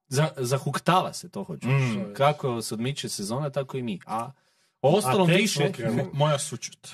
Za, 0.07 0.29
zahuktava 0.37 1.13
se, 1.13 1.29
to 1.29 1.43
hoću. 1.43 1.67
reći. 1.67 1.97
Mm. 1.97 2.13
Kako 2.13 2.61
se 2.61 2.73
odmiče 2.73 3.09
sezona, 3.09 3.49
tako 3.49 3.77
i 3.77 3.83
mi. 3.83 3.99
A 4.05 4.31
o 4.81 4.97
ostalom 4.97 5.27
tek 5.27 5.41
više... 5.41 5.71
Mo- 5.77 6.09
moja 6.13 6.39
sučut. 6.39 6.87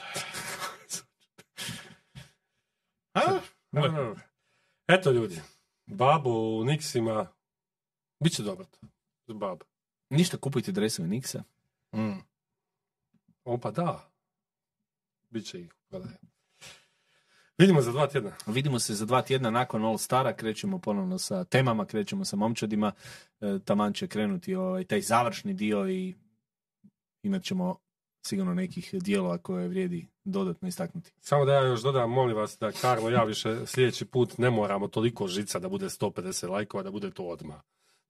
A? 3.13 3.39
Eto 4.87 5.11
ljudi, 5.11 5.41
babo 5.89 6.29
u 6.29 6.63
Nixima, 6.63 7.27
bit 8.19 8.35
će 8.35 8.43
dobro 8.43 8.65
to. 8.65 8.87
Za 9.27 9.33
babu. 9.33 9.65
Ništa, 10.09 10.37
kupujte 10.37 10.71
dresove 10.71 11.07
Nixa. 11.07 11.43
Mm. 11.95 12.19
Opa, 13.43 13.71
da. 13.71 14.11
Biće 15.29 15.61
ih. 15.61 15.73
prodaj. 15.89 16.11
Vidimo 17.57 17.81
za 17.81 17.91
dva 17.91 18.07
tjedna. 18.07 18.31
Vidimo 18.47 18.79
se 18.79 18.93
za 18.93 19.05
dva 19.05 19.21
tjedna 19.21 19.49
nakon 19.49 19.83
All 19.83 19.97
Stara, 19.97 20.33
krećemo 20.33 20.79
ponovno 20.79 21.17
sa 21.17 21.43
temama, 21.43 21.85
krećemo 21.85 22.25
sa 22.25 22.35
momčadima, 22.35 22.91
e, 23.41 23.59
taman 23.65 23.93
će 23.93 24.07
krenuti 24.07 24.55
ovaj, 24.55 24.83
taj 24.83 25.01
završni 25.01 25.53
dio 25.53 25.89
i 25.89 26.15
imat 27.23 27.43
ćemo 27.43 27.77
sigurno 28.29 28.53
nekih 28.53 28.93
dijelova 28.93 29.37
koje 29.37 29.67
vrijedi 29.67 30.07
dodatno 30.23 30.67
istaknuti. 30.67 31.11
Samo 31.21 31.45
da 31.45 31.53
ja 31.53 31.67
još 31.67 31.81
dodam, 31.81 32.11
molim 32.11 32.37
vas 32.37 32.57
da 32.59 32.71
Karlo 32.71 33.09
i 33.09 33.13
ja 33.13 33.23
više 33.23 33.65
sljedeći 33.65 34.05
put 34.05 34.37
ne 34.37 34.49
moramo 34.49 34.87
toliko 34.87 35.27
žica 35.27 35.59
da 35.59 35.69
bude 35.69 35.85
150 35.85 36.49
lajkova, 36.49 36.83
da 36.83 36.91
bude 36.91 37.11
to 37.11 37.23
odmah. 37.23 37.57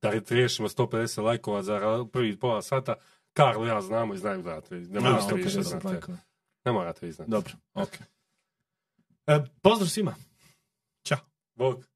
Da 0.02 0.10
riješimo 0.30 0.70
150 0.70 1.22
lajkova 1.22 1.64
za 1.64 2.06
prvi 2.12 2.40
pola 2.40 2.62
sata, 2.62 2.96
Karlo 3.34 3.66
ja 3.66 3.82
znamo 3.82 4.14
i 4.14 4.18
znaju 4.18 4.42
znate. 4.42 4.76
Ne 4.76 5.00
morate 5.00 5.36
više 5.36 5.60
150 5.60 5.62
znate. 5.62 5.88
lajkova. 5.88 6.18
Ne 6.66 6.72
morate 6.72 7.06
vi 7.06 7.12
znati. 7.12 7.32
Dobro. 7.32 7.54
Ok. 7.74 7.94
E, 9.28 9.44
pozdrav 9.62 9.90
svima! 9.90 10.16
Bog. 11.60 11.89